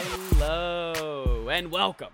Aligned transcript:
Hello 0.00 1.48
and 1.50 1.72
welcome 1.72 2.10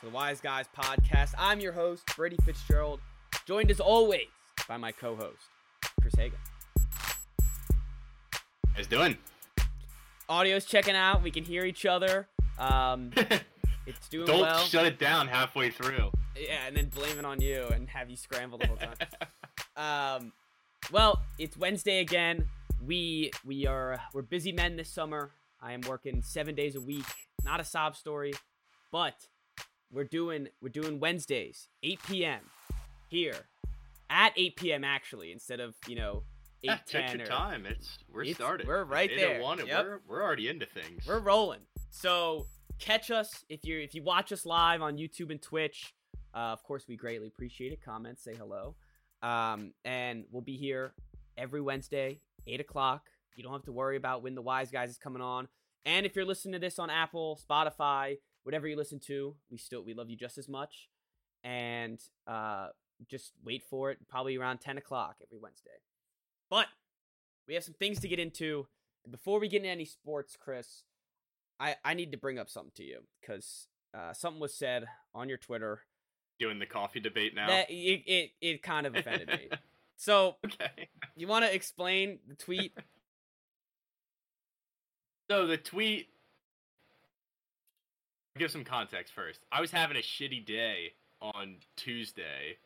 to 0.00 0.06
the 0.06 0.10
Wise 0.10 0.40
Guys 0.40 0.64
podcast. 0.74 1.34
I'm 1.36 1.60
your 1.60 1.72
host, 1.72 2.02
Brady 2.16 2.38
Fitzgerald, 2.46 2.98
joined 3.44 3.70
as 3.70 3.78
always 3.78 4.28
by 4.66 4.78
my 4.78 4.90
co-host, 4.90 5.42
Chris 6.00 6.14
Hagan. 6.16 6.38
guys 8.74 8.86
doing? 8.86 9.18
Audio's 10.30 10.64
checking 10.64 10.96
out. 10.96 11.22
We 11.22 11.30
can 11.30 11.44
hear 11.44 11.66
each 11.66 11.84
other. 11.84 12.26
Um, 12.58 13.10
it's 13.86 14.08
doing 14.08 14.26
Don't 14.26 14.40
well. 14.40 14.60
shut 14.60 14.86
it 14.86 14.98
down 14.98 15.28
halfway 15.28 15.68
through. 15.68 16.12
yeah, 16.40 16.66
and 16.66 16.74
then 16.74 16.86
blame 16.88 17.18
it 17.18 17.26
on 17.26 17.42
you 17.42 17.66
and 17.70 17.86
have 17.90 18.08
you 18.08 18.16
scramble 18.16 18.56
the 18.56 18.66
whole 18.66 18.76
time. 18.78 18.96
Um, 19.78 20.32
well, 20.90 21.20
it's 21.38 21.54
Wednesday 21.54 22.00
again. 22.00 22.46
We 22.86 23.30
we 23.44 23.66
are 23.66 24.00
we're 24.14 24.22
busy 24.22 24.52
men 24.52 24.76
this 24.76 24.88
summer. 24.88 25.32
I 25.60 25.72
am 25.72 25.80
working 25.82 26.22
seven 26.22 26.54
days 26.54 26.76
a 26.76 26.80
week. 26.80 27.04
Not 27.44 27.60
a 27.60 27.64
sob 27.64 27.96
story, 27.96 28.32
but 28.92 29.14
we're 29.92 30.04
doing 30.04 30.48
we're 30.60 30.68
doing 30.68 30.98
Wednesdays, 31.00 31.68
8 31.82 32.00
p.m. 32.08 32.40
here 33.08 33.46
at 34.10 34.32
8 34.36 34.56
p.m. 34.56 34.84
actually 34.84 35.32
instead 35.32 35.60
of 35.60 35.74
you 35.86 35.96
know 35.96 36.22
8 36.64 36.70
Yeah, 36.70 36.78
10 36.86 37.08
take 37.08 37.18
your 37.18 37.26
or- 37.26 37.30
time. 37.30 37.66
It's 37.66 37.98
we're 38.12 38.22
It's- 38.22 38.36
started. 38.36 38.66
we're 38.66 38.84
right 38.84 39.10
It's 39.10 39.20
there. 39.20 39.40
8:01 39.40 39.58
and 39.60 39.68
Yep. 39.68 39.84
We're 39.84 40.00
we're 40.08 40.22
already 40.22 40.48
into 40.48 40.66
things. 40.66 41.06
We're 41.06 41.20
rolling. 41.20 41.60
So 41.90 42.46
catch 42.78 43.10
us 43.10 43.44
if 43.48 43.64
you 43.64 43.78
if 43.78 43.94
you 43.94 44.02
watch 44.02 44.32
us 44.32 44.44
live 44.44 44.82
on 44.82 44.96
YouTube 44.96 45.30
and 45.30 45.40
Twitch. 45.40 45.92
Uh, 46.34 46.52
of 46.52 46.62
course, 46.64 46.84
we 46.88 46.96
greatly 46.96 47.28
appreciate 47.28 47.72
it. 47.72 47.82
Comment, 47.82 48.18
say 48.20 48.34
hello, 48.34 48.74
um, 49.22 49.72
and 49.86 50.24
we'll 50.30 50.42
be 50.42 50.56
here 50.58 50.92
every 51.38 51.62
Wednesday, 51.62 52.20
eight 52.46 52.60
o'clock. 52.60 53.04
You 53.36 53.42
don't 53.42 53.52
have 53.52 53.64
to 53.64 53.72
worry 53.72 53.96
about 53.96 54.22
when 54.22 54.34
the 54.34 54.42
Wise 54.42 54.70
Guys 54.70 54.90
is 54.90 54.98
coming 54.98 55.22
on. 55.22 55.48
And 55.84 56.04
if 56.04 56.16
you're 56.16 56.24
listening 56.24 56.54
to 56.54 56.58
this 56.58 56.78
on 56.78 56.90
Apple, 56.90 57.38
Spotify, 57.48 58.16
whatever 58.42 58.66
you 58.66 58.76
listen 58.76 58.98
to, 59.06 59.36
we 59.50 59.58
still 59.58 59.84
we 59.84 59.94
love 59.94 60.10
you 60.10 60.16
just 60.16 60.38
as 60.38 60.48
much. 60.48 60.88
And 61.44 62.00
uh, 62.26 62.68
just 63.08 63.32
wait 63.44 63.62
for 63.68 63.90
it, 63.90 63.98
probably 64.08 64.36
around 64.36 64.60
ten 64.60 64.78
o'clock 64.78 65.16
every 65.22 65.38
Wednesday. 65.38 65.70
But 66.50 66.66
we 67.46 67.54
have 67.54 67.62
some 67.62 67.74
things 67.74 68.00
to 68.00 68.08
get 68.08 68.18
into. 68.18 68.66
Before 69.08 69.38
we 69.38 69.46
get 69.46 69.58
into 69.58 69.68
any 69.68 69.84
sports, 69.84 70.36
Chris, 70.36 70.82
I, 71.60 71.76
I 71.84 71.94
need 71.94 72.10
to 72.10 72.18
bring 72.18 72.40
up 72.40 72.50
something 72.50 72.72
to 72.76 72.82
you 72.82 73.02
because 73.20 73.68
uh, 73.94 74.12
something 74.12 74.40
was 74.40 74.54
said 74.54 74.86
on 75.14 75.28
your 75.28 75.38
Twitter 75.38 75.82
doing 76.38 76.58
the 76.58 76.66
coffee 76.66 77.00
debate 77.00 77.34
now. 77.34 77.46
that 77.46 77.70
it, 77.70 78.02
it, 78.06 78.30
it 78.40 78.62
kind 78.62 78.86
of 78.86 78.94
offended 78.94 79.28
me. 79.28 79.48
So 79.98 80.36
okay. 80.44 80.90
you 81.16 81.26
want 81.26 81.46
to 81.46 81.54
explain 81.54 82.18
the 82.28 82.34
tweet? 82.34 82.72
So 85.30 85.46
the 85.46 85.56
tweet. 85.56 86.08
Give 88.38 88.50
some 88.50 88.64
context 88.64 89.14
first. 89.14 89.40
I 89.50 89.60
was 89.60 89.70
having 89.70 89.96
a 89.96 90.00
shitty 90.00 90.44
day 90.44 90.92
on 91.22 91.56
Tuesday. 91.76 92.58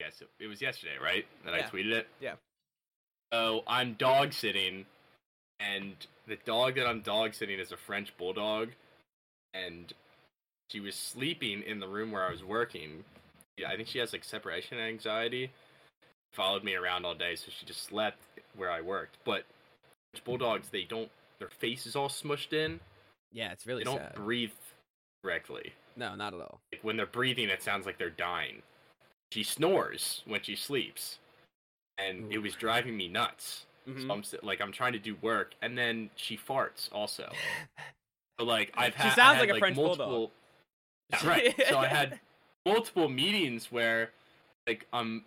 Yes, 0.00 0.20
it- 0.40 0.46
was 0.48 0.60
yesterday, 0.60 0.98
right? 0.98 1.26
That 1.44 1.54
Yeah. 1.54 1.66
I 1.66 1.70
tweeted 1.70 1.92
it. 1.92 2.08
Yeah. 2.20 2.36
So 3.32 3.62
I'm 3.66 3.94
dog 3.94 4.32
sitting, 4.32 4.84
and 5.60 5.96
the 6.26 6.36
dog 6.36 6.74
that 6.74 6.86
I'm 6.88 7.02
dog 7.02 7.34
sitting 7.34 7.58
is 7.60 7.70
a 7.70 7.76
French 7.76 8.14
bulldog, 8.16 8.72
and 9.54 9.92
she 10.70 10.80
was 10.80 10.96
sleeping 10.96 11.62
in 11.62 11.78
the 11.78 11.86
room 11.88 12.10
where 12.10 12.24
I 12.26 12.30
was 12.30 12.42
working. 12.42 13.04
Yeah, 13.56 13.70
I 13.70 13.76
think 13.76 13.88
she 13.88 13.98
has 14.00 14.12
like 14.12 14.24
separation 14.24 14.78
anxiety. 14.78 15.52
Followed 16.32 16.64
me 16.64 16.74
around 16.74 17.04
all 17.04 17.14
day, 17.14 17.36
so 17.36 17.50
she 17.50 17.64
just 17.64 17.84
slept 17.84 18.18
where 18.54 18.70
I 18.70 18.80
worked. 18.80 19.18
But 19.24 19.46
French 20.12 20.24
bulldogs, 20.24 20.68
they 20.70 20.84
don't. 20.84 21.10
Their 21.42 21.50
face 21.50 21.86
is 21.86 21.96
all 21.96 22.08
smushed 22.08 22.52
in. 22.52 22.78
Yeah, 23.32 23.50
it's 23.50 23.66
really 23.66 23.82
They 23.82 23.90
don't 23.90 24.14
breathe 24.14 24.52
correctly. 25.24 25.72
no, 25.96 26.14
not 26.14 26.34
at 26.34 26.40
all. 26.40 26.60
Like 26.72 26.84
when 26.84 26.96
they're 26.96 27.04
breathing, 27.04 27.48
it 27.48 27.60
sounds 27.64 27.84
like 27.84 27.98
they're 27.98 28.10
dying. 28.10 28.62
She 29.32 29.42
snores 29.42 30.22
when 30.24 30.40
she 30.42 30.54
sleeps, 30.54 31.18
and 31.98 32.32
it 32.32 32.38
was 32.38 32.54
driving 32.54 32.96
me 32.96 33.08
nuts. 33.08 33.66
Mhm. 33.88 34.06
So 34.06 34.12
I'm 34.12 34.46
like, 34.46 34.60
I'm 34.60 34.70
trying 34.70 34.92
to 34.92 35.00
do 35.00 35.16
work, 35.20 35.54
and 35.62 35.76
then 35.76 36.10
she 36.14 36.36
farts 36.36 36.88
also. 36.92 37.32
So 38.40 38.46
like, 38.46 38.72
I've 38.76 38.92
She 38.94 38.98
had. 39.02 39.12
I 39.12 39.14
sounds 39.14 39.38
had, 39.38 39.48
like 39.48 39.56
a 39.56 39.58
French 39.58 39.76
multiple, 39.76 40.06
bulldog. 40.06 40.30
Yeah, 41.24 41.28
right. 41.28 41.66
so 41.68 41.78
I 41.78 41.86
had 41.86 42.18
multiple 42.64 43.08
meetings 43.10 43.70
where, 43.70 44.10
like, 44.66 44.86
I'm 44.92 45.24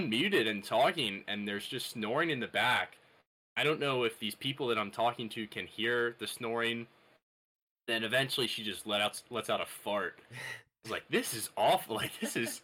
unmuted 0.00 0.48
and 0.48 0.64
talking, 0.64 1.22
and 1.28 1.46
there's 1.46 1.66
just 1.66 1.90
snoring 1.90 2.30
in 2.30 2.40
the 2.40 2.48
back. 2.48 2.96
I 3.56 3.64
don't 3.64 3.80
know 3.80 4.04
if 4.04 4.18
these 4.18 4.34
people 4.34 4.68
that 4.68 4.78
I'm 4.78 4.90
talking 4.90 5.28
to 5.30 5.46
can 5.46 5.66
hear 5.66 6.16
the 6.18 6.26
snoring. 6.26 6.86
Then 7.86 8.04
eventually, 8.04 8.46
she 8.46 8.62
just 8.62 8.86
let 8.86 9.00
out 9.00 9.20
lets 9.30 9.50
out 9.50 9.60
a 9.60 9.66
fart. 9.66 10.20
I 10.30 10.36
was 10.84 10.92
like, 10.92 11.08
"This 11.10 11.34
is 11.34 11.50
awful. 11.56 11.96
Like, 12.02 12.12
this 12.20 12.36
is 12.36 12.62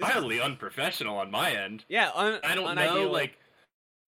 wildly 0.00 0.40
unprofessional 0.40 1.16
on 1.16 1.30
my 1.30 1.52
end." 1.52 1.84
yeah, 1.88 2.10
un- 2.14 2.40
I 2.44 2.54
don't 2.54 2.74
know. 2.74 3.10
Like, 3.10 3.38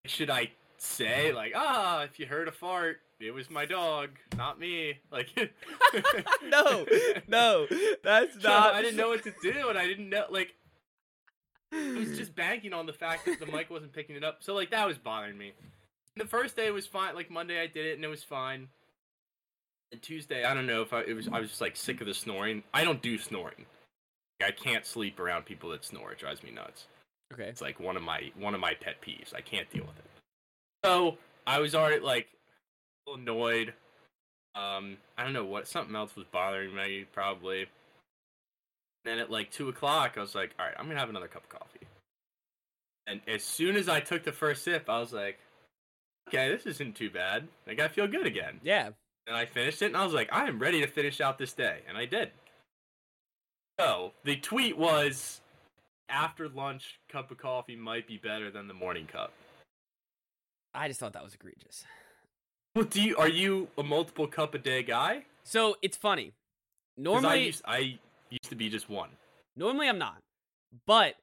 should 0.06 0.30
I 0.30 0.50
say 0.78 1.32
like, 1.32 1.52
"Ah, 1.54 2.02
if 2.02 2.18
you 2.18 2.26
heard 2.26 2.48
a 2.48 2.52
fart, 2.52 3.00
it 3.20 3.32
was 3.32 3.50
my 3.50 3.66
dog, 3.66 4.10
not 4.36 4.58
me"? 4.58 4.98
Like, 5.10 5.28
no, 6.44 6.86
no, 7.28 7.66
that's 8.02 8.42
not. 8.42 8.74
I 8.74 8.82
didn't 8.82 8.96
know 8.96 9.08
what 9.08 9.24
to 9.24 9.34
do, 9.42 9.68
and 9.68 9.76
I 9.76 9.86
didn't 9.86 10.08
know 10.08 10.24
like 10.30 10.54
I 11.72 11.92
was 11.98 12.16
just 12.16 12.34
banking 12.34 12.72
on 12.72 12.86
the 12.86 12.92
fact 12.92 13.26
that 13.26 13.40
the 13.40 13.46
mic 13.46 13.68
wasn't 13.68 13.92
picking 13.92 14.16
it 14.16 14.24
up. 14.24 14.38
So 14.42 14.54
like 14.54 14.70
that 14.70 14.86
was 14.86 14.96
bothering 14.96 15.36
me. 15.36 15.52
The 16.16 16.26
first 16.26 16.56
day 16.56 16.70
was 16.70 16.86
fine. 16.86 17.14
Like 17.14 17.30
Monday, 17.30 17.60
I 17.60 17.66
did 17.66 17.86
it 17.86 17.96
and 17.96 18.04
it 18.04 18.08
was 18.08 18.22
fine. 18.22 18.68
And 19.92 20.02
Tuesday, 20.02 20.44
I 20.44 20.54
don't 20.54 20.66
know 20.66 20.82
if 20.82 20.92
I 20.92 21.02
it 21.02 21.14
was 21.14 21.28
I 21.28 21.40
was 21.40 21.50
just 21.50 21.60
like 21.60 21.76
sick 21.76 22.00
of 22.00 22.06
the 22.06 22.14
snoring. 22.14 22.62
I 22.72 22.84
don't 22.84 23.02
do 23.02 23.18
snoring. 23.18 23.66
I 24.42 24.50
can't 24.50 24.84
sleep 24.84 25.20
around 25.20 25.44
people 25.44 25.70
that 25.70 25.84
snore. 25.84 26.12
It 26.12 26.18
drives 26.18 26.42
me 26.42 26.50
nuts. 26.50 26.86
okay. 27.32 27.44
It's 27.44 27.60
like 27.60 27.78
one 27.80 27.96
of 27.96 28.02
my 28.02 28.30
one 28.38 28.54
of 28.54 28.60
my 28.60 28.74
pet 28.74 28.96
peeves. 29.00 29.34
I 29.34 29.40
can't 29.40 29.70
deal 29.70 29.84
with 29.84 29.98
it. 29.98 30.04
So 30.84 31.18
I 31.46 31.60
was 31.60 31.74
already 31.74 32.00
like 32.00 32.28
a 33.06 33.10
little 33.10 33.22
annoyed. 33.22 33.74
Um, 34.54 34.96
I 35.18 35.24
don't 35.24 35.34
know 35.34 35.44
what 35.44 35.68
something 35.68 35.94
else 35.94 36.16
was 36.16 36.26
bothering 36.32 36.74
me 36.74 37.04
probably. 37.12 37.66
Then 39.04 39.18
at 39.18 39.30
like 39.30 39.50
two 39.50 39.68
o'clock, 39.68 40.14
I 40.16 40.20
was 40.20 40.34
like, 40.34 40.52
all 40.58 40.66
right, 40.66 40.74
I'm 40.78 40.86
gonna 40.88 40.98
have 40.98 41.10
another 41.10 41.28
cup 41.28 41.44
of 41.44 41.48
coffee. 41.50 41.86
And 43.06 43.20
as 43.28 43.44
soon 43.44 43.76
as 43.76 43.88
I 43.88 44.00
took 44.00 44.24
the 44.24 44.32
first 44.32 44.64
sip, 44.64 44.88
I 44.88 44.98
was 44.98 45.12
like, 45.12 45.38
okay, 46.28 46.48
this 46.50 46.66
isn't 46.66 46.96
too 46.96 47.10
bad. 47.10 47.48
Like 47.66 47.80
I 47.80 47.88
feel 47.88 48.06
good 48.06 48.26
again. 48.26 48.60
Yeah, 48.62 48.90
And 49.26 49.36
I 49.36 49.46
finished 49.46 49.82
it, 49.82 49.86
and 49.86 49.96
I 49.96 50.04
was 50.04 50.14
like, 50.14 50.28
I 50.32 50.46
am 50.46 50.58
ready 50.58 50.80
to 50.80 50.86
finish 50.86 51.20
out 51.20 51.38
this 51.38 51.52
day, 51.52 51.80
and 51.88 51.96
I 51.96 52.06
did. 52.06 52.30
So 53.78 54.12
the 54.24 54.36
tweet 54.36 54.76
was, 54.78 55.40
after 56.08 56.48
lunch, 56.48 56.98
cup 57.10 57.30
of 57.30 57.38
coffee 57.38 57.76
might 57.76 58.06
be 58.06 58.16
better 58.16 58.50
than 58.50 58.68
the 58.68 58.74
morning 58.74 59.06
cup. 59.06 59.32
I 60.74 60.88
just 60.88 61.00
thought 61.00 61.12
that 61.14 61.24
was 61.24 61.34
egregious. 61.34 61.84
Well, 62.74 62.84
do 62.84 63.00
you 63.00 63.16
are 63.16 63.28
you 63.28 63.68
a 63.78 63.82
multiple 63.82 64.26
cup 64.26 64.54
a 64.54 64.58
day 64.58 64.82
guy? 64.82 65.24
So 65.44 65.76
it's 65.80 65.96
funny. 65.96 66.32
Normally, 66.98 67.28
I 67.28 67.34
used, 67.36 67.62
I 67.66 67.78
used 68.30 68.50
to 68.50 68.54
be 68.54 68.68
just 68.68 68.88
one. 68.90 69.10
Normally 69.56 69.88
I'm 69.88 69.98
not. 69.98 70.18
But 70.86 71.14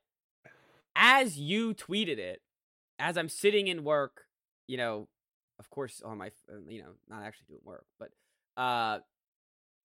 as 0.96 1.38
you 1.38 1.74
tweeted 1.74 2.18
it, 2.18 2.42
as 2.98 3.18
I'm 3.18 3.30
sitting 3.30 3.68
in 3.68 3.84
work, 3.84 4.26
you 4.74 4.78
know, 4.78 5.08
of 5.60 5.70
course 5.70 6.02
on 6.04 6.18
my 6.18 6.32
uh, 6.52 6.58
you 6.68 6.82
know, 6.82 6.94
not 7.08 7.24
actually 7.24 7.46
doing 7.50 7.62
work, 7.64 7.86
but 8.00 8.10
uh 8.58 9.00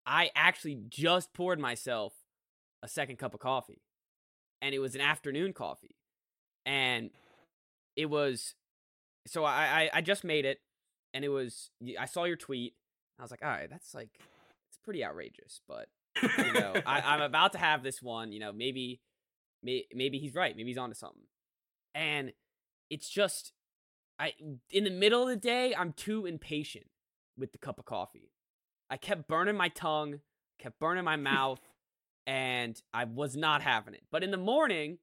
I 0.05 0.29
actually 0.35 0.77
just 0.87 1.33
poured 1.33 1.59
myself 1.59 2.13
a 2.81 2.87
second 2.87 3.17
cup 3.17 3.33
of 3.33 3.41
coffee. 3.41 3.81
And 4.61 4.73
it 4.73 4.79
was 4.79 4.95
an 4.95 5.01
afternoon 5.01 5.51
coffee. 5.51 5.97
And 6.65 7.09
it 7.97 8.05
was 8.05 8.55
so 9.27 9.43
I 9.43 9.89
I, 9.93 9.97
I 9.97 10.01
just 10.01 10.23
made 10.23 10.45
it 10.45 10.59
and 11.13 11.25
it 11.25 11.29
was 11.29 11.69
I 11.99 12.05
saw 12.05 12.23
your 12.23 12.37
tweet. 12.37 12.75
I 13.19 13.23
was 13.23 13.31
like, 13.31 13.43
"All 13.43 13.49
right, 13.49 13.69
that's 13.69 13.93
like 13.93 14.11
it's 14.69 14.79
pretty 14.85 15.03
outrageous, 15.03 15.59
but 15.67 15.89
you 16.37 16.53
know, 16.53 16.73
I, 16.85 17.01
I'm 17.01 17.21
about 17.33 17.51
to 17.53 17.57
have 17.57 17.83
this 17.83 18.01
one. 18.01 18.31
You 18.31 18.39
know, 18.39 18.53
maybe, 18.53 19.01
may, 19.63 19.85
maybe 19.93 20.17
he's 20.19 20.35
right. 20.35 20.55
Maybe 20.55 20.69
he's 20.69 20.77
onto 20.77 20.95
something. 20.95 21.23
And 21.95 22.31
it's 22.89 23.09
just, 23.09 23.53
I 24.19 24.33
in 24.69 24.83
the 24.83 24.89
middle 24.89 25.23
of 25.23 25.29
the 25.29 25.35
day, 25.35 25.73
I'm 25.75 25.93
too 25.93 26.25
impatient 26.25 26.87
with 27.37 27.51
the 27.51 27.57
cup 27.57 27.79
of 27.79 27.85
coffee. 27.85 28.31
I 28.89 28.97
kept 28.97 29.27
burning 29.27 29.55
my 29.55 29.69
tongue, 29.69 30.21
kept 30.59 30.79
burning 30.79 31.03
my 31.03 31.15
mouth, 31.17 31.59
and 32.25 32.81
I 32.93 33.05
was 33.05 33.35
not 33.35 33.61
having 33.61 33.93
it. 33.93 34.03
But 34.11 34.23
in 34.23 34.31
the 34.31 34.37
morning, 34.37 34.97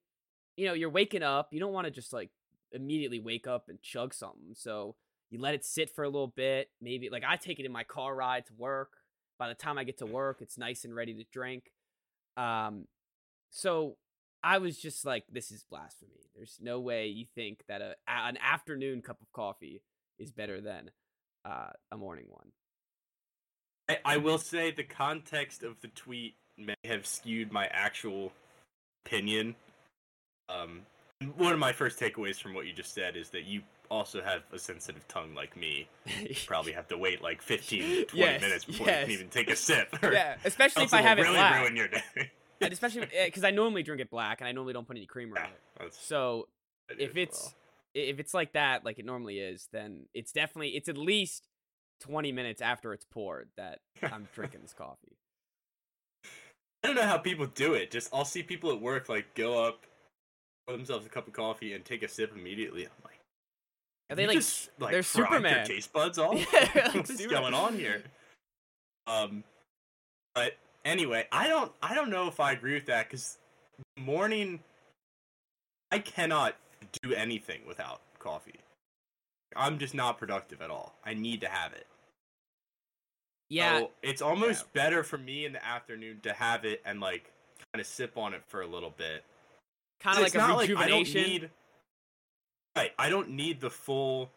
you 0.57 0.67
know, 0.67 0.73
you're 0.73 0.89
waking 0.89 1.23
up. 1.23 1.49
You 1.51 1.59
don't 1.59 1.73
want 1.73 1.85
to 1.85 1.91
just 1.91 2.13
like 2.13 2.29
immediately 2.71 3.19
wake 3.19 3.47
up 3.47 3.69
and 3.69 3.81
chug 3.81 4.13
something. 4.13 4.53
So 4.53 4.95
you 5.29 5.39
let 5.39 5.55
it 5.55 5.65
sit 5.65 5.89
for 5.89 6.03
a 6.03 6.09
little 6.09 6.27
bit. 6.27 6.69
Maybe 6.81 7.09
like 7.09 7.23
I 7.27 7.37
take 7.37 7.59
it 7.59 7.65
in 7.65 7.71
my 7.71 7.83
car 7.83 8.15
ride 8.15 8.45
to 8.47 8.53
work. 8.53 8.93
By 9.37 9.49
the 9.49 9.55
time 9.55 9.77
I 9.77 9.83
get 9.83 9.97
to 9.97 10.05
work, 10.05 10.37
it's 10.41 10.57
nice 10.57 10.85
and 10.85 10.95
ready 10.95 11.13
to 11.13 11.25
drink. 11.31 11.71
Um, 12.37 12.87
so 13.49 13.97
I 14.45 14.59
was 14.59 14.77
just 14.77 15.05
like, 15.05 15.23
this 15.31 15.49
is 15.51 15.63
blasphemy. 15.63 16.29
There's 16.35 16.59
no 16.61 16.79
way 16.79 17.07
you 17.07 17.25
think 17.33 17.63
that 17.67 17.81
a, 17.81 17.95
an 18.07 18.37
afternoon 18.37 19.01
cup 19.01 19.19
of 19.21 19.31
coffee 19.33 19.81
is 20.19 20.31
better 20.31 20.61
than 20.61 20.91
uh, 21.43 21.69
a 21.91 21.97
morning 21.97 22.25
one. 22.29 22.49
I, 23.89 23.97
I 24.05 24.17
will 24.17 24.37
say 24.37 24.69
the 24.69 24.83
context 24.83 25.63
of 25.63 25.81
the 25.81 25.87
tweet 25.89 26.35
may 26.57 26.75
have 26.85 27.07
skewed 27.07 27.51
my 27.51 27.65
actual 27.71 28.31
opinion. 29.05 29.55
Um, 30.47 30.81
one 31.37 31.51
of 31.53 31.59
my 31.59 31.71
first 31.73 31.99
takeaways 31.99 32.39
from 32.39 32.53
what 32.53 32.67
you 32.67 32.73
just 32.73 32.93
said 32.93 33.17
is 33.17 33.29
that 33.31 33.45
you 33.45 33.63
also 33.89 34.21
have 34.21 34.41
a 34.53 34.59
sensitive 34.59 35.07
tongue 35.07 35.33
like 35.33 35.57
me. 35.57 35.87
You 36.21 36.35
probably 36.45 36.71
have 36.73 36.87
to 36.89 36.97
wait 36.99 37.23
like 37.23 37.41
15, 37.41 38.05
20 38.07 38.07
Yes, 38.13 38.41
minutes 38.41 38.65
before 38.65 38.85
yes. 38.87 38.99
you 39.01 39.05
can 39.05 39.13
even 39.13 39.29
take 39.29 39.49
a 39.49 39.55
sip. 39.55 39.87
yeah, 40.03 40.35
especially 40.45 40.83
if 40.83 40.93
I 40.93 41.01
have 41.01 41.17
it 41.17 41.23
really 41.23 41.33
black. 41.33 41.61
ruin 41.61 41.75
your 41.75 41.87
day. 41.87 42.31
And 42.61 42.71
especially 42.71 43.07
because 43.25 43.43
I 43.43 43.51
normally 43.51 43.83
drink 43.83 44.01
it 44.01 44.09
black 44.09 44.41
and 44.41 44.47
I 44.47 44.51
normally 44.51 44.73
don't 44.73 44.87
put 44.87 44.97
any 44.97 45.05
creamer 45.05 45.37
in 45.37 45.43
it. 45.85 45.93
So 45.93 46.47
what 46.87 46.95
I 46.95 46.99
do 46.99 47.03
if 47.05 47.17
it's 47.17 47.41
well. 47.43 47.53
if 47.93 48.19
it's 48.19 48.33
like 48.33 48.53
that, 48.53 48.85
like 48.85 48.99
it 48.99 49.05
normally 49.05 49.39
is, 49.39 49.67
then 49.71 50.05
it's 50.13 50.31
definitely 50.31 50.69
it's 50.69 50.87
at 50.89 50.97
least 50.97 51.47
twenty 51.99 52.31
minutes 52.31 52.61
after 52.61 52.93
it's 52.93 53.05
poured 53.05 53.49
that 53.57 53.79
I'm 54.01 54.27
drinking 54.33 54.61
this 54.61 54.73
coffee. 54.77 55.17
I 56.83 56.87
don't 56.87 56.95
know 56.95 57.03
how 57.03 57.17
people 57.17 57.47
do 57.47 57.73
it. 57.73 57.89
Just 57.91 58.09
I'll 58.13 58.25
see 58.25 58.43
people 58.43 58.71
at 58.71 58.79
work 58.79 59.09
like 59.09 59.33
go 59.33 59.63
up, 59.65 59.85
pour 60.67 60.77
themselves 60.77 61.05
a 61.05 61.09
cup 61.09 61.27
of 61.27 61.33
coffee, 61.33 61.73
and 61.73 61.83
take 61.83 62.03
a 62.03 62.07
sip 62.07 62.31
immediately. 62.35 62.83
I'm 62.85 62.91
like, 63.03 63.19
Are 64.11 64.15
they 64.15 64.27
like 64.27 64.37
just, 64.37 64.69
like 64.79 64.91
they're 64.91 65.01
Superman. 65.03 65.41
Their 65.41 65.65
taste 65.65 65.91
buds 65.91 66.17
off. 66.19 66.35
Yeah, 66.53 66.69
like 66.75 66.93
What's 66.93 67.17
Superman. 67.17 67.41
going 67.41 67.53
on 67.55 67.73
here? 67.75 68.03
Um, 69.07 69.43
but 70.35 70.53
anyway, 70.85 71.27
I 71.31 71.47
don't 71.47 71.71
I 71.81 71.93
don't 71.93 72.09
know 72.09 72.27
if 72.27 72.39
I 72.39 72.53
agree 72.53 72.75
with 72.75 72.85
that 72.85 73.09
because 73.09 73.37
morning, 73.97 74.59
I 75.91 75.99
cannot 75.99 76.55
do 77.03 77.13
anything 77.13 77.61
without 77.67 78.01
coffee. 78.19 78.59
I'm 79.55 79.79
just 79.79 79.93
not 79.93 80.17
productive 80.17 80.61
at 80.61 80.69
all. 80.69 80.95
I 81.05 81.13
need 81.13 81.41
to 81.41 81.47
have 81.47 81.73
it. 81.73 81.87
yeah, 83.49 83.79
So 83.79 83.91
it's 84.03 84.21
almost 84.21 84.71
better 84.73 85.03
for 85.03 85.17
me 85.17 85.45
in 85.45 85.53
the 85.53 85.65
afternoon 85.65 86.19
to 86.23 86.33
have 86.33 86.65
it 86.65 86.81
and 86.85 86.99
like 86.99 87.31
kind 87.73 87.79
of 87.81 87.87
sip 87.87 88.17
on 88.17 88.33
it 88.33 88.41
for 88.47 88.61
a 88.61 88.67
little 88.67 88.93
bit. 88.97 89.23
kind 90.01 90.17
of 90.17 90.25
It's 90.25 90.35
like 90.35 90.43
a 90.43 90.47
not 90.47 90.59
rejuvenation. 90.59 90.83
I 90.83 91.23
don't 91.23 91.31
need, 91.31 91.49
right, 92.75 92.91
I 92.99 93.09
don't 93.09 93.29
need 93.29 93.61
the 93.61 93.69
full 93.69 94.29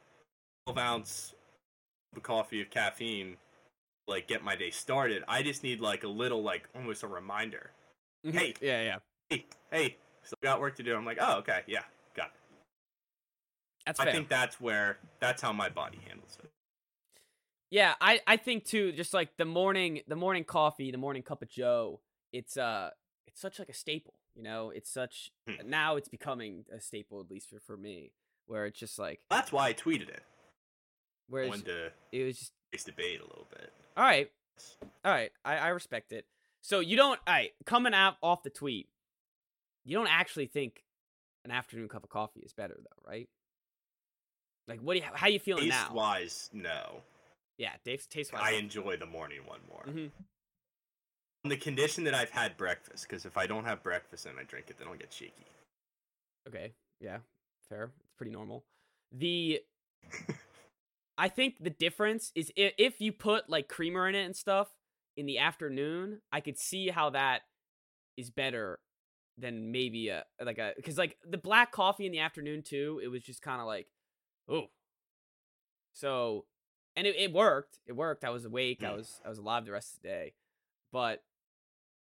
12 0.67 0.79
ounce 0.79 1.35
of 2.17 2.23
coffee 2.23 2.61
of 2.63 2.71
caffeine 2.71 3.33
to, 3.33 3.37
like 4.09 4.27
get 4.27 4.43
my 4.43 4.57
day 4.57 4.71
started. 4.71 5.23
I 5.29 5.43
just 5.43 5.63
need 5.63 5.81
like 5.81 6.03
a 6.05 6.09
little 6.09 6.43
like 6.43 6.69
almost 6.75 7.03
a 7.03 7.07
reminder. 7.09 7.71
Mhm. 8.27 8.33
Hey. 8.35 8.55
yeah, 8.61 8.83
yeah, 8.83 8.99
Hey, 9.31 9.47
hey, 9.71 9.97
still 10.23 10.39
got 10.43 10.61
work 10.61 10.77
to 10.77 10.83
do. 10.83 10.97
I'm 10.97 11.05
like, 11.05 11.19
oh, 11.21 11.39
okay, 11.39 11.61
yeah, 11.67 11.83
got 12.17 12.27
it. 12.27 12.33
that's 13.87 14.01
I 14.01 14.05
fair. 14.05 14.13
think 14.13 14.29
that's 14.29 14.61
where 14.61 14.99
that's 15.21 15.43
how 15.43 15.53
my 15.53 15.69
body 15.69 15.99
handles 16.09 16.37
it. 16.43 16.51
Yeah, 17.71 17.95
I 18.01 18.21
I 18.27 18.37
think 18.39 18.65
too. 18.65 18.93
Just 18.93 19.13
like 19.13 19.37
the 19.37 19.45
morning, 19.45 20.01
the 20.09 20.17
morning 20.17 20.45
coffee, 20.45 20.91
the 20.91 20.99
morning 20.99 21.23
cup 21.23 21.43
of 21.43 21.49
Joe. 21.51 22.01
It's 22.33 22.57
uh, 22.57 22.91
it's 23.27 23.41
such 23.41 23.59
like 23.59 23.69
a 23.69 23.75
staple. 23.75 24.15
You 24.35 24.43
know, 24.43 24.71
it's 24.71 24.91
such 24.91 25.31
Hmm. 25.49 25.69
now 25.69 25.97
it's 25.97 26.09
becoming 26.09 26.65
a 26.75 26.81
staple 26.81 27.21
at 27.21 27.31
least 27.31 27.51
for 27.51 27.61
for 27.61 27.77
me, 27.77 28.13
where 28.47 28.65
it's 28.67 28.79
just 28.79 28.99
like 28.99 29.21
That's 29.31 29.53
why 29.53 29.69
I 29.69 29.75
tweeted 29.75 30.09
it. 30.09 30.23
Where 31.29 31.43
it's, 31.43 31.51
wanted 31.51 31.67
to 31.67 31.93
it 32.13 32.25
was 32.25 32.51
just 32.73 32.87
debate 32.87 33.21
a 33.21 33.25
little 33.25 33.47
bit. 33.51 33.71
All 33.99 34.05
right, 34.05 34.31
all 35.05 35.13
right. 35.13 35.33
I 35.45 35.57
I 35.57 35.69
respect 35.69 36.13
it. 36.13 36.25
So 36.63 36.81
you 36.81 36.97
don't, 36.97 37.19
all 37.27 37.35
right, 37.35 37.51
coming 37.67 37.95
out 37.95 38.17
off 38.23 38.43
the 38.43 38.51
tweet, 38.51 38.89
you 39.85 39.97
don't 39.97 40.09
actually 40.09 40.47
think 40.47 40.85
an 41.45 41.51
afternoon 41.51 41.89
cup 41.89 42.05
of 42.05 42.11
coffee 42.11 42.41
is 42.41 42.53
better 42.53 42.77
though, 42.79 43.11
right? 43.11 43.29
Like, 44.69 44.81
what 44.81 44.95
do 44.95 45.01
you, 45.01 45.07
how 45.15 45.27
you 45.27 45.39
feeling 45.39 45.65
Taste 45.65 45.89
now? 45.89 45.95
wise, 45.95 46.51
no. 46.53 47.03
Yeah, 47.57 47.73
Dave's 47.85 48.07
taste 48.07 48.33
wise. 48.33 48.43
I 48.45 48.53
enjoy 48.53 48.97
the 48.99 49.07
morning 49.07 49.41
one 49.47 49.61
more. 49.69 49.83
Mm-hmm. 49.89 50.07
On 51.45 51.49
the 51.49 51.57
condition 51.57 52.05
that 52.05 52.15
I've 52.15 52.31
had 52.31 52.57
breakfast, 52.57 53.09
because 53.09 53.25
if 53.25 53.37
I 53.37 53.47
don't 53.47 53.65
have 53.65 53.83
breakfast 53.83 54.27
and 54.27 54.39
I 54.39 54.45
drink 54.45 54.67
it, 54.69 54.79
then 54.79 54.87
I'll 54.87 54.95
get 54.95 55.13
shaky. 55.13 55.47
Okay, 56.47 56.73
yeah, 57.01 57.19
fair. 57.69 57.85
It's 58.05 58.15
pretty 58.17 58.33
normal. 58.33 58.63
The 59.11 59.63
I 61.19 61.29
think 61.29 61.57
the 61.61 61.71
difference 61.71 62.31
is 62.37 62.53
if, 62.57 62.73
if 62.79 63.01
you 63.01 63.13
put 63.13 63.51
like 63.51 63.69
creamer 63.69 64.09
in 64.09 64.15
it 64.15 64.25
and 64.25 64.37
stuff 64.37 64.69
in 65.17 65.27
the 65.27 65.39
afternoon, 65.39 66.21
I 66.33 66.41
could 66.41 66.57
see 66.59 66.89
how 66.89 67.11
that 67.11 67.43
is 68.17 68.31
better 68.31 68.79
than 69.37 69.73
maybe 69.73 70.09
a 70.09 70.25
like 70.45 70.59
a 70.59 70.73
because 70.77 70.97
like 70.97 71.17
the 71.29 71.39
black 71.39 71.73
coffee 71.73 72.07
in 72.07 72.13
the 72.13 72.21
afternoon 72.21 72.63
too. 72.63 73.01
It 73.03 73.09
was 73.09 73.23
just 73.23 73.43
kind 73.43 73.61
of 73.61 73.67
like, 73.67 73.89
oh, 74.49 74.67
so 75.93 76.45
and 76.95 77.07
it, 77.07 77.17
it 77.17 77.33
worked. 77.33 77.79
It 77.87 77.93
worked. 77.93 78.25
I 78.25 78.31
was 78.31 78.45
awake. 78.45 78.83
I 78.83 78.87
Mm. 78.87 78.97
was 78.99 79.21
I 79.25 79.29
was 79.29 79.39
alive 79.39 79.65
the 79.65 79.73
rest 79.73 79.97
of 79.97 80.03
the 80.03 80.09
day, 80.09 80.35
but 80.93 81.23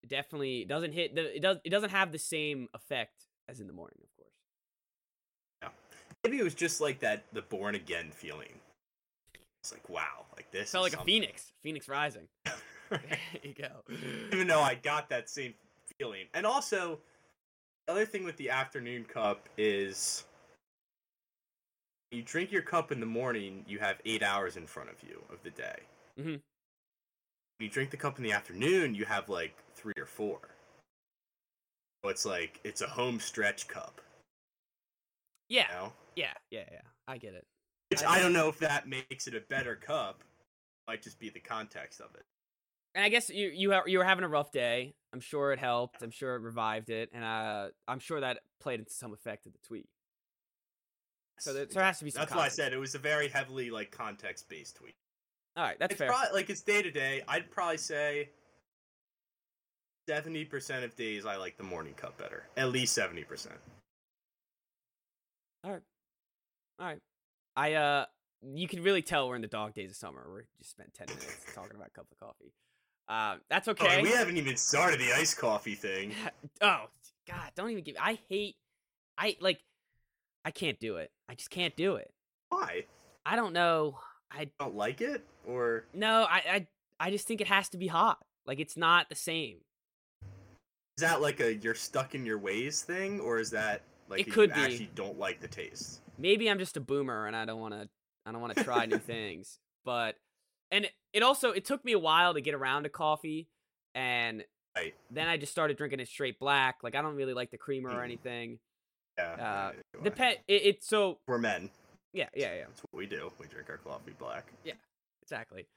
it 0.03 0.09
definitely 0.09 0.63
doesn't 0.65 0.93
hit. 0.93 1.15
The, 1.15 1.35
it 1.35 1.41
does. 1.41 1.57
It 1.63 1.69
doesn't 1.71 1.89
have 1.89 2.11
the 2.11 2.19
same 2.19 2.67
effect 2.75 3.25
as 3.49 3.59
in 3.59 3.65
the 3.67 3.73
morning, 3.73 3.97
of 4.03 4.15
course. 4.15 4.33
Yeah, 5.63 5.69
maybe 6.23 6.39
it 6.39 6.43
was 6.43 6.55
just 6.55 6.81
like 6.81 6.99
that 6.99 7.23
the 7.33 7.41
born 7.41 7.73
again 7.73 8.11
feeling. 8.11 8.59
It's 9.67 9.73
like 9.73 9.89
wow, 9.89 10.25
like 10.37 10.49
this. 10.49 10.71
Felt 10.71 10.87
is 10.87 10.93
like 10.93 11.01
a 11.01 11.03
phoenix. 11.03 11.51
Phoenix 11.61 11.89
rising. 11.89 12.29
there 12.89 13.01
you 13.43 13.53
go. 13.53 13.83
Even 14.31 14.47
though 14.47 14.61
I 14.61 14.75
got 14.75 15.09
that 15.09 15.29
same 15.29 15.53
feeling, 15.99 16.27
and 16.33 16.45
also 16.45 16.99
the 17.85 17.91
other 17.91 18.05
thing 18.05 18.23
with 18.23 18.37
the 18.37 18.49
afternoon 18.49 19.03
cup 19.03 19.49
is 19.57 20.23
you 22.11 22.21
drink 22.21 22.49
your 22.49 22.61
cup 22.61 22.93
in 22.93 23.01
the 23.01 23.05
morning, 23.05 23.65
you 23.67 23.79
have 23.79 23.97
eight 24.05 24.23
hours 24.23 24.55
in 24.55 24.65
front 24.65 24.89
of 24.89 25.03
you 25.03 25.21
of 25.29 25.43
the 25.43 25.49
day. 25.49 25.79
Mhm. 26.17 26.25
When 26.25 26.41
you 27.59 27.69
drink 27.69 27.91
the 27.91 27.97
cup 27.97 28.17
in 28.17 28.23
the 28.23 28.31
afternoon, 28.31 28.95
you 28.95 29.03
have 29.03 29.27
like 29.27 29.53
three 29.75 29.95
or 29.97 30.05
four. 30.05 30.39
So 32.05 32.09
it's 32.09 32.25
like 32.25 32.61
it's 32.63 32.79
a 32.79 32.87
home 32.87 33.19
stretch 33.19 33.67
cup. 33.67 33.99
Yeah, 35.49 35.67
You 35.67 35.75
know? 35.75 35.93
yeah, 36.15 36.33
yeah, 36.51 36.69
yeah. 36.71 36.81
I 37.05 37.17
get 37.17 37.33
it. 37.33 37.45
Which 37.89 38.03
I 38.03 38.19
don't 38.19 38.33
know 38.33 38.49
if 38.49 38.59
that 38.59 38.87
makes 38.87 39.27
it 39.27 39.35
a 39.35 39.41
better 39.41 39.75
cup. 39.75 40.21
It 40.21 40.91
Might 40.91 41.01
just 41.01 41.19
be 41.19 41.29
the 41.29 41.39
context 41.39 42.01
of 42.01 42.13
it. 42.15 42.23
And 42.95 43.05
I 43.05 43.09
guess 43.09 43.29
you 43.29 43.49
you 43.49 43.73
you 43.85 43.99
were 43.99 44.03
having 44.03 44.23
a 44.23 44.27
rough 44.27 44.51
day. 44.51 44.95
I'm 45.13 45.19
sure 45.19 45.53
it 45.53 45.59
helped. 45.59 46.01
I'm 46.01 46.11
sure 46.11 46.35
it 46.35 46.41
revived 46.41 46.89
it, 46.89 47.09
and 47.13 47.23
uh, 47.23 47.67
I'm 47.87 47.99
sure 47.99 48.19
that 48.19 48.39
played 48.59 48.79
into 48.79 48.91
some 48.91 49.13
effect 49.13 49.45
of 49.45 49.53
the 49.53 49.59
tweet. 49.65 49.87
So 51.39 51.53
there, 51.53 51.65
there 51.65 51.83
has 51.83 51.99
to 51.99 52.05
be 52.05 52.11
some. 52.11 52.21
That's 52.21 52.35
why 52.35 52.45
I 52.45 52.49
said 52.49 52.73
it 52.73 52.77
was 52.77 52.95
a 52.95 52.99
very 52.99 53.29
heavily 53.29 53.69
like 53.69 53.91
context 53.91 54.49
based 54.49 54.75
tweet. 54.75 54.95
All 55.55 55.63
right, 55.63 55.77
that's 55.79 55.91
it's 55.91 55.99
fair. 55.99 56.09
probably 56.09 56.33
like 56.33 56.49
it's 56.49 56.61
day 56.61 56.81
to 56.81 56.91
day. 56.91 57.21
I'd 57.27 57.49
probably 57.51 57.77
say 57.77 58.29
seventy 60.09 60.45
percent 60.45 60.83
of 60.83 60.95
days 60.95 61.25
I 61.25 61.35
like 61.35 61.57
the 61.57 61.63
morning 61.63 61.93
cup 61.93 62.17
better. 62.17 62.43
At 62.57 62.71
least 62.71 62.93
seventy 62.93 63.23
percent. 63.23 63.55
Alright. 65.65 65.81
All 66.79 66.87
right. 66.87 66.99
I 67.57 67.73
uh, 67.73 68.05
you 68.53 68.67
can 68.67 68.83
really 68.83 69.01
tell 69.01 69.27
we're 69.27 69.35
in 69.35 69.41
the 69.41 69.47
dog 69.47 69.73
days 69.73 69.89
of 69.89 69.97
summer. 69.97 70.25
We 70.33 70.41
just 70.59 70.71
spent 70.71 70.93
ten 70.93 71.07
minutes 71.09 71.45
talking 71.55 71.75
about 71.75 71.87
a 71.87 71.91
cup 71.91 72.07
of 72.11 72.19
coffee. 72.19 72.53
Um, 73.09 73.41
that's 73.49 73.67
okay. 73.69 74.01
we 74.01 74.09
haven't 74.09 74.37
even 74.37 74.55
started 74.57 74.99
the 74.99 75.11
iced 75.13 75.37
coffee 75.37 75.75
thing. 75.75 76.11
oh 76.61 76.85
God, 77.27 77.51
don't 77.55 77.71
even 77.71 77.83
give. 77.83 77.95
I 77.99 78.19
hate. 78.29 78.55
I 79.17 79.35
like. 79.41 79.59
I 80.45 80.51
can't 80.51 80.79
do 80.79 80.97
it. 80.97 81.11
I 81.27 81.33
just 81.35 81.49
can't 81.49 81.75
do 81.75 81.95
it. 81.95 82.13
Why? 82.49 82.85
I 83.25 83.35
don't 83.35 83.51
know. 83.51 83.97
I 84.31 84.49
Don't 84.59 84.75
like 84.75 85.01
it 85.01 85.23
or 85.45 85.85
no. 85.93 86.25
I 86.29 86.37
I 86.37 86.67
I 86.99 87.11
just 87.11 87.27
think 87.27 87.41
it 87.41 87.47
has 87.47 87.69
to 87.69 87.77
be 87.77 87.87
hot. 87.87 88.19
Like 88.45 88.59
it's 88.59 88.77
not 88.77 89.09
the 89.09 89.15
same. 89.15 89.57
is 90.97 91.01
that 91.01 91.21
like 91.21 91.39
a 91.39 91.55
you're 91.55 91.75
stuck 91.75 92.13
in 92.13 92.25
your 92.25 92.37
ways 92.37 92.81
thing 92.81 93.19
or 93.19 93.39
is 93.39 93.49
that 93.51 93.81
like 94.09 94.21
It 94.21 94.27
you 94.27 94.33
could 94.33 94.53
be. 94.53 94.59
actually 94.61 94.89
don't 94.95 95.17
like 95.19 95.39
the 95.41 95.47
taste? 95.47 96.01
Maybe 96.17 96.49
I'm 96.49 96.59
just 96.59 96.77
a 96.77 96.79
boomer 96.81 97.27
and 97.27 97.35
I 97.35 97.45
don't 97.45 97.59
want 97.59 97.73
to. 97.73 97.89
I 98.25 98.31
don't 98.31 98.41
want 98.41 98.55
to 98.55 98.63
try 98.63 98.85
new 98.85 98.97
things. 99.13 99.59
But 99.85 100.15
and 100.71 100.89
it, 101.13 101.23
also 101.23 101.51
it 101.51 101.63
took 101.65 101.83
me 101.85 101.93
a 101.93 101.99
while 101.99 102.33
to 102.33 102.41
get 102.41 102.53
around 102.53 102.83
to 102.83 102.89
coffee, 102.89 103.47
and 103.95 104.43
Right. 104.75 104.93
then 105.09 105.27
I 105.27 105.37
just 105.37 105.51
started 105.51 105.75
drinking 105.77 105.99
it 106.01 106.07
straight 106.07 106.39
black. 106.39 106.77
Like 106.83 106.93
I 106.95 107.01
don't 107.01 107.15
really 107.15 107.33
like 107.33 107.49
the 107.51 107.57
creamer 107.57 107.89
or 107.89 108.01
Mm. 108.01 108.03
anything. 108.03 108.59
Yeah. 109.17 109.71
Uh, 109.73 110.01
The 110.03 110.11
pet. 110.11 110.43
It, 110.47 110.65
it 110.65 110.83
so 110.83 111.17
We're 111.27 111.37
men. 111.39 111.71
yeah 112.13 112.29
yeah 112.35 112.53
yeah. 112.53 112.65
That's 112.67 112.81
what 112.81 112.97
we 112.99 113.07
do. 113.07 113.31
We 113.39 113.47
drink 113.47 113.69
our 113.69 113.77
coffee 113.77 114.13
black. 114.19 114.51
Yeah. 114.63 114.73
Exactly 115.23 115.67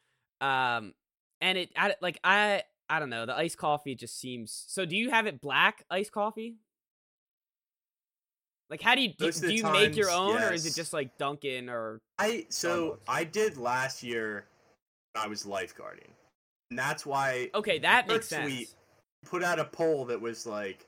um 0.43 0.95
and 1.43 1.59
it 1.59 1.71
I, 1.77 1.95
like 2.01 2.19
i 2.25 2.63
i 2.89 2.99
don't 2.99 3.11
know 3.11 3.27
the 3.27 3.37
iced 3.37 3.59
coffee 3.59 3.95
just 3.95 4.19
seems 4.19 4.65
so 4.69 4.87
do 4.87 4.97
you 4.97 5.11
have 5.11 5.27
it 5.27 5.39
black 5.41 5.85
iced 5.91 6.13
coffee 6.13 6.55
like 8.71 8.81
how 8.81 8.95
do 8.95 9.03
you 9.03 9.13
do, 9.19 9.31
do 9.31 9.53
you 9.53 9.65
make 9.65 9.97
your 9.97 10.09
times, 10.09 10.19
own 10.19 10.43
or 10.43 10.53
is 10.53 10.65
it 10.65 10.75
just 10.75 10.93
like 10.93 11.19
dunkin 11.19 11.69
or 11.69 11.99
I 12.19 12.47
so 12.49 12.99
I 13.09 13.25
did 13.25 13.57
last 13.57 14.03
year 14.03 14.45
when 15.13 15.25
I 15.25 15.29
was 15.29 15.45
lifeguarding. 15.45 16.11
And 16.71 16.79
that's 16.79 17.05
why 17.05 17.51
okay 17.55 17.81
that 17.81 18.07
makes 18.07 18.29
sense 18.29 18.53
suite. 18.53 18.75
put 19.27 19.43
out 19.43 19.59
a 19.59 19.65
poll 19.65 20.05
that 20.07 20.21
was 20.21 20.47
like 20.47 20.87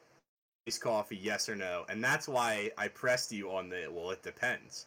iced 0.69 0.81
coffee, 0.81 1.19
yes 1.21 1.49
or 1.49 1.57
no. 1.57 1.85
And 1.89 2.03
that's 2.03 2.29
why 2.29 2.71
I 2.79 2.89
pressed 2.89 3.33
you 3.33 3.51
on 3.51 3.69
the 3.69 3.89
well, 3.91 4.11
it 4.13 4.23
depends. 4.23 4.87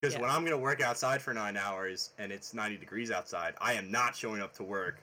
Because 0.00 0.14
Yeah. 0.14 0.20
when 0.20 0.30
I'm 0.30 0.44
gonna 0.44 0.58
work 0.58 0.82
outside 0.82 1.22
for 1.22 1.32
nine 1.32 1.56
hours 1.56 2.10
and 2.18 2.30
it's 2.32 2.52
ninety 2.52 2.76
degrees 2.76 3.10
outside, 3.10 3.54
I 3.60 3.72
am 3.74 3.90
not 3.90 4.14
showing 4.14 4.42
up 4.42 4.52
to 4.54 4.62
work 4.62 5.02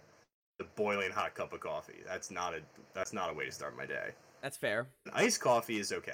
the 0.60 0.66
boiling 0.76 1.12
hot 1.12 1.34
cup 1.36 1.54
of 1.54 1.60
coffee. 1.62 2.04
That's 2.06 2.30
not 2.30 2.54
a 2.54 2.62
that's 2.94 3.14
not 3.14 3.32
a 3.32 3.34
way 3.34 3.46
to 3.46 3.52
start 3.52 3.76
my 3.76 3.86
day. 3.88 4.12
That's 4.42 4.58
fair. 4.58 4.88
An 5.06 5.14
iced 5.16 5.42
coffee 5.42 5.80
is 5.80 5.92
okay. 5.92 6.14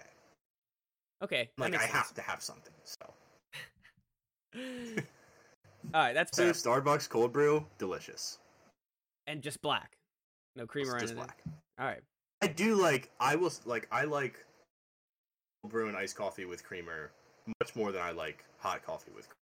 Okay. 1.24 1.50
Like 1.58 1.74
I 1.76 1.80
sense. 1.80 1.92
have 1.92 2.14
to 2.16 2.22
have 2.22 2.42
something. 2.42 2.74
So, 2.84 3.14
All 5.94 6.02
right, 6.02 6.14
that's 6.14 6.36
so. 6.36 6.52
Starbucks 6.52 7.10
cold 7.10 7.32
brew, 7.34 7.66
delicious. 7.78 8.40
And 9.28 9.42
just 9.42 9.62
black, 9.62 9.98
no 10.56 10.66
creamer 10.68 10.94
or 10.94 10.96
It's 10.98 11.04
just 11.04 11.14
anything. 11.14 11.26
black. 11.46 11.56
All 11.80 11.86
right. 11.86 12.02
I 12.42 12.48
do 12.48 12.76
like. 12.76 13.10
I 13.20 13.36
will 13.36 13.52
like. 13.66 13.88
I 13.92 14.04
like 14.04 14.44
cold 15.64 15.72
brew 15.72 15.88
and 15.88 15.96
iced 15.98 16.16
coffee 16.16 16.46
with 16.46 16.64
creamer 16.64 17.12
much 17.62 17.76
more 17.76 17.92
than 17.92 18.02
I 18.02 18.12
like 18.12 18.44
hot 18.60 18.86
coffee 18.86 19.12
with. 19.16 19.26
creamer. 19.28 19.38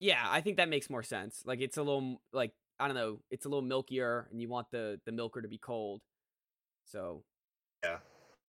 Yeah, 0.00 0.24
I 0.28 0.40
think 0.40 0.56
that 0.58 0.68
makes 0.68 0.88
more 0.88 1.02
sense. 1.02 1.42
Like 1.44 1.60
it's 1.60 1.76
a 1.76 1.82
little 1.82 2.20
like 2.32 2.52
I 2.78 2.86
don't 2.86 2.94
know, 2.96 3.18
it's 3.30 3.44
a 3.44 3.48
little 3.48 3.68
milkier, 3.68 4.30
and 4.30 4.40
you 4.40 4.48
want 4.48 4.68
the 4.70 5.00
the 5.04 5.10
milker 5.12 5.42
to 5.42 5.48
be 5.48 5.58
cold. 5.58 6.00
So 6.86 7.22
Yeah. 7.84 7.98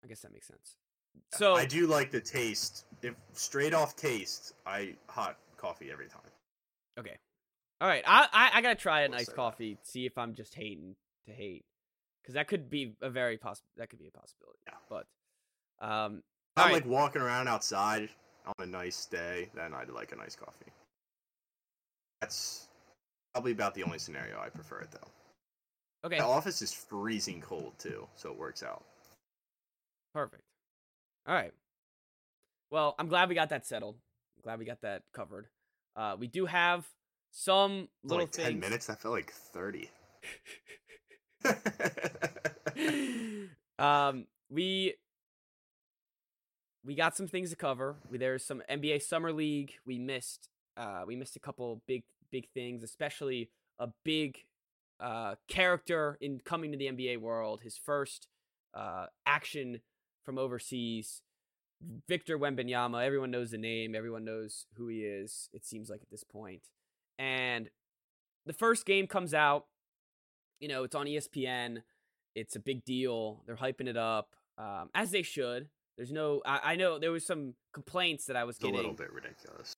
I 0.04 0.06
guess 0.06 0.20
that 0.20 0.32
makes 0.32 0.46
sense. 0.46 0.76
So 1.32 1.54
I 1.54 1.64
do 1.64 1.86
like 1.86 2.10
the 2.10 2.20
taste. 2.20 2.84
If 3.02 3.14
straight 3.32 3.74
off 3.74 3.96
taste, 3.96 4.54
I 4.66 4.94
hot 5.08 5.38
coffee 5.56 5.90
every 5.92 6.08
time. 6.08 6.20
okay, 6.98 7.16
all 7.80 7.88
right. 7.88 8.02
I 8.06 8.26
I, 8.32 8.50
I 8.54 8.60
gotta 8.62 8.74
try 8.74 9.02
an 9.02 9.10
We'll 9.12 9.20
iced 9.20 9.26
say 9.26 9.32
that. 9.32 9.36
coffee. 9.36 9.78
See 9.82 10.06
if 10.06 10.16
I'm 10.18 10.34
just 10.34 10.54
hating 10.54 10.96
to 11.26 11.32
hate, 11.32 11.64
because 12.22 12.34
that 12.34 12.48
could 12.48 12.68
be 12.70 12.94
a 13.02 13.10
very 13.10 13.36
poss. 13.38 13.62
That 13.76 13.90
could 13.90 13.98
be 13.98 14.08
a 14.08 14.10
possibility. 14.18 14.58
Yeah. 14.66 14.74
But 14.88 15.06
um, 15.86 16.22
I'm 16.56 16.64
Alright. 16.64 16.72
like 16.74 16.86
walking 16.86 17.22
around 17.22 17.48
outside 17.48 18.08
on 18.46 18.54
a 18.58 18.66
nice 18.66 19.04
day, 19.06 19.48
then 19.54 19.74
I'd 19.74 19.90
like 19.90 20.12
a 20.12 20.16
nice 20.16 20.34
coffee. 20.34 20.72
That's 22.20 22.66
probably 23.34 23.52
about 23.52 23.74
the 23.74 23.84
only 23.84 23.98
scenario 23.98 24.40
I 24.40 24.48
prefer 24.48 24.80
it 24.80 24.90
though. 24.90 25.08
okay, 26.06 26.18
The 26.18 26.24
office 26.24 26.62
is 26.62 26.72
freezing 26.72 27.40
cold 27.40 27.74
too, 27.78 28.08
so 28.16 28.30
it 28.32 28.38
works 28.38 28.62
out. 28.64 28.84
perfect. 30.14 30.42
All 31.28 31.34
right. 31.34 31.52
Well, 32.70 32.94
I'm 32.98 33.08
glad 33.08 33.28
we 33.28 33.34
got 33.34 33.50
that 33.50 33.66
settled. 33.66 33.96
I'm 34.36 34.42
glad 34.42 34.58
we 34.58 34.64
got 34.64 34.80
that 34.80 35.02
covered. 35.12 35.48
Uh, 35.94 36.16
we 36.18 36.26
do 36.26 36.46
have 36.46 36.86
some 37.30 37.88
little 38.02 38.24
like 38.24 38.32
things. 38.32 38.48
ten 38.48 38.60
minutes. 38.60 38.86
That 38.86 39.02
felt 39.02 39.12
like 39.12 39.30
thirty. 39.30 39.90
um, 43.78 44.24
we 44.48 44.94
we 46.82 46.94
got 46.94 47.14
some 47.14 47.28
things 47.28 47.50
to 47.50 47.56
cover. 47.56 47.96
We, 48.10 48.16
there's 48.16 48.42
some 48.42 48.62
NBA 48.70 49.02
Summer 49.02 49.30
League. 49.30 49.74
We 49.84 49.98
missed 49.98 50.48
uh, 50.78 51.02
we 51.06 51.14
missed 51.14 51.36
a 51.36 51.40
couple 51.40 51.82
big 51.86 52.04
big 52.32 52.48
things, 52.54 52.82
especially 52.82 53.50
a 53.78 53.88
big 54.02 54.44
uh, 54.98 55.34
character 55.46 56.16
in 56.22 56.40
coming 56.40 56.72
to 56.72 56.78
the 56.78 56.86
NBA 56.86 57.18
world. 57.18 57.60
His 57.62 57.76
first 57.76 58.28
uh, 58.72 59.08
action 59.26 59.80
from 60.28 60.36
overseas. 60.36 61.22
Victor 62.06 62.38
Wembanyama. 62.38 63.02
Everyone 63.02 63.30
knows 63.30 63.50
the 63.52 63.56
name. 63.56 63.94
Everyone 63.94 64.26
knows 64.26 64.66
who 64.76 64.88
he 64.88 64.98
is. 65.04 65.48
It 65.54 65.64
seems 65.64 65.88
like 65.88 66.02
at 66.02 66.10
this 66.10 66.22
point. 66.22 66.64
And 67.18 67.70
the 68.44 68.52
first 68.52 68.84
game 68.84 69.06
comes 69.06 69.32
out. 69.32 69.64
You 70.60 70.68
know, 70.68 70.84
it's 70.84 70.94
on 70.94 71.06
ESPN. 71.06 71.78
It's 72.34 72.54
a 72.56 72.60
big 72.60 72.84
deal. 72.84 73.42
They're 73.46 73.56
hyping 73.56 73.88
it 73.88 73.96
up, 73.96 74.34
um, 74.58 74.90
as 74.94 75.12
they 75.12 75.22
should. 75.22 75.68
There's 75.96 76.12
no. 76.12 76.42
I, 76.44 76.72
I 76.72 76.76
know 76.76 76.98
there 76.98 77.10
was 77.12 77.24
some 77.24 77.54
complaints 77.72 78.26
that 78.26 78.36
I 78.36 78.44
was 78.44 78.56
It's 78.56 78.64
a 78.64 78.68
little 78.68 78.92
bit 78.92 79.10
ridiculous. 79.12 79.74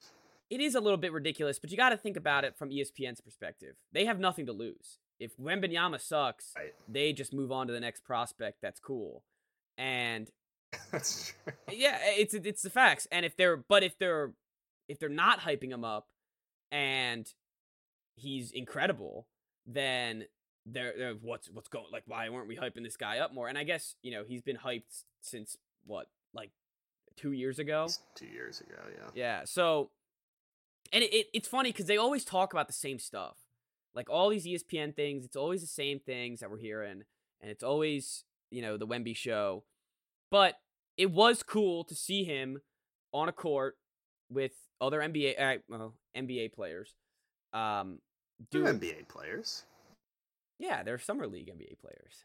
It 0.51 0.61
is 0.61 0.75
a 0.75 0.81
little 0.81 0.99
bit 0.99 1.13
ridiculous, 1.13 1.61
but 1.61 1.71
you 1.71 1.77
got 1.77 1.91
to 1.91 1.97
think 1.97 2.17
about 2.17 2.45
it 2.45 2.57
from 2.59 2.71
ESPN's 2.71 3.21
perspective. 3.21 3.77
They 3.93 4.07
have 4.07 4.19
nothing 4.19 4.47
to 4.47 4.53
lose. 4.53 4.99
If 5.21 5.37
Wembanyama 5.37 6.01
sucks, 6.01 6.55
Right. 6.57 6.75
they 6.89 7.13
just 7.13 7.33
move 7.33 7.53
on 7.53 7.69
to 7.69 7.73
the 7.73 7.79
next 7.79 8.03
prospect. 8.03 8.59
That's 8.61 8.81
cool. 8.81 9.23
And 9.79 10.29
That's 10.93 11.33
true. 11.45 11.53
yeah, 11.73 11.99
it's 12.03 12.35
it's 12.35 12.63
the 12.63 12.71
facts. 12.71 13.07
And 13.11 13.27
if 13.27 13.37
they're 13.37 13.57
but 13.57 13.83
if 13.83 13.99
they're 13.99 14.33
if 14.89 14.99
they're 14.99 15.09
not 15.09 15.41
hyping 15.41 15.71
him 15.71 15.85
up 15.85 16.09
and 16.71 17.33
he's 18.17 18.51
incredible, 18.51 19.27
then 19.67 20.25
they're, 20.67 20.93
they're 20.97 21.15
what's 21.15 21.49
what's 21.51 21.69
going 21.69 21.87
like 21.93 22.03
why 22.07 22.29
weren't 22.29 22.49
we 22.49 22.57
hyping 22.57 22.83
this 22.83 22.97
guy 22.97 23.19
up 23.19 23.33
more? 23.33 23.49
And 23.49 23.57
I 23.57 23.65
guess, 23.65 23.95
you 24.03 24.13
know, 24.13 24.25
he's 24.27 24.43
been 24.43 24.57
hyped 24.57 25.05
since 25.21 25.57
what, 25.87 26.07
like 26.35 26.51
2 27.17 27.33
years 27.33 27.59
ago. 27.59 27.85
It's 27.85 28.01
Two 28.15 28.27
years 28.27 28.61
ago, 28.61 28.77
yeah. 28.97 29.11
Yeah. 29.15 29.41
So, 29.45 29.91
and 30.93 31.03
it, 31.03 31.13
it 31.13 31.27
it's 31.33 31.49
funny 31.49 31.71
because 31.73 31.87
they 31.87 31.97
always 31.97 32.25
talk 32.25 32.53
about 32.53 32.67
the 32.67 32.73
same 32.73 32.99
stuff. 32.99 33.37
Like 33.95 34.09
all 34.09 34.29
these 34.29 34.47
ESPN 34.47 34.95
things, 34.95 35.25
it's 35.25 35.37
always 35.37 35.61
the 35.61 35.67
same 35.67 35.99
things 35.99 36.41
that 36.41 36.51
we're 36.51 36.59
hearing, 36.59 37.03
and 37.41 37.51
it's 37.51 37.65
always 37.65 38.25
you 38.51 38.63
know 38.63 38.77
the 38.77 38.87
Wemby 38.87 39.17
show. 39.17 39.65
But 40.31 40.55
it 40.97 41.11
was 41.11 41.43
cool 41.43 41.85
to 41.85 41.95
see 41.95 42.25
him 42.25 42.61
on 43.13 43.29
a 43.29 43.33
court 43.33 43.77
with 44.31 44.53
other 44.81 45.01
NBA 45.01 45.41
uh, 45.41 45.59
well, 45.69 45.95
NBA 46.17 46.53
players. 46.53 46.95
Um, 47.53 47.99
doing 48.51 48.79
NBA 48.79 49.09
players 49.09 49.65
yeah, 50.61 50.83
they're 50.83 50.99
summer 50.99 51.27
league 51.27 51.49
NBA 51.49 51.81
players. 51.81 52.25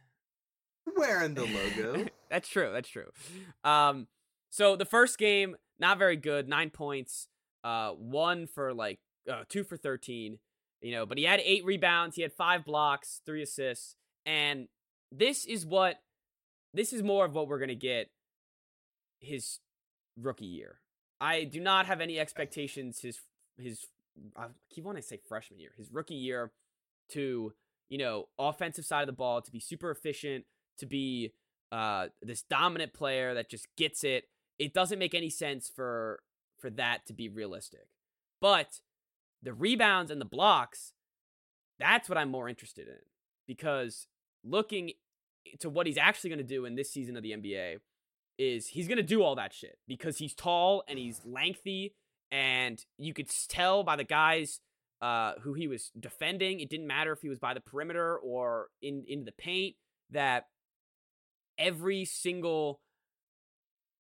wearing 0.96 1.34
the 1.34 1.46
logo. 1.46 2.06
that's 2.30 2.50
true. 2.50 2.70
That's 2.72 2.90
true. 2.90 3.10
Um, 3.64 4.08
so 4.52 4.76
the 4.76 4.86
first 4.86 5.18
game, 5.18 5.56
not 5.80 5.98
very 5.98 6.18
good. 6.18 6.48
Nine 6.48 6.70
points. 6.70 7.28
Uh, 7.64 7.92
one 7.92 8.46
for 8.46 8.74
like 8.74 9.00
uh, 9.32 9.44
two 9.50 9.64
for 9.64 9.78
thirteen. 9.78 10.38
You 10.82 10.92
know, 10.92 11.06
but 11.06 11.18
he 11.18 11.24
had 11.24 11.40
eight 11.44 11.66
rebounds. 11.66 12.18
He 12.18 12.22
had 12.22 12.34
five 12.34 12.66
blocks, 12.66 13.22
three 13.26 13.42
assists, 13.42 13.96
and 14.26 14.68
this 15.12 15.46
is 15.46 15.66
what 15.66 15.96
this 16.76 16.94
is 16.94 17.04
more 17.04 17.26
of 17.26 17.34
what 17.34 17.48
we're 17.48 17.60
gonna 17.60 17.76
get 17.76 18.10
his 19.20 19.60
rookie 20.20 20.46
year. 20.46 20.80
I 21.20 21.44
do 21.44 21.60
not 21.60 21.86
have 21.86 22.02
any 22.02 22.20
expectations 22.20 23.00
his 23.00 23.20
his 23.58 23.86
I 24.36 24.48
keep 24.70 24.84
wanting 24.84 25.02
to 25.02 25.08
say 25.08 25.20
freshman 25.28 25.60
year, 25.60 25.72
his 25.78 25.92
rookie 25.92 26.16
year 26.16 26.52
to, 27.10 27.54
you 27.90 27.98
know, 27.98 28.28
offensive 28.40 28.86
side 28.86 29.02
of 29.02 29.08
the 29.08 29.14
ball 29.14 29.42
to 29.42 29.52
be 29.52 29.60
super 29.60 29.92
efficient, 29.92 30.46
to 30.80 30.86
be 30.86 31.34
uh 31.72 32.08
this 32.22 32.44
dominant 32.44 32.94
player 32.94 33.34
that 33.34 33.50
just 33.50 33.68
gets 33.78 34.04
it. 34.04 34.26
It 34.60 34.74
doesn't 34.74 35.00
make 35.00 35.16
any 35.16 35.30
sense 35.30 35.72
for 35.74 36.22
for 36.60 36.70
that 36.72 37.06
to 37.08 37.14
be 37.14 37.30
realistic. 37.30 37.88
But 38.42 38.82
the 39.42 39.54
rebounds 39.54 40.12
and 40.12 40.20
the 40.20 40.26
blocks, 40.26 40.94
that's 41.80 42.10
what 42.10 42.18
I'm 42.18 42.30
more 42.30 42.50
interested 42.50 42.88
in 42.88 43.00
because 43.48 44.08
looking 44.44 44.92
to 45.60 45.70
what 45.70 45.88
he's 45.88 45.98
actually 45.98 46.30
going 46.30 46.40
to 46.40 46.44
do 46.44 46.66
in 46.66 46.76
this 46.76 46.92
season 46.92 47.16
of 47.16 47.24
the 47.24 47.32
NBA 47.32 47.78
is 48.38 48.68
he's 48.68 48.88
going 48.88 48.98
to 48.98 49.04
do 49.04 49.24
all 49.24 49.36
that 49.36 49.54
shit 49.54 49.78
because 49.88 50.18
he's 50.18 50.34
tall 50.34 50.84
and 50.88 51.00
he's 51.00 51.22
lengthy 51.26 51.94
and 52.32 52.84
you 52.98 53.14
could 53.14 53.30
tell 53.48 53.84
by 53.84 53.96
the 53.96 54.04
guys 54.04 54.60
uh, 55.02 55.34
who 55.42 55.54
he 55.54 55.68
was 55.68 55.92
defending. 56.00 56.60
It 56.60 56.70
didn't 56.70 56.88
matter 56.88 57.12
if 57.12 57.22
he 57.22 57.30
was 57.30 57.40
by 57.40 57.54
the 57.54 57.62
perimeter 57.62 58.18
or 58.18 58.68
in 58.82 59.06
into 59.08 59.26
the 59.26 59.32
paint 59.32 59.76
that 60.12 60.48
every 61.58 62.06
single 62.06 62.82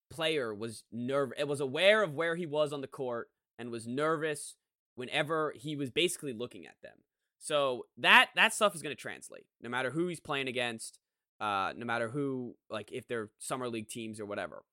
player 0.10 0.54
was 0.54 0.84
nerve 0.92 1.32
it 1.38 1.48
was 1.48 1.60
aware 1.60 2.04
of 2.04 2.14
where 2.14 2.36
he 2.36 2.46
was 2.46 2.72
on 2.72 2.82
the 2.82 2.88
court 2.88 3.30
and 3.58 3.72
was 3.72 3.88
nervous 3.88 4.56
whenever 4.96 5.54
he 5.56 5.76
was 5.76 5.90
basically 5.90 6.34
looking 6.34 6.66
at 6.66 6.76
them. 6.82 6.98
So 7.40 7.86
that 7.98 8.30
that 8.36 8.54
stuff 8.54 8.76
is 8.76 8.82
going 8.82 8.96
to 8.96 9.02
translate 9.02 9.46
no 9.62 9.70
matter 9.70 9.92
who 9.92 10.08
he's 10.08 10.20
playing 10.20 10.48
against 10.48 11.00
uh 11.40 11.74
no 11.76 11.86
matter 11.86 12.10
who 12.10 12.56
like 12.70 12.92
if 12.92 13.08
they're 13.08 13.30
summer 13.40 13.68
league 13.68 13.90
teams 13.90 14.20
or 14.20 14.26
whatever 14.26 14.64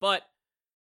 but 0.00 0.22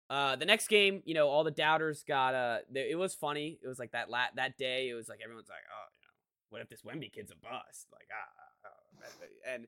uh 0.09 0.35
the 0.35 0.45
next 0.45 0.67
game 0.67 1.01
you 1.05 1.13
know 1.13 1.27
all 1.27 1.43
the 1.43 1.51
doubters 1.51 2.03
got 2.07 2.33
uh 2.33 2.57
th- 2.73 2.91
it 2.91 2.95
was 2.95 3.13
funny 3.13 3.59
it 3.63 3.67
was 3.67 3.79
like 3.79 3.91
that 3.91 4.09
lat 4.09 4.29
that 4.35 4.57
day 4.57 4.89
it 4.89 4.93
was 4.93 5.07
like 5.07 5.19
everyone's 5.23 5.49
like 5.49 5.63
oh 5.69 5.87
you 5.99 6.07
know 6.07 6.13
what 6.49 6.61
if 6.61 6.69
this 6.69 6.81
Wemby 6.81 7.11
kid's 7.11 7.31
a 7.31 7.35
bust 7.35 7.87
like 7.91 8.07
ah, 8.11 8.41
ah, 8.65 8.69
ah. 8.69 9.53
and 9.53 9.67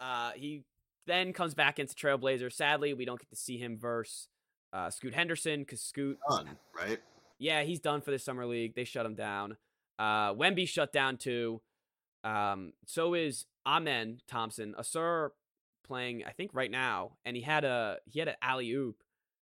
uh 0.00 0.32
he 0.34 0.64
then 1.06 1.32
comes 1.32 1.54
back 1.54 1.78
into 1.78 1.94
Trailblazer 1.94 2.52
sadly 2.52 2.92
we 2.92 3.04
don't 3.04 3.20
get 3.20 3.30
to 3.30 3.36
see 3.36 3.56
him 3.56 3.78
verse 3.78 4.28
uh 4.72 4.90
Scoot 4.90 5.14
Henderson 5.14 5.64
cuz 5.64 5.80
Scoot 5.80 6.18
Done, 6.28 6.58
right? 6.76 6.98
yeah, 7.38 7.62
he's 7.62 7.80
done 7.80 8.00
for 8.00 8.10
the 8.10 8.18
summer 8.18 8.46
league. 8.46 8.74
They 8.74 8.84
shut 8.84 9.06
him 9.06 9.14
down. 9.14 9.56
Uh, 9.98 10.34
Wemby 10.34 10.68
shut 10.68 10.92
down 10.92 11.16
too. 11.16 11.60
Um, 12.24 12.72
so 12.86 13.14
is 13.14 13.46
Amen 13.66 14.20
Thompson, 14.28 14.74
Ausar 14.78 15.30
playing, 15.86 16.24
I 16.26 16.32
think 16.32 16.50
right 16.54 16.70
now, 16.70 17.12
and 17.24 17.36
he 17.36 17.42
had 17.42 17.64
a 17.64 17.98
he 18.06 18.18
had 18.18 18.28
an 18.28 18.36
alley 18.42 18.70
oop 18.72 19.02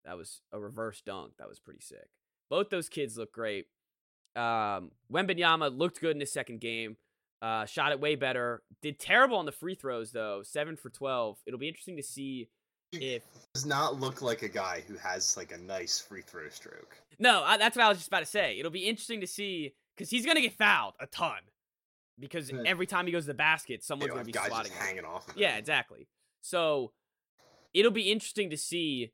that 0.06 0.18
was 0.18 0.42
a 0.52 0.60
reverse 0.60 1.02
dunk 1.02 1.34
that 1.38 1.48
was 1.48 1.60
pretty 1.60 1.82
sick. 1.82 2.10
Both 2.50 2.70
those 2.70 2.90
kids 2.90 3.18
look 3.18 3.32
great. 3.32 3.68
Um, 4.36 4.92
Wembanyama 5.12 5.78
looked 5.78 6.02
good 6.02 6.16
in 6.16 6.20
his 6.20 6.32
second 6.32 6.60
game. 6.60 6.98
Uh, 7.42 7.66
shot 7.66 7.92
it 7.92 8.00
way 8.00 8.16
better. 8.16 8.64
Did 8.82 9.00
terrible 9.00 9.38
on 9.38 9.46
the 9.46 9.52
free 9.52 9.76
throws 9.76 10.12
though, 10.12 10.42
seven 10.44 10.76
for 10.76 10.90
twelve. 10.90 11.38
It'll 11.46 11.60
be 11.60 11.68
interesting 11.68 11.98
to 11.98 12.04
see 12.04 12.50
if 12.94 13.24
Does 13.54 13.66
not 13.66 14.00
look 14.00 14.22
like 14.22 14.44
a 14.44 14.48
guy 14.50 14.84
who 14.88 14.96
has 14.98 15.36
like 15.36 15.52
a 15.52 15.58
nice 15.58 16.00
free 16.00 16.22
throw 16.22 16.48
stroke. 16.50 16.96
No, 17.20 17.44
I, 17.44 17.58
that's 17.58 17.76
what 17.76 17.86
I 17.86 17.90
was 17.90 17.98
just 17.98 18.08
about 18.08 18.22
to 18.22 18.26
say. 18.26 18.58
It'll 18.60 18.72
be 18.72 18.86
interesting 18.88 19.22
to 19.22 19.28
see 19.28 19.74
because 19.96 20.10
he's 20.10 20.26
gonna 20.26 20.42
get 20.42 20.54
fouled 20.54 20.94
a 21.00 21.08
ton. 21.08 21.40
Because 22.20 22.52
every 22.66 22.86
time 22.86 23.06
he 23.06 23.12
goes 23.12 23.24
to 23.24 23.28
the 23.28 23.34
basket, 23.34 23.84
someone's 23.84 24.08
You 24.10 24.16
know, 24.16 24.24
gonna 24.24 24.26
be 24.26 24.34
swatting 24.34 24.72
him. 24.72 24.78
hanging 24.80 25.06
off. 25.06 25.28
of 25.30 25.38
Yeah, 25.38 25.58
exactly. 25.58 26.08
So 26.42 26.92
it'll 27.74 27.92
be 27.92 28.12
interesting 28.12 28.50
to 28.52 28.58
see 28.58 29.12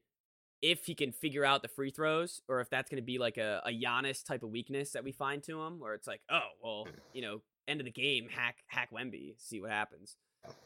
if 0.62 0.86
he 0.86 0.94
can 0.96 1.12
figure 1.13 1.46
out 1.46 1.62
the 1.62 1.68
free 1.70 1.89
throws 1.91 2.41
or 2.50 2.60
if 2.60 2.70
that's 2.70 2.89
going 2.89 3.01
to 3.01 3.06
be 3.06 3.18
like 3.18 3.38
a, 3.38 3.62
a 3.65 3.70
Giannis 3.72 4.22
type 4.25 4.44
of 4.44 4.50
weakness 4.50 4.91
that 4.91 5.06
we 5.06 5.13
find 5.13 5.41
to 5.44 5.62
him, 5.62 5.79
where 5.79 5.94
it's 5.94 6.06
like, 6.08 6.22
oh, 6.29 6.41
well, 6.62 6.86
Mm. 6.86 7.00
you 7.13 7.22
know, 7.22 7.41
end 7.68 7.79
of 7.79 7.86
the 7.86 7.91
game, 7.91 8.27
hack 8.29 8.58
hack 8.68 8.89
Wemby, 8.91 9.36
see 9.38 9.62
what 9.62 9.70
happens. 9.72 10.18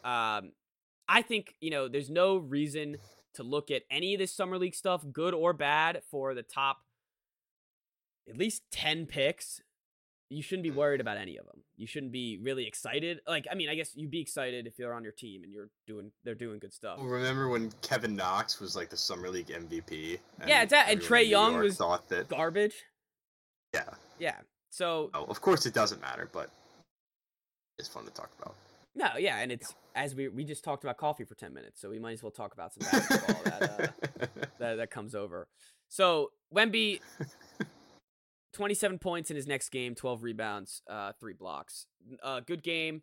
Um, 0.04 0.54
I 1.08 1.22
think 1.22 1.54
you 1.62 1.70
know, 1.70 1.88
there's 1.88 2.10
no 2.10 2.38
reason 2.38 2.98
to 3.36 3.44
look 3.44 3.70
at 3.70 3.84
any 3.92 4.14
of 4.16 4.20
this 4.20 4.32
summer 4.36 4.58
league 4.58 4.74
stuff, 4.74 5.04
good 5.12 5.34
or 5.36 5.54
bad, 5.54 6.02
for 6.10 6.34
the 6.34 6.44
top 6.44 6.78
at 8.28 8.38
least 8.38 8.64
ten 8.72 9.06
picks. 9.06 9.62
You 10.30 10.42
shouldn't 10.42 10.64
be 10.64 10.72
worried 10.72 11.00
about 11.02 11.18
any 11.18 11.38
of 11.38 11.46
them. 11.46 11.62
You 11.78 11.86
shouldn't 11.86 12.12
be 12.12 12.40
really 12.42 12.66
excited. 12.66 13.20
Like, 13.28 13.46
I 13.52 13.56
mean, 13.56 13.70
I 13.70 13.76
guess 13.76 13.92
you'd 13.96 14.10
be 14.10 14.22
excited 14.22 14.66
if 14.66 14.80
you're 14.80 14.94
on 14.94 15.04
your 15.04 15.12
team 15.12 15.44
and 15.44 15.54
you're 15.54 15.70
doing, 15.86 16.12
they're 16.24 16.34
doing 16.34 16.58
good 16.60 16.74
stuff. 16.74 16.98
Well, 16.98 17.08
remember 17.08 17.50
when 17.50 17.72
Kevin 17.82 18.16
Knox 18.16 18.60
was 18.60 18.76
like 18.76 18.90
the 18.90 18.98
summer 18.98 19.30
league 19.30 19.48
MVP? 19.48 20.18
Yeah, 20.48 20.64
it's 20.64 20.72
that- 20.72 20.90
and 20.90 21.02
everyone 21.02 21.20
Trae 21.20 21.22
in 21.22 21.26
New 21.28 21.32
Young 21.32 21.58
was 21.60 21.78
thought 21.78 22.10
that. 22.10 22.30
Garbage. 22.30 22.76
Yeah. 23.76 23.90
Yeah. 24.20 24.38
So 24.72 25.12
Oh, 25.14 25.26
of 25.26 25.40
course 25.42 25.66
it 25.68 25.74
doesn't 25.74 26.02
matter, 26.02 26.28
but 26.32 26.50
it's 27.78 27.88
fun 27.88 28.06
to 28.06 28.12
talk 28.12 28.32
about. 28.42 28.56
no, 28.96 29.18
yeah, 29.18 29.40
and 29.40 29.52
it's 29.52 29.74
as 29.96 30.16
we 30.16 30.28
we 30.30 30.44
just 30.44 30.64
talked 30.64 30.84
about 30.84 30.98
coffee 30.98 31.24
for 31.26 31.36
ten 31.36 31.54
minutes, 31.54 31.80
so 31.82 31.90
we 31.90 32.00
might 32.00 32.14
as 32.14 32.24
well 32.24 32.32
talk 32.32 32.54
about 32.54 32.74
some 32.74 32.88
basketball 32.92 33.44
that 33.44 33.62
uh, 33.64 34.26
that 34.60 34.76
that 34.78 34.90
comes 34.92 35.14
over. 35.16 35.48
So 35.90 36.32
Wemby, 36.56 37.02
twenty-seven 38.54 39.00
points 39.00 39.30
in 39.30 39.36
his 39.36 39.48
next 39.48 39.70
game, 39.70 39.96
twelve 39.96 40.24
rebounds, 40.24 40.82
uh, 40.90 41.14
three 41.20 41.34
blocks. 41.34 41.88
Uh, 42.22 42.40
good 42.40 42.64
game. 42.64 43.02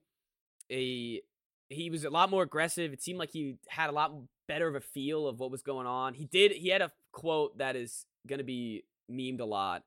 A 0.71 1.21
he 1.69 1.90
was 1.90 2.04
a 2.04 2.11
lot 2.11 2.30
more 2.30 2.42
aggressive. 2.42 2.92
It 2.92 3.02
seemed 3.02 3.19
like 3.19 3.30
he 3.30 3.57
had 3.69 3.90
a 3.90 3.92
lot 3.92 4.12
better 4.49 4.66
of 4.66 4.75
a 4.75 4.80
feel 4.80 5.28
of 5.28 5.38
what 5.38 5.50
was 5.50 5.62
going 5.62 5.87
on. 5.87 6.14
He 6.14 6.25
did. 6.25 6.52
He 6.52 6.69
had 6.69 6.83
a 6.83 6.90
quote 7.12 7.59
that 7.59 7.76
is 7.76 8.07
gonna 8.26 8.45
be 8.45 8.85
memed 9.11 9.40
a 9.40 9.45
lot 9.45 9.83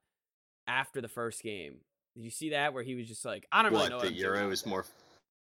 after 0.67 1.01
the 1.01 1.07
first 1.07 1.43
game. 1.43 1.77
Did 2.15 2.23
you 2.23 2.31
see 2.31 2.51
that 2.51 2.73
where 2.73 2.83
he 2.83 2.95
was 2.95 3.07
just 3.07 3.25
like, 3.25 3.47
I 3.51 3.63
don't 3.63 3.71
really 3.71 3.83
what 3.83 3.89
know 3.89 3.95
what 3.97 4.01
the 4.03 4.07
I'm 4.09 4.13
doing 4.13 4.35
Euro 4.35 4.45
out 4.47 4.53
is 4.53 4.65
more. 4.65 4.85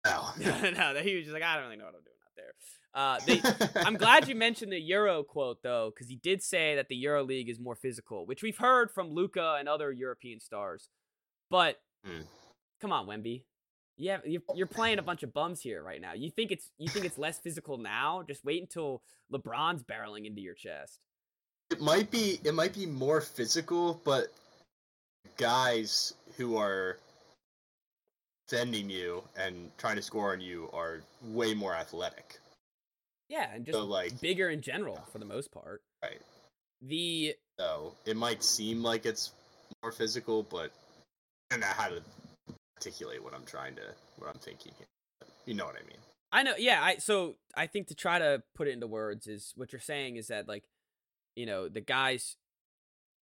Oh. 0.05 0.35
no, 0.39 0.93
that 0.93 1.03
he 1.03 1.15
was 1.15 1.23
just 1.23 1.33
like, 1.33 1.43
I 1.43 1.55
don't 1.55 1.65
really 1.65 1.77
know 1.77 1.85
what 1.85 1.95
I'm 1.95 2.03
doing 2.03 2.16
there. 2.37 2.53
Uh, 2.93 3.19
they, 3.27 3.41
I'm 3.85 3.95
glad 3.95 4.27
you 4.27 4.35
mentioned 4.35 4.71
the 4.71 4.79
Euro 4.79 5.23
quote 5.23 5.61
though, 5.61 5.91
because 5.93 6.09
he 6.09 6.15
did 6.15 6.41
say 6.41 6.75
that 6.75 6.87
the 6.87 6.95
Euro 6.95 7.23
League 7.23 7.49
is 7.49 7.59
more 7.59 7.75
physical, 7.75 8.25
which 8.25 8.41
we've 8.41 8.57
heard 8.57 8.89
from 8.89 9.11
Luka 9.11 9.57
and 9.59 9.67
other 9.67 9.91
European 9.91 10.39
stars. 10.39 10.89
But 11.49 11.79
Hmm. 12.05 12.21
come 12.79 12.91
on, 12.91 13.07
Wemby, 13.07 13.43
yeah, 13.97 14.19
you're, 14.25 14.43
you're 14.55 14.67
playing 14.67 14.99
a 14.99 15.03
bunch 15.03 15.23
of 15.23 15.33
bums 15.33 15.61
here 15.61 15.83
right 15.83 15.99
now. 15.99 16.13
You 16.13 16.29
think 16.29 16.51
it's 16.51 16.69
you 16.77 16.87
think 16.87 17.05
it's 17.05 17.17
less 17.17 17.39
physical 17.39 17.77
now? 17.77 18.23
Just 18.27 18.45
wait 18.45 18.61
until 18.61 19.01
LeBron's 19.33 19.83
barreling 19.83 20.25
into 20.25 20.41
your 20.41 20.53
chest. 20.53 20.99
It 21.71 21.81
might 21.81 22.11
be 22.11 22.39
it 22.43 22.53
might 22.53 22.73
be 22.73 22.85
more 22.85 23.21
physical, 23.21 23.99
but 24.03 24.27
guys 25.37 26.13
who 26.37 26.57
are 26.57 26.97
defending 28.47 28.89
you 28.89 29.23
and 29.37 29.71
trying 29.77 29.95
to 29.95 30.01
score 30.01 30.33
on 30.33 30.41
you 30.41 30.69
are 30.73 31.01
way 31.23 31.53
more 31.53 31.73
athletic. 31.75 32.39
Yeah, 33.29 33.49
and 33.53 33.65
just 33.65 33.77
So 33.77 33.85
like 33.85 34.19
bigger 34.21 34.49
in 34.49 34.61
general 34.61 34.99
for 35.11 35.19
the 35.19 35.25
most 35.25 35.51
part. 35.51 35.81
right. 36.03 36.21
The 36.81 37.35
So 37.59 37.95
it 38.05 38.15
might 38.15 38.43
seem 38.43 38.83
like 38.83 39.05
it's 39.05 39.31
more 39.83 39.91
physical, 39.91 40.43
but 40.43 40.71
I 41.49 41.55
don't 41.55 41.61
know 41.61 41.67
how 41.67 41.89
to 41.89 42.01
articulate 42.77 43.23
what 43.23 43.33
I'm 43.33 43.45
trying 43.45 43.75
to 43.75 43.81
what 44.17 44.29
I'm 44.29 44.39
thinking 44.39 44.71
here. 44.77 44.87
You 45.45 45.55
know 45.55 45.65
what 45.65 45.75
I 45.75 45.85
mean. 45.87 45.97
I 46.31 46.43
know, 46.43 46.53
yeah. 46.57 46.81
I 46.83 46.97
so 46.97 47.35
I 47.55 47.67
think 47.67 47.87
to 47.87 47.95
try 47.95 48.19
to 48.19 48.43
put 48.55 48.67
it 48.67 48.71
into 48.71 48.87
words 48.87 49.27
is 49.27 49.53
what 49.55 49.71
you're 49.73 49.79
saying 49.79 50.17
is 50.17 50.27
that 50.27 50.47
like, 50.47 50.65
you 51.35 51.45
know, 51.45 51.67
the 51.67 51.81
guys, 51.81 52.35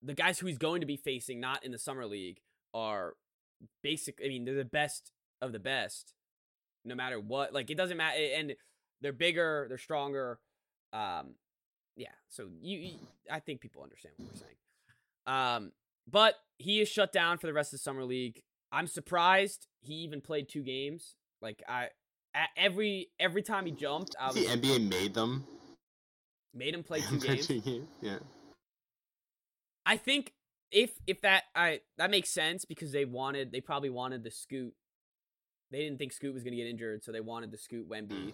the 0.03 0.15
guys 0.15 0.39
who 0.39 0.47
he's 0.47 0.59
going 0.59 0.81
to 0.81 0.87
be 0.87 0.97
facing, 0.97 1.41
not 1.41 1.65
in 1.65 1.71
the 1.71 1.79
summer 1.79 2.07
league, 2.07 2.41
are 2.73 3.15
basic. 3.83 4.21
I 4.25 4.29
mean, 4.29 4.45
they're 4.45 4.55
the 4.55 4.65
best 4.65 5.13
of 5.45 5.53
the 5.53 5.61
best, 5.61 6.15
no 6.85 6.95
matter 6.95 7.21
what. 7.21 7.53
Like 7.53 7.71
it 7.71 7.77
doesn't 7.77 7.97
matter, 7.97 8.19
and 8.37 8.55
they're 9.01 9.13
bigger, 9.13 9.67
they're 9.69 9.79
stronger. 9.79 10.39
Um, 10.93 11.35
yeah. 11.97 12.09
So 12.29 12.49
you, 12.61 12.79
you 12.79 12.95
I 13.31 13.41
think 13.41 13.61
people 13.61 13.83
understand 13.83 14.15
what 14.17 14.29
we're 14.33 14.41
saying. 14.41 14.55
Um, 15.27 15.73
but 16.11 16.35
he 16.59 16.81
is 16.81 16.89
shut 16.89 17.13
down 17.13 17.39
for 17.39 17.47
the 17.47 17.53
rest 17.53 17.73
of 17.73 17.79
the 17.79 17.83
summer 17.83 18.05
league. 18.05 18.43
I'm 18.73 18.87
surprised 18.87 19.67
he 19.81 19.95
even 19.95 20.21
played 20.21 20.49
two 20.49 20.63
games. 20.63 21.17
Like 21.41 21.63
I, 21.69 21.89
at 22.35 22.49
every 22.57 23.11
every 23.21 23.43
time 23.43 23.67
he 23.67 23.73
jumped, 23.73 24.17
I 24.21 24.27
was 24.27 24.35
the 24.35 24.47
NBA 24.47 24.89
made 24.89 25.15
them 25.15 25.45
made 26.53 26.75
him 26.75 26.83
play 26.83 27.01
two 27.01 27.21
games. 27.21 27.51
yeah. 28.01 28.19
I 29.87 29.97
think 29.97 30.33
if 30.73 30.91
if 31.07 31.21
that 31.23 31.45
I 31.55 31.81
that 31.99 32.11
makes 32.11 32.31
sense 32.31 32.65
because 32.65 32.93
they 32.93 33.05
wanted 33.05 33.53
they 33.53 33.61
probably 33.61 33.91
wanted 33.91 34.25
the 34.25 34.31
Scoot. 34.31 34.75
They 35.75 35.83
didn't 35.83 35.99
think 35.99 36.13
Scoot 36.13 36.33
was 36.33 36.45
gonna 36.45 36.55
get 36.55 36.69
injured, 36.69 37.03
so 37.03 37.11
they 37.11 37.21
wanted 37.21 37.51
the 37.51 37.59
Scoot 37.59 37.89
Wemby, 37.91 38.33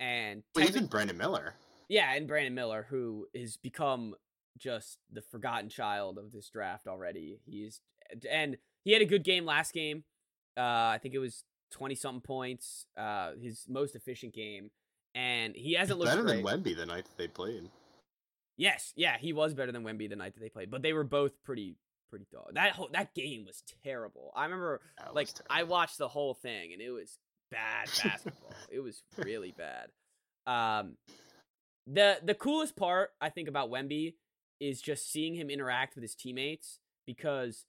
and 0.00 0.42
Well, 0.56 0.66
even 0.68 0.86
Brandon 0.86 1.16
Miller. 1.16 1.54
yeah, 1.88 2.12
and 2.12 2.26
Brandon 2.26 2.54
Miller, 2.56 2.88
who 2.90 3.28
has 3.36 3.56
become 3.56 4.16
just 4.58 4.98
the 5.08 5.22
forgotten 5.22 5.68
child 5.68 6.18
of 6.18 6.32
this 6.32 6.50
draft 6.50 6.88
already. 6.88 7.38
He's 7.46 7.80
and 8.28 8.56
he 8.84 8.90
had 8.92 9.00
a 9.00 9.04
good 9.04 9.22
game 9.22 9.44
last 9.44 9.72
game. 9.72 10.02
Uh, 10.56 10.60
I 10.90 10.98
think 11.00 11.14
it 11.14 11.20
was 11.20 11.44
twenty 11.70 11.94
something 11.94 12.20
points. 12.20 12.86
Uh, 12.96 13.34
his 13.40 13.64
most 13.68 13.94
efficient 13.94 14.34
game, 14.34 14.72
and 15.14 15.54
he 15.54 15.74
hasn't 15.74 16.00
looked 16.00 16.10
better 16.10 16.24
great. 16.24 16.44
than 16.44 16.62
Wemby 16.64 16.76
the 16.76 16.84
night 16.86 17.04
that 17.04 17.16
they 17.16 17.28
played. 17.28 17.70
Yes, 18.56 18.92
yeah, 18.96 19.18
he 19.18 19.32
was 19.32 19.54
better 19.54 19.70
than 19.70 19.84
Wemby 19.84 20.10
the 20.10 20.16
night 20.16 20.34
that 20.34 20.40
they 20.40 20.48
played, 20.48 20.68
but 20.68 20.82
they 20.82 20.92
were 20.92 21.04
both 21.04 21.42
pretty 21.44 21.76
pretty 22.12 22.26
dog. 22.30 22.50
That 22.54 22.72
whole 22.72 22.90
that 22.92 23.14
game 23.14 23.46
was 23.46 23.62
terrible. 23.82 24.32
I 24.36 24.44
remember 24.44 24.80
That 24.98 25.14
like 25.14 25.28
I 25.48 25.62
watched 25.62 25.96
the 25.96 26.08
whole 26.08 26.34
thing 26.34 26.72
and 26.74 26.82
it 26.82 26.90
was 26.90 27.18
bad 27.50 27.88
basketball. 28.04 28.52
it 28.70 28.80
was 28.80 29.02
really 29.16 29.52
bad. 29.56 29.88
Um 30.46 30.96
the 31.86 32.18
the 32.22 32.34
coolest 32.34 32.76
part 32.76 33.10
I 33.20 33.30
think 33.30 33.48
about 33.48 33.70
Wemby 33.70 34.14
is 34.60 34.80
just 34.82 35.10
seeing 35.10 35.34
him 35.34 35.48
interact 35.50 35.94
with 35.94 36.02
his 36.02 36.14
teammates 36.14 36.78
because 37.06 37.64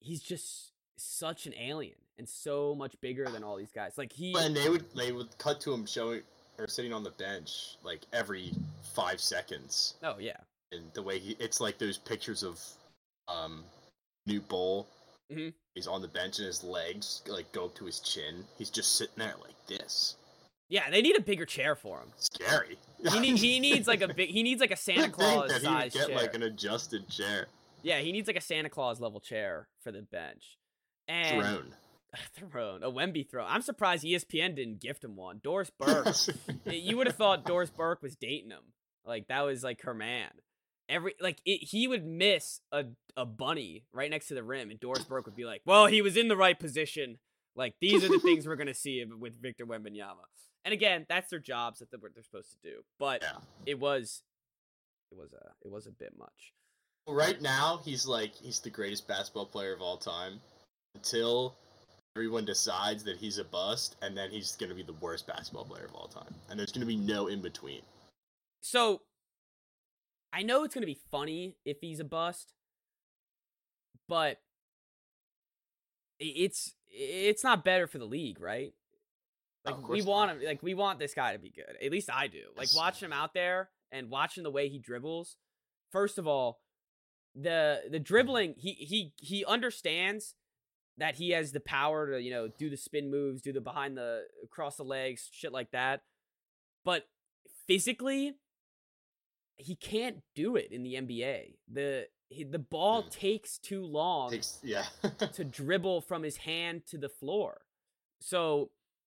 he's 0.00 0.20
just 0.20 0.72
such 0.98 1.46
an 1.46 1.54
alien 1.54 1.94
and 2.18 2.28
so 2.28 2.74
much 2.74 2.94
bigger 3.00 3.24
than 3.26 3.42
all 3.44 3.56
these 3.56 3.72
guys. 3.72 3.96
Like 3.96 4.12
he 4.12 4.34
And 4.36 4.56
they 4.56 4.68
would 4.68 4.84
they 4.94 5.12
would 5.12 5.36
cut 5.38 5.60
to 5.62 5.72
him 5.72 5.86
showing 5.86 6.22
or 6.58 6.66
sitting 6.68 6.92
on 6.92 7.02
the 7.04 7.10
bench 7.12 7.76
like 7.84 8.00
every 8.12 8.52
five 8.94 9.20
seconds, 9.20 9.94
Oh 10.02 10.16
yeah. 10.18 10.36
and 10.70 10.82
the 10.92 11.02
way 11.02 11.18
he 11.18 11.34
it's 11.40 11.60
like 11.60 11.78
those 11.78 11.96
pictures 11.96 12.42
of 12.42 12.60
um 13.28 13.64
new 14.26 14.40
bowl. 14.40 14.88
Mhm. 15.30 15.52
He's 15.74 15.86
on 15.86 16.02
the 16.02 16.08
bench 16.08 16.38
and 16.38 16.46
his 16.46 16.62
legs 16.62 17.22
like 17.26 17.50
go 17.52 17.66
up 17.66 17.74
to 17.76 17.84
his 17.84 18.00
chin. 18.00 18.44
He's 18.58 18.70
just 18.70 18.96
sitting 18.96 19.14
there 19.18 19.34
like 19.40 19.66
this. 19.66 20.16
Yeah, 20.68 20.88
they 20.90 21.02
need 21.02 21.16
a 21.18 21.22
bigger 21.22 21.44
chair 21.44 21.74
for 21.76 21.98
him. 22.00 22.08
Scary. 22.16 22.78
He, 23.10 23.20
need, 23.20 23.38
he 23.38 23.60
needs 23.60 23.86
like 23.86 24.00
a 24.00 24.12
big 24.12 24.30
he 24.30 24.42
needs 24.42 24.60
like 24.60 24.70
a 24.70 24.76
Santa 24.88 25.10
Claus 25.10 25.50
that 25.50 25.60
he 25.60 25.66
size 25.66 25.92
get 25.92 26.06
chair. 26.08 26.16
like 26.16 26.34
an 26.34 26.42
adjusted 26.42 27.08
chair. 27.08 27.46
Yeah, 27.82 27.98
he 27.98 28.12
needs 28.12 28.26
like 28.28 28.36
a 28.36 28.40
Santa 28.42 28.68
Claus 28.70 29.00
level 29.00 29.20
chair 29.20 29.68
for 29.82 29.90
the 29.92 30.02
bench. 30.02 30.56
And 31.08 31.40
Throne. 31.42 31.74
throne, 32.50 32.82
a 32.82 32.90
Wemby 32.90 33.28
throne. 33.28 33.46
I'm 33.48 33.62
surprised 33.62 34.04
ESPN 34.04 34.54
didn't 34.54 34.80
gift 34.80 35.02
him 35.04 35.16
one. 35.16 35.40
Doris 35.42 35.70
Burke. 35.78 36.14
you 36.66 36.96
would 36.96 37.06
have 37.06 37.16
thought 37.16 37.44
Doris 37.44 37.70
Burke 37.70 38.02
was 38.02 38.16
dating 38.16 38.50
him. 38.50 38.62
Like 39.04 39.28
that 39.28 39.42
was 39.42 39.64
like 39.64 39.82
her 39.82 39.94
man. 39.94 40.30
Every 40.92 41.14
like 41.20 41.40
it, 41.46 41.64
he 41.64 41.88
would 41.88 42.04
miss 42.04 42.60
a 42.70 42.84
a 43.16 43.24
bunny 43.24 43.84
right 43.92 44.10
next 44.10 44.28
to 44.28 44.34
the 44.34 44.42
rim, 44.42 44.70
and 44.70 44.78
Doris 44.78 45.04
Burke 45.04 45.24
would 45.24 45.34
be 45.34 45.46
like, 45.46 45.62
"Well, 45.64 45.86
he 45.86 46.02
was 46.02 46.18
in 46.18 46.28
the 46.28 46.36
right 46.36 46.58
position. 46.58 47.18
Like 47.56 47.74
these 47.80 48.04
are 48.04 48.08
the 48.08 48.20
things 48.20 48.46
we're 48.46 48.56
gonna 48.56 48.74
see 48.74 49.02
with 49.04 49.40
Victor 49.40 49.64
Wembanyama." 49.64 50.26
And 50.64 50.74
again, 50.74 51.06
that's 51.08 51.30
their 51.30 51.38
jobs 51.38 51.78
that 51.78 51.90
they're, 51.90 51.98
what 51.98 52.14
they're 52.14 52.22
supposed 52.22 52.52
to 52.52 52.68
do. 52.68 52.82
But 52.98 53.22
yeah. 53.22 53.38
it 53.66 53.80
was, 53.80 54.22
it 55.10 55.16
was 55.16 55.32
a 55.32 55.52
it 55.64 55.72
was 55.72 55.86
a 55.86 55.92
bit 55.92 56.12
much. 56.18 56.52
Right 57.08 57.40
now, 57.40 57.80
he's 57.84 58.06
like 58.06 58.34
he's 58.34 58.60
the 58.60 58.70
greatest 58.70 59.08
basketball 59.08 59.46
player 59.46 59.72
of 59.72 59.80
all 59.80 59.96
time. 59.96 60.40
Until 60.94 61.54
everyone 62.16 62.44
decides 62.44 63.02
that 63.04 63.16
he's 63.16 63.38
a 63.38 63.44
bust, 63.44 63.96
and 64.02 64.14
then 64.14 64.30
he's 64.30 64.56
gonna 64.56 64.74
be 64.74 64.82
the 64.82 64.92
worst 64.94 65.26
basketball 65.26 65.64
player 65.64 65.86
of 65.86 65.94
all 65.94 66.08
time. 66.08 66.34
And 66.50 66.58
there's 66.58 66.70
gonna 66.70 66.84
be 66.84 66.96
no 66.96 67.28
in 67.28 67.40
between. 67.40 67.80
So 68.60 69.00
I 70.32 70.42
know 70.42 70.64
it's 70.64 70.74
gonna 70.74 70.86
be 70.86 71.00
funny 71.10 71.56
if 71.64 71.80
he's 71.80 72.00
a 72.00 72.04
bust, 72.04 72.54
but 74.08 74.38
it's 76.18 76.74
it's 76.88 77.44
not 77.44 77.64
better 77.64 77.86
for 77.86 77.98
the 77.98 78.04
league, 78.04 78.40
right? 78.40 78.72
Oh, 79.64 79.70
like 79.70 79.82
of 79.82 79.88
we 79.88 80.02
want 80.02 80.30
him, 80.30 80.44
like 80.44 80.62
we 80.62 80.74
want 80.74 80.98
this 80.98 81.14
guy 81.14 81.32
to 81.32 81.38
be 81.38 81.50
good. 81.50 81.76
At 81.82 81.90
least 81.90 82.10
I 82.12 82.26
do. 82.26 82.42
Like 82.56 82.68
watching 82.74 83.06
him 83.06 83.12
out 83.12 83.34
there 83.34 83.70
and 83.90 84.10
watching 84.10 84.42
the 84.42 84.50
way 84.50 84.68
he 84.68 84.78
dribbles. 84.78 85.36
First 85.90 86.18
of 86.18 86.26
all, 86.26 86.60
the 87.34 87.82
the 87.84 87.98
mm-hmm. 87.98 88.02
dribbling 88.02 88.54
he 88.56 88.72
he 88.72 89.12
he 89.18 89.44
understands 89.44 90.34
that 90.98 91.14
he 91.16 91.30
has 91.30 91.52
the 91.52 91.60
power 91.60 92.10
to, 92.12 92.20
you 92.20 92.30
know, 92.30 92.48
do 92.48 92.68
the 92.68 92.76
spin 92.76 93.10
moves, 93.10 93.40
do 93.40 93.52
the 93.52 93.60
behind 93.60 93.96
the 93.96 94.24
across 94.44 94.76
the 94.76 94.82
legs, 94.82 95.28
shit 95.32 95.52
like 95.52 95.70
that. 95.70 96.02
But 96.84 97.06
physically, 97.66 98.34
he 99.56 99.74
can't 99.76 100.18
do 100.34 100.56
it 100.56 100.68
in 100.72 100.82
the 100.82 100.94
NBA. 100.94 101.54
The 101.72 102.06
he, 102.30 102.44
the 102.44 102.58
ball 102.58 103.02
Mm. 103.04 103.10
takes 103.10 103.58
too 103.58 103.84
long 103.84 104.30
Takes, 104.30 104.58
yeah. 104.62 104.84
to 105.34 105.44
dribble 105.58 106.00
from 106.02 106.22
his 106.22 106.38
hand 106.38 106.86
to 106.86 106.98
the 106.98 107.08
floor. 107.10 107.60
So 108.20 108.70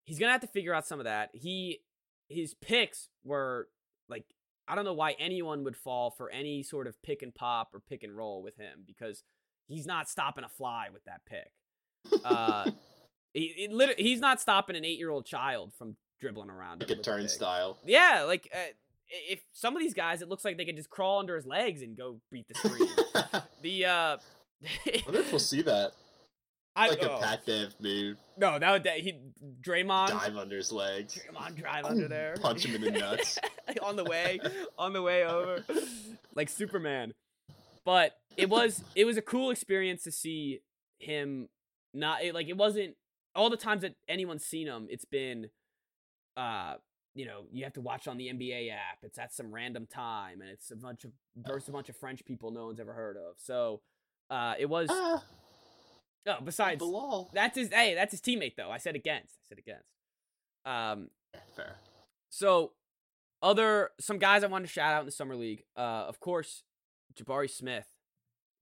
he's 0.05 0.19
gonna 0.19 0.33
have 0.33 0.41
to 0.41 0.47
figure 0.47 0.75
out 0.75 0.87
some 0.87 0.99
of 1.01 1.05
that. 1.05 1.31
He 1.33 1.81
his 2.29 2.55
picks 2.55 3.09
were 3.25 3.69
like 4.09 4.25
I 4.67 4.75
don't 4.75 4.85
know 4.85 4.95
why 4.95 5.13
anyone 5.19 5.63
would 5.65 5.77
fall 5.77 6.11
for 6.11 6.31
any 6.31 6.63
sort 6.63 6.87
of 6.87 7.01
pick 7.03 7.23
and 7.23 7.35
pop 7.35 7.75
or 7.75 7.81
pick 7.81 8.03
and 8.03 8.17
roll 8.17 8.43
with 8.43 8.57
him 8.57 8.83
because 8.87 9.23
he's 9.69 9.87
not 9.87 10.09
stopping 10.09 10.43
a 10.45 10.49
fly 10.49 10.89
with 10.93 11.05
that 11.05 11.21
pick. 11.27 11.53
Uh, 12.25 12.71
he, 13.35 13.45
it 13.59 13.73
literally, 13.73 14.03
he's 14.03 14.21
not 14.21 14.41
stopping 14.41 14.75
an 14.77 14.85
eight 14.85 14.99
year 14.99 15.11
old 15.11 15.27
child 15.27 15.73
from 15.75 15.97
dribbling 16.21 16.49
around. 16.51 16.81
like 16.81 16.89
a 16.89 16.89
with 16.89 16.89
the 16.89 16.95
pick. 16.97 17.05
turnstile. 17.05 17.79
Yeah, 17.85 18.25
like 18.27 18.49
uh, 18.55 18.59
if 19.09 19.43
some 19.53 19.77
of 19.77 19.83
these 19.83 19.95
guys, 19.95 20.23
it 20.23 20.29
looks 20.29 20.45
like 20.45 20.57
they 20.57 20.65
could 20.65 20.77
just 20.77 20.91
crawl 20.91 21.21
under 21.21 21.37
his 21.37 21.47
legs 21.47 21.83
and 21.83 21.97
go 21.97 22.21
beat 22.31 22.47
the 22.49 22.55
screen. 22.55 22.89
the 23.63 23.85
uh, 23.85 24.17
I 24.87 25.03
wonder 25.07 25.21
if 25.21 25.33
we'll 25.33 25.39
see 25.39 25.63
that. 25.63 25.93
I, 26.77 26.89
Like 26.89 27.05
oh, 27.05 27.19
a 27.19 27.21
Pat 27.21 27.47
Bev 27.47 27.75
move. 27.81 28.17
No, 28.37 28.59
that 28.59 28.73
would 28.73 28.83
that 28.83 28.99
he 28.99 29.21
Draymond 29.65 30.09
Dive 30.09 30.37
under 30.37 30.57
his 30.57 30.73
legs. 30.73 31.17
Draymond 31.17 31.55
drive 31.55 31.85
under 31.85 32.09
there. 32.09 32.35
Punch 32.41 32.67
him 32.67 32.75
in 32.75 32.81
the 32.83 32.99
nuts. 32.99 33.39
on 33.83 33.95
the 33.95 34.03
way, 34.03 34.41
on 34.77 34.93
the 34.93 35.01
way 35.01 35.25
over, 35.25 35.65
like 36.35 36.49
Superman. 36.49 37.15
But 37.85 38.17
it 38.37 38.49
was 38.49 38.83
it 38.97 39.05
was 39.05 39.17
a 39.17 39.23
cool 39.23 39.53
experience 39.53 40.03
to 40.03 40.11
see 40.11 40.63
him 40.99 41.49
not 41.93 42.25
it, 42.25 42.35
like 42.35 42.49
it 42.49 42.57
wasn't 42.57 42.97
all 43.37 43.51
the 43.51 43.57
times 43.57 43.83
that 43.83 43.95
anyone's 44.09 44.45
seen 44.45 44.67
him. 44.67 44.87
It's 44.91 45.05
been, 45.05 45.51
uh, 46.37 46.75
you 47.15 47.27
know, 47.27 47.43
you 47.53 47.65
have 47.65 47.75
to 47.75 47.81
watch 47.81 48.09
on 48.09 48.17
the 48.17 48.29
NBA 48.29 48.71
app. 48.73 48.99
It's 49.03 49.19
at 49.19 49.33
some 49.33 49.53
random 49.55 49.87
time, 49.87 50.41
and 50.41 50.51
it's 50.51 50.71
a 50.71 50.77
bunch 50.77 51.05
of 51.05 51.13
versus 51.37 51.69
a 51.69 51.73
bunch 51.77 51.89
of 51.89 51.97
French 51.97 52.25
people 52.25 52.51
no 52.51 52.67
one's 52.67 52.81
ever 52.81 52.93
heard 52.93 53.17
of. 53.17 53.35
So, 53.39 53.81
uh, 54.31 54.55
it 54.59 54.67
was. 54.67 54.89
Ah, 54.91 55.23
Oh, 56.27 56.39
besides, 56.43 56.79
Bilal. 56.79 57.31
that's 57.35 57.57
his. 57.59 57.69
Hey, 57.71 57.95
that's 57.95 58.13
his 58.13 58.21
teammate 58.23 58.57
though. 58.57 58.71
I 58.71 58.79
said 58.79 58.95
against. 58.97 59.35
I 59.35 59.45
said 59.49 59.59
against. 59.59 59.85
Um. 60.65 61.11
Fair. 61.55 61.77
So, 62.31 62.73
other 63.43 63.91
some 64.01 64.19
guys 64.19 64.43
I 64.43 64.47
wanted 64.47 64.67
to 64.69 64.73
shout 64.73 64.95
out 64.95 65.01
in 65.01 65.07
the 65.07 65.13
summer 65.13 65.37
league. 65.37 65.65
Uh, 65.77 65.81
of 66.09 66.21
course, 66.21 66.63
Jabari 67.15 67.51
Smith, 67.51 67.87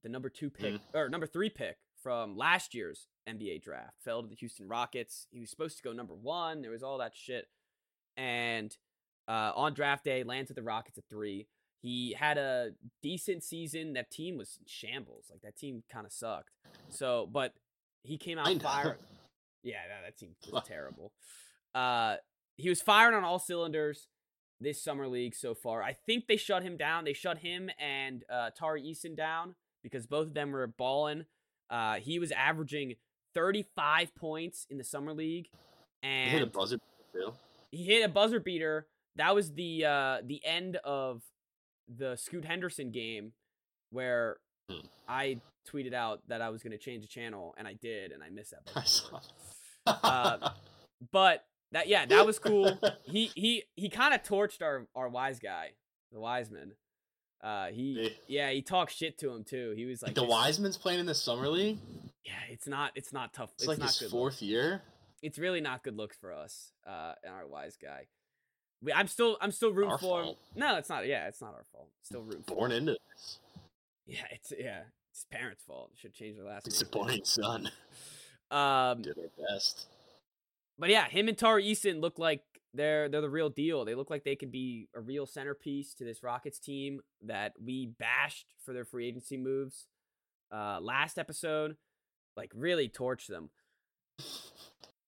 the 0.02 0.08
number 0.08 0.28
two 0.28 0.50
pick 0.50 0.80
or 0.92 1.08
number 1.08 1.26
three 1.26 1.50
pick 1.50 1.76
from 2.02 2.36
last 2.36 2.74
year's 2.74 3.06
NBA 3.28 3.62
draft, 3.62 3.94
fell 4.04 4.22
to 4.22 4.28
the 4.28 4.34
Houston 4.34 4.66
Rockets. 4.66 5.28
He 5.30 5.38
was 5.38 5.48
supposed 5.50 5.76
to 5.76 5.82
go 5.84 5.92
number 5.92 6.14
one. 6.14 6.62
There 6.62 6.72
was 6.72 6.82
all 6.82 6.98
that 6.98 7.12
shit, 7.14 7.46
and 8.16 8.77
uh, 9.29 9.53
on 9.55 9.75
draft 9.75 10.05
day, 10.05 10.25
lands 10.25 10.48
with 10.48 10.57
the 10.57 10.62
Rockets 10.62 10.98
at 10.98 11.05
three. 11.09 11.46
He 11.81 12.14
had 12.16 12.38
a 12.38 12.70
decent 13.03 13.42
season. 13.42 13.94
That 13.94 14.11
team 14.11 14.37
was 14.38 14.59
shambles. 14.66 15.27
Like 15.31 15.42
that 15.42 15.57
team 15.57 15.83
kind 15.92 16.07
of 16.07 16.12
sucked. 16.12 16.51
So, 16.90 17.29
but 17.31 17.55
he 18.03 18.18
came 18.18 18.38
out 18.38 18.61
fire. 18.62 18.98
Yeah, 19.64 19.77
that, 19.88 20.05
that 20.05 20.18
team 20.18 20.31
was 20.51 20.64
terrible. 20.66 21.12
Uh, 21.72 22.16
he 22.57 22.68
was 22.68 22.83
firing 22.83 23.14
on 23.14 23.22
all 23.22 23.38
cylinders 23.38 24.09
this 24.61 24.83
summer 24.83 25.07
league 25.07 25.37
so 25.37 25.55
far. 25.55 25.85
I 25.85 25.92
think 25.92 26.27
they 26.27 26.37
shut 26.37 26.64
him 26.64 26.77
down. 26.77 27.05
They 27.05 27.12
shut 27.12 27.38
him 27.38 27.70
and 27.79 28.25
uh, 28.29 28.51
Tari 28.59 28.83
Eason 28.83 29.16
down 29.16 29.55
because 29.83 30.09
both 30.09 30.27
of 30.27 30.35
them 30.35 30.51
were 30.51 30.66
balling. 30.66 31.27
Uh, 31.70 31.94
he 31.94 32.18
was 32.18 32.33
averaging 32.33 32.94
35 33.35 34.14
points 34.16 34.66
in 34.68 34.79
the 34.79 34.85
summer 34.85 35.12
league, 35.12 35.48
and 36.03 36.31
He 36.31 36.37
hit 36.38 36.42
a 36.42 36.46
buzzer 36.46 36.79
too. 37.12 37.33
He 37.72 37.85
hit 37.85 38.04
a 38.04 38.08
buzzer 38.08 38.38
beater. 38.38 38.87
That 39.16 39.35
was 39.35 39.52
the 39.54 39.85
uh, 39.85 40.18
the 40.24 40.40
end 40.44 40.76
of 40.85 41.22
the 41.88 42.16
Scoot 42.16 42.44
Henderson 42.44 42.90
game 42.92 43.32
where 43.90 44.37
Hmm. 44.70 44.78
I 45.08 45.40
tweeted 45.68 45.92
out 45.92 46.20
that 46.28 46.40
I 46.40 46.50
was 46.50 46.62
going 46.62 46.70
to 46.70 46.78
change 46.78 47.02
the 47.02 47.08
channel, 47.08 47.52
and 47.58 47.66
I 47.66 47.72
did, 47.74 48.12
and 48.12 48.22
I 48.22 48.30
missed 48.30 48.52
that. 48.52 48.70
I 48.76 48.85
saw. 48.85 49.20
Uh, 49.87 50.50
But 51.11 51.44
that 51.72 51.88
yeah, 51.88 52.06
that 52.06 52.24
was 52.24 52.38
cool. 52.38 52.78
he 53.02 53.26
he 53.35 53.64
he 53.74 53.88
kind 53.88 54.14
of 54.14 54.22
torched 54.22 54.62
our 54.62 54.87
our 54.94 55.08
wise 55.08 55.40
guy, 55.40 55.70
the 56.12 56.20
Wiseman. 56.20 56.74
Uh, 57.42 57.66
he 57.70 58.14
Yeah. 58.28 58.50
he 58.52 58.62
talked 58.62 58.92
shit 58.94 59.18
to 59.18 59.30
him 59.32 59.42
too. 59.42 59.72
He 59.76 59.85
was 59.85 60.00
like 60.00 60.14
the 60.14 60.20
"This- 60.20 60.30
Wiseman's 60.30 60.76
playing 60.76 61.00
in 61.00 61.06
the 61.06 61.14
summer 61.14 61.48
league. 61.48 61.78
Yeah, 62.24 62.35
it's 62.50 62.68
not 62.68 62.92
it's 62.94 63.12
not 63.12 63.35
tough. 63.35 63.50
It's, 63.54 63.64
It's, 63.64 63.68
like 63.68 63.78
not 63.78 63.88
his 63.88 63.98
good. 63.98 64.11
fourth 64.12 64.40
year. 64.42 64.82
It's 65.22 65.38
really 65.38 65.61
not 65.61 65.82
good 65.85 65.96
looks 65.96 66.16
for 66.16 66.32
us. 66.32 66.72
Uh, 66.87 67.12
and 67.24 67.32
our 67.32 67.46
wise 67.46 67.76
guy. 67.80 68.06
We, 68.82 68.92
I'm 68.92 69.06
still 69.06 69.37
I'm 69.40 69.52
still 69.52 69.72
rooting 69.72 69.96
for 69.98 70.22
him. 70.24 70.35
No, 70.56 70.76
it's 70.76 70.88
not. 70.88 71.06
Yeah, 71.06 71.28
it's 71.28 71.40
not 71.40 71.54
our 71.54 71.64
fault. 71.72 71.88
Still 72.02 72.22
rooting 72.22 72.42
for 72.42 72.56
Born 72.56 72.72
him. 72.72 72.78
into 72.78 72.92
this. 73.14 73.38
Yeah, 74.06 74.24
it's 74.32 74.52
yeah, 74.58 74.80
it's 75.12 75.24
parents' 75.30 75.62
fault. 75.64 75.92
Should 75.94 76.14
change 76.14 76.37
their 76.37 76.44
last 76.46 76.66
name. 76.66 76.72
Disappointing 76.72 77.24
son. 77.24 77.70
Um, 78.50 79.00
Did 79.00 79.16
our 79.16 79.30
best. 79.48 79.87
But 80.78 80.90
yeah, 80.90 81.08
him 81.08 81.26
and 81.28 81.38
Tari 81.38 81.64
Eason 81.64 82.02
look 82.02 82.18
like 82.18 82.42
they're 82.74 83.08
they're 83.08 83.22
the 83.22 83.30
real 83.30 83.48
deal. 83.48 83.87
They 83.87 83.94
look 83.94 84.11
like 84.11 84.24
they 84.24 84.37
could 84.37 84.52
be 84.52 84.88
a 84.94 85.00
real 85.00 85.24
centerpiece 85.24 85.94
to 85.94 86.04
this 86.04 86.22
Rockets 86.22 86.58
team 86.58 87.00
that 87.22 87.54
we 87.58 87.87
bashed 87.98 88.48
for 88.62 88.74
their 88.74 88.85
free 88.85 89.08
agency 89.08 89.38
moves 89.38 89.87
uh 90.52 90.80
last 90.82 91.18
episode. 91.18 91.76
Like 92.37 92.50
really 92.54 92.90
torched 92.90 93.28
them. 93.28 93.48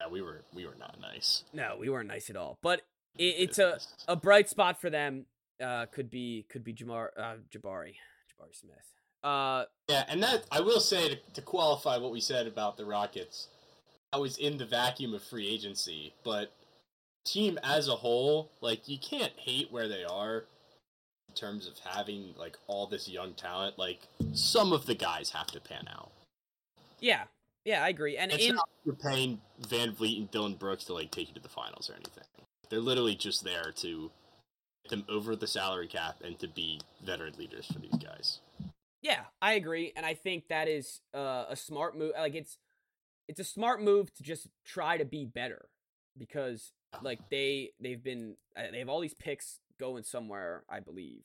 Yeah, 0.05 0.13
we 0.13 0.23
were 0.23 0.43
we 0.55 0.67
were 0.67 0.77
not 0.79 1.01
nice. 1.01 1.45
No, 1.53 1.77
we 1.79 1.89
weren't 1.89 2.09
nice 2.09 2.31
at 2.31 2.37
all. 2.37 2.59
But 2.63 2.83
it, 3.17 3.35
it's 3.39 3.59
a 3.59 3.79
a 4.09 4.17
bright 4.17 4.49
spot 4.49 4.81
for 4.81 4.91
them. 4.91 5.27
Uh 5.63 5.87
could 5.87 6.11
be 6.11 6.47
could 6.49 6.65
be 6.65 6.73
Jamar 6.75 7.09
uh 7.17 7.35
Jabari. 7.51 7.95
Jabari 8.31 8.55
Smith. 8.55 8.93
Uh 9.23 9.65
Yeah, 9.89 10.05
and 10.09 10.23
that 10.23 10.45
I 10.51 10.61
will 10.61 10.81
say 10.81 11.09
to, 11.09 11.17
to 11.35 11.43
qualify 11.43 11.97
what 11.97 12.13
we 12.13 12.21
said 12.21 12.47
about 12.47 12.77
the 12.77 12.85
Rockets, 12.85 13.49
I 14.13 14.19
was 14.19 14.37
in 14.37 14.59
the 14.59 14.67
vacuum 14.67 15.15
of 15.15 15.23
free 15.23 15.49
agency, 15.49 16.13
but 16.25 16.53
team 17.25 17.59
as 17.63 17.89
a 17.89 17.97
whole, 17.97 18.51
like 18.61 18.89
you 18.89 18.99
can't 18.99 19.33
hate 19.37 19.73
where 19.73 19.89
they 19.89 20.05
are 20.05 20.45
in 21.29 21.35
terms 21.35 21.67
of 21.67 21.79
having 21.79 22.35
like 22.37 22.57
all 22.67 22.87
this 22.87 23.09
young 23.09 23.33
talent. 23.35 23.79
Like 23.79 24.01
some 24.35 24.73
of 24.73 24.87
the 24.87 24.95
guys 24.95 25.31
have 25.31 25.47
to 25.49 25.61
pan 25.61 25.89
out. 25.89 26.11
yeah. 27.01 27.25
Yeah, 27.65 27.83
I 27.83 27.89
agree. 27.89 28.17
And 28.17 28.31
It's 28.33 28.45
in 28.45 28.57
not 28.57 28.69
you're 28.85 28.95
paying 28.95 29.41
VanVleet 29.63 30.19
and 30.19 30.31
Dillon 30.31 30.55
Brooks 30.55 30.85
to 30.85 30.95
like 30.95 31.11
take 31.11 31.29
you 31.29 31.35
to 31.35 31.41
the 31.41 31.49
finals 31.49 31.89
or 31.89 31.95
anything. 31.95 32.25
They're 32.69 32.81
literally 32.81 33.15
just 33.15 33.45
there 33.45 33.73
to 33.77 34.11
get 34.83 34.91
them 34.91 35.05
over 35.09 35.35
the 35.37 35.47
salary 35.47 35.87
cap 35.87 36.17
and 36.23 36.39
to 36.41 36.49
be 36.49 36.81
veteran 37.03 37.35
leaders 37.39 37.67
for 37.67 37.79
these 37.79 37.97
guys. 37.97 38.41
Yeah, 39.01 39.21
I 39.43 39.55
agree, 39.55 39.93
and 39.97 40.07
I 40.07 40.15
think 40.15 40.49
that 40.49 40.67
is 40.67 41.01
uh, 41.15 41.45
a 41.49 41.57
smart 41.57 41.97
move. 41.97 42.13
Like 42.19 42.35
it's 42.35 42.59
it's 43.29 43.41
a 43.41 43.45
smart 43.45 43.83
move 43.83 44.13
to 44.15 44.23
just 44.23 44.49
try 44.65 44.97
to 44.97 45.05
be 45.05 45.25
better 45.25 45.67
because 46.17 46.73
like 47.03 47.21
they 47.31 47.73
they've 47.81 48.03
been 48.03 48.37
uh, 48.57 48.71
they 48.73 48.79
have 48.79 48.89
all 48.89 49.01
these 49.01 49.15
picks 49.15 49.61
going 49.79 50.05
somewhere, 50.05 50.65
I 50.71 50.81
believe, 50.81 51.23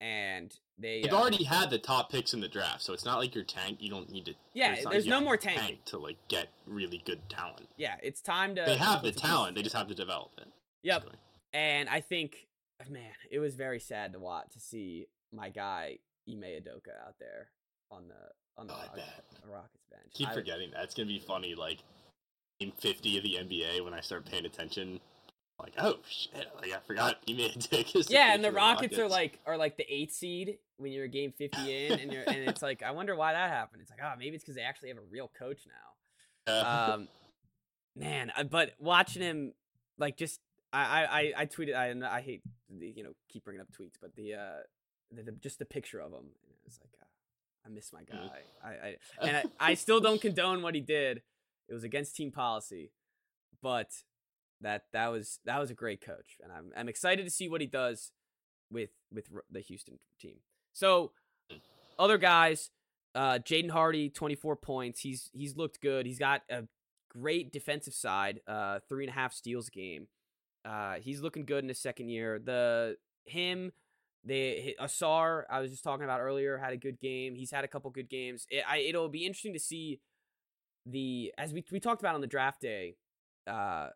and 0.00 0.54
they 0.78 1.02
They've 1.02 1.12
uh, 1.12 1.16
already 1.16 1.44
had 1.44 1.70
the 1.70 1.78
top 1.78 2.10
picks 2.10 2.34
in 2.34 2.40
the 2.40 2.48
draft, 2.48 2.82
so 2.82 2.92
it's 2.92 3.04
not 3.04 3.18
like 3.18 3.34
you're 3.34 3.44
tank. 3.44 3.78
You 3.80 3.90
don't 3.90 4.10
need 4.10 4.26
to. 4.26 4.34
Yeah, 4.54 4.76
there's 4.90 5.06
no 5.06 5.20
more 5.20 5.36
to 5.36 5.48
tank 5.48 5.84
to 5.86 5.98
like 5.98 6.16
get 6.28 6.48
really 6.66 7.02
good 7.04 7.20
talent. 7.28 7.68
yeah, 7.76 7.96
it's 8.02 8.20
time 8.20 8.54
to. 8.56 8.64
They 8.66 8.76
have 8.76 9.02
the 9.02 9.12
talent. 9.12 9.56
They 9.56 9.62
just 9.62 9.74
have 9.76 9.88
to 9.88 9.94
develop 9.94 10.32
it. 10.38 10.48
Yep, 10.82 11.02
basically. 11.02 11.18
and 11.54 11.88
I 11.88 12.00
think 12.00 12.46
man, 12.90 13.10
it 13.30 13.38
was 13.38 13.54
very 13.54 13.80
sad 13.80 14.12
to 14.12 14.18
watch 14.18 14.48
to 14.52 14.60
see 14.60 15.06
my 15.32 15.48
guy 15.48 15.98
Ime 16.30 16.42
Udoka 16.42 16.92
out 17.06 17.14
there 17.18 17.48
on 17.90 18.08
the 18.08 18.60
on 18.60 18.66
the 18.66 18.74
Oh, 18.74 18.76
Rockets. 18.76 19.04
Rockets 19.50 19.84
bench. 19.90 20.06
Keep 20.14 20.28
I- 20.28 20.34
forgetting 20.34 20.70
that. 20.72 20.84
It's 20.84 20.94
gonna 20.94 21.06
be 21.08 21.18
funny. 21.18 21.54
Like 21.54 21.78
game 22.60 22.72
fifty 22.78 23.16
of 23.16 23.22
the 23.24 23.36
NBA 23.36 23.82
when 23.82 23.94
I 23.94 24.00
start 24.00 24.26
paying 24.26 24.44
attention. 24.44 25.00
Like 25.58 25.72
oh 25.78 25.96
shit! 26.08 26.46
Like 26.60 26.72
I 26.72 26.78
forgot 26.86 27.16
you 27.26 27.34
made 27.34 27.56
a 27.56 27.58
dick. 27.58 27.86
Yeah, 28.10 28.34
and 28.34 28.44
the 28.44 28.52
Rockets, 28.52 28.98
are 28.98 29.08
like 29.08 29.40
are 29.46 29.56
like 29.56 29.76
the 29.76 29.86
eighth 29.92 30.12
seed 30.12 30.58
when 30.76 30.92
you're 30.92 31.08
game 31.08 31.32
fifty 31.32 31.86
in, 31.86 31.98
and 31.98 32.12
you're 32.12 32.22
and 32.22 32.44
it's 32.44 32.62
like 32.62 32.82
I 32.82 32.90
wonder 32.90 33.16
why 33.16 33.32
that 33.32 33.50
happened. 33.50 33.80
It's 33.82 33.90
like 33.90 34.00
oh 34.02 34.14
maybe 34.18 34.36
it's 34.36 34.44
because 34.44 34.54
they 34.56 34.62
actually 34.62 34.90
have 34.90 34.98
a 34.98 35.08
real 35.10 35.30
coach 35.38 35.60
now. 35.66 36.92
Um, 36.92 37.08
man, 37.96 38.30
but 38.50 38.72
watching 38.78 39.22
him 39.22 39.54
like 39.98 40.16
just 40.16 40.40
I 40.72 40.82
I 40.82 41.20
I, 41.20 41.32
I 41.38 41.46
tweeted 41.46 41.74
I 41.74 42.16
I 42.16 42.20
hate 42.20 42.42
you 42.78 43.02
know 43.02 43.12
keep 43.28 43.44
bringing 43.44 43.60
up 43.62 43.68
tweets, 43.68 43.94
but 44.00 44.14
the 44.14 44.34
uh 44.34 44.62
the, 45.10 45.22
the 45.22 45.32
just 45.32 45.58
the 45.58 45.64
picture 45.64 45.98
of 46.00 46.12
him, 46.12 46.18
and 46.18 46.52
it 46.52 46.58
was 46.64 46.78
like 46.80 46.90
uh, 47.00 47.06
I 47.66 47.70
miss 47.70 47.92
my 47.92 48.02
Mm. 48.02 48.08
guy. 48.12 48.40
I, 48.62 48.68
I 48.68 48.96
and 49.26 49.36
I, 49.38 49.70
I 49.70 49.74
still 49.74 50.00
don't 50.00 50.20
condone 50.20 50.62
what 50.62 50.74
he 50.74 50.80
did. 50.80 51.22
It 51.68 51.74
was 51.74 51.82
against 51.82 52.14
team 52.14 52.30
policy, 52.30 52.92
but 53.62 53.90
that 54.60 54.84
that 54.92 55.08
was 55.08 55.38
that 55.44 55.58
was 55.58 55.70
a 55.70 55.74
great 55.74 56.00
coach, 56.00 56.38
and 56.42 56.52
I'm 56.52 56.72
I'm 56.76 56.88
excited 56.88 57.24
to 57.24 57.30
see 57.30 57.48
what 57.48 57.60
he 57.60 57.66
does 57.66 58.12
with 58.70 58.90
with 59.12 59.26
the 59.50 59.60
Houston 59.60 59.98
team. 60.20 60.38
So, 60.72 61.12
other 61.98 62.18
guys, 62.18 62.70
Uh, 63.14 63.38
Jaden 63.38 63.70
Hardy, 63.70 64.10
24 64.10 64.56
points. 64.56 65.00
He's 65.00 65.30
he's 65.32 65.56
looked 65.56 65.80
good. 65.80 66.04
He's 66.06 66.18
got 66.18 66.42
a 66.50 66.64
great 67.08 67.50
defensive 67.52 67.94
side. 67.94 68.40
Uh, 68.46 68.80
three 68.88 69.04
and 69.04 69.10
a 69.10 69.14
half 69.14 69.32
steals 69.32 69.70
game. 69.70 70.08
Uh, 70.64 70.96
he's 70.96 71.20
looking 71.22 71.46
good 71.46 71.62
in 71.64 71.68
his 71.68 71.78
second 71.78 72.08
year. 72.10 72.38
The 72.38 72.96
him, 73.24 73.72
they 74.24 74.74
Ausar, 74.80 75.44
I 75.48 75.60
was 75.60 75.70
just 75.70 75.82
talking 75.84 76.04
about 76.04 76.20
earlier, 76.20 76.58
had 76.58 76.72
a 76.72 76.76
good 76.76 76.98
game. 77.00 77.34
He's 77.36 77.50
had 77.52 77.64
a 77.64 77.68
couple 77.68 77.90
good 77.90 78.10
games. 78.10 78.46
It, 78.50 78.64
I, 78.68 78.78
it'll 78.78 79.08
be 79.08 79.24
interesting 79.24 79.54
to 79.54 79.60
see 79.60 80.00
the 80.84 81.32
as 81.38 81.52
we 81.54 81.64
we 81.72 81.80
talked 81.80 82.02
about 82.02 82.14
on 82.16 82.20
the 82.20 82.26
draft 82.26 82.60
day, 82.60 82.96
uh, 83.46 83.88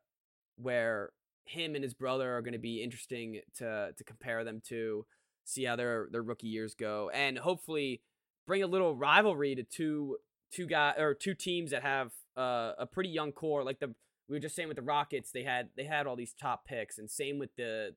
where 0.62 1.10
him 1.44 1.74
and 1.74 1.82
his 1.82 1.94
brother 1.94 2.36
are 2.36 2.42
going 2.42 2.52
to 2.52 2.58
be 2.58 2.82
interesting 2.82 3.40
to 3.56 3.92
to 3.96 4.04
compare 4.04 4.44
them 4.44 4.60
to, 4.68 5.04
see 5.44 5.64
how 5.64 5.76
their 5.76 6.08
their 6.10 6.22
rookie 6.22 6.46
years 6.46 6.74
go, 6.74 7.10
and 7.12 7.38
hopefully 7.38 8.00
bring 8.46 8.62
a 8.62 8.66
little 8.66 8.94
rivalry 8.94 9.54
to 9.54 9.62
two 9.62 10.16
two 10.52 10.66
guys 10.66 10.94
or 10.98 11.14
two 11.14 11.34
teams 11.34 11.70
that 11.70 11.82
have 11.82 12.12
uh, 12.36 12.72
a 12.78 12.86
pretty 12.86 13.10
young 13.10 13.32
core. 13.32 13.64
Like 13.64 13.80
the 13.80 13.94
we 14.28 14.36
were 14.36 14.40
just 14.40 14.54
saying 14.54 14.68
with 14.68 14.76
the 14.76 14.82
Rockets, 14.82 15.32
they 15.32 15.42
had 15.42 15.70
they 15.76 15.84
had 15.84 16.06
all 16.06 16.16
these 16.16 16.34
top 16.40 16.64
picks, 16.66 16.98
and 16.98 17.10
same 17.10 17.38
with 17.38 17.54
the 17.56 17.94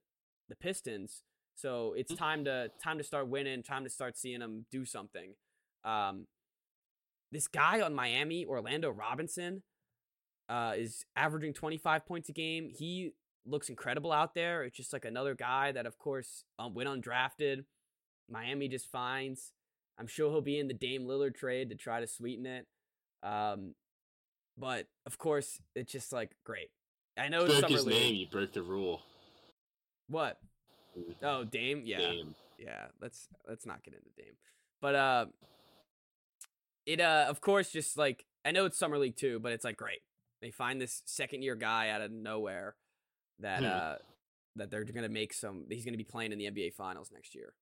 the 0.49 0.55
Pistons. 0.55 1.23
So 1.55 1.93
it's 1.95 2.13
time 2.13 2.45
to 2.45 2.69
time 2.83 2.97
to 2.97 3.03
start 3.03 3.27
winning. 3.27 3.63
Time 3.63 3.83
to 3.83 3.89
start 3.89 4.17
seeing 4.17 4.39
them 4.39 4.65
do 4.71 4.85
something. 4.85 5.35
Um, 5.85 6.27
this 7.31 7.47
guy 7.47 7.81
on 7.81 7.93
Miami, 7.93 8.45
Orlando 8.45 8.89
Robinson, 8.91 9.63
uh, 10.49 10.73
is 10.75 11.05
averaging 11.15 11.53
25 11.53 12.05
points 12.05 12.29
a 12.29 12.33
game. 12.33 12.69
He 12.69 13.13
looks 13.45 13.69
incredible 13.69 14.11
out 14.11 14.33
there. 14.33 14.63
It's 14.63 14.77
just 14.77 14.93
like 14.93 15.05
another 15.05 15.35
guy 15.35 15.71
that, 15.71 15.85
of 15.85 15.97
course, 15.97 16.43
um, 16.59 16.73
went 16.73 16.89
undrafted. 16.89 17.65
Miami 18.29 18.67
just 18.67 18.89
finds. 18.91 19.51
I'm 19.99 20.07
sure 20.07 20.29
he'll 20.31 20.41
be 20.41 20.59
in 20.59 20.67
the 20.67 20.73
Dame 20.73 21.03
Lillard 21.03 21.35
trade 21.35 21.69
to 21.69 21.75
try 21.75 21.99
to 21.99 22.07
sweeten 22.07 22.45
it. 22.45 22.65
Um, 23.21 23.75
but 24.57 24.87
of 25.05 25.17
course, 25.17 25.59
it's 25.75 25.91
just 25.91 26.11
like 26.11 26.31
great. 26.45 26.69
I 27.17 27.29
know 27.29 27.45
it's 27.45 27.71
his 27.71 27.85
league. 27.85 27.95
name. 27.95 28.15
You 28.15 28.27
broke 28.27 28.53
the 28.53 28.63
rule. 28.63 29.01
What? 30.07 30.39
Oh, 31.21 31.43
Dame. 31.43 31.83
Yeah, 31.85 31.97
Dame. 31.97 32.35
yeah. 32.57 32.85
Let's 33.01 33.27
let's 33.47 33.65
not 33.65 33.83
get 33.83 33.93
into 33.93 34.09
Dame. 34.17 34.35
But 34.81 34.95
uh, 34.95 35.25
it 36.85 36.99
uh, 36.99 37.25
of 37.29 37.41
course, 37.41 37.71
just 37.71 37.97
like 37.97 38.25
I 38.45 38.51
know 38.51 38.65
it's 38.65 38.77
summer 38.77 38.97
league 38.97 39.15
too, 39.15 39.39
but 39.39 39.51
it's 39.51 39.63
like 39.63 39.77
great. 39.77 40.01
They 40.43 40.51
find 40.51 40.79
this 40.79 41.01
second 41.05 41.41
year 41.41 41.55
guy 41.55 41.89
out 41.89 42.01
of 42.01 42.11
nowhere 42.11 42.75
that 43.39 43.59
Hmm. 43.61 43.65
uh 43.65 43.95
that 44.57 44.69
they're 44.69 44.83
gonna 44.83 45.09
make 45.09 45.33
some. 45.33 45.65
He's 45.69 45.85
gonna 45.85 45.97
be 45.97 46.03
playing 46.03 46.31
in 46.33 46.37
the 46.37 46.45
NBA 46.45 46.71
Finals 46.75 47.09
next 47.11 47.33
year. 47.33 47.53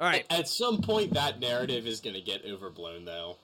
All 0.00 0.08
right. 0.08 0.26
At 0.30 0.48
some 0.48 0.82
point, 0.82 1.14
that 1.14 1.38
narrative 1.38 1.86
is 1.86 2.00
going 2.00 2.14
to 2.14 2.20
get 2.20 2.44
overblown, 2.44 3.04
though. 3.04 3.36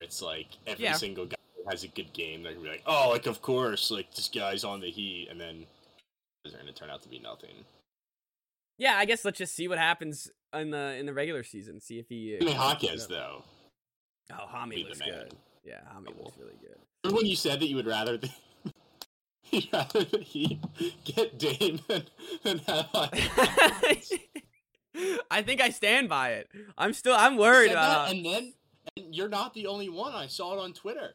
It's 0.00 0.20
like 0.20 0.48
every 0.66 0.84
Yeah. 0.86 0.94
single 0.94 1.26
guy 1.26 1.36
has 1.70 1.84
a 1.84 1.88
good 1.88 2.12
game. 2.12 2.42
They're 2.42 2.52
gonna 2.54 2.64
be 2.64 2.70
like, 2.70 2.82
"Oh, 2.84 3.10
like 3.10 3.26
of 3.26 3.40
course, 3.42 3.90
like 3.92 4.12
this 4.12 4.28
guy's 4.28 4.64
on 4.64 4.80
the 4.80 4.90
Heat," 4.90 5.28
and 5.30 5.40
then 5.40 5.66
they're 6.44 6.52
going 6.52 6.66
to 6.66 6.72
turn 6.72 6.90
out 6.90 7.00
to 7.02 7.08
be 7.08 7.20
nothing. 7.20 7.64
Yeah, 8.76 8.96
I 8.98 9.04
guess 9.04 9.24
let's 9.24 9.38
just 9.38 9.54
see 9.54 9.68
what 9.68 9.78
happens 9.78 10.30
in 10.52 10.70
the 10.70 10.96
in 10.96 11.06
the 11.06 11.14
regular 11.14 11.44
season. 11.44 11.80
See 11.80 11.98
if 12.00 12.08
he. 12.08 12.34
uh, 12.36 12.40
Jimmy 12.40 12.50
keeps 12.50 12.54
it 12.54 12.58
Hawkins, 12.60 13.06
though. 13.06 13.44
Oh, 14.32 14.46
Jaime 14.48 14.82
looks 14.84 15.00
good. 15.00 15.32
Yeah, 15.66 15.80
Jaime 15.92 16.10
looks 16.16 16.38
really 16.38 16.56
good. 16.60 16.76
Remember 17.04 17.22
when 17.22 17.26
you 17.26 17.36
said 17.36 17.60
that 17.60 17.66
you 17.68 17.76
would 17.76 17.86
rather 17.86 18.16
the 18.16 18.30
you'd 19.50 19.68
rather 19.72 20.04
the 20.04 20.18
Heat 20.18 20.60
get 21.04 21.38
Dame 21.38 21.80
than, 21.88 22.04
than 22.42 22.58
have? 22.58 22.88
I 25.30 25.42
think 25.42 25.60
I 25.60 25.70
stand 25.70 26.08
by 26.08 26.30
it. 26.30 26.48
I'm 26.78 26.92
still. 26.92 27.14
I'm 27.14 27.36
worried 27.36 27.72
about. 27.72 28.06
that, 28.06 28.14
and 28.14 28.24
then 28.24 28.54
and 28.96 29.14
you're 29.14 29.28
not 29.28 29.54
the 29.54 29.66
only 29.66 29.88
one. 29.88 30.14
I 30.14 30.26
saw 30.28 30.54
it 30.54 30.60
on 30.60 30.72
Twitter. 30.72 31.14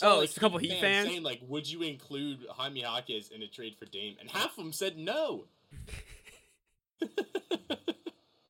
Oh, 0.00 0.20
it's 0.20 0.36
a 0.36 0.40
couple 0.40 0.58
Heat 0.58 0.80
fans? 0.80 1.08
saying 1.08 1.22
like, 1.24 1.40
"Would 1.42 1.68
you 1.68 1.82
include 1.82 2.46
Jaime 2.48 2.80
Jaquez 2.80 3.30
in 3.30 3.42
a 3.42 3.48
trade 3.48 3.74
for 3.76 3.86
Dame?" 3.86 4.16
And 4.20 4.30
half 4.30 4.50
of 4.50 4.56
them 4.56 4.72
said 4.72 4.96
no. 4.96 5.46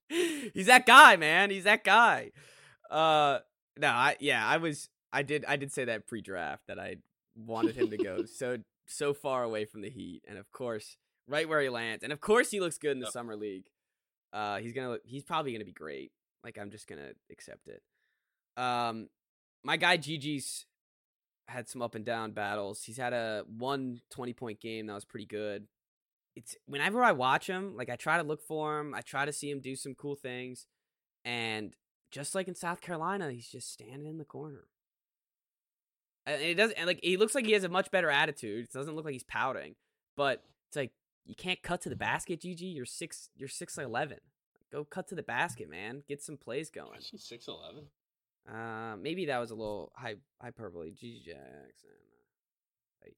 He's 0.08 0.66
that 0.66 0.86
guy, 0.86 1.16
man. 1.16 1.50
He's 1.50 1.64
that 1.64 1.84
guy. 1.84 2.32
Uh, 2.90 3.38
no, 3.78 3.88
I 3.88 4.16
yeah, 4.20 4.46
I 4.46 4.58
was. 4.58 4.88
I 5.12 5.22
did. 5.22 5.44
I 5.46 5.56
did 5.56 5.72
say 5.72 5.84
that 5.86 6.06
pre-draft 6.06 6.66
that 6.68 6.78
I 6.78 6.96
wanted 7.36 7.76
him 7.76 7.90
to 7.90 7.96
go 7.96 8.24
so 8.26 8.58
so 8.86 9.14
far 9.14 9.42
away 9.42 9.64
from 9.64 9.80
the 9.82 9.90
Heat, 9.90 10.22
and 10.28 10.38
of 10.38 10.50
course, 10.50 10.96
right 11.26 11.48
where 11.48 11.60
he 11.60 11.68
lands, 11.68 12.02
and 12.04 12.12
of 12.12 12.20
course, 12.20 12.50
he 12.50 12.60
looks 12.60 12.78
good 12.78 12.92
in 12.92 13.00
the 13.00 13.06
Yep. 13.06 13.12
summer 13.12 13.36
league. 13.36 13.66
Uh, 14.32 14.58
he's 14.58 14.72
gonna. 14.72 14.90
look- 14.90 15.06
He's 15.06 15.22
probably 15.24 15.52
gonna 15.52 15.64
be 15.64 15.72
great. 15.72 16.12
Like 16.44 16.58
I'm 16.58 16.70
just 16.70 16.86
gonna 16.86 17.12
accept 17.30 17.68
it. 17.68 17.82
Um, 18.56 19.08
my 19.64 19.76
guy 19.76 19.96
GG's 19.98 20.66
had 21.48 21.68
some 21.68 21.80
up 21.80 21.94
and 21.94 22.04
down 22.04 22.32
battles. 22.32 22.82
He's 22.84 22.98
had 22.98 23.12
a 23.14 23.44
one 23.48 24.02
20 24.10 24.32
point 24.34 24.60
game 24.60 24.86
that 24.86 24.94
was 24.94 25.04
pretty 25.06 25.26
good. 25.26 25.66
It's 26.36 26.56
whenever 26.66 27.02
I 27.02 27.12
watch 27.12 27.46
him, 27.46 27.74
like 27.76 27.88
I 27.88 27.96
try 27.96 28.18
to 28.18 28.22
look 28.22 28.42
for 28.42 28.78
him, 28.80 28.94
I 28.94 29.00
try 29.00 29.24
to 29.24 29.32
see 29.32 29.50
him 29.50 29.60
do 29.60 29.74
some 29.74 29.94
cool 29.94 30.14
things, 30.14 30.66
and 31.24 31.74
just 32.10 32.34
like 32.34 32.48
in 32.48 32.54
South 32.54 32.80
Carolina, 32.80 33.30
he's 33.32 33.48
just 33.48 33.72
standing 33.72 34.06
in 34.06 34.18
the 34.18 34.24
corner. 34.24 34.66
And 36.28 36.42
it 36.42 36.54
does, 36.56 36.72
and 36.72 36.86
like 36.86 37.00
he 37.02 37.16
looks 37.16 37.34
like 37.34 37.46
he 37.46 37.52
has 37.52 37.64
a 37.64 37.68
much 37.68 37.90
better 37.90 38.10
attitude. 38.10 38.64
It 38.66 38.72
doesn't 38.72 38.94
look 38.94 39.04
like 39.04 39.14
he's 39.14 39.24
pouting, 39.24 39.74
but 40.16 40.42
it's 40.68 40.76
like 40.76 40.92
you 41.24 41.34
can't 41.34 41.62
cut 41.62 41.80
to 41.82 41.88
the 41.88 41.96
basket, 41.96 42.40
GG. 42.42 42.60
You're 42.74 42.84
six, 42.84 43.30
you're 43.36 43.48
six 43.48 43.78
eleven. 43.78 44.18
Go 44.70 44.84
cut 44.84 45.08
to 45.08 45.14
the 45.14 45.22
basket, 45.22 45.70
man. 45.70 46.02
Get 46.06 46.22
some 46.22 46.36
plays 46.36 46.68
going. 46.70 47.00
She's 47.00 47.24
six 47.24 47.48
eleven. 47.48 47.84
Uh, 48.46 48.96
maybe 48.96 49.26
that 49.26 49.38
was 49.38 49.50
a 49.50 49.54
little 49.54 49.92
hy- 49.96 50.16
hyperbole. 50.42 50.90
G 50.90 51.22
Jackson, 51.24 51.90
height, 53.02 53.16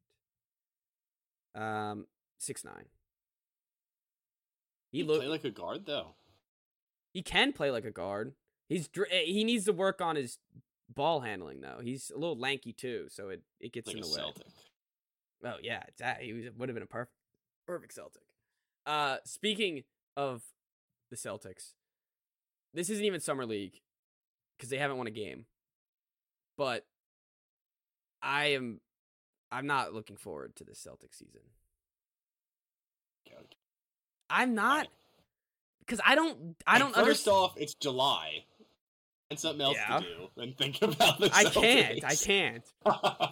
um, 1.91 2.07
six 2.39 2.65
nine. 2.65 2.87
He 4.93 4.99
He 4.99 5.05
look 5.05 5.25
like 5.25 5.45
a 5.45 5.51
guard 5.51 5.87
though. 5.87 6.15
he 7.13 7.23
can 7.23 7.53
play 7.53 7.71
like 7.71 7.85
a 7.85 7.91
guard. 7.91 8.35
He's 8.69 8.89
eh, 9.11 9.23
he 9.25 9.45
needs 9.45 9.65
to 9.65 9.73
work 9.73 10.01
on 10.01 10.17
his 10.17 10.39
ball 10.95 11.21
handling 11.21 11.61
though. 11.61 11.81
He's 11.83 12.11
a 12.15 12.19
little 12.19 12.39
lanky 12.39 12.73
too, 12.73 13.07
so 13.11 13.29
it 13.31 13.43
it 13.61 13.73
gets 13.73 13.87
Like 13.87 13.97
in 13.97 14.03
the 14.03 14.09
way. 14.09 14.15
Celtic. 14.17 14.47
Oh 15.45 15.57
yeah, 15.63 15.83
it's 15.89 16.01
that 16.01 16.21
he 16.23 16.33
was, 16.33 16.45
would 16.57 16.69
have 16.69 16.75
been 16.75 16.83
a 16.83 16.87
perfect 16.87 17.15
perfect 17.67 17.95
Celtic. 17.95 18.23
Uh, 18.87 19.19
speaking 19.25 19.85
of 20.17 20.43
the 21.11 21.17
Celtics, 21.17 21.75
this 22.75 22.91
isn't 22.91 23.05
even 23.05 23.21
summer 23.21 23.47
league 23.47 23.81
because 24.57 24.71
they 24.71 24.79
haven't 24.79 24.99
won 24.99 25.07
a 25.07 25.13
game. 25.13 25.47
But 26.57 26.85
I 28.23 28.47
am, 28.49 28.81
I'm 29.51 29.67
not 29.67 29.95
looking 29.95 30.17
forward 30.17 30.57
to 30.57 30.65
the 30.65 30.75
Celtic 30.75 31.15
season. 31.15 31.41
I'm 34.29 34.55
not 34.55 34.87
because 35.81 36.01
I 36.05 36.15
don't, 36.15 36.57
I 36.67 36.79
don't 36.79 36.95
First 36.95 37.27
understand. 37.27 37.37
off, 37.37 37.55
it's 37.57 37.75
July. 37.75 38.45
And 39.31 39.39
something 39.39 39.61
else 39.63 39.77
Yeah. 39.77 40.01
to 40.01 40.05
do. 40.05 40.43
And 40.43 40.57
think 40.59 40.83
about 40.83 41.19
the 41.21 41.31
I 41.33 41.45
can't, 41.45 42.05
I 42.05 42.15
can't. 42.17 42.65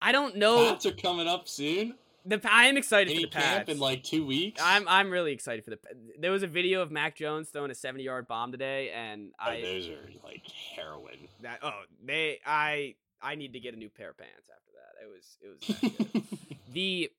I 0.00 0.12
don't 0.12 0.36
know. 0.36 0.70
Pats 0.70 0.86
are 0.86 0.92
coming 0.92 1.26
up 1.28 1.48
soon. 1.48 1.94
The 2.24 2.40
I 2.48 2.66
am 2.66 2.76
excited 2.76 3.08
for 3.08 3.14
Any 3.14 3.24
the 3.24 3.30
camp 3.30 3.66
Pats. 3.66 3.70
in 3.70 3.78
like 3.80 4.04
two 4.04 4.24
weeks. 4.24 4.60
I'm 4.64 4.86
I'm 4.86 5.10
really 5.10 5.32
excited 5.32 5.64
for 5.64 5.70
the. 5.70 5.78
There 6.20 6.30
was 6.30 6.44
a 6.44 6.46
video 6.46 6.80
of 6.80 6.92
Mac 6.92 7.16
Jones 7.16 7.48
throwing 7.48 7.72
a 7.72 7.74
70 7.74 8.04
yard 8.04 8.28
bomb 8.28 8.52
today, 8.52 8.90
and 8.90 9.32
Oh, 9.40 9.50
I 9.50 9.60
those 9.60 9.88
are 9.88 10.08
like 10.22 10.42
heroin. 10.76 11.16
that 11.40 11.58
oh 11.64 11.72
they 12.04 12.38
I 12.46 12.94
I 13.20 13.34
need 13.34 13.54
to 13.54 13.60
get 13.60 13.74
a 13.74 13.76
new 13.76 13.88
pair 13.88 14.10
of 14.10 14.18
pants 14.18 14.48
after 14.54 14.70
that. 14.76 15.02
It 15.02 15.10
was 15.10 16.14
it 16.14 16.14
was 16.14 16.22
the 16.72 17.10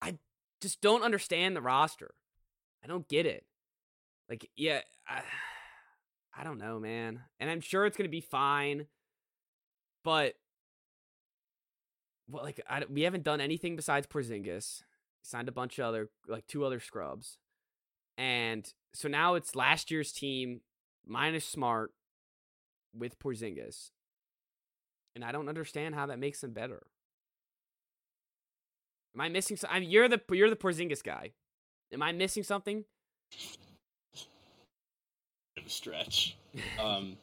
I 0.00 0.16
just 0.62 0.80
don't 0.80 1.02
understand 1.02 1.54
the 1.54 1.60
roster. 1.60 2.14
I 2.82 2.86
don't 2.86 3.06
get 3.08 3.26
it. 3.26 3.44
Like 4.30 4.48
yeah, 4.56 4.80
I, 5.06 5.20
I 6.36 6.44
don't 6.44 6.58
know, 6.58 6.78
man. 6.78 7.20
And 7.38 7.50
I'm 7.50 7.60
sure 7.60 7.86
it's 7.86 7.96
gonna 7.96 8.08
be 8.08 8.20
fine, 8.20 8.86
but 10.04 10.34
well, 12.28 12.44
like 12.44 12.60
I, 12.68 12.84
we 12.88 13.02
haven't 13.02 13.24
done 13.24 13.40
anything 13.40 13.76
besides 13.76 14.06
Porzingis. 14.06 14.82
Signed 15.22 15.48
a 15.48 15.52
bunch 15.52 15.78
of 15.78 15.84
other 15.84 16.08
like 16.28 16.46
two 16.46 16.64
other 16.64 16.80
scrubs, 16.80 17.36
and 18.16 18.72
so 18.94 19.06
now 19.08 19.34
it's 19.34 19.54
last 19.54 19.90
year's 19.90 20.12
team 20.12 20.62
minus 21.06 21.44
Smart 21.44 21.92
with 22.96 23.18
Porzingis, 23.18 23.90
and 25.14 25.22
I 25.24 25.30
don't 25.30 25.48
understand 25.48 25.94
how 25.94 26.06
that 26.06 26.18
makes 26.18 26.40
them 26.40 26.52
better. 26.52 26.86
Am 29.14 29.20
I 29.20 29.28
missing? 29.28 29.56
some- 29.58 29.70
I 29.70 29.80
mean, 29.80 29.90
you're 29.90 30.08
the 30.08 30.22
you're 30.32 30.48
the 30.48 30.56
Porzingis 30.56 31.02
guy. 31.04 31.32
Am 31.92 32.02
I 32.02 32.12
missing 32.12 32.44
something? 32.44 32.84
A 35.70 35.72
stretch. 35.72 36.36
Um, 36.82 37.16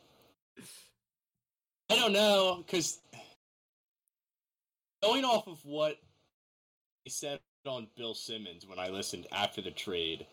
I 1.90 1.96
don't 1.96 2.14
know 2.14 2.64
because 2.66 3.00
going 5.04 5.26
off 5.26 5.48
of 5.48 5.60
what 5.66 5.98
they 7.04 7.10
said 7.10 7.42
on 7.66 7.88
Bill 7.98 8.14
Simmons 8.14 8.66
when 8.66 8.80
I 8.80 8.88
listened 8.88 9.28
after 9.34 9.62
the 9.62 9.72
trade, 9.72 10.26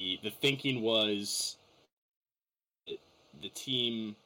the, 0.00 0.18
the 0.24 0.30
thinking 0.30 0.82
was 0.82 1.58
the 3.40 3.48
team 3.50 4.16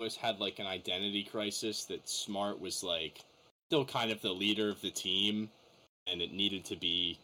was 0.00 0.16
had 0.16 0.40
like 0.40 0.58
an 0.58 0.66
identity 0.66 1.22
crisis 1.22 1.84
that 1.84 2.08
Smart 2.08 2.60
was 2.60 2.82
like 2.82 3.20
still 3.68 3.84
kind 3.84 4.10
of 4.10 4.20
the 4.20 4.32
leader 4.32 4.68
of 4.68 4.80
the 4.80 4.90
team 4.90 5.48
and 6.08 6.20
it 6.20 6.32
needed 6.32 6.64
to 6.64 6.76
be 6.76 7.20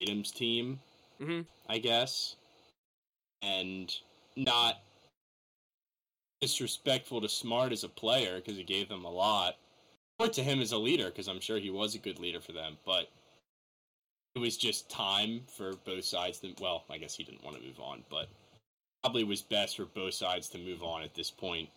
Tatum's 0.00 0.32
team, 0.32 0.80
mm-hmm. 1.20 1.42
I 1.68 1.78
guess. 1.78 2.34
And 3.42 3.94
not 4.36 4.80
disrespectful 6.40 7.20
to 7.20 7.28
Smart 7.28 7.72
as 7.72 7.84
a 7.84 7.88
player 7.88 8.36
because 8.36 8.56
he 8.56 8.64
gave 8.64 8.88
them 8.88 9.04
a 9.04 9.10
lot, 9.10 9.56
or 10.18 10.28
to 10.28 10.42
him 10.42 10.60
as 10.60 10.72
a 10.72 10.78
leader 10.78 11.06
because 11.06 11.28
I'm 11.28 11.40
sure 11.40 11.58
he 11.58 11.70
was 11.70 11.94
a 11.94 11.98
good 11.98 12.18
leader 12.18 12.40
for 12.40 12.52
them. 12.52 12.76
But 12.84 13.10
it 14.34 14.38
was 14.38 14.56
just 14.56 14.90
time 14.90 15.42
for 15.46 15.74
both 15.84 16.04
sides 16.04 16.38
to. 16.40 16.54
Well, 16.60 16.84
I 16.90 16.98
guess 16.98 17.14
he 17.14 17.24
didn't 17.24 17.44
want 17.44 17.56
to 17.56 17.62
move 17.62 17.80
on, 17.80 18.04
but 18.10 18.28
probably 19.02 19.24
was 19.24 19.42
best 19.42 19.76
for 19.76 19.86
both 19.86 20.14
sides 20.14 20.48
to 20.50 20.58
move 20.58 20.82
on 20.82 21.02
at 21.02 21.14
this 21.14 21.30
point 21.30 21.68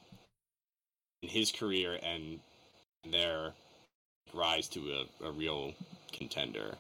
in 1.21 1.29
his 1.29 1.51
career 1.51 1.99
and 2.03 2.39
their 3.09 3.53
rise 4.33 4.67
to 4.69 5.05
a, 5.21 5.27
a 5.27 5.31
real 5.31 5.73
contender. 6.11 6.75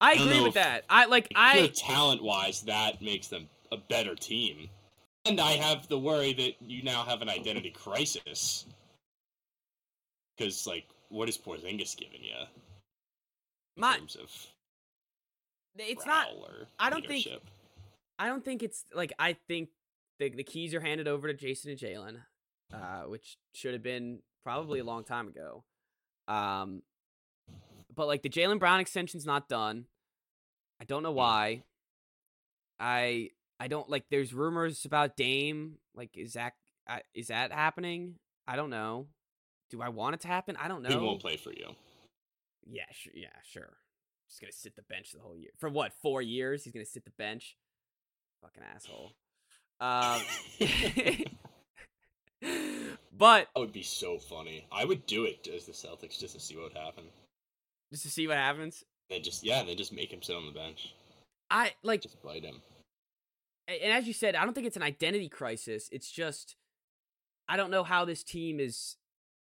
I 0.00 0.14
don't 0.14 0.28
agree 0.28 0.40
with 0.40 0.48
if- 0.48 0.54
that. 0.54 0.84
I 0.88 1.06
like 1.06 1.28
I 1.34 1.66
talent 1.68 2.22
wise, 2.22 2.62
that 2.62 3.02
makes 3.02 3.28
them 3.28 3.48
a 3.72 3.76
better 3.76 4.14
team. 4.14 4.70
And 5.24 5.40
I 5.40 5.52
have 5.52 5.88
the 5.88 5.98
worry 5.98 6.32
that 6.34 6.54
you 6.62 6.82
now 6.82 7.02
have 7.04 7.20
an 7.20 7.28
identity 7.28 7.70
crisis. 7.70 8.64
Because, 10.36 10.66
like, 10.66 10.86
what 11.08 11.28
is 11.28 11.36
Porzingis 11.36 11.96
giving 11.96 12.22
you 12.22 12.36
in 13.76 13.80
my 13.80 13.98
terms 13.98 14.16
of 14.16 14.30
it's 15.76 16.06
not 16.06 16.28
I 16.78 16.90
don't 16.90 17.06
think- 17.06 17.26
I 18.18 18.26
don't 18.26 18.44
think 18.44 18.62
it's 18.62 18.84
like 18.92 19.12
I 19.18 19.34
think 19.46 19.70
the 20.18 20.28
the 20.30 20.42
keys 20.42 20.74
are 20.74 20.80
handed 20.80 21.06
over 21.06 21.32
to 21.32 21.34
Jayson 21.34 21.70
and 21.70 21.78
Jaylen, 21.78 22.24
uh, 22.72 23.02
which 23.02 23.36
should 23.54 23.74
have 23.74 23.82
been 23.82 24.22
probably 24.44 24.80
a 24.80 24.84
long 24.84 25.04
time 25.04 25.28
ago. 25.28 25.64
Um, 26.26 26.82
but 27.98 28.06
like 28.06 28.22
the 28.22 28.28
Jaylen 28.30 28.60
Brown 28.60 28.78
extension's 28.78 29.26
not 29.26 29.48
done. 29.48 29.86
I 30.80 30.84
don't 30.84 31.02
know 31.02 31.10
why. 31.10 31.64
I 32.78 33.30
I 33.58 33.66
don't 33.66 33.90
like. 33.90 34.04
There's 34.08 34.32
rumors 34.32 34.84
about 34.84 35.16
Dame. 35.16 35.78
Like, 35.96 36.16
is 36.16 36.34
that 36.34 36.52
uh, 36.88 37.00
is 37.12 37.26
that 37.26 37.50
happening? 37.50 38.14
I 38.46 38.54
don't 38.54 38.70
know. 38.70 39.08
Do 39.70 39.82
I 39.82 39.88
want 39.88 40.14
it 40.14 40.20
to 40.20 40.28
happen? 40.28 40.56
I 40.56 40.68
don't 40.68 40.82
know. 40.82 40.90
He 40.90 40.96
won't 40.96 41.20
play 41.20 41.36
for 41.36 41.50
you. 41.50 41.74
Yeah, 42.70 42.84
sure. 42.92 43.12
Yeah, 43.16 43.26
sure. 43.42 43.76
Just 44.28 44.40
gonna 44.40 44.52
sit 44.52 44.76
the 44.76 44.82
bench 44.82 45.10
the 45.10 45.18
whole 45.18 45.36
year 45.36 45.50
for 45.58 45.68
what? 45.68 45.92
Four 46.00 46.22
years? 46.22 46.62
He's 46.62 46.72
gonna 46.72 46.86
sit 46.86 47.04
the 47.04 47.10
bench. 47.18 47.56
Fucking 48.42 48.62
asshole. 48.76 49.10
Um, 49.80 50.20
but 53.18 53.48
That 53.54 53.60
would 53.60 53.72
be 53.72 53.82
so 53.82 54.18
funny. 54.18 54.68
I 54.70 54.84
would 54.84 55.04
do 55.06 55.24
it 55.24 55.48
as 55.52 55.66
the 55.66 55.72
Celtics 55.72 56.20
just 56.20 56.34
to 56.34 56.40
see 56.40 56.54
what 56.54 56.72
would 56.72 56.80
happen. 56.80 57.02
Just 57.92 58.02
to 58.04 58.10
see 58.10 58.26
what 58.26 58.36
happens, 58.36 58.84
They 59.10 59.20
just 59.20 59.44
yeah, 59.44 59.62
they 59.64 59.74
just 59.74 59.92
make 59.92 60.12
him 60.12 60.22
sit 60.22 60.36
on 60.36 60.46
the 60.46 60.52
bench. 60.52 60.94
I 61.50 61.72
like, 61.82 62.02
Just 62.02 62.22
bite 62.22 62.44
him. 62.44 62.60
and 63.66 63.92
as 63.92 64.06
you 64.06 64.12
said, 64.12 64.34
I 64.34 64.44
don't 64.44 64.52
think 64.54 64.66
it's 64.66 64.76
an 64.76 64.82
identity 64.82 65.28
crisis. 65.28 65.88
It's 65.92 66.10
just 66.10 66.56
I 67.48 67.56
don't 67.56 67.70
know 67.70 67.84
how 67.84 68.04
this 68.04 68.22
team 68.22 68.60
is 68.60 68.96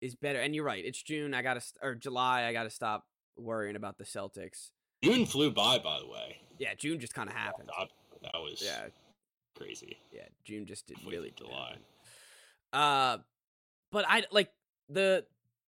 is 0.01 0.15
better. 0.15 0.39
And 0.39 0.53
you're 0.53 0.63
right. 0.63 0.83
It's 0.85 1.01
June. 1.01 1.33
I 1.33 1.41
gotta 1.41 1.61
or 1.81 1.95
July. 1.95 2.43
I 2.45 2.53
gotta 2.53 2.69
stop 2.69 3.05
worrying 3.37 3.75
about 3.75 3.97
the 3.97 4.03
Celtics. 4.03 4.69
June 5.03 5.25
flew 5.25 5.51
by, 5.51 5.79
by 5.79 5.99
the 5.99 6.07
way. 6.07 6.37
Yeah, 6.59 6.73
June 6.75 6.99
just 6.99 7.13
kind 7.13 7.29
of 7.29 7.35
happened. 7.35 7.69
That, 7.77 7.89
that 8.23 8.39
was 8.39 8.61
Yeah, 8.63 8.87
crazy. 9.55 9.97
yeah. 10.11 10.23
June 10.43 10.65
just 10.65 10.87
did 10.87 10.97
really 11.05 11.33
July. 11.35 11.69
happen. 11.69 11.81
Uh, 12.73 13.17
but 13.91 14.05
I 14.07 14.23
like 14.31 14.51
the. 14.89 15.25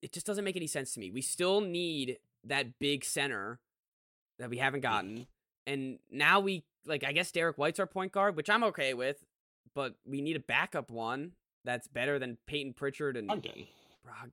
It 0.01 0.11
just 0.11 0.25
doesn't 0.25 0.43
make 0.43 0.55
any 0.55 0.65
sense 0.67 0.93
to 0.95 0.99
me. 0.99 1.11
We 1.11 1.21
still 1.21 1.61
need 1.61 2.17
that 2.45 2.79
big 2.79 3.03
center 3.05 3.59
that 4.39 4.49
we 4.49 4.57
haven't 4.57 4.81
mm-hmm. 4.81 4.93
gotten, 4.93 5.27
and 5.67 5.99
now 6.09 6.39
we 6.39 6.63
like. 6.85 7.03
I 7.03 7.11
guess 7.11 7.31
Derrick 7.31 7.57
White's 7.57 7.79
our 7.79 7.87
point 7.87 8.11
guard, 8.11 8.35
which 8.35 8.49
I'm 8.49 8.63
okay 8.65 8.93
with, 8.93 9.23
but 9.75 9.95
we 10.05 10.21
need 10.21 10.35
a 10.35 10.39
backup 10.41 10.89
one 10.91 11.33
that's 11.63 11.87
better 11.87 12.17
than 12.19 12.37
Payton 12.47 12.73
Pritchard 12.73 13.17
and 13.17 13.29
Brogdon. 13.29 13.67
Brogdon. 14.05 14.31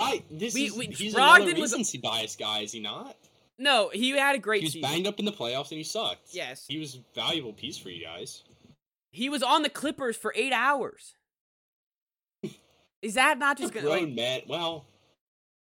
I 0.00 0.22
this 0.30 0.54
We- 0.54 0.66
is 0.66 0.72
we- 0.76 0.86
he's 0.86 1.14
Brogdon 1.14 1.36
another 1.36 1.60
was- 1.60 1.72
recency 1.72 1.98
bias 1.98 2.36
guy, 2.36 2.60
is 2.60 2.72
he 2.72 2.80
not? 2.80 3.16
No, 3.58 3.88
he 3.88 4.10
had 4.10 4.36
a 4.36 4.38
great 4.38 4.60
He 4.60 4.66
was 4.66 4.72
season. 4.74 4.88
banged 4.88 5.06
up 5.08 5.18
in 5.18 5.24
the 5.24 5.32
playoffs 5.32 5.70
and 5.70 5.78
he 5.78 5.82
sucked. 5.82 6.32
Yes, 6.32 6.66
He 6.68 6.78
was 6.78 6.94
a 6.94 6.98
valuable 7.14 7.52
piece 7.52 7.76
for 7.76 7.90
you 7.90 8.04
guys. 8.04 8.44
he 9.10 9.28
was 9.28 9.42
on 9.42 9.62
the 9.62 9.68
Clippers 9.70 10.16
for 10.16 10.32
eight 10.36 10.52
hours. 10.52 11.16
Is 13.02 13.14
that 13.14 13.38
not 13.38 13.58
just 13.58 13.72
gonna? 13.72 13.86
grown 13.86 14.04
Like, 14.04 14.14
man. 14.14 14.42
Well, 14.46 14.86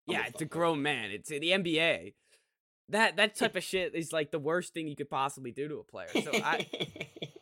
yeah, 0.06 0.26
it's 0.26 0.42
a 0.42 0.46
grown 0.46 0.82
man. 0.82 1.10
It's 1.10 1.28
the 1.28 1.40
NBA. 1.40 2.14
That 2.88 3.16
that 3.16 3.34
type 3.34 3.56
of 3.56 3.64
shit 3.64 3.94
is 3.94 4.12
like 4.12 4.30
the 4.30 4.38
worst 4.38 4.72
thing 4.72 4.86
you 4.86 4.96
could 4.96 5.10
possibly 5.10 5.50
do 5.50 5.66
to 5.68 5.78
a 5.78 5.84
player. 5.84 6.08
So 6.12 6.30
I 6.32 6.66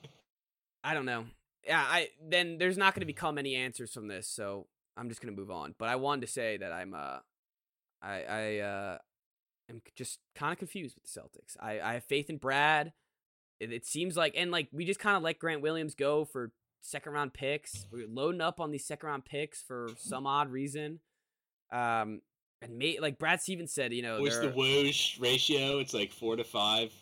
I 0.85 0.94
don't 0.94 1.07
know. 1.07 1.27
Yeah, 1.66 1.83
I 1.87 2.09
then 2.22 2.59
there's 2.59 2.79
not 2.79 2.94
going 2.94 3.00
to 3.00 3.07
become 3.07 3.38
any 3.38 3.55
answers 3.55 3.92
from 3.92 4.09
this, 4.09 4.27
so 4.27 4.66
I'm 4.96 5.09
just 5.09 5.20
going 5.20 5.35
to 5.35 5.38
move 5.38 5.50
on. 5.50 5.74
But 5.79 5.88
I 5.88 5.96
wanted 5.96 6.22
to 6.22 6.33
say 6.33 6.57
that 6.57 6.72
I'm 6.72 6.94
uh 6.94 7.18
I 8.03 8.22
I 8.22 8.59
uh 8.59 8.98
am 9.70 9.83
just 9.96 10.18
kind 10.35 10.53
of 10.53 10.59
confused 10.59 10.94
with 10.94 11.05
the 11.05 11.20
Celtics. 11.20 11.57
I 11.61 11.81
I 11.81 11.94
have 11.94 12.05
faith 12.05 12.31
in 12.31 12.38
Brad. 12.38 12.92
It, 13.61 13.72
it 13.72 13.87
seems 13.87 14.16
like 14.16 14.35
and 14.37 14.50
like 14.50 14.68
we 14.72 14.85
just 14.85 15.00
kind 15.00 15.16
of 15.16 15.22
let 15.22 15.38
Grant 15.38 15.62
Williams 15.62 15.94
go 15.94 16.24
for 16.24 16.53
second 16.81 17.12
round 17.12 17.35
picks. 17.35 17.87
We're 17.90 18.09
loading 18.09 18.40
up 18.40 18.61
on 18.61 18.70
these 18.70 18.87
second 18.87 19.09
round 19.09 19.24
picks 19.24 19.62
for 19.62 19.88
some 19.98 20.27
odd 20.27 20.50
reason. 20.50 21.00
Um 21.70 22.20
and 22.64 22.79
may, 22.79 22.98
like 22.98 23.18
Brad 23.18 23.40
Stevens 23.40 23.72
said, 23.72 23.92
you 23.92 24.03
know, 24.03 24.20
What's 24.20 24.38
the 24.38 24.48
Woj 24.48 25.20
ratio? 25.20 25.79
It's 25.79 25.94
like 25.94 26.12
four 26.12 26.37
to 26.37 26.44
five. 26.44 26.92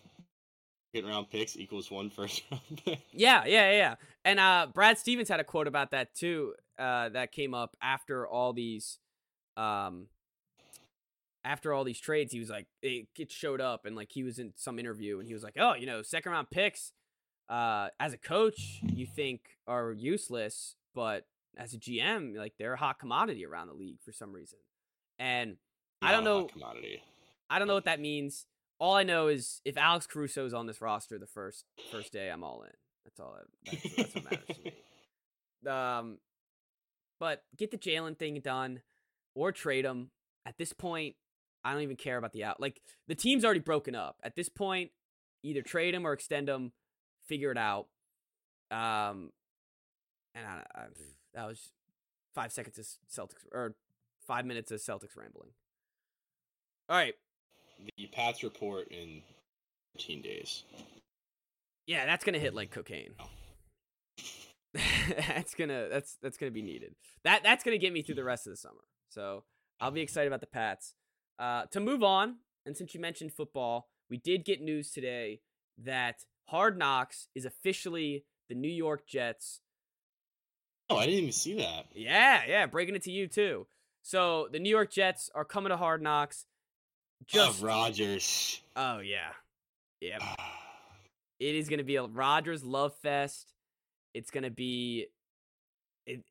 Second 0.95 1.09
round 1.09 1.31
picks 1.31 1.57
equals 1.57 1.91
one 1.91 2.11
first 2.11 2.43
round 2.51 2.83
pick. 2.85 3.01
Yeah, 3.13 3.45
yeah, 3.47 3.71
yeah, 3.71 3.77
yeah. 3.77 3.95
And 4.25 4.41
uh, 4.41 4.67
Brad 4.75 4.99
Stevens 4.99 5.29
had 5.29 5.41
a 5.41 5.45
quote 5.45 5.69
about 5.69 5.93
that 5.93 6.15
too. 6.15 6.55
Uh, 6.79 7.09
that 7.11 7.33
came 7.33 7.55
up 7.55 7.77
after 7.81 8.27
all 8.27 8.53
these, 8.53 8.99
um, 9.57 10.09
after 11.45 11.73
all 11.73 11.85
these 11.85 12.01
trades. 12.01 12.33
He 12.33 12.41
was 12.41 12.51
like, 12.51 12.67
it, 12.83 13.07
it 13.17 13.31
showed 13.31 13.61
up, 13.61 13.87
and 13.87 13.95
like 13.95 14.11
he 14.11 14.25
was 14.25 14.39
in 14.39 14.53
some 14.57 14.79
interview, 14.79 15.19
and 15.19 15.29
he 15.29 15.35
was 15.35 15.45
like, 15.45 15.57
oh, 15.59 15.75
you 15.75 15.87
know, 15.87 16.03
second 16.03 16.33
round 16.33 16.51
picks, 16.51 16.93
uh, 17.49 17.89
as 18.01 18.13
a 18.13 18.19
coach, 18.19 18.81
you 18.83 19.07
think 19.07 19.43
are 19.67 19.93
useless, 19.93 20.77
but 20.95 21.27
as 21.57 21.73
a 21.73 21.79
GM, 21.79 22.37
like 22.37 22.55
they're 22.59 22.75
a 22.75 22.79
hot 22.79 22.99
commodity 22.99 23.47
around 23.47 23.69
the 23.69 23.75
league 23.75 24.01
for 24.05 24.13
some 24.13 24.33
reason. 24.33 24.59
And 25.23 25.57
I 26.03 26.11
don't 26.11 26.25
Not 26.25 26.31
a 26.31 26.35
hot 26.35 26.41
know. 26.43 26.49
Commodity. 26.49 27.03
I 27.49 27.59
don't 27.61 27.69
know 27.69 27.75
what 27.75 27.85
that 27.85 28.01
means. 28.01 28.47
All 28.81 28.95
I 28.95 29.05
know 29.05 29.29
is 29.29 29.61
if 29.65 29.77
Alex 29.77 30.05
Caruso 30.09 30.45
is 30.45 30.53
on 30.53 30.67
this 30.67 30.81
roster 30.81 31.17
the 31.17 31.29
first 31.29 31.65
first 31.93 32.13
day, 32.13 32.29
I'm 32.29 32.43
all 32.43 32.65
in. 32.65 32.71
That's 33.05 33.21
all. 33.21 33.37
I, 33.39 33.45
that's, 33.71 33.97
that's 33.97 34.15
what 34.17 34.25
matters 34.25 34.57
to 34.57 34.63
me. 34.65 34.73
Um, 35.65 36.19
but 37.21 37.45
get 37.57 37.71
the 37.71 37.79
Jaylen 37.79 38.19
thing 38.19 38.41
done, 38.43 38.81
or 39.37 39.53
trade 39.53 39.85
him. 39.85 40.11
At 40.45 40.59
this 40.59 40.73
point, 40.73 41.15
I 41.65 41.73
don't 41.73 41.83
even 41.83 41.95
care 41.95 42.17
about 42.17 42.33
the 42.33 42.43
out. 42.43 42.61
Like 42.61 42.81
the 43.07 43.15
team's 43.15 43.45
already 43.45 43.61
broken 43.61 43.95
up. 43.95 44.17
At 44.25 44.35
this 44.35 44.49
point, 44.49 44.91
either 45.45 45.63
trade 45.63 45.95
him 45.95 46.05
or 46.05 46.13
extend 46.15 46.49
him. 46.49 46.73
Figure 47.29 47.53
it 47.53 47.59
out. 47.59 47.87
Um, 48.73 49.31
and 50.35 50.45
I, 50.45 50.65
I, 50.75 50.85
that 51.35 51.47
was 51.47 51.71
five 52.35 52.51
seconds 52.51 52.77
of 52.77 52.87
Celtics 53.09 53.47
or 53.53 53.77
five 54.33 54.47
minutes 54.47 54.71
of 54.71 54.81
Celtics 54.81 55.15
rambling. 55.15 55.51
All 56.89 56.97
right. 56.97 57.15
The 57.99 58.07
Pats 58.07 58.43
report 58.43 58.89
in 58.89 59.21
14 59.99 60.23
days. 60.23 60.65
Yeah, 61.87 62.07
that's 62.07 62.25
gonna 62.25 62.39
hit 62.39 62.55
like 62.55 62.71
cocaine. 62.71 63.13
that's 65.29 65.55
gonna 65.55 65.89
that's 65.91 66.17
that's 66.23 66.39
gonna 66.39 66.53
be 66.53 66.63
needed. 66.63 66.95
That 67.25 67.43
that's 67.43 67.63
gonna 67.63 67.77
get 67.77 67.93
me 67.93 68.01
through 68.01 68.15
the 68.15 68.25
rest 68.25 68.47
of 68.47 68.53
the 68.53 68.57
summer. 68.57 68.85
So 69.11 69.45
I'll 69.81 69.91
be 69.91 70.01
excited 70.01 70.29
about 70.29 70.41
the 70.41 70.47
Pats. 70.47 70.95
Uh, 71.39 71.65
to 71.73 71.81
move 71.81 72.03
on, 72.03 72.37
and 72.65 72.75
since 72.75 72.95
you 72.95 73.01
mentioned 73.01 73.33
football, 73.33 73.89
we 74.09 74.17
did 74.17 74.47
get 74.47 74.63
news 74.63 74.93
today 74.93 75.41
that 75.77 76.25
Hard 76.47 76.79
Knocks 76.79 77.29
is 77.35 77.45
officially 77.45 78.25
the 78.49 78.55
New 78.55 78.71
York 78.71 79.07
Jets. 79.07 79.61
Oh, 80.89 80.97
I 80.97 81.05
didn't 81.05 81.21
even 81.21 81.33
see 81.33 81.55
that. 81.59 81.87
Yeah, 81.95 82.43
yeah, 82.47 82.67
breaking 82.67 82.95
it 82.95 83.03
to 83.03 83.11
you 83.11 83.27
too. 83.27 83.67
So 84.03 84.49
the 84.51 84.59
New 84.59 84.71
York 84.71 84.91
Jets 84.91 85.31
are 85.35 85.45
coming 85.45 85.71
to 85.71 85.77
Hard 85.77 86.03
Knocks. 86.03 86.47
Just 87.27 87.63
oh, 87.63 87.67
Rodgers. 87.67 88.61
oh 88.77 88.99
yeah, 88.99 89.31
yeah. 90.01 90.19
It 91.41 91.57
is 91.57 91.69
going 91.69 91.79
to 91.79 91.85
be 91.85 91.97
a 91.97 92.05
Rodgers 92.05 92.63
love 92.63 92.95
fest. 93.03 93.53
It's 94.15 94.31
going 94.31 94.45
to 94.45 94.51
be 94.51 95.09
it 96.07 96.23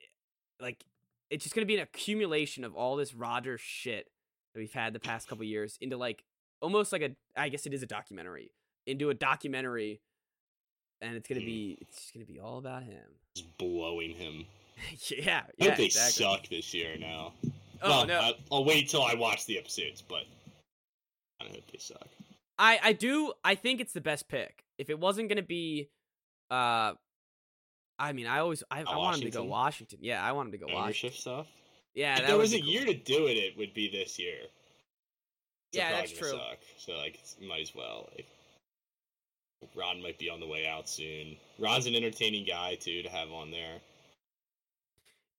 like 0.62 0.86
it's 1.30 1.44
just 1.44 1.54
going 1.54 1.64
to 1.64 1.68
be 1.68 1.76
an 1.76 1.82
accumulation 1.82 2.64
of 2.64 2.76
all 2.76 2.96
this 2.96 3.14
Rodgers 3.14 3.60
shit 3.60 4.08
that 4.54 4.60
we've 4.62 4.72
had 4.72 4.94
the 4.94 5.02
past 5.02 5.28
couple 5.28 5.44
years 5.44 5.78
into 5.82 5.98
like 5.98 6.24
almost 6.62 6.94
like 6.94 7.02
a 7.02 7.10
I 7.36 7.50
guess 7.50 7.66
it 7.66 7.74
is 7.74 7.84
a 7.84 7.88
documentary 7.88 8.52
into 8.86 9.10
a 9.10 9.14
documentary, 9.14 10.00
and 11.02 11.16
it's 11.16 11.28
gonna 11.28 11.42
Hmm. 11.42 11.46
be 11.46 11.78
it's 11.82 12.12
gonna 12.12 12.26
be 12.26 12.40
all 12.40 12.58
about 12.58 12.84
him. 12.84 13.04
Just 13.36 13.58
blowing 13.58 14.12
him. 14.16 14.46
yeah, 15.10 15.42
I 15.46 15.52
yeah, 15.58 15.70
hope 15.70 15.78
they 15.78 15.86
exactly. 15.86 16.24
suck 16.24 16.48
this 16.48 16.74
year 16.74 16.98
now. 16.98 17.34
Oh 17.82 17.90
well, 17.90 18.08
no, 18.08 18.20
I, 18.20 18.34
I'll 18.52 18.66
wait 18.66 18.90
till 18.90 19.04
I 19.04 19.16
watch 19.16 19.46
the 19.46 19.58
episodes, 19.58 20.02
but 20.02 20.24
I 21.42 21.46
hope 21.46 21.64
they 21.72 21.80
suck. 21.80 22.08
I 22.58 22.80
I 22.84 22.94
do 22.94 23.34
I 23.44 23.56
think 23.56 23.82
it's 23.82 23.94
the 23.94 24.02
best 24.02 24.28
pick. 24.28 24.64
If 24.78 24.90
it 24.90 25.00
wasn't 25.00 25.30
gonna 25.30 25.42
be, 25.42 25.90
uh, 26.50 26.94
I 28.00 28.14
mean 28.14 28.28
I 28.28 28.40
always 28.40 28.64
I, 28.70 28.82
I 28.82 28.96
want 28.98 29.18
him 29.18 29.24
to 29.24 29.30
go 29.32 29.44
Washington? 29.44 29.50
Washington. 29.50 30.00
Yeah, 30.02 30.24
I 30.24 30.32
want 30.32 30.48
him 30.48 30.52
to 30.54 30.58
go 30.60 30.66
Washington. 30.66 30.84
Ownership 30.84 31.14
stuff. 31.14 31.48
Yeah, 31.94 32.14
if 32.14 32.22
that 32.22 32.28
there 32.28 32.38
was 32.38 32.54
a 32.54 32.60
cool. 32.60 32.70
year 32.70 32.86
to 32.86 32.94
do 32.94 33.28
it, 33.28 33.38
it 33.38 33.58
would 33.58 33.74
be 33.74 33.90
this 33.90 34.18
year. 34.18 34.38
It's 35.72 35.78
Yeah, 35.78 35.92
that's 35.92 36.12
true. 36.12 36.30
Suck, 36.30 36.60
so 36.78 36.94
like, 36.94 37.16
it's- 37.16 37.36
might 37.42 37.62
as 37.62 37.76
well. 37.76 38.10
Like, 38.16 38.28
Ron 39.76 40.02
might 40.02 40.18
be 40.18 40.30
on 40.30 40.40
the 40.40 40.48
way 40.48 40.66
out 40.68 40.90
soon. 40.90 41.38
Ron's 41.60 41.86
an 41.86 41.96
entertaining 41.96 42.46
guy 42.46 42.76
too 42.76 43.04
to 43.04 43.10
have 43.10 43.32
on 43.32 43.52
there. 43.52 43.80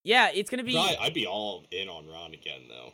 Yeah, 0.04 0.30
it's 0.34 0.50
gonna 0.50 0.64
be. 0.64 0.76
I- 0.76 0.96
I'd 1.00 1.14
be 1.14 1.26
all 1.26 1.64
in 1.70 1.88
on 1.88 2.06
Ron 2.06 2.32
again 2.34 2.62
though. 2.68 2.92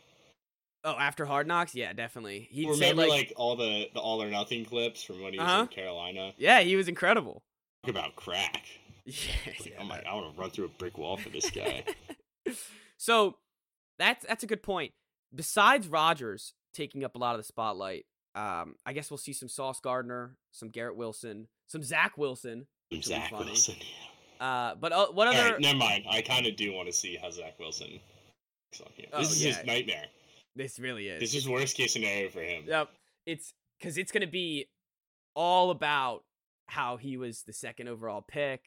Oh, 0.85 0.95
after 0.97 1.25
Hard 1.25 1.45
Knocks, 1.47 1.75
yeah, 1.75 1.91
definitely. 1.91 2.47
He'd 2.51 2.69
Remember 2.69 3.01
say 3.03 3.09
like, 3.09 3.09
like, 3.09 3.33
all 3.35 3.55
the 3.57 3.89
the 3.93 3.99
all 3.99 4.21
or 4.23 4.29
nothing 4.29 4.63
clips 4.65 5.03
from 5.03 5.21
when 5.21 5.33
he 5.33 5.39
was 5.39 5.47
Uh-huh. 5.47 5.61
in 5.63 5.67
Carolina. 5.67 6.33
yeah, 6.37 6.61
he 6.61 6.75
was 6.75 6.87
incredible. 6.87 7.43
Talk 7.83 7.91
about 7.95 8.15
crack. 8.15 8.63
Yeah, 9.05 9.15
like, 9.47 9.65
yeah, 9.65 9.71
oh 9.79 9.83
my, 9.85 9.99
I 10.07 10.13
want 10.13 10.35
to 10.35 10.39
run 10.39 10.51
through 10.51 10.65
a 10.65 10.69
brick 10.69 10.99
wall 10.99 11.17
for 11.17 11.29
this 11.29 11.49
guy. 11.49 11.83
so 12.97 13.37
that's 13.97 14.23
that's 14.25 14.43
a 14.43 14.47
good 14.47 14.61
point. 14.61 14.91
Besides 15.33 15.87
Rodgers 15.87 16.53
taking 16.75 17.03
up 17.03 17.15
a 17.15 17.17
lot 17.17 17.33
of 17.33 17.39
the 17.39 17.43
spotlight, 17.45 18.05
um, 18.35 18.75
I 18.85 18.93
guess 18.93 19.09
we'll 19.09 19.17
see 19.17 19.33
some 19.33 19.49
Sauce 19.49 19.79
Gardner, 19.79 20.37
some 20.51 20.69
Garrett 20.69 20.95
Wilson, 20.95 21.47
some 21.67 21.81
Zach 21.81 22.17
Wilson. 22.19 22.67
Zach. 23.01 23.31
Wilson. 23.31 23.75
Uh, 24.39 24.75
but 24.75 24.91
uh, 24.91 25.07
what 25.07 25.27
other? 25.27 25.53
right, 25.53 25.59
never 25.59 25.77
mind. 25.77 26.05
I 26.09 26.21
kind 26.21 26.45
of 26.45 26.55
do 26.55 26.73
want 26.73 26.87
to 26.87 26.93
see 26.93 27.17
how 27.21 27.29
Zach 27.29 27.59
Wilson. 27.59 27.99
here. 28.95 29.07
Oh, 29.11 29.19
this 29.19 29.31
is 29.31 29.43
yeah. 29.43 29.53
his 29.53 29.65
nightmare. 29.65 30.05
This 30.55 30.79
really 30.79 31.07
is. 31.07 31.19
This 31.19 31.35
is 31.35 31.47
worst 31.47 31.75
case 31.75 31.93
scenario 31.93 32.29
for 32.29 32.41
him. 32.41 32.63
Yep. 32.67 32.89
It's 33.25 33.53
because 33.79 33.97
it's 33.97 34.11
gonna 34.11 34.27
be 34.27 34.67
all 35.35 35.71
about 35.71 36.23
how 36.67 36.97
he 36.97 37.17
was 37.17 37.43
the 37.43 37.53
second 37.53 37.87
overall 37.87 38.21
pick. 38.21 38.61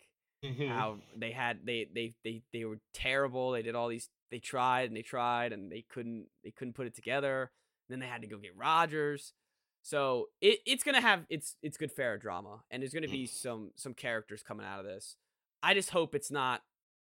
Mhm. 0.45 0.69
how 0.69 0.99
they 1.17 1.31
had 1.31 1.61
they 1.65 1.87
they 1.95 2.15
they 2.25 2.43
they 2.53 2.65
were 2.65 2.81
terrible. 2.93 3.53
They 3.53 3.63
did 3.63 3.75
all 3.75 3.89
these. 3.89 4.09
They 4.31 4.41
tried 4.41 4.89
and 4.89 4.97
they 4.97 5.03
tried 5.03 5.53
and 5.53 5.71
they 5.71 5.85
couldn't 5.89 6.27
they 6.43 6.51
couldn't 6.51 6.75
put 6.75 6.87
it 6.87 6.95
together. 6.95 7.51
then 7.89 7.99
they 8.01 8.07
had 8.07 8.23
to 8.23 8.27
go 8.27 8.39
get 8.39 8.57
Rodgers. 8.57 9.35
So 9.83 10.29
it, 10.41 10.61
it's 10.67 10.83
gonna 10.83 11.01
have 11.01 11.27
it's 11.29 11.57
it's 11.63 11.77
good 11.77 11.93
fair 11.93 12.17
drama 12.17 12.63
and 12.71 12.83
there's 12.83 12.95
gonna 12.95 13.09
be 13.09 13.27
some 13.27 13.71
some 13.77 13.95
characters 13.95 14.43
coming 14.43 14.67
out 14.67 14.81
of 14.81 14.87
this. 14.87 15.17
I 15.63 15.75
just 15.75 15.91
hope 15.91 16.15
it's 16.15 16.31
not 16.31 16.63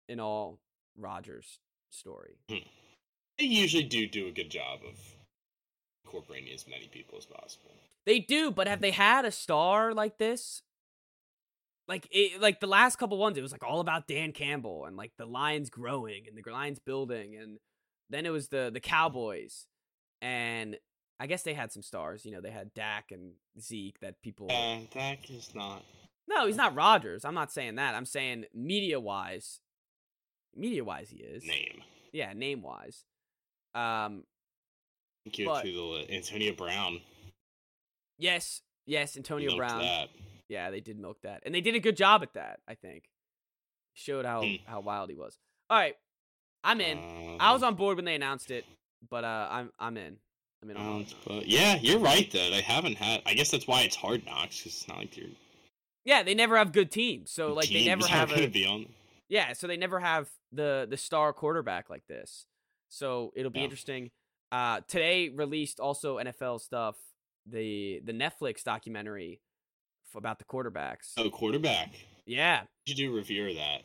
an 0.10 0.20
all 0.20 0.60
Rodgers 0.98 1.60
story. 1.92 2.38
They 2.50 3.46
usually 3.46 3.84
do 3.84 4.08
do 4.08 4.28
a 4.28 4.32
good 4.32 4.50
job 4.50 4.80
of 4.88 5.00
incorporating 6.06 6.54
as 6.54 6.66
many 6.68 6.88
people 6.88 7.18
as 7.18 7.26
possible. 7.26 7.72
They 8.06 8.20
do, 8.20 8.52
but 8.52 8.68
have 8.68 8.82
they 8.82 8.92
had 8.92 9.26
a 9.26 9.32
star 9.32 9.94
like 9.94 10.18
this? 10.18 10.64
Like 11.88 12.08
it, 12.12 12.42
like 12.42 12.60
the 12.60 12.68
last 12.68 12.98
couple 12.98 13.18
ones, 13.18 13.38
it 13.38 13.42
was 13.42 13.52
like 13.52 13.64
all 13.64 13.80
about 13.80 14.08
Dan 14.08 14.32
Campbell 14.32 14.86
and 14.86 14.98
like 14.98 15.12
the 15.18 15.26
Lions 15.26 15.70
growing 15.70 16.26
and 16.28 16.38
the 16.38 16.52
Lions 16.52 16.80
building, 16.80 17.36
and 17.36 17.60
then 18.10 18.26
it 18.26 18.30
was 18.30 18.48
the 18.50 18.70
the 18.74 18.80
Cowboys, 18.80 19.68
and 20.22 20.78
I 21.20 21.28
guess 21.28 21.44
they 21.44 21.54
had 21.54 21.72
some 21.72 21.84
stars. 21.84 22.26
You 22.26 22.32
know, 22.32 22.42
they 22.42 22.52
had 22.52 22.74
Dak 22.74 23.12
and 23.12 23.34
Zeke 23.60 24.00
that 24.02 24.22
people. 24.22 24.48
Uh, 24.50 24.80
Dak 24.94 25.30
is 25.30 25.52
not. 25.56 25.84
No, 26.28 26.46
he's 26.48 26.56
not 26.58 26.76
Rodgers. 26.76 27.24
I'm 27.26 27.34
not 27.34 27.52
saying 27.52 27.76
that. 27.76 27.96
I'm 27.96 28.06
saying 28.06 28.46
media 28.54 29.00
wise, 29.00 29.60
media 30.56 30.84
wise, 30.84 31.10
he 31.10 31.18
is. 31.18 31.44
Name. 31.46 31.82
Yeah, 32.12 32.34
name 32.34 32.62
wise. 32.62 33.04
Um. 33.76 34.24
Give 35.32 35.46
But- 35.48 35.64
to 35.64 35.72
the 36.08 36.14
Antonio 36.16 36.54
Brown. 36.54 37.02
Yes. 38.18 38.62
Yes. 38.86 39.18
Antonio 39.18 39.50
Milked 39.50 39.58
Brown. 39.58 39.82
That. 39.82 40.10
Yeah, 40.50 40.72
they 40.72 40.80
did 40.80 40.98
milk 40.98 41.18
that, 41.24 41.44
and 41.46 41.54
they 41.54 41.60
did 41.60 41.76
a 41.76 41.80
good 41.80 41.98
job 41.98 42.24
at 42.24 42.34
that. 42.36 42.62
I 42.68 42.76
think 42.76 43.04
showed 43.94 44.26
how 44.26 44.44
Hmm. 44.44 44.56
how 44.66 44.80
wild 44.80 45.10
he 45.10 45.16
was. 45.16 45.38
All 45.70 45.78
right, 45.78 45.96
I'm 46.64 46.80
in. 46.80 46.98
I 47.42 47.52
was 47.52 47.64
Um, 47.64 47.70
on 47.70 47.76
board 47.76 47.98
when 47.98 48.06
they 48.06 48.16
announced 48.16 48.50
it, 48.50 48.64
but 49.10 49.26
uh, 49.26 49.48
I'm 49.52 49.74
I'm 49.78 49.98
in. 49.98 50.18
I'm 50.64 50.70
in. 50.72 50.78
um, 50.78 51.06
but 51.26 51.48
yeah, 51.48 51.76
you're 51.82 52.00
right 52.00 52.32
though. 52.32 52.40
I 52.54 52.62
haven't 52.62 52.96
had. 52.96 53.22
I 53.26 53.34
guess 53.34 53.52
that's 53.52 53.68
why 53.68 53.82
it's 53.82 53.98
hard 53.98 54.26
knocks 54.26 54.60
because 54.60 54.74
it's 54.78 54.88
not 54.88 55.00
like 55.00 55.18
you're. 55.18 55.28
Yeah, 56.08 56.24
they 56.24 56.34
never 56.34 56.58
have 56.58 56.72
good 56.72 56.90
teams, 56.90 57.30
so 57.32 57.54
like 57.54 57.68
they 57.70 57.86
never 57.86 58.08
have 58.08 58.32
a 58.32 58.48
be 58.60 58.66
on. 58.66 58.88
yeah, 59.28 59.52
so 59.54 59.68
they 59.68 59.76
never 59.78 60.00
have 60.00 60.30
the 60.54 60.88
the 60.90 60.96
star 60.98 61.34
quarterback 61.34 61.90
like 61.90 62.08
this. 62.08 62.46
So 62.90 63.34
it'll 63.36 63.52
be 63.52 63.60
Yeah. 63.60 63.66
interesting. 63.66 64.12
Uh, 64.52 64.80
today 64.88 65.28
released 65.30 65.80
also 65.82 66.18
NFL 66.18 66.62
stuff. 66.62 66.96
The 67.46 68.02
the 68.06 68.14
Netflix 68.14 68.64
documentary 68.64 69.42
f- 70.10 70.16
about 70.16 70.40
the 70.40 70.46
quarterbacks. 70.46 71.12
Oh, 71.18 71.30
quarterback. 71.30 71.90
Yeah, 72.26 72.62
You 72.86 72.92
should 72.96 72.98
do 72.98 73.12
a 73.14 73.16
review 73.16 73.48
of 73.50 73.56
that. 73.56 73.82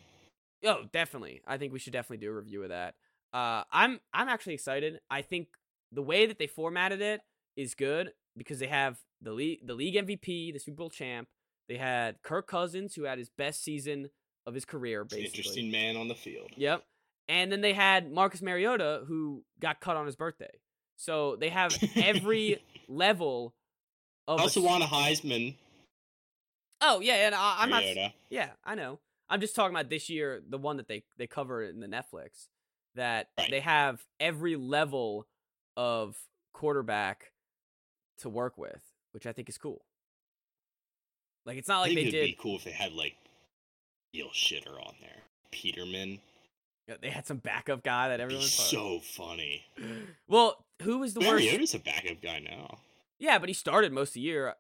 Oh, 0.65 0.85
definitely. 0.93 1.43
I 1.47 1.59
think 1.59 1.73
we 1.73 1.81
should 1.81 1.93
definitely 1.93 2.25
do 2.25 2.31
a 2.31 2.35
review 2.35 2.63
of 2.63 2.69
that. 2.69 2.95
Uh, 3.33 3.65
I'm 3.73 3.99
I'm 4.15 4.29
actually 4.29 4.55
excited. 4.55 5.01
I 5.11 5.23
think 5.23 5.49
the 5.91 6.03
way 6.03 6.27
that 6.27 6.39
they 6.39 6.47
formatted 6.47 7.01
it 7.01 7.21
is 7.57 7.75
good 7.75 8.13
because 8.37 8.61
they 8.61 8.69
have 8.69 8.99
the 9.21 9.33
league 9.33 9.67
the 9.67 9.75
league 9.75 9.97
MVP, 9.97 10.53
the 10.53 10.61
Super 10.61 10.77
Bowl 10.77 10.91
champ. 10.91 11.27
They 11.69 11.77
had 11.77 12.23
Kirk 12.23 12.47
Cousins, 12.47 12.95
who 12.95 13.05
had 13.05 13.19
his 13.19 13.31
best 13.31 13.63
season 13.63 14.11
of 14.47 14.55
his 14.55 14.65
career, 14.65 15.05
basically. 15.05 15.25
interesting 15.27 15.71
man 15.71 15.97
on 15.97 16.09
the 16.09 16.15
field. 16.15 16.51
Yep. 16.57 16.85
And 17.29 17.51
then 17.53 17.61
they 17.61 17.73
had 17.73 18.11
Marcus 18.13 18.43
Mariota, 18.43 19.03
who 19.07 19.45
got 19.61 19.81
cut 19.81 19.97
on 19.97 20.07
his 20.07 20.17
birthday. 20.17 20.59
So 20.97 21.37
they 21.37 21.49
have 21.51 21.73
every 21.97 22.63
level 22.89 23.55
of. 24.29 24.39
I 24.39 24.43
a 24.43 24.45
also 24.45 24.61
s- 24.61 24.67
want 24.67 24.83
a 24.83 24.87
Heisman. 24.87 25.55
Oh 26.81 27.01
yeah, 27.01 27.27
and 27.27 27.35
I, 27.35 27.57
I'm 27.61 27.71
not. 27.71 27.85
Yeah, 28.29 28.51
I 28.65 28.75
know. 28.75 28.99
I'm 29.31 29.41
just 29.41 29.55
talking 29.55 29.75
about 29.75 29.89
this 29.89 30.11
year, 30.11 30.43
the 30.47 30.59
one 30.59 30.77
that 30.79 30.89
they 30.89 31.05
they 31.17 31.27
cover 31.29 31.63
in 31.63 31.81
the 31.81 31.87
Netflix, 31.87 32.49
that 32.97 33.29
Right. 33.39 33.51
they 33.51 33.61
have 33.61 34.05
every 34.21 34.57
level 34.57 35.27
of 35.77 36.17
quarterback 36.53 37.33
to 38.19 38.29
work 38.29 38.59
with, 38.59 38.83
which 39.13 39.27
I 39.27 39.33
think 39.33 39.49
is 39.49 39.59
cool. 39.59 39.85
Like 41.47 41.57
it's 41.59 41.69
not 41.69 41.81
like 41.81 41.95
they 41.95 42.03
it'd 42.03 42.13
did. 42.13 42.25
be 42.27 42.39
cool 42.41 42.57
if 42.57 42.65
they 42.65 42.71
had 42.71 42.93
like 42.93 43.17
real 44.15 44.29
shitter 44.29 44.75
on 44.75 44.95
there. 45.01 45.11
Peterman. 45.51 46.21
yeah, 46.89 46.95
They 47.01 47.11
had 47.11 47.27
some 47.27 47.39
backup 47.39 47.83
guy 47.83 48.09
that 48.09 48.21
everyone. 48.21 48.43
thought- 48.45 48.51
so 48.51 49.01
funny. 49.01 49.65
well, 50.29 50.65
who 50.83 50.99
was 50.99 51.15
the 51.15 51.21
worst? 51.21 51.31
Mariota's 51.33 51.75
a 51.75 51.79
backup 51.79 52.21
guy 52.23 52.39
now. 52.41 52.79
Yeah, 53.19 53.39
but 53.39 53.49
he 53.49 53.53
started 53.55 53.93
most 53.93 54.11
of 54.11 54.15
the 54.15 54.21
year. 54.21 54.55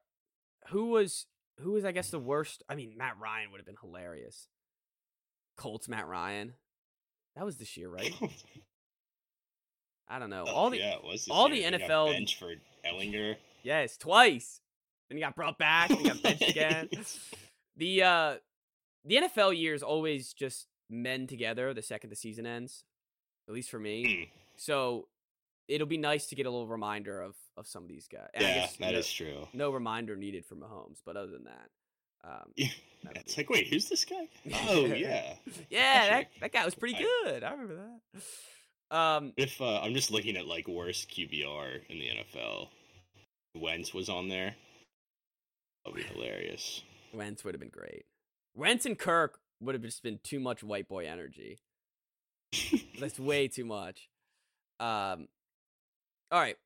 Who 0.68 0.86
was 0.86 1.26
who 1.60 1.72
was 1.72 1.84
I 1.84 1.92
guess 1.92 2.10
the 2.10 2.18
worst? 2.18 2.62
I 2.68 2.74
mean, 2.74 2.94
Matt 2.96 3.14
Ryan 3.20 3.50
would 3.50 3.58
have 3.58 3.66
been 3.66 3.76
hilarious. 3.80 4.48
Colts 5.56 5.88
Matt 5.88 6.06
Ryan. 6.08 6.54
That 7.36 7.44
was 7.44 7.56
this 7.58 7.76
year, 7.76 7.88
right? 7.88 8.12
Oh. 8.22 8.28
I 10.08 10.18
don't 10.18 10.30
know. 10.30 10.44
Oh, 10.46 10.52
all 10.52 10.70
the 10.70 10.78
yeah, 10.78 10.96
it 10.96 11.04
was 11.04 11.24
this 11.24 11.28
all 11.30 11.48
year. 11.50 11.70
the 11.70 11.78
NFL 11.78 12.12
bench 12.12 12.38
for 12.38 12.52
Ehlinger. 12.84 13.36
Yes, 13.62 13.96
twice. 13.96 14.60
Then 15.12 15.18
he 15.18 15.22
got 15.24 15.36
brought 15.36 15.58
back. 15.58 15.90
Then 15.90 15.98
he 15.98 16.04
got 16.08 16.22
benched 16.22 16.48
again. 16.48 16.88
The 17.76 18.02
uh, 18.02 18.34
the 19.06 19.16
NFL 19.16 19.58
years 19.58 19.82
always 19.82 20.34
just 20.34 20.66
mend 20.90 21.30
together 21.30 21.72
the 21.72 21.80
second 21.80 22.10
the 22.10 22.16
season 22.16 22.44
ends, 22.46 22.84
at 23.48 23.54
least 23.54 23.70
for 23.70 23.78
me. 23.78 24.14
Hmm. 24.14 24.38
So 24.56 25.08
it'll 25.68 25.86
be 25.86 25.96
nice 25.96 26.26
to 26.26 26.34
get 26.34 26.44
a 26.44 26.50
little 26.50 26.66
reminder 26.66 27.20
of 27.22 27.34
of 27.56 27.66
some 27.66 27.82
of 27.82 27.88
these 27.88 28.08
guys. 28.08 28.28
And 28.34 28.44
yeah, 28.44 28.54
guess 28.56 28.76
that 28.76 28.92
no, 28.92 28.98
is 28.98 29.10
true. 29.10 29.48
no 29.54 29.70
reminder 29.70 30.16
needed 30.16 30.44
for 30.44 30.54
Mahomes, 30.54 30.98
but 31.04 31.16
other 31.16 31.30
than 31.30 31.44
that, 31.44 31.70
um, 32.24 32.52
Yeah, 32.56 32.68
it's 33.16 33.38
like, 33.38 33.48
wait, 33.48 33.68
who's 33.68 33.88
this 33.88 34.04
guy? 34.04 34.28
Oh, 34.68 34.84
yeah. 34.84 35.32
yeah, 35.70 36.08
that 36.10 36.26
that 36.42 36.52
guy 36.52 36.64
was 36.66 36.74
pretty 36.74 36.96
I- 36.96 37.06
good. 37.24 37.42
I 37.44 37.50
remember 37.52 37.76
that. 37.76 38.22
Um, 38.96 39.32
If 39.38 39.62
uh, 39.62 39.80
I'm 39.80 39.94
just 39.94 40.10
looking 40.10 40.36
at 40.36 40.46
like 40.46 40.68
worst 40.68 41.10
QBR 41.10 41.80
in 41.88 41.98
the 41.98 42.08
NFL, 42.08 42.68
Wentz 43.54 43.94
was 43.94 44.10
on 44.10 44.28
there. 44.28 44.54
That'd 45.84 45.96
be 45.96 46.02
hilarious. 46.14 46.82
Wentz 47.12 47.44
would 47.44 47.54
have 47.54 47.60
been 47.60 47.68
great. 47.68 48.04
Wentz 48.54 48.86
and 48.86 48.98
Kirk 48.98 49.38
would 49.60 49.74
have 49.74 49.82
just 49.82 50.02
been 50.02 50.20
too 50.22 50.40
much 50.40 50.62
white 50.62 50.88
boy 50.88 51.06
energy. 51.06 51.58
That's 53.00 53.18
way 53.18 53.48
too 53.48 53.64
much. 53.64 54.08
Um, 54.78 55.28
all 56.30 56.40
right. 56.40 56.56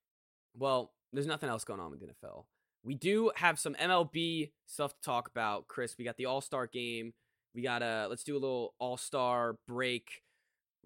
Well, 0.56 0.92
there's 1.12 1.26
nothing 1.26 1.48
else 1.48 1.64
going 1.64 1.80
on 1.80 1.90
with 1.90 2.00
the 2.00 2.06
NFL. 2.06 2.44
We 2.82 2.94
do 2.94 3.30
have 3.36 3.58
some 3.58 3.74
MLB 3.74 4.50
stuff 4.66 4.94
to 4.94 5.00
talk 5.02 5.28
about, 5.28 5.68
Chris. 5.68 5.96
We 5.98 6.04
got 6.04 6.16
the 6.16 6.26
All 6.26 6.40
Star 6.40 6.66
game. 6.66 7.14
We 7.54 7.62
got 7.62 7.82
a 7.82 8.06
let's 8.08 8.24
do 8.24 8.34
a 8.34 8.38
little 8.38 8.74
All 8.78 8.96
Star 8.96 9.56
break 9.66 10.22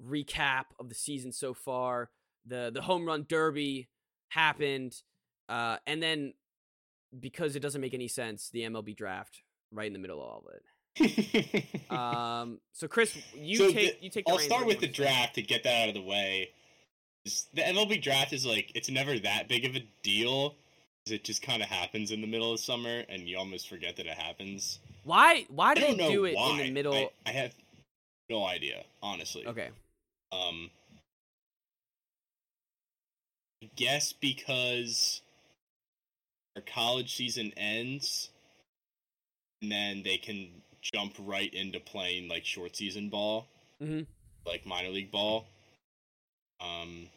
recap 0.03 0.65
of 0.79 0.89
the 0.89 0.95
season 0.95 1.33
so 1.33 1.55
far. 1.55 2.11
The 2.47 2.71
the 2.73 2.83
home 2.83 3.05
run 3.05 3.27
derby 3.29 3.89
happened, 4.31 4.95
uh, 5.49 5.77
and 5.87 6.03
then 6.03 6.33
because 7.19 7.57
it 7.57 7.61
doesn't 7.61 7.81
make 7.81 7.95
any 7.95 8.09
sense. 8.09 8.51
The 8.51 8.61
MLB 8.63 8.97
draft 8.97 9.43
right 9.73 9.87
in 9.87 9.93
the 9.93 9.99
middle 9.99 10.21
of 10.23 10.29
all 10.29 10.45
of 10.47 10.55
it. 10.55 10.63
Um, 11.91 12.61
so 12.73 12.87
Chris, 12.87 13.17
you 13.35 13.57
So 13.57 13.73
take 13.73 13.99
the- 13.99 14.05
you 14.05 14.11
take. 14.11 14.25
The 14.27 14.33
I'll 14.33 14.39
start 14.39 14.65
with 14.67 14.79
the 14.79 14.87
you 14.87 14.93
wanna 14.93 14.97
say? 14.97 15.03
draft 15.05 15.35
to 15.37 15.43
get 15.43 15.65
that 15.65 15.83
out 15.83 15.89
of 15.89 15.95
the 15.95 16.03
way. 16.03 16.51
The 17.25 17.63
MLB 17.63 18.01
draft 18.01 18.33
is 18.33 18.47
like 18.47 18.71
it's 18.77 18.89
never 18.89 19.19
that 19.19 19.49
big 19.49 19.65
of 19.65 19.75
a 19.75 19.81
deal. 20.03 20.55
It 21.07 21.25
just 21.25 21.43
kind 21.43 21.63
of 21.63 21.69
happens 21.69 22.13
in 22.13 22.21
the 22.21 22.27
middle 22.29 22.53
of 22.53 22.61
summer, 22.61 23.03
and 23.09 23.23
you 23.29 23.37
almost 23.39 23.69
forget 23.69 23.97
that 23.97 24.07
it 24.07 24.17
happens. 24.17 24.79
Why? 25.03 25.47
Why 25.49 25.75
do 25.75 25.81
they 25.81 25.97
do 25.97 26.27
it 26.27 26.37
why. 26.37 26.53
in 26.53 26.67
the 26.67 26.71
middle? 26.71 26.95
I, 26.95 27.11
I 27.27 27.31
have 27.33 27.55
no 28.29 28.45
idea, 28.47 28.85
honestly. 29.03 29.47
Okay. 29.47 29.71
Um, 30.31 30.71
I 33.63 33.71
guess 33.77 34.13
because 34.13 35.23
our 36.57 36.63
college 36.63 37.15
season 37.15 37.53
ends, 37.57 38.31
and 39.63 39.71
then 39.71 40.03
they 40.03 40.17
can 40.17 40.63
jump 40.95 41.15
right 41.19 41.53
into 41.53 41.79
playing 41.81 42.29
like 42.29 42.45
short 42.45 42.75
season 42.77 43.09
ball, 43.09 43.49
Mhm. 43.81 44.07
like 44.47 44.65
minor 44.67 44.89
league 44.91 45.11
ball. 45.11 45.47
Um, 46.61 47.09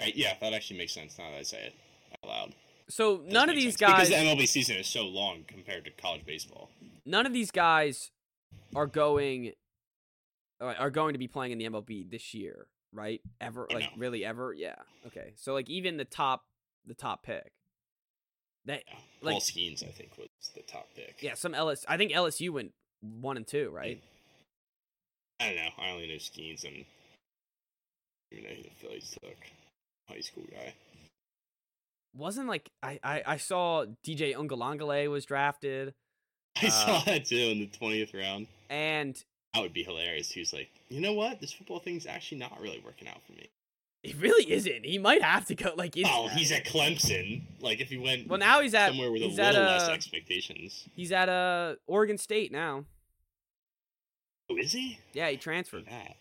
right? 0.00 0.14
Yeah, 0.16 0.36
that 0.40 0.52
actually 0.52 0.78
makes 0.78 0.92
sense 0.92 1.18
now 1.18 1.30
that 1.30 1.38
I 1.38 1.42
say 1.42 1.66
it 1.66 1.74
out 2.22 2.28
loud. 2.28 2.54
So 2.88 3.18
Does 3.18 3.32
none 3.32 3.48
of 3.50 3.54
these 3.56 3.76
sense. 3.76 3.76
guys, 3.76 3.90
because 3.92 4.08
the 4.08 4.14
MLB 4.16 4.46
season 4.46 4.76
is 4.76 4.86
so 4.86 5.04
long 5.06 5.44
compared 5.44 5.84
to 5.84 5.90
college 5.90 6.24
baseball. 6.24 6.70
none 7.04 7.26
of 7.26 7.32
these 7.32 7.50
guys 7.50 8.10
are 8.74 8.86
going, 8.86 9.52
uh, 10.60 10.74
are 10.78 10.90
going 10.90 11.12
to 11.12 11.18
be 11.18 11.28
playing 11.28 11.52
in 11.52 11.58
the 11.58 11.64
MLB 11.64 12.02
this 12.08 12.32
year, 12.34 12.66
right? 12.92 13.20
Ever, 13.40 13.66
like 13.70 13.90
no. 13.92 13.96
really 13.98 14.24
ever? 14.24 14.52
Yeah. 14.54 14.76
Okay. 15.06 15.32
So 15.36 15.52
like 15.52 15.68
even 15.68 15.96
the 15.96 16.04
top, 16.04 16.44
the 16.86 16.94
top 16.94 17.22
pick. 17.24 17.52
That 18.66 18.82
Like- 19.22 19.32
Paul 19.32 19.40
Skenes, 19.40 19.82
I 19.82 19.90
think, 19.90 20.16
was 20.18 20.28
the 20.54 20.62
top 20.62 20.88
pick. 20.94 21.16
yeah, 21.22 21.34
some 21.34 21.54
LS. 21.54 21.84
I 21.88 21.96
think 21.96 22.12
LSU 22.12 22.50
went 22.50 22.72
one 23.00 23.36
and 23.36 23.46
two, 23.46 23.70
right? 23.70 24.02
I 25.40 25.46
don't 25.46 25.56
know. 25.56 25.68
I 25.78 25.90
only 25.90 26.08
know 26.08 26.14
Skeens 26.14 26.64
and 26.64 26.84
even 28.32 28.44
know 28.44 28.56
who 28.56 28.62
the 28.64 28.70
Phillies 28.80 29.10
took. 29.22 29.36
High 30.08 30.20
school 30.20 30.44
guy. 30.50 30.74
Wasn't 32.16 32.48
like 32.48 32.70
I 32.82 32.98
I, 33.04 33.22
I 33.26 33.36
saw 33.36 33.84
DJ 34.04 34.34
Uiagalelei 34.34 35.08
was 35.10 35.24
drafted, 35.24 35.94
I 36.60 36.66
Uh, 36.66 36.70
saw 36.70 37.00
that 37.04 37.26
too 37.26 37.36
in 37.36 37.58
the 37.60 37.66
twentieth 37.66 38.12
round. 38.14 38.48
and 38.70 39.14
That 39.54 39.60
would 39.62 39.72
be 39.74 39.82
hilarious. 39.84 40.30
He 40.30 40.40
was 40.40 40.52
like, 40.52 40.70
you 40.88 41.00
know 41.00 41.12
what? 41.12 41.40
This 41.40 41.52
football 41.52 41.78
thing's 41.78 42.06
actually 42.06 42.38
not 42.38 42.60
really 42.60 42.80
working 42.84 43.06
out 43.08 43.22
for 43.26 43.32
me. 43.32 43.48
It 44.10 44.16
really 44.20 44.50
isn't. 44.52 44.84
He 44.84 44.98
might 44.98 45.22
have 45.22 45.46
to 45.46 45.54
go. 45.54 45.72
Like, 45.76 45.94
Oh, 46.04 46.28
he's 46.28 46.52
at 46.52 46.64
Clemson. 46.64 47.42
Like 47.60 47.80
if 47.80 47.88
he 47.88 47.96
went 47.98 48.28
well 48.28 48.38
now 48.38 48.60
he's 48.60 48.74
at 48.74 48.88
somewhere 48.88 49.10
with 49.12 49.22
a 49.22 49.26
little 49.26 49.44
at 49.44 49.54
less 49.54 49.88
uh, 49.88 49.92
expectations. 49.92 50.88
he's 50.94 51.12
at 51.12 51.28
uh 51.28 51.74
Oregon 51.86 52.18
State 52.18 52.52
now. 52.52 52.84
Oh, 54.50 54.56
is 54.56 54.72
he? 54.72 54.98
Yeah, 55.12 55.28
he 55.30 55.36
transferred. 55.36 55.86
that. 55.90 56.16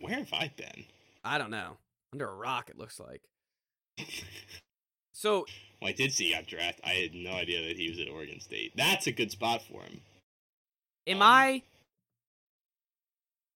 Where 0.00 0.14
have 0.14 0.32
I 0.32 0.50
been? 0.56 0.84
I 1.24 1.38
don't 1.38 1.50
know. 1.50 1.76
Under 2.12 2.26
a 2.28 2.34
rock, 2.34 2.68
it 2.70 2.78
looks 2.78 2.98
like. 3.00 3.22
So 5.12 5.44
Well, 5.82 5.90
I 5.90 5.92
did 5.92 6.12
see 6.12 6.28
he 6.28 6.32
got 6.32 6.46
drafted. 6.46 6.82
I 6.82 6.90
had 6.94 7.12
no 7.14 7.32
idea 7.32 7.66
that 7.68 7.76
he 7.76 7.90
was 7.90 7.98
at 8.00 8.08
Oregon 8.08 8.40
State. 8.40 8.72
That's 8.74 9.06
a 9.06 9.12
good 9.12 9.30
spot 9.30 9.60
for 9.62 9.82
him. 9.82 10.00
am 11.06 11.16
Um, 11.16 11.22
I 11.22 11.62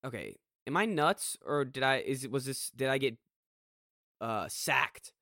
okay? 0.05 0.36
Am 0.66 0.76
I 0.76 0.84
nuts 0.84 1.38
or 1.45 1.64
did 1.64 1.82
I? 1.82 1.97
Is 2.01 2.22
it 2.24 2.30
was 2.30 2.45
this? 2.45 2.70
Did 2.76 2.88
I 2.88 2.99
get 2.99 3.16
uh 4.20 4.48
sacked? 4.48 5.12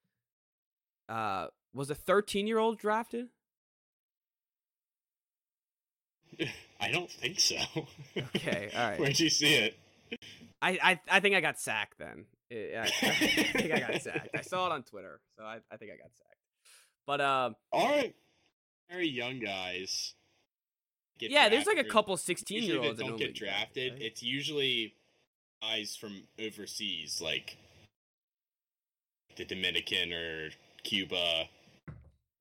Uh, 1.08 1.48
was 1.74 1.90
a 1.90 1.94
thirteen 1.94 2.46
year 2.46 2.58
old 2.58 2.78
drafted? 2.78 3.28
I 6.80 6.90
don't 6.90 7.10
think 7.10 7.38
so. 7.40 7.56
Okay, 8.16 8.70
all 8.74 8.80
right. 8.90 8.98
Where'd 8.98 9.20
you 9.20 9.30
see 9.30 9.54
it? 9.54 9.78
I 10.60 10.78
I, 10.82 11.00
I 11.08 11.20
think 11.20 11.34
I 11.34 11.40
got 11.40 11.58
sacked 11.58 11.98
then. 11.98 12.24
I, 12.52 12.90
I 13.02 13.10
think 13.10 13.72
I 13.72 13.80
got 13.80 14.02
sacked. 14.02 14.28
I 14.34 14.42
saw 14.42 14.66
it 14.66 14.72
on 14.72 14.82
Twitter, 14.82 15.20
so 15.38 15.44
I, 15.44 15.58
I 15.70 15.76
think 15.78 15.90
I 15.92 15.96
got 15.96 16.10
sacked. 16.14 16.36
But 17.06 17.20
um, 17.20 17.56
Our 17.72 18.04
very 18.90 19.08
young 19.08 19.40
guys. 19.40 20.14
get 21.18 21.30
yeah, 21.30 21.48
there's 21.48 21.66
like 21.66 21.78
a 21.78 21.84
couple 21.84 22.16
16 22.16 22.62
year 22.62 22.78
olds 22.80 22.98
that 22.98 23.06
don't 23.06 23.16
get 23.18 23.34
drafted. 23.34 23.94
right? 23.94 24.02
It's 24.02 24.22
usually 24.22 24.94
guys 25.62 25.96
from 25.96 26.24
overseas, 26.38 27.20
like 27.22 27.56
the 29.36 29.44
Dominican 29.44 30.12
or 30.12 30.50
Cuba, 30.84 31.44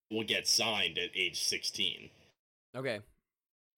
will 0.10 0.24
get 0.24 0.48
signed 0.48 0.98
at 0.98 1.10
age 1.16 1.42
16. 1.44 2.10
Okay, 2.76 3.00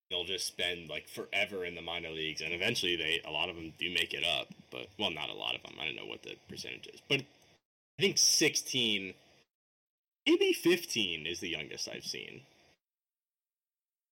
They'll 0.10 0.26
just 0.26 0.46
spend 0.46 0.90
like 0.90 1.08
forever 1.08 1.66
in 1.66 1.74
the 1.74 1.82
minor 1.82 2.10
leagues, 2.10 2.42
and 2.42 2.54
eventually 2.54 2.96
they 2.96 3.22
a 3.26 3.32
lot 3.32 3.50
of 3.50 3.56
them 3.56 3.74
do 3.80 3.90
make 3.92 4.14
it 4.14 4.24
up. 4.24 4.48
But 4.72 4.88
well, 5.00 5.10
not 5.10 5.30
a 5.30 5.34
lot 5.34 5.56
of 5.56 5.64
them. 5.64 5.74
I 5.82 5.86
don't 5.86 5.96
know 5.96 6.06
what 6.06 6.22
the 6.22 6.36
percentage 6.48 6.88
is, 6.94 7.02
but 7.10 7.22
I 7.22 8.02
think 8.02 8.18
16, 8.20 9.14
maybe 10.28 10.54
15 10.54 11.26
is 11.26 11.40
the 11.40 11.50
youngest 11.50 11.90
I've 11.92 12.04
seen. 12.04 12.42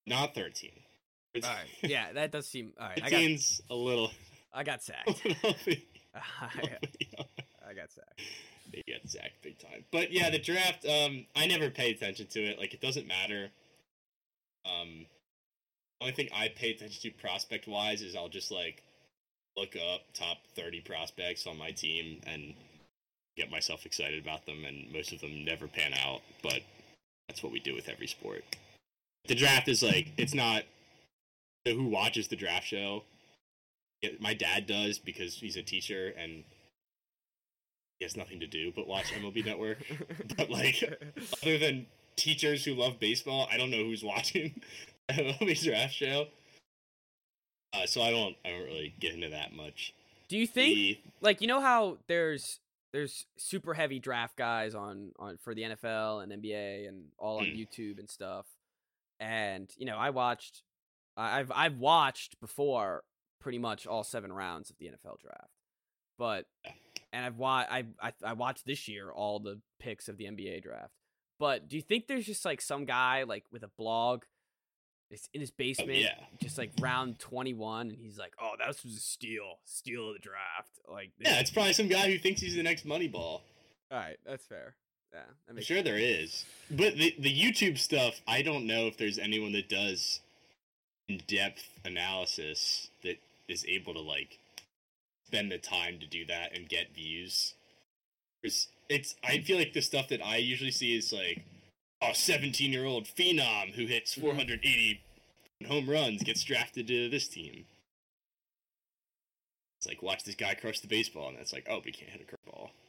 Not 0.08 0.34
13. 0.34 0.72
all 1.36 1.42
right, 1.42 1.58
yeah, 1.84 2.12
that 2.14 2.32
does 2.32 2.48
seem 2.48 2.74
all 2.80 2.88
right. 2.88 3.02
I 3.04 3.10
got 3.10 3.22
a 3.70 3.76
little. 3.76 4.12
I 4.54 4.64
got 4.64 4.82
sacked. 4.84 5.24
little 5.26 5.56
bit- 5.66 5.84
I, 6.16 6.50
I 7.70 7.74
got 7.74 7.92
sacked. 7.92 8.22
They 8.72 8.84
get 8.88 9.10
sacked 9.10 9.42
big 9.42 9.60
time. 9.60 9.86
But 9.92 10.12
yeah, 10.12 10.30
the 10.30 10.40
draft. 10.40 10.86
Um, 10.86 11.26
I 11.36 11.48
never 11.48 11.70
pay 11.70 11.92
attention 11.92 12.28
to 12.28 12.40
it. 12.40 12.60
Like 12.60 12.74
it 12.74 12.82
doesn't 12.82 13.08
matter. 13.08 13.50
Um, 14.66 15.06
only 16.00 16.14
thing 16.14 16.30
I 16.34 16.50
pay 16.50 16.72
attention 16.72 17.02
to 17.02 17.18
prospect 17.18 17.68
wise 17.68 18.02
is 18.02 18.16
I'll 18.16 18.30
just 18.30 18.52
like 18.52 18.84
look 19.58 19.76
up 19.76 20.02
top 20.14 20.38
thirty 20.56 20.82
prospects 20.82 21.46
on 21.48 21.58
my 21.58 21.72
team 21.72 22.22
and 22.26 22.54
get 23.38 23.52
myself 23.52 23.86
excited 23.86 24.22
about 24.22 24.46
them. 24.46 24.66
And 24.66 24.92
most 24.92 25.14
of 25.14 25.22
them 25.22 25.46
never 25.46 25.68
pan 25.68 25.94
out, 25.94 26.22
but 26.44 26.62
that's 27.28 27.44
what 27.44 27.52
we 27.52 27.60
do 27.60 27.74
with 27.74 27.90
every 27.90 28.08
sport. 28.08 28.44
The 29.28 29.36
draft 29.36 29.68
is 29.68 29.84
like 29.84 30.12
it's 30.18 30.34
not. 30.34 30.64
Who 31.66 31.86
watches 31.86 32.28
the 32.28 32.36
draft 32.36 32.66
show? 32.66 33.04
It, 34.02 34.20
my 34.20 34.34
dad 34.34 34.66
does 34.66 34.98
because 34.98 35.36
he's 35.36 35.58
a 35.58 35.62
teacher 35.62 36.12
and 36.18 36.44
he 38.02 38.06
has 38.06 38.18
nothing 38.18 38.40
to 38.40 38.48
do 38.48 38.72
but 38.76 38.88
watch 38.88 39.14
MLB 39.14 39.46
Network. 39.46 39.78
But 40.36 40.50
like, 40.50 40.82
other 41.44 41.60
than 41.60 41.86
teachers 42.16 42.66
who 42.66 42.74
love 42.74 43.00
baseball, 43.00 43.48
I 43.52 43.58
don't 43.58 43.70
know 43.70 43.84
who's 43.84 44.04
watching 44.04 44.60
MLB 45.12 45.64
draft 45.64 45.94
show. 45.94 46.26
Uh, 47.74 47.86
so 47.86 48.02
I 48.02 48.10
don't, 48.10 48.36
I 48.44 48.50
don't 48.50 48.64
really 48.66 48.96
get 49.00 49.14
into 49.14 49.30
that 49.30 49.54
much. 49.54 49.94
Do 50.30 50.36
you 50.38 50.48
think 50.48 50.76
The- 50.76 51.00
like 51.22 51.42
you 51.42 51.48
know 51.48 51.62
how 51.62 52.00
there's 52.08 52.60
there's 52.92 53.28
super 53.38 53.76
heavy 53.76 54.00
draft 54.00 54.36
guys 54.36 54.74
on 54.74 55.12
on 55.20 55.38
for 55.38 55.54
the 55.54 55.62
NFL 55.62 56.24
and 56.24 56.32
NBA 56.32 56.88
and 56.88 57.04
all 57.20 57.38
on 57.38 57.46
Mm. 57.46 57.60
YouTube 57.60 58.00
and 58.00 58.10
stuff. 58.10 58.48
And 59.20 59.70
you 59.78 59.86
know, 59.86 59.98
I 59.98 60.10
watched 60.10 60.64
I've 61.16 61.52
I've 61.54 61.78
watched 61.78 62.40
before 62.42 63.04
pretty 63.40 63.60
much 63.60 63.86
all 63.86 64.04
7 64.04 64.34
rounds 64.34 64.70
of 64.72 64.78
the 64.80 64.88
NFL 64.88 65.20
draft. 65.22 65.52
But 66.18 66.46
Yeah. 66.66 66.72
And 67.14 67.26
I've 67.26 67.38
wa- 67.38 67.66
I, 67.70 67.86
I 68.02 68.14
I 68.24 68.34
watched 68.34 68.66
this 68.66 68.88
year 68.88 69.12
all 69.12 69.40
the 69.40 69.60
picks 69.80 70.08
of 70.08 70.18
the 70.18 70.26
NBA 70.26 70.64
draft. 70.64 70.94
But 71.40 71.68
do 71.68 71.76
you 71.76 71.82
think 71.82 72.08
there's 72.08 72.26
just 72.26 72.46
like 72.46 72.62
some 72.62 72.86
guy 72.86 73.24
like 73.24 73.46
with 73.52 73.64
a 73.64 73.70
blog 73.78 74.24
it's 75.10 75.28
in 75.34 75.42
his 75.42 75.50
oh, 75.52 75.56
basement 75.58 76.00
yeah, 76.00 76.14
just 76.42 76.58
like 76.58 76.72
round 76.80 77.20
21 77.20 77.90
and 77.90 77.98
he's 78.00 78.18
like 78.18 78.32
oh 78.42 78.52
that 78.58 78.68
was 78.68 78.78
a 78.86 78.98
steal 78.98 79.60
steal 79.66 80.08
of 80.08 80.14
the 80.14 80.20
draft 80.20 80.80
like 80.90 81.12
yeah, 81.20 81.40
it's 81.40 81.52
probably 81.52 81.74
some 81.74 81.90
guy 81.90 82.10
who 82.10 82.18
thinks 82.18 82.40
he's 82.40 82.56
the 82.56 82.64
next 82.64 82.88
Moneyball. 82.88 83.14
all 83.14 83.42
right 83.92 84.18
that's 84.26 84.46
fair 84.46 84.76
yeah 85.14 85.20
that 85.48 85.56
I'm 85.58 85.62
sure 85.62 85.84
there 85.84 85.98
is, 85.98 86.46
but 86.70 86.98
the 86.98 87.14
the 87.20 87.34
YouTube 87.34 87.78
stuff, 87.78 88.22
I 88.28 88.42
don't 88.42 88.66
know 88.66 88.88
if 88.88 88.98
there's 88.98 89.20
anyone 89.20 89.52
that 89.54 89.68
does 89.68 90.22
in 91.10 91.22
depth 91.28 91.68
analysis 91.84 92.90
that 93.04 93.18
is 93.48 93.66
able 93.66 93.94
to 93.94 94.00
like 94.00 94.40
spend 95.32 95.52
the 95.52 95.58
time 95.58 95.98
to 96.00 96.06
do 96.06 96.26
that 96.26 96.54
and 96.54 96.68
get 96.68 96.94
views. 96.94 97.54
It's, 98.44 98.68
it's 98.90 99.16
I 99.24 99.40
feel 99.40 99.58
like 99.58 99.74
the 99.74 99.82
stuff 99.82 100.10
that 100.10 100.24
I 100.26 100.38
usually 100.38 100.72
see 100.72 100.98
is 100.98 101.14
like 101.14 101.44
a 102.02 102.14
17 102.14 102.74
year 102.74 102.86
old 102.86 103.06
phenom 103.06 103.74
who 103.74 103.86
hits 103.86 104.14
mm-hmm. 104.14 104.28
480 104.28 105.02
home 105.68 105.90
runs 105.90 106.24
gets 106.24 106.44
drafted 106.44 106.88
to 106.88 107.10
this 107.10 107.28
team. 107.28 107.66
It's 109.80 109.88
like 109.88 110.04
watch 110.04 110.24
this 110.26 110.36
guy 110.36 110.54
crush 110.54 110.80
the 110.80 110.88
baseball, 110.88 111.30
and 111.30 111.38
it's 111.40 111.54
like, 111.54 111.66
oh, 111.70 111.82
he 111.84 111.92
can't 111.92 112.12
hit 112.12 112.28
a 112.28 112.50
curveball. 112.52 112.70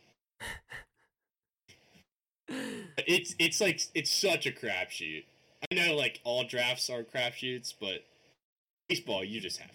It's 3.07 3.34
it's 3.38 3.62
like 3.62 3.80
it's 3.95 4.12
such 4.12 4.47
a 4.47 4.51
crapshoot. 4.51 5.24
I 5.70 5.74
know 5.74 5.97
like 5.97 6.20
all 6.22 6.45
drafts 6.45 6.90
are 6.90 7.03
crapshoots, 7.03 7.72
but 7.80 8.05
baseball 8.90 9.24
you 9.24 9.40
just 9.40 9.59
have 9.59 9.70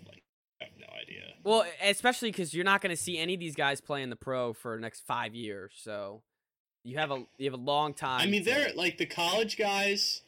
I 0.61 0.65
have 0.65 0.73
no 0.79 0.87
idea. 1.01 1.33
Well 1.47 1.65
especially 1.83 2.29
because 2.29 2.53
you're 2.53 2.65
not 2.65 2.81
going 2.81 2.95
to 2.95 3.01
see 3.01 3.17
any 3.17 3.33
of 3.33 3.39
these 3.39 3.55
guys 3.55 3.79
play 3.81 4.01
in 4.01 4.09
the 4.09 4.15
pro 4.15 4.53
for 4.53 4.75
the 4.75 4.81
next 4.81 5.05
five 5.05 5.33
years 5.33 5.71
so 5.77 6.21
You 6.83 6.97
have 6.97 7.11
a 7.11 7.23
you 7.37 7.45
have 7.49 7.59
a 7.59 7.63
long 7.63 7.93
time. 7.93 8.21
I 8.21 8.25
mean, 8.27 8.43
they're 8.43 8.71
like 8.75 8.97
the 8.97 9.05
college 9.05 9.57
guys 9.57 10.21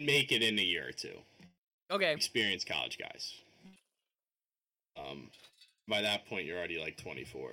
make 0.00 0.32
it 0.32 0.42
in 0.42 0.58
a 0.58 0.62
year 0.62 0.88
or 0.88 0.92
two. 0.92 1.16
okay. 1.90 2.12
Experienced 2.12 2.68
college 2.68 2.98
guys. 2.98 3.34
Um, 4.96 5.30
by 5.88 6.02
that 6.02 6.26
point, 6.26 6.44
you're 6.46 6.58
already 6.58 6.78
like 6.78 6.96
24. 6.96 7.50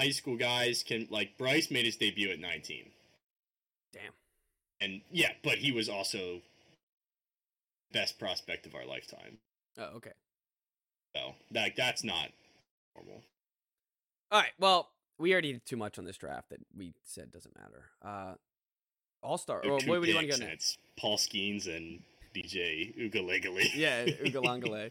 High 0.00 0.10
school 0.10 0.36
guys 0.36 0.82
can 0.82 1.06
like 1.10 1.36
Bryce 1.38 1.70
made 1.70 1.84
his 1.86 1.96
debut 1.96 2.30
at 2.30 2.38
19. 2.40 2.90
Damn. 3.92 4.02
And 4.80 5.00
yeah, 5.10 5.32
but 5.42 5.58
he 5.58 5.72
was 5.72 5.88
also 5.88 6.40
best 7.92 8.18
prospect 8.18 8.66
of 8.66 8.74
our 8.74 8.86
lifetime. 8.86 9.38
Oh, 9.78 9.96
okay. 9.96 10.12
So 11.16 11.34
that 11.52 11.72
that's 11.76 12.04
not 12.04 12.28
normal. 12.96 13.22
All 14.30 14.40
right. 14.40 14.52
Well, 14.58 14.90
we 15.18 15.32
already 15.32 15.52
did 15.52 15.66
too 15.66 15.76
much 15.76 15.98
on 15.98 16.04
this 16.04 16.16
draft 16.16 16.50
that 16.50 16.60
we 16.76 16.92
said 17.04 17.30
doesn't 17.32 17.54
matter. 17.58 17.84
Uh, 18.02 18.34
All 19.22 19.38
Star. 19.38 19.60
Well, 19.64 19.80
where 19.86 20.00
do 20.00 20.08
you 20.08 20.14
want 20.14 20.30
to 20.30 20.38
go 20.38 20.44
next? 20.46 20.78
Paul 20.96 21.16
Skenes 21.16 21.66
and 21.66 22.00
DJ 22.34 22.94
Uiagalelei. 23.12 23.70
Yeah, 23.74 24.04
Uiagalelei. 24.06 24.90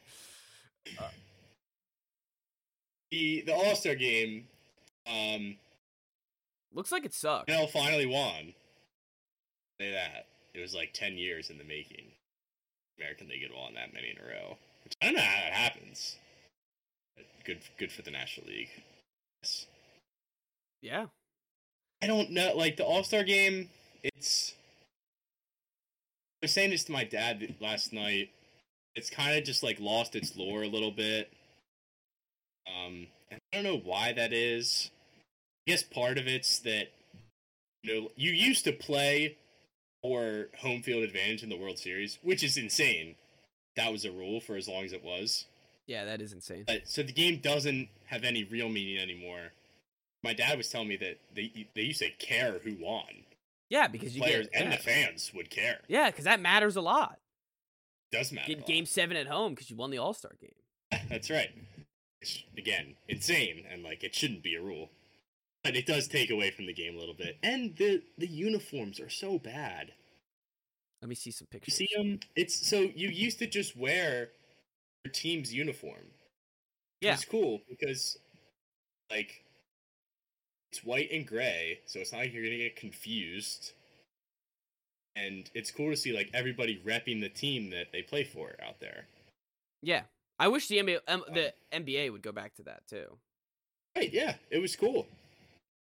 the 3.12 3.42
the 3.46 3.54
All 3.54 3.76
Star 3.76 3.96
game. 3.96 4.46
Um, 5.08 5.56
Looks 6.74 6.92
like 6.92 7.06
it 7.06 7.14
sucked. 7.14 7.48
Bell 7.48 7.66
finally 7.68 8.06
won. 8.06 8.54
Say 9.80 9.92
that 9.92 10.28
it 10.54 10.60
was 10.60 10.76
like 10.76 10.94
ten 10.94 11.18
years 11.18 11.50
in 11.50 11.58
the 11.58 11.64
making. 11.64 12.06
American 13.00 13.30
League 13.30 13.42
had 13.42 13.52
won 13.56 13.74
that 13.76 13.94
many 13.94 14.10
in 14.10 14.18
a 14.18 14.28
row. 14.28 14.58
Which 14.90 14.98
I 15.02 15.06
don't 15.06 15.16
know 15.16 15.22
how 15.22 15.42
that 15.42 15.54
happens. 15.54 16.16
Good, 17.46 17.60
good 17.78 17.92
for 17.92 18.02
the 18.02 18.12
National 18.12 18.48
League. 18.48 18.70
Yes. 19.44 19.68
Yeah. 20.82 21.06
I 22.02 22.08
don't 22.08 22.32
know. 22.32 22.56
Like 22.56 22.78
the 22.78 22.86
All 22.86 23.04
Star 23.04 23.24
game, 23.24 23.70
it's. 24.04 24.54
I 26.42 26.46
was 26.46 26.52
saying 26.52 26.72
this 26.72 26.86
to 26.86 26.92
my 26.92 27.04
dad 27.04 27.56
last 27.60 27.94
night. 27.94 28.30
It's 28.96 29.10
kind 29.12 29.38
of 29.38 29.44
just 29.44 29.62
like 29.62 29.80
lost 29.80 30.16
its 30.16 30.36
lore 30.36 30.64
a 30.64 30.68
little 30.68 30.92
bit. 30.92 31.32
Um, 32.68 33.08
and 33.30 33.40
I 33.54 33.58
don't 33.58 33.64
know 33.64 33.82
why 33.84 34.14
that 34.14 34.34
is. 34.34 34.90
I 35.68 35.72
guess 35.72 35.84
part 35.84 36.18
of 36.18 36.28
it's 36.28 36.60
that 36.60 36.88
you 37.84 37.94
know 37.94 38.10
you 38.16 38.32
used 38.32 38.64
to 38.66 38.72
play 38.72 39.38
for 40.02 40.48
home 40.60 40.82
field 40.82 41.04
advantage 41.04 41.44
in 41.44 41.50
the 41.50 41.58
World 41.58 41.78
Series, 41.78 42.18
which 42.24 42.44
is 42.44 42.58
insane. 42.58 43.16
That 43.80 43.94
was 43.94 44.04
a 44.04 44.12
rule 44.12 44.42
for 44.42 44.58
as 44.58 44.68
long 44.68 44.84
as 44.84 44.92
it 44.92 45.06
was. 45.06 45.46
Yeah, 45.88 46.04
that 46.04 46.22
is 46.22 46.34
insane. 46.34 46.66
But 46.68 46.82
so 46.90 47.02
the 47.02 47.14
game 47.14 47.40
doesn't 47.42 47.88
have 48.08 48.26
any 48.26 48.44
real 48.44 48.68
meaning 48.68 48.98
anymore. 48.98 49.54
My 50.22 50.34
dad 50.34 50.58
was 50.58 50.68
telling 50.68 50.90
me 50.90 50.98
that 50.98 51.18
they 51.34 51.66
they 51.74 51.84
used 51.84 52.02
to 52.02 52.10
care 52.20 52.60
who 52.62 52.76
won. 52.78 53.24
Yeah, 53.70 53.88
because 53.88 54.14
you 54.14 54.22
Players 54.22 54.50
get 54.52 54.62
and 54.62 54.70
yeah. 54.70 54.76
the 54.76 54.84
fans 54.84 55.32
would 55.34 55.50
care. 55.50 55.80
Yeah, 55.88 56.10
because 56.10 56.26
that 56.26 56.42
matters 56.42 56.76
a 56.76 56.82
lot. 56.82 57.20
Does 58.12 58.34
matter. 58.34 58.48
Get 58.48 58.66
game 58.66 58.86
seven 58.86 59.16
at 59.16 59.28
home 59.28 59.54
because 59.54 59.70
you 59.70 59.78
won 59.78 59.92
the 59.92 59.98
All 59.98 60.14
Star 60.14 60.34
game. 60.42 61.00
That's 61.10 61.30
right. 61.30 61.50
It's, 62.22 62.44
again, 62.58 62.96
insane 63.08 63.64
and 63.72 63.82
like 63.82 64.04
it 64.04 64.14
shouldn't 64.14 64.44
be 64.44 64.56
a 64.56 64.62
rule. 64.62 64.90
But 65.64 65.78
it 65.78 65.86
does 65.86 66.10
take 66.10 66.30
away 66.30 66.52
from 66.52 66.66
the 66.66 66.74
game 66.74 66.96
a 66.96 67.00
little 67.00 67.16
bit. 67.16 67.38
And 67.42 67.78
the 67.78 68.04
the 68.18 68.28
uniforms 68.28 69.00
are 69.00 69.10
so 69.10 69.40
bad. 69.40 69.94
Let 71.02 71.10
me 71.10 71.16
see 71.16 71.32
some 71.32 71.48
You 71.52 71.60
pictures. 71.60 71.76
see 71.76 71.88
them? 71.96 72.20
It's 72.36 72.68
so 72.68 72.82
you 72.82 73.10
used 73.10 73.40
to 73.40 73.48
just 73.48 73.76
wear 73.78 74.30
your 75.06 75.12
team's 75.14 75.54
uniform. 75.54 76.12
Yeah. 77.02 77.14
It's 77.14 77.26
cool 77.26 77.62
because 77.70 78.18
like 79.10 79.44
it's 80.72 80.84
white 80.84 81.10
and 81.12 81.26
gray, 81.26 81.80
so 81.86 82.00
it's 82.00 82.12
not 82.12 82.20
like 82.20 82.34
you're 82.34 82.44
gonna 82.44 82.58
get 82.58 82.76
confused. 82.76 83.72
And 85.16 85.50
it's 85.54 85.72
cool 85.72 85.90
to 85.90 85.98
see 85.98 86.14
like 86.14 86.30
everybody 86.34 86.82
repping 86.86 87.22
the 87.22 87.30
team 87.30 87.70
that 87.72 87.92
they 87.92 88.02
play 88.02 88.24
for 88.24 88.56
out 88.66 88.80
there. 88.80 89.06
Yeah, 89.82 90.04
I 90.38 90.50
wish 90.50 90.68
the 90.68 90.78
NBA 90.80 91.00
um, 91.08 91.24
the 91.34 91.54
NBA 91.74 92.12
would 92.12 92.22
go 92.22 92.32
back 92.34 92.56
to 92.56 92.64
that 92.64 92.86
too. 92.88 93.18
Right, 93.98 94.12
yeah. 94.14 94.36
It 94.50 94.60
was 94.60 94.76
cool. 94.76 95.08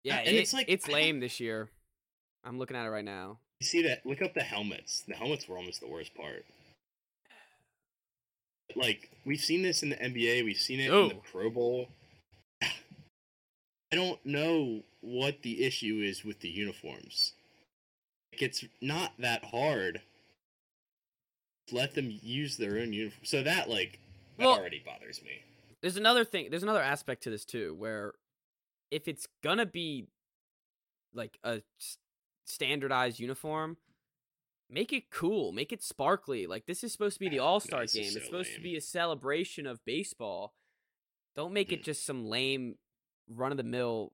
Yeah, 0.04 0.18
and 0.20 0.30
it- 0.30 0.40
it's 0.42 0.54
like- 0.54 0.70
it's 0.70 0.88
lame 0.88 1.20
this 1.20 1.40
year. 1.40 1.70
I'm 2.44 2.58
looking 2.58 2.78
at 2.78 2.86
it 2.86 2.90
right 2.90 3.04
now. 3.04 3.40
You 3.60 3.66
see 3.68 3.82
that? 3.84 4.06
Look 4.06 4.22
up 4.22 4.34
the 4.34 4.44
helmets. 4.44 5.04
The 5.08 5.16
helmets 5.16 5.48
were 5.48 5.58
almost 5.58 5.80
the 5.82 5.88
worst 5.88 6.14
part. 6.16 6.46
Like 8.76 9.10
we've 9.26 9.40
seen 9.42 9.64
this 9.64 9.82
in 9.82 9.90
the 9.90 9.96
NBA, 9.96 10.44
we've 10.44 10.58
seen 10.60 10.80
it 10.80 10.86
in 10.92 11.08
the 11.10 11.16
Oh. 11.16 11.22
Pro 11.32 11.50
Bowl. 11.50 11.90
I 12.62 13.96
don't 13.96 14.24
know 14.26 14.84
what 15.02 15.42
the 15.42 15.64
issue 15.64 16.02
is 16.04 16.24
with 16.26 16.42
the 16.42 16.50
uniforms. 16.50 17.34
Like 18.34 18.42
it's 18.42 18.66
not 18.82 19.14
that 19.20 19.46
hard. 19.46 20.02
Let 21.72 21.96
them 21.96 22.12
use 22.22 22.58
their 22.58 22.78
own 22.78 22.94
uniform. 22.94 23.26
So 23.26 23.42
that 23.44 23.70
like 23.70 24.00
that 24.38 24.46
Well- 24.46 24.58
already 24.60 24.80
bothers 24.80 25.22
me. 25.24 25.42
There's 25.82 25.98
another 25.98 26.26
thing. 26.26 26.50
There's 26.50 26.64
another 26.64 26.82
aspect 26.82 27.24
to 27.24 27.30
this 27.30 27.46
too, 27.46 27.74
where 27.76 28.14
if 28.92 29.08
it's 29.08 29.28
gonna 29.42 29.66
be 29.66 30.08
like 31.14 31.38
a 31.44 31.62
standardized 32.48 33.20
uniform, 33.20 33.78
make 34.70 34.92
it 34.94 35.10
cool, 35.12 35.52
make 35.52 35.72
it 35.72 35.84
sparkly. 35.84 36.48
Like 36.48 36.66
this 36.66 36.84
is 36.84 36.92
supposed 36.92 37.16
to 37.16 37.20
be 37.20 37.30
the 37.30 37.40
All 37.40 37.60
Star 37.60 37.82
this 37.82 37.96
is 37.96 38.02
game. 38.02 38.12
so 38.12 38.18
it's 38.18 38.26
supposed 38.28 38.56
to 38.56 38.62
be 38.62 38.76
a 38.76 38.82
celebration 38.82 39.66
of 39.68 39.84
baseball. 39.86 40.54
Don't 41.36 41.54
make 41.54 41.72
it 41.72 41.82
Mm. 41.82 41.86
just 41.86 42.06
some 42.06 42.26
lame, 42.26 42.78
run 43.30 43.52
of 43.52 43.58
the 43.58 43.64
mill 43.64 44.14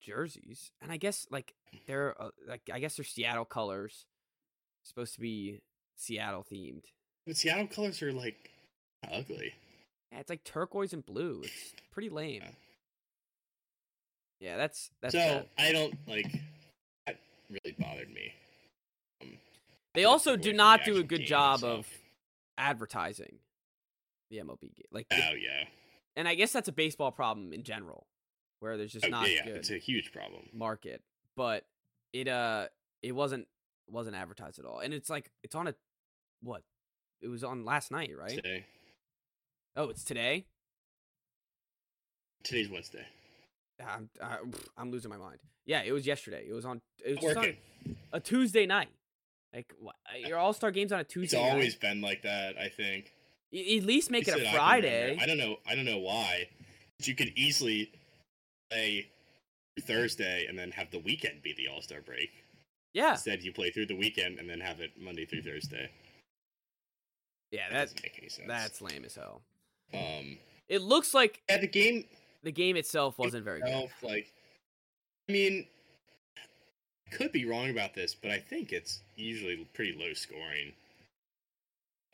jerseys. 0.00 0.70
And 0.82 0.92
I 0.92 0.96
guess 0.96 1.26
like 1.30 1.54
they're 1.86 2.20
uh, 2.20 2.30
like 2.46 2.62
I 2.72 2.78
guess 2.80 2.96
they're 2.96 3.04
Seattle 3.04 3.44
colors, 3.44 4.04
supposed 4.82 5.14
to 5.14 5.20
be 5.20 5.60
Seattle 5.96 6.44
themed. 6.50 6.84
But 7.26 7.36
Seattle 7.36 7.66
colors 7.66 8.02
are 8.02 8.12
like 8.12 8.50
ugly. 9.10 9.54
Yeah, 10.12 10.20
it's 10.20 10.30
like 10.30 10.44
turquoise 10.44 10.92
and 10.92 11.04
blue. 11.04 11.40
It's 11.44 11.74
pretty 11.90 12.08
lame. 12.10 12.42
Yeah. 12.42 12.50
Yeah, 14.38 14.56
that's 14.58 14.90
that's 15.00 15.14
so 15.14 15.18
bad. 15.18 15.46
I 15.58 15.72
don't 15.72 15.94
like 16.06 16.26
really 17.48 17.76
bothered 17.78 18.10
me. 18.10 18.32
Um, 19.22 19.38
They 19.94 20.04
also 20.04 20.36
do 20.36 20.52
not 20.52 20.84
do 20.84 20.96
a 20.98 21.02
good 21.02 21.26
job 21.26 21.56
itself. 21.56 21.78
of 21.86 21.88
advertising 22.58 23.38
the 24.30 24.38
MLB 24.38 24.62
game. 24.74 24.86
Like, 24.90 25.06
Oh 25.12 25.16
yeah. 25.34 25.64
and 26.16 26.26
I 26.28 26.34
guess 26.34 26.52
that's 26.52 26.68
a 26.68 26.72
baseball 26.72 27.12
problem 27.12 27.52
in 27.52 27.62
general, 27.62 28.06
where 28.60 28.76
there's 28.76 28.92
just 28.92 29.06
Oh, 29.06 29.08
not 29.08 29.30
yeah, 29.30 29.44
good 29.44 29.56
it's 29.56 29.70
a 29.70 29.78
huge 29.78 30.12
problem. 30.12 30.48
market. 30.52 31.02
But 31.36 31.64
it 32.12 32.28
uh, 32.28 32.68
it 33.02 33.12
wasn't 33.12 33.46
wasn't 33.88 34.16
advertised 34.16 34.58
at 34.58 34.64
all, 34.64 34.80
and 34.80 34.92
it's 34.94 35.10
like 35.10 35.30
it's 35.42 35.54
on 35.54 35.68
a 35.68 35.74
what? 36.42 36.62
It 37.20 37.28
was 37.28 37.44
on 37.44 37.64
last 37.64 37.90
night, 37.90 38.10
right? 38.16 38.30
Today, 38.30 38.64
Oh, 39.76 39.88
it's 39.90 40.04
today. 40.04 40.46
today's 42.42 42.68
Wednesday. 42.68 43.06
I'm 43.84 44.08
I, 44.22 44.38
I'm 44.76 44.90
losing 44.90 45.10
my 45.10 45.16
mind. 45.16 45.38
Yeah, 45.66 45.82
it 45.84 45.92
was 45.92 46.06
yesterday. 46.06 46.44
It 46.48 46.52
was 46.52 46.64
on. 46.64 46.80
It 47.04 47.20
was 47.22 47.36
on 47.36 47.56
a 48.12 48.20
Tuesday 48.20 48.66
night. 48.66 48.88
Like 49.54 49.72
what, 49.80 49.94
your 50.26 50.38
All 50.38 50.52
Star 50.52 50.70
games 50.70 50.92
on 50.92 50.98
a 50.98 51.02
It's 51.02 51.12
Tuesday. 51.12 51.42
night. 51.42 51.50
always 51.52 51.74
been 51.74 52.00
like 52.00 52.22
that. 52.22 52.56
I 52.58 52.68
think. 52.68 53.12
Y- 53.52 53.76
At 53.78 53.84
least 53.84 54.10
make 54.10 54.26
it 54.28 54.34
a 54.34 54.38
that 54.38 54.46
I. 54.48 54.52
Friday. 54.56 55.18
I 55.20 55.26
don't 55.26 55.38
know. 55.38 55.56
I 55.66 55.74
don't 55.74 55.84
know 55.84 55.98
why. 55.98 56.48
But 56.98 57.08
you 57.08 57.14
could 57.14 57.32
easily 57.36 57.90
play 58.70 59.06
Thursday 59.82 60.46
and 60.48 60.58
then 60.58 60.70
have 60.72 60.90
the 60.90 60.98
weekend 61.00 61.42
be 61.42 61.54
the 61.56 61.68
All 61.68 61.80
Star 61.82 62.00
break. 62.00 62.30
Yeah, 62.94 63.12
Instead, 63.12 63.42
you 63.42 63.52
play 63.52 63.70
through 63.70 63.86
the 63.86 63.96
weekend 63.96 64.38
and 64.38 64.48
then 64.48 64.60
have 64.60 64.80
it 64.80 64.92
Monday 64.98 65.26
through 65.26 65.42
Thursday. 65.42 65.90
yeah. 67.50 67.68
That 67.68 67.74
That's 67.74 67.92
doesn't 67.92 68.02
make 68.04 68.18
any 68.18 68.28
sense. 68.30 68.48
that's 68.48 68.80
lame 68.80 69.04
as 69.04 69.14
hell. 69.14 69.42
um. 69.94 70.38
It 70.68 70.80
looks 70.82 71.14
like 71.14 71.42
Yeah, 71.48 71.58
the 71.58 71.66
game 71.68 72.04
the 72.42 72.52
game 72.52 72.76
itself 72.76 73.18
wasn't 73.18 73.44
very 73.44 73.60
good. 73.60 73.88
like, 74.02 74.32
I 75.28 75.32
mean, 75.32 75.66
I 76.36 77.14
could 77.14 77.32
be 77.32 77.44
wrong 77.44 77.70
about 77.70 77.94
this, 77.94 78.14
but 78.14 78.30
I 78.30 78.38
think 78.38 78.72
it's 78.72 79.00
usually 79.16 79.66
pretty 79.74 79.96
low 79.98 80.12
scoring. 80.14 80.72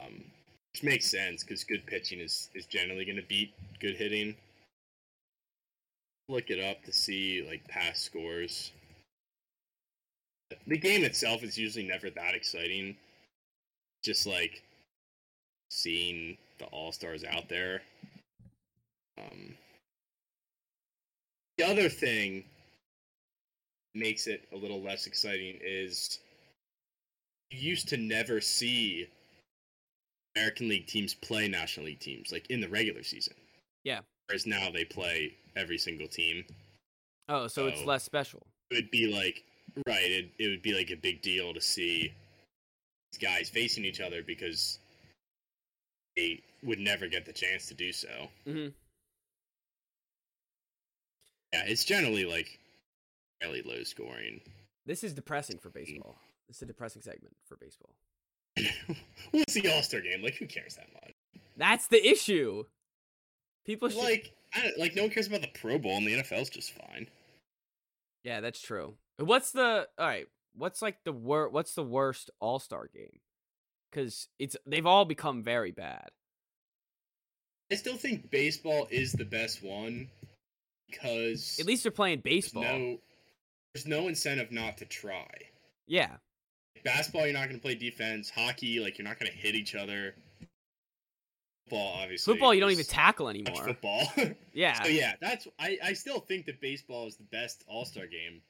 Um, 0.00 0.24
which 0.72 0.82
makes 0.82 1.10
sense 1.10 1.44
because 1.44 1.64
good 1.64 1.86
pitching 1.86 2.20
is 2.20 2.48
is 2.54 2.66
generally 2.66 3.04
going 3.04 3.16
to 3.16 3.22
beat 3.22 3.52
good 3.78 3.96
hitting. 3.96 4.34
Look 6.28 6.50
it 6.50 6.60
up 6.60 6.82
to 6.84 6.92
see 6.92 7.44
like 7.46 7.66
past 7.68 8.02
scores. 8.02 8.72
The 10.66 10.78
game 10.78 11.04
itself 11.04 11.42
is 11.42 11.58
usually 11.58 11.86
never 11.86 12.10
that 12.10 12.34
exciting. 12.34 12.96
Just 14.02 14.26
like 14.26 14.62
seeing 15.70 16.36
the 16.58 16.66
all 16.66 16.92
stars 16.92 17.24
out 17.24 17.48
there. 17.48 17.82
Um, 19.18 19.54
the 21.58 21.64
other 21.66 21.88
thing 21.88 22.44
makes 23.94 24.26
it 24.26 24.48
a 24.52 24.56
little 24.56 24.82
less 24.82 25.06
exciting 25.06 25.58
is 25.62 26.18
you 27.50 27.58
used 27.58 27.88
to 27.88 27.96
never 27.96 28.40
see 28.40 29.06
American 30.34 30.68
League 30.68 30.86
teams 30.86 31.14
play 31.14 31.48
National 31.48 31.86
League 31.86 32.00
teams 32.00 32.32
like 32.32 32.48
in 32.50 32.60
the 32.60 32.68
regular 32.68 33.02
season. 33.02 33.34
Yeah. 33.84 34.00
Whereas 34.26 34.46
now 34.46 34.70
they 34.72 34.84
play 34.84 35.34
every 35.56 35.78
single 35.78 36.08
team. 36.08 36.44
Oh, 37.28 37.48
so 37.48 37.66
it's 37.66 37.84
less 37.84 38.02
special. 38.02 38.46
It 38.70 38.76
would 38.76 38.90
be 38.90 39.12
like 39.12 39.44
right. 39.86 40.10
It 40.10 40.30
it 40.38 40.48
would 40.48 40.62
be 40.62 40.74
like 40.74 40.90
a 40.90 40.96
big 40.96 41.22
deal 41.22 41.52
to 41.52 41.60
see 41.60 42.12
these 43.12 43.20
guys 43.20 43.48
facing 43.50 43.84
each 43.84 44.00
other 44.00 44.22
because 44.22 44.78
they 46.16 46.42
would 46.62 46.78
never 46.78 47.06
get 47.08 47.26
the 47.26 47.32
chance 47.32 47.66
to 47.68 47.74
do 47.74 47.92
so. 47.92 48.28
hmm 48.46 48.68
Yeah, 51.52 51.64
it's 51.66 51.84
generally 51.84 52.24
like 52.24 52.58
fairly 53.40 53.62
low 53.62 53.82
scoring. 53.82 54.40
This 54.86 55.04
is 55.04 55.12
depressing 55.12 55.58
for 55.58 55.70
mm. 55.70 55.74
baseball. 55.74 56.18
This 56.48 56.56
is 56.56 56.62
a 56.62 56.66
depressing 56.66 57.02
segment 57.02 57.34
for 57.46 57.56
baseball. 57.56 57.94
well, 59.32 59.42
it's 59.42 59.54
the 59.54 59.68
All 59.68 59.82
Star 59.82 60.00
game. 60.00 60.22
Like, 60.22 60.34
who 60.34 60.46
cares 60.46 60.76
that 60.76 60.92
much? 60.92 61.12
That's 61.56 61.86
the 61.88 62.06
issue. 62.06 62.64
People 63.64 63.88
should. 63.88 64.02
Like, 64.02 64.32
I 64.54 64.62
don't, 64.62 64.78
like 64.78 64.94
no 64.94 65.02
one 65.02 65.10
cares 65.10 65.28
about 65.28 65.42
the 65.42 65.50
Pro 65.54 65.78
Bowl, 65.78 65.96
and 65.96 66.06
the 66.06 66.18
NFL's 66.18 66.50
just 66.50 66.72
fine. 66.72 67.06
yeah, 68.24 68.40
that's 68.40 68.60
true. 68.60 68.94
What's 69.18 69.52
the 69.52 69.88
all 69.98 70.06
right? 70.06 70.26
What's 70.54 70.82
like 70.82 70.98
the 71.04 71.12
wor- 71.12 71.48
What's 71.48 71.74
the 71.74 71.84
worst 71.84 72.30
All 72.40 72.58
Star 72.58 72.88
game? 72.92 73.20
Because 73.90 74.28
it's 74.38 74.56
they've 74.66 74.86
all 74.86 75.04
become 75.04 75.42
very 75.42 75.70
bad. 75.70 76.08
I 77.70 77.76
still 77.76 77.96
think 77.96 78.30
baseball 78.30 78.86
is 78.90 79.12
the 79.12 79.24
best 79.24 79.62
one 79.62 80.08
because 80.92 81.58
At 81.58 81.66
least 81.66 81.82
they're 81.82 81.92
playing 81.92 82.20
there's 82.24 82.44
baseball. 82.44 82.62
no 82.62 82.98
there's 83.74 83.86
no 83.86 84.08
incentive 84.08 84.52
not 84.52 84.76
to 84.78 84.84
try. 84.84 85.28
Yeah, 85.88 86.16
Basketball, 86.84 87.24
you're 87.26 87.32
not 87.34 87.48
going 87.48 87.58
to 87.58 87.62
play 87.62 87.74
defense. 87.74 88.30
Hockey, 88.30 88.80
like 88.80 88.98
you're 88.98 89.06
not 89.06 89.18
going 89.18 89.30
to 89.30 89.36
hit 89.36 89.54
each 89.54 89.74
other. 89.74 90.14
Football, 91.68 91.98
obviously. 92.02 92.32
football 92.34 92.54
you 92.54 92.60
don't 92.60 92.70
even 92.72 92.84
tackle 92.84 93.28
anymore. 93.28 93.64
Football. 93.64 94.06
Yeah, 94.54 94.82
So 94.82 94.88
yeah, 94.90 95.14
that's 95.20 95.48
I, 95.58 95.78
I 95.82 95.92
still 95.94 96.20
think 96.20 96.44
that 96.44 96.60
baseball 96.60 97.06
is 97.06 97.16
the 97.16 97.24
best 97.24 97.64
All 97.66 97.86
Star 97.86 98.06
game. 98.06 98.42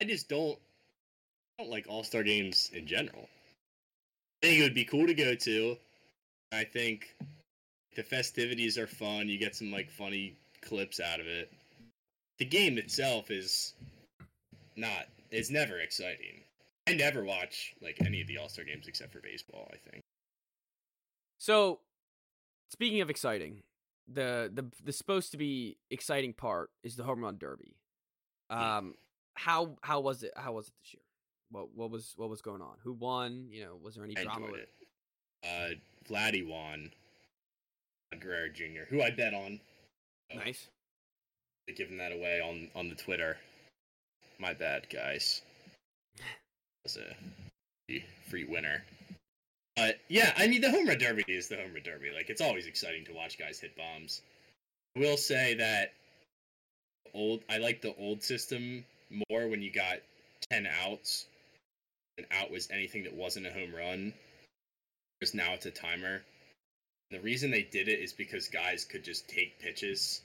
I 0.00 0.06
just 0.06 0.28
don't 0.28 0.58
I 1.58 1.62
don't 1.64 1.70
like 1.70 1.86
All 1.88 2.02
Star 2.02 2.22
games 2.22 2.70
in 2.72 2.86
general. 2.86 3.28
I 4.42 4.46
think 4.46 4.60
it 4.60 4.62
would 4.62 4.74
be 4.74 4.84
cool 4.86 5.06
to 5.06 5.14
go 5.14 5.34
to. 5.34 5.76
I 6.52 6.64
think 6.64 7.14
the 7.96 8.02
festivities 8.02 8.78
are 8.78 8.86
fun. 8.86 9.28
You 9.28 9.38
get 9.38 9.54
some 9.54 9.70
like 9.70 9.90
funny 9.90 10.34
clips 10.62 10.98
out 11.00 11.20
of 11.20 11.26
it. 11.26 11.52
The 12.38 12.44
game 12.44 12.78
itself 12.78 13.30
is 13.30 13.74
not 14.76 15.06
it's 15.30 15.50
never 15.50 15.78
exciting. 15.78 16.42
I 16.86 16.94
never 16.94 17.24
watch 17.24 17.74
like 17.80 17.96
any 18.04 18.20
of 18.20 18.28
the 18.28 18.38
All 18.38 18.48
Star 18.48 18.64
games 18.64 18.86
except 18.88 19.12
for 19.12 19.20
baseball, 19.20 19.68
I 19.72 19.76
think. 19.90 20.02
So, 21.38 21.80
speaking 22.70 23.00
of 23.00 23.10
exciting, 23.10 23.62
the 24.06 24.50
the 24.52 24.66
the 24.84 24.92
supposed 24.92 25.30
to 25.32 25.36
be 25.36 25.76
exciting 25.90 26.32
part 26.32 26.70
is 26.82 26.96
the 26.96 27.04
home 27.04 27.22
run 27.22 27.38
derby. 27.38 27.76
Um, 28.50 28.94
how 29.34 29.76
how 29.82 30.00
was 30.00 30.22
it? 30.22 30.32
How 30.36 30.52
was 30.52 30.68
it 30.68 30.74
this 30.82 30.94
year? 30.94 31.02
What 31.50 31.74
what 31.74 31.90
was 31.90 32.14
what 32.16 32.28
was 32.28 32.42
going 32.42 32.62
on? 32.62 32.76
Who 32.82 32.92
won? 32.92 33.46
You 33.50 33.64
know, 33.64 33.78
was 33.82 33.94
there 33.94 34.04
any 34.04 34.16
I 34.16 34.24
drama? 34.24 34.46
with 34.52 34.60
it. 34.60 34.68
Uh 35.44 35.74
Vladdy 36.08 36.46
won. 36.46 36.90
Guerrero 38.20 38.48
Jr., 38.48 38.84
who 38.88 39.02
I 39.02 39.10
bet 39.10 39.34
on. 39.34 39.58
Nice. 40.34 40.68
Giving 41.72 41.98
that 41.98 42.12
away 42.12 42.40
on 42.40 42.68
on 42.74 42.88
the 42.88 42.94
Twitter. 42.94 43.38
My 44.38 44.52
bad, 44.52 44.88
guys. 44.90 45.42
That's 46.84 46.96
a 46.96 47.14
free- 47.88 48.04
free 48.28 48.44
winner. 48.44 48.84
But 49.76 49.98
yeah, 50.08 50.32
I 50.36 50.46
mean 50.46 50.60
the 50.60 50.70
home 50.70 50.86
run 50.86 50.98
derby 50.98 51.24
is 51.26 51.48
the 51.48 51.56
home 51.56 51.72
run 51.72 51.82
derby. 51.82 52.10
Like 52.14 52.30
it's 52.30 52.40
always 52.40 52.66
exciting 52.66 53.04
to 53.06 53.14
watch 53.14 53.38
guys 53.38 53.58
hit 53.58 53.76
bombs. 53.76 54.22
I 54.96 55.00
will 55.00 55.16
say 55.16 55.54
that 55.54 55.92
old 57.14 57.42
I 57.48 57.58
like 57.58 57.80
the 57.80 57.94
old 57.96 58.22
system 58.22 58.84
more 59.30 59.48
when 59.48 59.62
you 59.62 59.72
got 59.72 59.98
ten 60.50 60.68
outs. 60.84 61.26
An 62.18 62.26
out 62.30 62.50
was 62.50 62.68
anything 62.70 63.02
that 63.04 63.14
wasn't 63.14 63.46
a 63.46 63.52
home 63.52 63.74
run. 63.74 64.12
Because 65.18 65.34
now 65.34 65.52
it's 65.54 65.66
a 65.66 65.70
timer. 65.70 66.22
The 67.10 67.20
reason 67.20 67.50
they 67.50 67.62
did 67.62 67.88
it 67.88 67.98
is 67.98 68.12
because 68.12 68.48
guys 68.48 68.84
could 68.84 69.04
just 69.04 69.28
take 69.28 69.58
pitches 69.58 70.22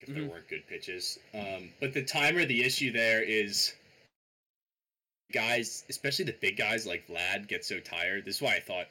if 0.00 0.08
there 0.08 0.22
Mhm. 0.24 0.28
weren't 0.28 0.48
good 0.48 0.66
pitches. 0.66 1.18
Um, 1.34 1.72
but 1.80 1.92
the 1.92 2.04
timer, 2.04 2.44
the 2.44 2.62
issue 2.64 2.92
there 2.92 3.22
is 3.22 3.74
guys, 5.32 5.84
especially 5.88 6.24
the 6.24 6.32
big 6.32 6.56
guys 6.56 6.86
like 6.86 7.06
Vlad, 7.06 7.48
get 7.48 7.64
so 7.64 7.80
tired. 7.80 8.24
This 8.24 8.36
is 8.36 8.42
why 8.42 8.56
I 8.56 8.60
thought 8.60 8.88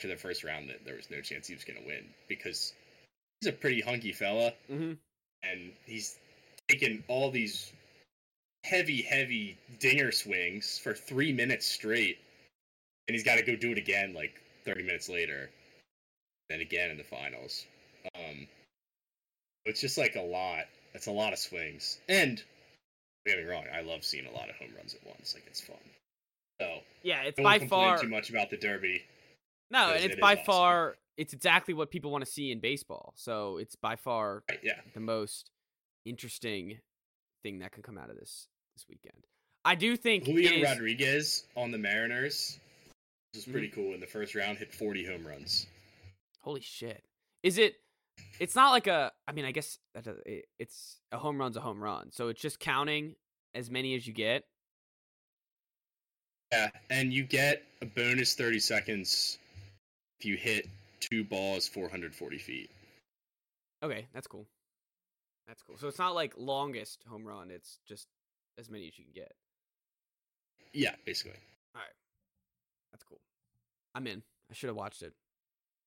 for 0.00 0.08
the 0.08 0.16
first 0.16 0.42
round 0.44 0.68
that 0.70 0.84
there 0.84 0.96
was 0.96 1.10
no 1.10 1.20
chance 1.20 1.46
he 1.46 1.54
was 1.54 1.64
going 1.64 1.78
to 1.80 1.86
win 1.86 2.12
because 2.26 2.72
he's 3.40 3.48
a 3.48 3.52
pretty 3.52 3.80
hunky 3.80 4.12
fella 4.12 4.54
Mm-hmm. 4.70 4.94
and 5.42 5.76
he's 5.86 6.18
taken 6.68 7.04
all 7.08 7.30
these 7.30 7.72
heavy, 8.64 9.02
heavy 9.02 9.58
dinger 9.78 10.10
swings 10.12 10.78
for 10.78 10.94
three 10.94 11.32
minutes 11.32 11.66
straight, 11.66 12.18
and 13.08 13.14
he's 13.14 13.24
got 13.24 13.36
to 13.36 13.42
go 13.42 13.56
do 13.56 13.72
it 13.72 13.78
again 13.78 14.12
like 14.14 14.40
30 14.64 14.82
minutes 14.84 15.08
later, 15.08 15.50
then 16.48 16.60
again 16.60 16.90
in 16.90 16.96
the 16.98 17.04
finals. 17.04 17.66
Um, 18.14 18.46
it's 19.66 19.80
just 19.80 19.98
like 19.98 20.16
a 20.16 20.22
lot. 20.22 20.64
It's 20.94 21.06
a 21.06 21.12
lot 21.12 21.32
of 21.32 21.38
swings, 21.38 21.98
and 22.08 22.36
don't 23.26 23.36
get 23.36 23.44
me 23.44 23.50
wrong, 23.50 23.64
I 23.72 23.80
love 23.82 24.04
seeing 24.04 24.26
a 24.26 24.32
lot 24.32 24.50
of 24.50 24.56
home 24.56 24.70
runs 24.76 24.94
at 24.94 25.06
once. 25.06 25.34
Like 25.34 25.44
it's 25.46 25.60
fun. 25.60 25.76
So 26.60 26.78
Yeah, 27.02 27.22
it's 27.22 27.36
don't 27.36 27.44
by 27.44 27.58
far 27.60 27.98
too 27.98 28.08
much 28.08 28.30
about 28.30 28.50
the 28.50 28.56
derby. 28.56 29.02
no, 29.70 29.88
and 29.88 29.96
it's 29.96 30.04
it 30.06 30.10
is 30.12 30.20
by 30.20 30.32
awesome. 30.34 30.44
far 30.44 30.96
it's 31.16 31.32
exactly 31.32 31.74
what 31.74 31.90
people 31.90 32.10
want 32.10 32.24
to 32.24 32.30
see 32.30 32.50
in 32.50 32.60
baseball. 32.60 33.12
So 33.16 33.58
it's 33.58 33.76
by 33.76 33.96
far 33.96 34.42
Right, 34.50 34.58
yeah, 34.62 34.80
the 34.94 35.00
most 35.00 35.50
interesting 36.06 36.78
thing 37.42 37.58
that 37.60 37.72
can 37.72 37.82
come 37.82 37.98
out 37.98 38.10
of 38.10 38.16
this 38.16 38.48
this 38.74 38.86
weekend. 38.88 39.24
I 39.64 39.74
do 39.74 39.96
think 39.96 40.24
Julio 40.24 40.52
is- 40.52 40.62
Rodriguez 40.64 41.44
on 41.56 41.70
the 41.70 41.78
Mariners. 41.78 42.58
This 43.32 43.46
was 43.46 43.52
pretty 43.52 43.68
Mm-hmm. 43.68 43.80
cool. 43.80 43.94
In 43.94 44.00
the 44.00 44.06
first 44.06 44.34
round, 44.34 44.58
hit 44.58 44.74
40 44.74 45.04
home 45.06 45.24
runs. 45.26 45.66
Holy 46.40 46.62
shit! 46.62 47.04
Is 47.44 47.58
it? 47.58 47.76
It's 48.38 48.54
not 48.54 48.70
like 48.70 48.86
a. 48.86 49.12
I 49.28 49.32
mean, 49.32 49.44
I 49.44 49.52
guess 49.52 49.78
that 49.94 50.04
does- 50.04 50.20
it, 50.26 50.46
it's 50.58 50.98
a 51.12 51.18
home 51.18 51.38
run's 51.38 51.56
a 51.56 51.60
home 51.60 51.82
run, 51.82 52.10
so 52.12 52.28
it's 52.28 52.40
just 52.40 52.58
counting 52.58 53.14
as 53.54 53.70
many 53.70 53.94
as 53.94 54.06
you 54.06 54.12
get. 54.12 54.44
Yeah, 56.52 56.70
and 56.88 57.12
you 57.12 57.22
get 57.22 57.62
a 57.80 57.86
bonus 57.86 58.34
30 58.34 58.58
seconds 58.58 59.38
if 60.18 60.26
you 60.26 60.36
hit 60.36 60.68
two 60.98 61.22
balls 61.22 61.68
440 61.68 62.38
feet. 62.38 62.70
Okay, 63.82 64.06
that's 64.12 64.26
cool. 64.26 64.46
That's 65.46 65.62
cool. 65.62 65.76
So 65.78 65.88
it's 65.88 65.98
not 65.98 66.14
like 66.14 66.34
longest 66.36 67.04
home 67.08 67.24
run. 67.24 67.50
It's 67.50 67.78
just 67.86 68.06
as 68.58 68.68
many 68.68 68.88
as 68.88 68.98
you 68.98 69.04
can 69.04 69.14
get. 69.14 69.32
Yeah, 70.72 70.94
basically. 71.04 71.38
Alright. 71.74 71.90
That's 72.92 73.04
cool. 73.04 73.20
I'm 73.94 74.06
in. 74.06 74.22
I 74.50 74.54
should 74.54 74.68
have 74.68 74.76
watched 74.76 75.02
it. 75.02 75.14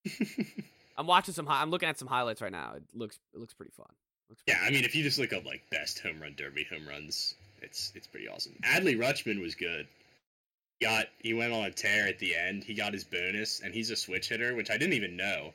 I'm 0.98 1.08
watching 1.08 1.34
some. 1.34 1.46
Hi- 1.46 1.62
I'm 1.62 1.72
looking 1.72 1.90
at 1.90 1.98
some 1.98 2.08
highlights 2.08 2.42
right 2.42 2.52
now. 2.52 2.74
It 2.76 2.84
looks. 2.94 3.20
It 3.34 3.40
looks 3.40 3.54
pretty 3.54 3.72
fun. 3.72 3.88
Looks 4.30 4.44
yeah, 4.48 4.56
pretty 4.56 4.68
I 4.68 4.72
mean, 4.76 4.86
if 4.86 4.96
you 4.96 5.04
just 5.04 5.20
look 5.20 5.34
up 5.34 5.46
like 5.46 5.62
best 5.70 6.00
home 6.00 6.22
run 6.22 6.36
derby 6.38 6.66
home 6.70 6.88
runs, 6.88 7.36
it's 7.62 7.92
it's 7.96 8.08
pretty 8.08 8.28
awesome. 8.28 8.54
Adley 8.64 8.98
Rutschman 8.98 9.42
was 9.42 9.56
good. 9.56 9.88
He 10.80 10.86
got 10.86 11.08
he 11.20 11.34
went 11.34 11.54
on 11.54 11.66
a 11.66 11.72
tear 11.72 12.08
at 12.08 12.20
the 12.20 12.36
end. 12.36 12.64
He 12.64 12.74
got 12.74 12.94
his 12.94 13.04
bonus, 13.04 13.62
and 13.62 13.74
he's 13.74 13.90
a 13.90 13.96
switch 13.96 14.30
hitter, 14.30 14.56
which 14.56 14.70
I 14.70 14.78
didn't 14.78 14.94
even 14.94 15.18
know. 15.18 15.54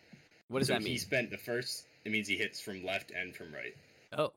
What 0.49 0.61
does 0.61 0.69
so 0.69 0.75
that 0.75 0.83
mean? 0.83 0.93
He 0.93 0.99
spent 0.99 1.31
the 1.31 1.39
first. 1.39 1.85
It 2.05 2.13
means 2.13 2.27
he 2.27 2.37
hits 2.37 2.61
from 2.61 2.85
left 2.85 3.11
and 3.11 3.35
from 3.35 3.53
right. 3.53 3.75
Oh, 4.17 4.33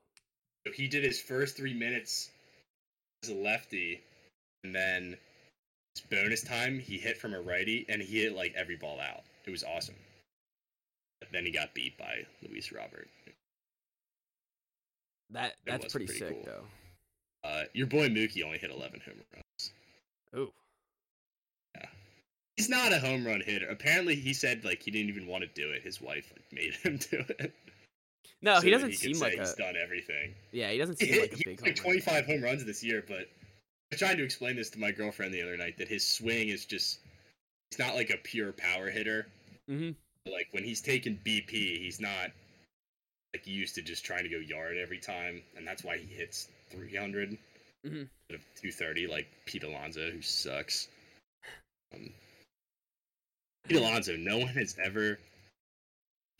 So 0.66 0.72
he 0.72 0.88
did 0.88 1.04
his 1.04 1.20
first 1.20 1.56
three 1.56 1.72
minutes 1.72 2.30
as 3.22 3.30
a 3.30 3.34
lefty, 3.34 4.02
and 4.62 4.74
then 4.74 5.16
his 5.94 6.04
bonus 6.10 6.42
time 6.42 6.78
he 6.78 6.98
hit 6.98 7.16
from 7.16 7.32
a 7.32 7.40
righty, 7.40 7.86
and 7.88 8.02
he 8.02 8.22
hit 8.22 8.34
like 8.34 8.52
every 8.54 8.76
ball 8.76 9.00
out. 9.00 9.22
It 9.46 9.50
was 9.50 9.64
awesome. 9.64 9.94
Then 11.32 11.44
he 11.44 11.52
got 11.52 11.74
beat 11.74 11.96
by 11.98 12.24
Luis 12.48 12.72
Robert. 12.72 13.08
that 15.30 15.54
that's 15.66 15.84
was 15.84 15.92
pretty, 15.92 16.06
pretty 16.06 16.18
sick 16.20 16.44
cool. 16.44 16.44
though. 16.44 17.48
Uh, 17.48 17.64
your 17.72 17.86
boy 17.86 18.08
Mookie 18.08 18.44
only 18.44 18.58
hit 18.58 18.70
11 18.70 19.00
home 19.04 19.14
runs. 19.34 19.72
Ooh. 20.36 20.52
He's 22.56 22.68
not 22.68 22.92
a 22.92 22.98
home 22.98 23.26
run 23.26 23.40
hitter. 23.40 23.66
Apparently, 23.68 24.14
he 24.14 24.34
said 24.34 24.64
like 24.64 24.82
he 24.82 24.90
didn't 24.90 25.08
even 25.08 25.26
want 25.26 25.42
to 25.42 25.48
do 25.60 25.70
it. 25.70 25.82
His 25.82 26.00
wife 26.02 26.30
like 26.32 26.44
made 26.52 26.74
him 26.74 26.98
do 27.10 27.24
it. 27.38 27.52
No, 28.42 28.56
so 28.56 28.60
he 28.62 28.70
doesn't 28.70 28.90
could 28.90 28.98
seem 28.98 29.18
like 29.20 29.34
a. 29.34 29.38
he's 29.40 29.54
done 29.54 29.74
everything. 29.82 30.34
Yeah, 30.52 30.70
he 30.70 30.76
doesn't 30.78 31.00
He 31.00 31.06
seem 31.06 31.14
hit 31.14 31.22
like 31.22 31.32
a 31.32 31.36
he 31.36 31.42
big 31.46 31.60
home 31.60 31.66
like 31.68 31.76
run. 31.78 31.84
25 31.84 32.26
home 32.26 32.42
runs 32.42 32.64
this 32.64 32.84
year, 32.84 33.02
but 33.08 33.28
I 33.92 33.96
tried 33.96 34.16
to 34.18 34.24
explain 34.24 34.54
this 34.56 34.68
to 34.70 34.78
my 34.78 34.90
girlfriend 34.92 35.32
the 35.32 35.42
other 35.42 35.56
night 35.56 35.78
that 35.78 35.88
his 35.88 36.06
swing 36.06 36.48
is 36.50 36.66
just 36.66 37.00
he's 37.70 37.78
not 37.78 37.94
like 37.94 38.10
a 38.10 38.18
pure 38.18 38.52
power 38.52 38.90
hitter. 38.90 39.26
Mhm. 39.70 39.94
Like 40.26 40.48
when 40.52 40.64
he's 40.64 40.80
taking 40.80 41.18
BP, 41.24 41.50
he's 41.78 42.00
not 42.00 42.30
like 43.34 43.46
used 43.46 43.74
to 43.76 43.82
just 43.82 44.04
trying 44.04 44.24
to 44.24 44.28
go 44.28 44.36
yard 44.38 44.76
every 44.76 44.98
time, 44.98 45.42
and 45.56 45.66
that's 45.66 45.82
why 45.84 45.96
he 45.98 46.06
hits 46.06 46.48
300 46.70 47.38
Mhm. 47.84 48.08
instead 48.30 48.34
of 48.34 48.54
230, 48.54 49.06
like 49.06 49.26
Pete 49.46 49.64
Alonso, 49.64 50.10
who 50.10 50.22
sucks. 50.22 50.88
Um, 51.92 52.12
Pete 53.64 53.78
Alonso, 53.78 54.16
no 54.16 54.38
one 54.38 54.48
has 54.54 54.76
ever 54.78 55.18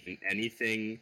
in 0.07 0.18
anything 0.28 1.01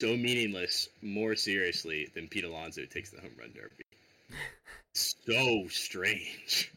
so 0.00 0.16
meaningless 0.16 0.88
more 1.00 1.36
seriously 1.36 2.06
than 2.14 2.28
Pete 2.28 2.44
Alonso 2.44 2.84
takes 2.86 3.10
the 3.10 3.20
home 3.20 3.34
run 3.38 3.52
derby. 3.52 3.84
so 4.94 5.68
strange. 5.68 6.72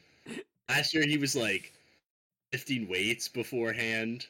Last 0.70 0.94
year 0.94 1.06
he 1.08 1.18
was 1.18 1.36
like 1.36 1.74
lifting 2.54 2.88
weights 2.88 3.28
beforehand. 3.28 4.28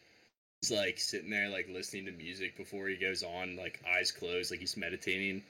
He's 0.66 0.76
like 0.76 0.98
sitting 0.98 1.30
there 1.30 1.48
like 1.48 1.70
listening 1.72 2.06
to 2.06 2.12
music 2.12 2.58
before 2.58 2.88
he 2.88 2.96
goes 2.96 3.22
on, 3.22 3.56
like 3.56 3.80
eyes 3.96 4.12
closed, 4.12 4.50
like 4.50 4.62
he's 4.62 4.76
meditating. 4.76 5.44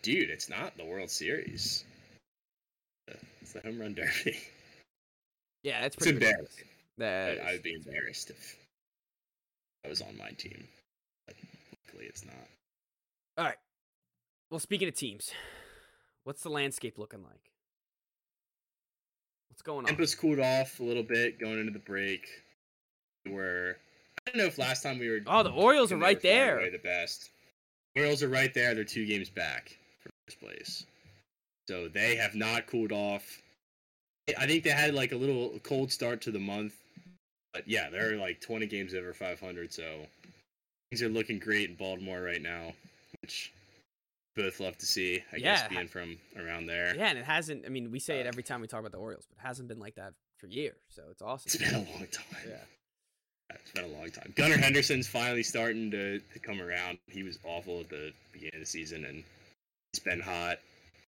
Dude, 0.00 0.30
it's 0.30 0.48
not 0.48 0.74
the 0.78 0.86
World 0.86 1.10
Series. 1.10 1.84
It's 3.42 3.52
the 3.52 3.60
home 3.60 3.78
run 3.78 3.92
derby. 3.92 4.38
Yeah, 5.64 5.82
that's 5.82 5.96
pretty 5.96 6.14
ridiculous. 6.14 6.56
embarrassing. 6.96 7.38
That 7.38 7.46
I, 7.46 7.50
I 7.50 7.52
would 7.52 7.62
be 7.62 7.74
embarrassed 7.74 8.30
if 8.30 8.56
I 9.84 9.88
was 9.88 10.00
on 10.00 10.16
my 10.16 10.30
team. 10.30 10.66
But 11.26 11.36
luckily 11.86 12.06
it's 12.06 12.24
not. 12.24 12.34
All 13.36 13.44
right. 13.44 13.58
Well, 14.50 14.60
speaking 14.60 14.88
of 14.88 14.94
teams, 14.94 15.30
what's 16.24 16.42
the 16.42 16.48
landscape 16.48 16.96
looking 16.96 17.22
like? 17.22 17.50
What's 19.50 19.60
going 19.60 19.80
on? 19.80 19.84
Tempo's 19.84 20.14
cooled 20.14 20.40
off 20.40 20.80
a 20.80 20.84
little 20.84 21.02
bit 21.02 21.38
going 21.38 21.60
into 21.60 21.72
the 21.72 21.80
break. 21.80 22.26
We 23.26 23.32
were 23.32 23.76
know 24.36 24.44
if 24.46 24.58
last 24.58 24.82
time 24.82 24.98
we 24.98 25.08
were 25.08 25.20
Oh, 25.26 25.42
the 25.42 25.50
Orioles 25.50 25.92
are 25.92 25.96
right 25.96 26.16
were 26.16 26.20
far 26.30 26.30
and 26.58 26.60
there. 26.64 26.70
the 26.70 26.78
best. 26.78 27.30
Orioles 27.96 28.22
are 28.22 28.28
right 28.28 28.52
there. 28.54 28.74
They're 28.74 28.84
two 28.84 29.06
games 29.06 29.30
back 29.30 29.76
for 30.02 30.10
first 30.26 30.40
place. 30.40 30.86
So 31.68 31.88
they 31.88 32.16
have 32.16 32.34
not 32.34 32.66
cooled 32.66 32.92
off. 32.92 33.42
I 34.38 34.46
think 34.46 34.64
they 34.64 34.70
had 34.70 34.94
like 34.94 35.12
a 35.12 35.16
little 35.16 35.58
cold 35.62 35.90
start 35.92 36.20
to 36.22 36.30
the 36.30 36.38
month. 36.38 36.74
But 37.54 37.66
yeah, 37.66 37.88
they're 37.90 38.16
like 38.16 38.40
20 38.40 38.66
games 38.66 38.94
over 38.94 39.12
500. 39.14 39.72
So 39.72 40.06
things 40.90 41.02
are 41.02 41.08
looking 41.08 41.38
great 41.38 41.70
in 41.70 41.76
Baltimore 41.76 42.20
right 42.22 42.42
now, 42.42 42.72
which 43.22 43.52
both 44.36 44.60
love 44.60 44.76
to 44.78 44.86
see. 44.86 45.22
I 45.32 45.36
Yeah. 45.36 45.42
guess 45.62 45.68
being 45.68 45.88
from 45.88 46.18
around 46.36 46.66
there. 46.66 46.94
Yeah, 46.96 47.08
and 47.08 47.18
it 47.18 47.24
hasn't. 47.24 47.64
I 47.66 47.68
mean, 47.70 47.90
we 47.90 47.98
say 47.98 48.20
it 48.20 48.26
Uh, 48.26 48.28
every 48.28 48.42
time 48.42 48.60
we 48.60 48.66
talk 48.68 48.80
about 48.80 48.92
the 48.92 48.98
Orioles, 48.98 49.26
but 49.26 49.42
it 49.42 49.46
hasn't 49.46 49.68
been 49.68 49.78
like 49.80 49.94
that 49.96 50.12
for 50.38 50.46
years. 50.46 50.76
So 50.90 51.04
it's 51.10 51.22
awesome. 51.22 51.46
It's 51.46 51.56
been 51.56 51.74
a 51.74 51.90
long 51.90 52.06
time. 52.06 52.48
Yeah. 52.48 52.56
It's 53.50 53.72
been 53.72 53.84
a 53.84 53.98
long 53.98 54.10
time. 54.10 54.32
Gunnar 54.36 54.56
Henderson's 54.56 55.06
finally 55.06 55.42
starting 55.42 55.90
to, 55.90 56.18
to 56.18 56.38
come 56.38 56.60
around. 56.60 56.98
He 57.06 57.22
was 57.22 57.38
awful 57.44 57.80
at 57.80 57.88
the 57.88 58.12
beginning 58.32 58.54
of 58.54 58.60
the 58.60 58.66
season, 58.66 59.04
and 59.04 59.22
he's 59.92 60.02
been 60.02 60.20
hot. 60.20 60.58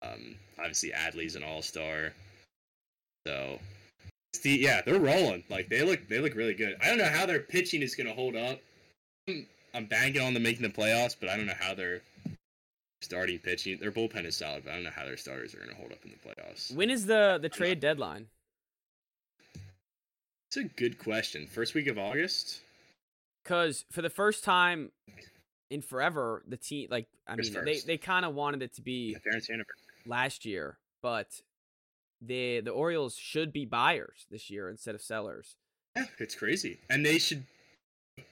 Um, 0.02 0.34
obviously, 0.58 0.90
Adley's 0.90 1.36
an 1.36 1.42
all 1.42 1.62
star. 1.62 2.12
So, 3.26 3.58
yeah, 4.44 4.82
they're 4.82 4.98
rolling. 4.98 5.44
Like 5.48 5.68
they 5.68 5.82
look, 5.82 6.08
they 6.08 6.18
look 6.18 6.34
really 6.34 6.54
good. 6.54 6.76
I 6.82 6.88
don't 6.88 6.98
know 6.98 7.04
how 7.04 7.26
their 7.26 7.40
pitching 7.40 7.82
is 7.82 7.94
going 7.94 8.08
to 8.08 8.14
hold 8.14 8.34
up. 8.34 8.58
I'm, 9.28 9.46
I'm 9.74 9.86
banking 9.86 10.22
on 10.22 10.34
them 10.34 10.42
making 10.42 10.62
the 10.62 10.68
playoffs, 10.68 11.16
but 11.18 11.28
I 11.28 11.36
don't 11.36 11.46
know 11.46 11.54
how 11.58 11.74
their 11.74 12.02
starting 13.02 13.38
pitching. 13.38 13.78
Their 13.78 13.92
bullpen 13.92 14.24
is 14.24 14.36
solid, 14.36 14.64
but 14.64 14.72
I 14.72 14.74
don't 14.74 14.84
know 14.84 14.90
how 14.94 15.04
their 15.04 15.16
starters 15.16 15.54
are 15.54 15.58
going 15.58 15.70
to 15.70 15.76
hold 15.76 15.92
up 15.92 15.98
in 16.04 16.10
the 16.10 16.28
playoffs. 16.28 16.74
When 16.74 16.90
is 16.90 17.06
the 17.06 17.38
the 17.40 17.48
trade 17.48 17.80
deadline? 17.80 18.26
It's 20.54 20.58
a 20.58 20.64
good 20.64 20.98
question. 20.98 21.46
First 21.46 21.72
week 21.72 21.86
of 21.86 21.96
August. 21.96 22.60
Because 23.42 23.86
for 23.90 24.02
the 24.02 24.10
first 24.10 24.44
time 24.44 24.90
in 25.70 25.80
forever, 25.80 26.42
the 26.46 26.58
team 26.58 26.88
like 26.90 27.06
I 27.26 27.36
mean 27.36 27.50
they, 27.64 27.76
1st. 27.76 27.86
they 27.86 27.96
kind 27.96 28.26
of 28.26 28.34
wanted 28.34 28.60
it 28.62 28.74
to 28.74 28.82
be 28.82 29.14
The 29.14 29.20
parents' 29.20 29.48
anniversary. 29.48 29.72
last 30.04 30.44
year, 30.44 30.76
but 31.02 31.40
the 32.20 32.60
the 32.60 32.70
Orioles 32.70 33.16
should 33.16 33.50
be 33.50 33.64
buyers 33.64 34.26
this 34.30 34.50
year 34.50 34.68
instead 34.68 34.94
of 34.94 35.00
sellers. 35.00 35.56
Yeah, 35.96 36.04
it's 36.18 36.34
crazy. 36.34 36.78
And 36.90 37.04
they 37.04 37.18
should 37.18 37.44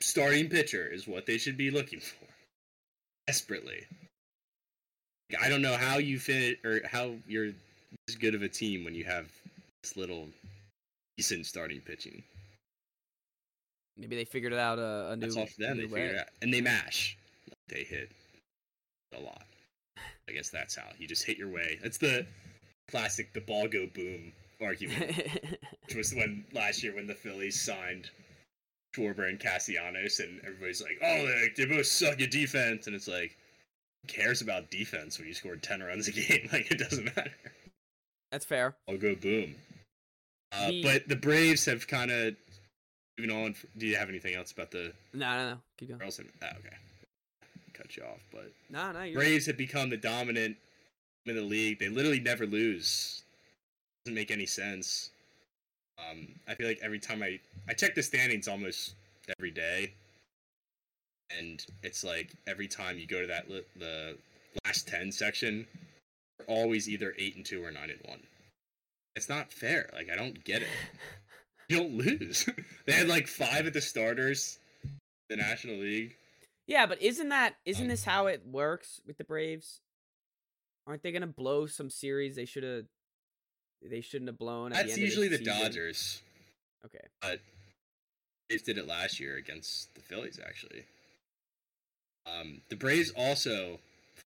starting 0.01 0.51
pitcher 0.51 0.87
is 0.87 1.09
what 1.09 1.25
they 1.25 1.39
should 1.39 1.57
be 1.57 1.71
looking 1.71 2.01
for. 2.01 2.27
Desperately. 3.29 3.87
I 5.43 5.49
don't 5.49 5.63
know 5.63 5.79
how 5.79 5.97
you 5.97 6.19
fit 6.19 6.59
or 6.67 6.83
how 6.87 7.15
you're 7.27 7.53
this 8.07 8.17
good 8.17 8.35
of 8.35 8.43
a 8.43 8.49
team 8.51 8.85
when 8.85 8.95
you 8.95 9.05
have 9.05 9.27
this 9.83 9.97
little 9.97 10.29
decent 11.21 11.45
starting 11.45 11.83
pitching. 11.83 12.23
Maybe 13.99 14.17
they 14.17 14.25
figured 14.25 14.55
it 14.55 14.59
out 14.59 14.79
a, 14.79 15.11
a 15.11 15.17
new. 15.17 15.31
That's 15.31 15.53
for 15.55 15.61
them. 15.61 15.77
They 15.77 16.17
out. 16.19 16.29
And 16.41 16.53
they 16.53 16.63
mash. 16.63 17.19
They 17.69 17.85
hit 17.85 18.11
a 19.15 19.21
lot. 19.21 19.43
I 19.99 20.33
guess 20.33 20.49
that's 20.49 20.75
how. 20.75 20.87
You 20.99 21.07
just 21.07 21.27
hit 21.27 21.37
your 21.37 21.51
way. 21.51 21.79
That's 21.83 21.99
the 21.99 22.27
classic 22.91 23.35
the 23.35 23.43
ball 23.43 23.69
go 23.69 23.87
boom 23.95 24.33
argument. 24.63 25.15
which 25.87 25.95
was 25.95 26.15
when 26.15 26.43
last 26.55 26.83
year 26.83 26.95
when 26.95 27.07
the 27.07 27.15
Phillies 27.15 27.61
signed 27.61 28.09
Schwarber 28.97 29.29
and 29.29 29.39
Castellanos, 29.39 30.21
and 30.21 30.41
everybody's 30.41 30.81
like, 30.81 30.99
"Oh, 31.03 31.27
they, 31.27 31.49
they 31.55 31.67
both 31.67 31.87
suck 31.87 32.23
at 32.23 32.31
defense," 32.31 32.87
and 32.87 32.97
it's 32.97 33.09
like, 33.09 33.37
who 34.01 34.09
cares 34.09 34.41
about 34.41 34.71
defense 34.71 35.19
when 35.19 35.29
you 35.29 35.35
scored 35.35 35.63
ten 35.63 35.83
runs 35.83 36.09
a 36.09 36.13
game? 36.13 36.49
Like 36.53 36.71
it 36.71 36.79
doesn't 36.79 37.05
matter. 37.05 37.35
That's 38.33 38.47
fair. 38.47 38.77
I'll 38.89 38.97
go 38.97 39.15
boom. 39.15 39.57
Uh, 40.53 40.69
The- 40.71 40.83
But 40.83 41.09
the 41.09 41.17
Braves 41.17 41.65
have 41.67 41.87
kind 41.87 42.11
of 42.11 42.37
moving 43.19 43.35
on. 43.35 43.55
Do 43.79 43.87
you 43.87 43.97
have 43.97 44.09
anything 44.09 44.35
else 44.35 44.53
about 44.53 44.71
the 44.71 44.93
No, 45.13 45.31
no, 45.37 45.51
no. 45.53 45.59
Keep 45.79 45.89
going. 45.91 46.01
Orioles? 46.01 46.21
Ah, 46.43 46.53
okay, 46.59 46.77
cut 47.73 47.97
you 47.97 48.03
off. 48.05 48.21
But 48.33 48.53
No, 48.69 48.93
no. 48.93 49.13
Braves 49.13 49.47
have 49.47 49.57
become 49.57 49.91
the 49.91 49.97
dominant 49.97 50.57
in 51.27 51.35
the 51.37 51.43
league. 51.43 51.79
They 51.79 51.89
literally 51.89 52.21
never 52.21 52.47
lose. 52.47 53.23
Doesn't 54.05 54.15
make 54.15 54.31
any 54.31 54.47
sense. 54.47 55.11
Um, 55.99 56.29
I 56.49 56.55
feel 56.55 56.67
like 56.67 56.79
every 56.83 56.99
time 56.99 57.23
I 57.23 57.39
I 57.69 57.75
check 57.75 57.95
the 57.95 58.03
standings 58.03 58.49
almost 58.49 58.95
every 59.39 59.51
day, 59.51 59.93
and 61.39 61.65
it's 61.83 62.03
like 62.03 62.31
every 62.47 62.67
time 62.67 62.99
you 62.99 63.07
go 63.07 63.21
to 63.21 63.27
that 63.27 63.51
li- 63.51 63.65
the 63.77 64.17
last 64.65 64.89
ten 64.89 65.13
section, 65.13 65.67
always 66.47 66.89
either 66.89 67.15
eight 67.19 67.37
and 67.37 67.45
two 67.45 67.63
or 67.63 67.71
nine 67.71 67.91
and 67.91 68.01
one. 68.09 68.21
It's 69.17 69.29
not 69.29 69.53
fair. 69.53 69.91
Like 69.93 70.09
I 70.11 70.17
don't 70.17 70.43
get 70.45 70.63
it. 70.63 70.69
You 71.69 71.77
don't 71.79 71.95
lose. 71.95 72.49
they 72.87 72.93
had 72.93 73.09
like 73.09 73.27
five 73.29 73.67
at 73.67 73.73
the 73.73 73.81
starters, 73.81 74.59
the 75.29 75.37
National 75.37 75.77
League. 75.77 76.17
Yeah, 76.67 76.87
but 76.87 77.01
isn't 77.03 77.29
that 77.29 77.57
isn't 77.65 77.85
Um, 77.85 77.89
this 77.89 78.05
how 78.05 78.27
it 78.27 78.43
works 78.47 79.01
with 79.07 79.19
the 79.19 79.25
Braves? 79.25 79.81
Aren't 80.87 81.03
they 81.03 81.13
gonna 81.13 81.27
blow 81.27 81.67
some 81.67 81.91
series 81.91 82.37
they 82.37 82.45
should 82.45 82.63
have? 82.65 82.87
They 83.83 84.01
shouldn't 84.01 84.29
have 84.29 84.39
blown. 84.39 84.73
At 84.73 84.79
the 84.79 84.83
That's 84.83 84.93
end 84.95 84.99
of 85.03 85.05
usually 85.09 85.29
the 85.29 85.39
season? 85.39 85.61
Dodgers. 85.63 86.23
Okay. 86.85 87.05
but 87.21 87.41
they 88.49 88.57
did 88.57 88.79
it 88.79 88.87
last 88.89 89.21
year 89.21 89.37
against 89.37 89.95
the 89.95 90.01
Phillies 90.01 90.41
actually. 90.45 90.85
Um, 92.27 92.63
the 92.69 92.77
Braves 92.77 93.11
also, 93.17 93.79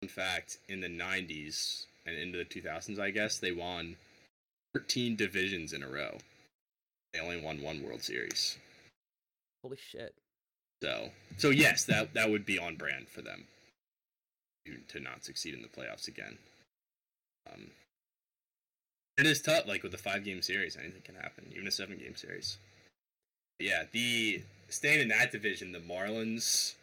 fun 0.00 0.08
fact, 0.08 0.58
in 0.68 0.80
the 0.80 0.88
'90s 0.88 1.86
and 2.06 2.16
into 2.16 2.38
the 2.38 2.44
2000s, 2.44 2.98
I 2.98 3.10
guess 3.10 3.38
they 3.38 3.52
won 3.52 3.96
13 4.74 5.16
divisions 5.16 5.72
in 5.72 5.82
a 5.82 5.88
row. 5.88 6.18
They 7.12 7.20
only 7.20 7.40
won 7.40 7.60
one 7.60 7.82
World 7.82 8.02
Series. 8.02 8.56
Holy 9.62 9.76
shit. 9.76 10.14
So, 10.82 11.10
so 11.36 11.50
yes, 11.50 11.84
that 11.84 12.14
that 12.14 12.30
would 12.30 12.46
be 12.46 12.58
on 12.58 12.76
brand 12.76 13.08
for 13.08 13.20
them 13.20 13.44
to, 14.66 14.76
to 14.88 15.00
not 15.00 15.24
succeed 15.24 15.54
in 15.54 15.62
the 15.62 15.68
playoffs 15.68 16.08
again. 16.08 16.38
Um, 17.52 17.70
it 19.18 19.26
is 19.26 19.42
tough, 19.42 19.66
like 19.66 19.82
with 19.82 19.92
a 19.92 19.98
five-game 19.98 20.40
series, 20.40 20.76
anything 20.76 21.02
can 21.02 21.14
happen, 21.14 21.44
even 21.54 21.66
a 21.66 21.70
seven-game 21.70 22.16
series. 22.16 22.56
But 23.58 23.66
yeah, 23.66 23.82
the 23.92 24.42
staying 24.68 25.00
in 25.00 25.08
that 25.08 25.32
division, 25.32 25.72
the 25.72 25.80
Marlins. 25.80 26.74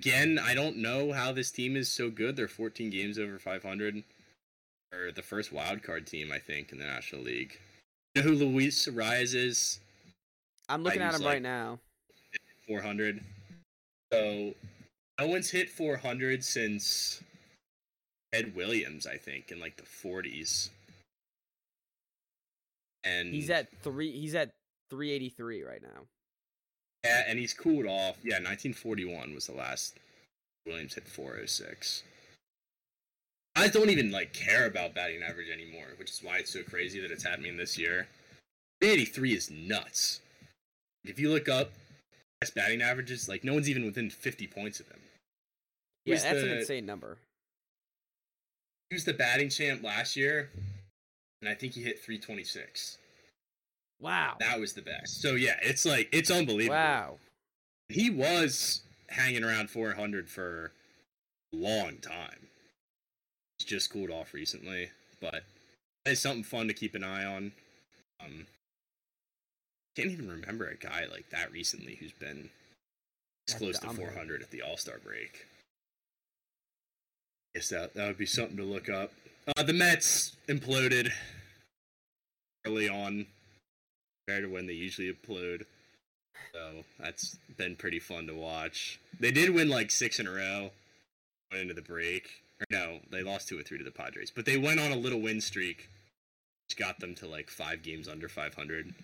Again, 0.00 0.38
I 0.40 0.54
don't 0.54 0.76
know 0.76 1.10
how 1.10 1.32
this 1.32 1.50
team 1.50 1.74
is 1.74 1.88
so 1.88 2.08
good. 2.08 2.36
They're 2.36 2.46
14 2.46 2.90
games 2.90 3.18
over 3.18 3.36
500. 3.40 4.04
Or 4.92 5.12
the 5.12 5.22
first 5.22 5.52
wild 5.52 5.82
card 5.82 6.06
team, 6.06 6.32
I 6.32 6.38
think, 6.38 6.72
in 6.72 6.78
the 6.78 6.86
National 6.86 7.22
League. 7.22 7.58
You 8.14 8.22
know 8.22 8.28
who 8.30 8.36
Luis 8.36 8.86
Arraez 8.86 9.34
is? 9.34 9.80
I'm 10.68 10.82
looking 10.82 11.02
at 11.02 11.14
him 11.14 11.22
like, 11.22 11.34
right 11.34 11.42
now. 11.42 11.78
400. 12.66 13.20
So 14.12 14.54
no 15.18 15.26
one's 15.26 15.50
hit 15.50 15.70
400 15.70 16.42
since 16.44 17.22
Ted 18.32 18.54
Williams, 18.54 19.06
I 19.06 19.16
think, 19.16 19.50
in 19.50 19.60
like 19.60 19.76
the 19.76 19.82
40s. 19.82 20.70
And 23.04 23.32
He's 23.32 23.50
at 23.50 23.68
three. 23.82 24.10
He's 24.12 24.34
at 24.34 24.50
383 24.90 25.62
right 25.62 25.82
now. 25.82 26.02
yeah, 27.04 27.24
and 27.28 27.38
he's 27.38 27.54
cooled 27.54 27.86
off. 27.86 28.16
Yeah, 28.22 28.36
1941 28.36 29.34
was 29.34 29.46
the 29.46 29.52
last 29.52 29.98
Williams 30.66 30.94
hit 30.94 31.06
406. 31.06 32.02
I 33.58 33.66
don't 33.66 33.90
even 33.90 34.12
like 34.12 34.32
care 34.32 34.66
about 34.66 34.94
batting 34.94 35.22
average 35.22 35.50
anymore, 35.50 35.88
which 35.96 36.10
is 36.10 36.22
why 36.22 36.38
it's 36.38 36.52
so 36.52 36.62
crazy 36.62 37.00
that 37.00 37.10
it's 37.10 37.24
happening 37.24 37.56
this 37.56 37.76
year. 37.76 38.06
83 38.80 39.32
is 39.32 39.50
nuts. 39.50 40.20
If 41.04 41.18
you 41.18 41.30
look 41.30 41.48
up 41.48 41.72
best 42.40 42.54
batting 42.54 42.82
averages, 42.82 43.28
like 43.28 43.42
no 43.42 43.54
one's 43.54 43.68
even 43.68 43.84
within 43.84 44.10
50 44.10 44.46
points 44.46 44.78
of 44.78 44.86
him. 44.86 45.00
Yeah, 46.04 46.14
Who's 46.14 46.22
that's 46.22 46.42
an 46.42 46.50
insane 46.50 46.86
number. 46.86 47.18
He 48.90 48.94
was 48.94 49.04
the 49.04 49.12
batting 49.12 49.50
champ 49.50 49.82
last 49.82 50.16
year, 50.16 50.50
and 51.42 51.50
I 51.50 51.54
think 51.54 51.72
he 51.72 51.82
hit 51.82 51.98
326. 51.98 52.98
Wow. 54.00 54.36
That 54.38 54.60
was 54.60 54.72
the 54.72 54.82
best. 54.82 55.20
So 55.20 55.34
yeah, 55.34 55.56
it's 55.62 55.84
like 55.84 56.08
it's 56.12 56.30
unbelievable. 56.30 56.76
Wow. 56.76 57.16
He 57.88 58.08
was 58.08 58.82
hanging 59.08 59.42
around 59.42 59.68
400 59.68 60.28
for 60.28 60.72
a 61.52 61.56
long 61.56 61.96
time. 61.96 62.47
Just 63.68 63.92
cooled 63.92 64.10
off 64.10 64.32
recently, 64.32 64.88
but 65.20 65.42
it's 66.06 66.22
something 66.22 66.42
fun 66.42 66.68
to 66.68 66.72
keep 66.74 66.94
an 66.94 67.04
eye 67.04 67.26
on. 67.26 67.52
Um, 68.24 68.46
can't 69.94 70.10
even 70.10 70.30
remember 70.30 70.66
a 70.66 70.74
guy 70.74 71.04
like 71.10 71.28
that 71.30 71.52
recently 71.52 71.96
who's 71.96 72.12
been 72.12 72.48
close 73.58 73.78
to 73.80 73.90
400 73.90 74.40
at 74.40 74.50
the 74.50 74.62
All 74.62 74.78
Star 74.78 74.96
break. 75.04 75.44
Guess 77.54 77.68
that 77.68 77.92
that 77.92 78.06
would 78.06 78.16
be 78.16 78.24
something 78.24 78.56
to 78.56 78.64
look 78.64 78.88
up. 78.88 79.12
Uh, 79.54 79.62
the 79.62 79.74
Mets 79.74 80.34
imploded 80.48 81.10
early 82.66 82.88
on 82.88 83.26
compared 84.26 84.44
to 84.44 84.50
when 84.50 84.66
they 84.66 84.72
usually 84.72 85.12
implode. 85.12 85.66
So 86.54 86.84
that's 86.98 87.36
been 87.58 87.76
pretty 87.76 88.00
fun 88.00 88.28
to 88.28 88.34
watch. 88.34 88.98
They 89.20 89.30
did 89.30 89.50
win 89.50 89.68
like 89.68 89.90
six 89.90 90.18
in 90.18 90.26
a 90.26 90.30
row 90.30 90.70
going 91.50 91.62
into 91.62 91.74
the 91.74 91.82
break. 91.82 92.44
Or 92.60 92.66
no, 92.70 92.98
they 93.10 93.22
lost 93.22 93.48
two 93.48 93.58
or 93.58 93.62
three 93.62 93.78
to 93.78 93.84
the 93.84 93.90
Padres. 93.90 94.32
But 94.34 94.44
they 94.44 94.56
went 94.56 94.80
on 94.80 94.90
a 94.90 94.96
little 94.96 95.20
win 95.20 95.40
streak, 95.40 95.88
which 96.68 96.76
got 96.78 96.98
them 97.00 97.14
to 97.16 97.26
like 97.26 97.50
five 97.50 97.82
games 97.82 98.08
under 98.08 98.28
500. 98.28 98.94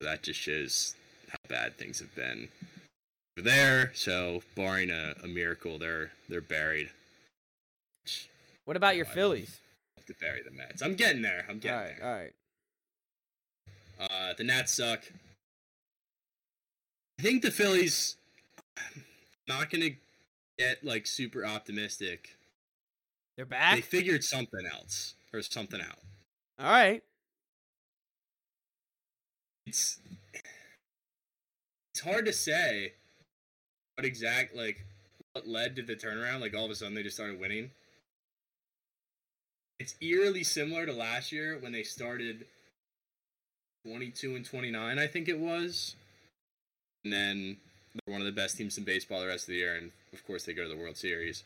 So 0.00 0.08
that 0.08 0.22
just 0.22 0.38
shows 0.40 0.94
how 1.28 1.38
bad 1.48 1.76
things 1.78 1.98
have 2.00 2.14
been 2.14 2.48
over 3.38 3.48
there. 3.48 3.92
So 3.94 4.42
barring 4.54 4.90
a, 4.90 5.14
a 5.22 5.26
miracle, 5.26 5.78
they're 5.78 6.10
they're 6.28 6.40
buried. 6.40 6.90
What 8.64 8.76
about 8.76 8.96
your 8.96 9.06
I 9.06 9.08
love- 9.08 9.14
Phillies? 9.14 9.56
To 10.06 10.14
bury 10.20 10.42
the 10.42 10.50
Mets. 10.50 10.82
I'm 10.82 10.96
getting 10.96 11.22
there. 11.22 11.44
I'm 11.48 11.60
getting 11.60 11.78
right, 11.78 11.96
there. 12.00 12.08
all 12.08 12.18
right. 12.18 12.32
Uh, 14.30 14.34
the 14.36 14.42
Nats 14.42 14.72
suck. 14.74 15.04
I 17.18 17.22
think 17.22 17.42
the 17.42 17.50
Phillies 17.52 18.16
not 19.46 19.70
gonna 19.70 19.90
get 20.58 20.82
like 20.82 21.06
super 21.06 21.44
optimistic. 21.46 22.34
They're 23.48 23.74
They 23.74 23.80
figured 23.80 24.22
something 24.22 24.66
else 24.70 25.14
or 25.32 25.40
something 25.40 25.80
out. 25.80 25.98
All 26.58 26.70
right. 26.70 27.02
It's 29.66 29.98
it's 31.94 32.00
hard 32.02 32.26
to 32.26 32.32
say 32.32 32.92
what 33.96 34.04
exact 34.04 34.54
like 34.54 34.84
what 35.32 35.46
led 35.46 35.76
to 35.76 35.82
the 35.82 35.96
turnaround. 35.96 36.40
Like 36.40 36.54
all 36.54 36.66
of 36.66 36.70
a 36.70 36.74
sudden 36.74 36.94
they 36.94 37.02
just 37.02 37.16
started 37.16 37.40
winning. 37.40 37.70
It's 39.78 39.94
eerily 40.02 40.44
similar 40.44 40.84
to 40.84 40.92
last 40.92 41.32
year 41.32 41.56
when 41.58 41.72
they 41.72 41.82
started 41.82 42.44
22 43.86 44.36
and 44.36 44.44
29, 44.44 44.98
I 44.98 45.06
think 45.06 45.28
it 45.28 45.38
was. 45.38 45.94
And 47.04 47.12
then 47.14 47.56
they're 47.94 48.12
one 48.12 48.20
of 48.20 48.26
the 48.26 48.38
best 48.38 48.58
teams 48.58 48.76
in 48.76 48.84
baseball 48.84 49.20
the 49.22 49.26
rest 49.26 49.44
of 49.44 49.52
the 49.52 49.60
year, 49.60 49.76
and 49.76 49.90
of 50.12 50.26
course 50.26 50.44
they 50.44 50.52
go 50.52 50.64
to 50.64 50.68
the 50.68 50.76
World 50.76 50.98
Series. 50.98 51.44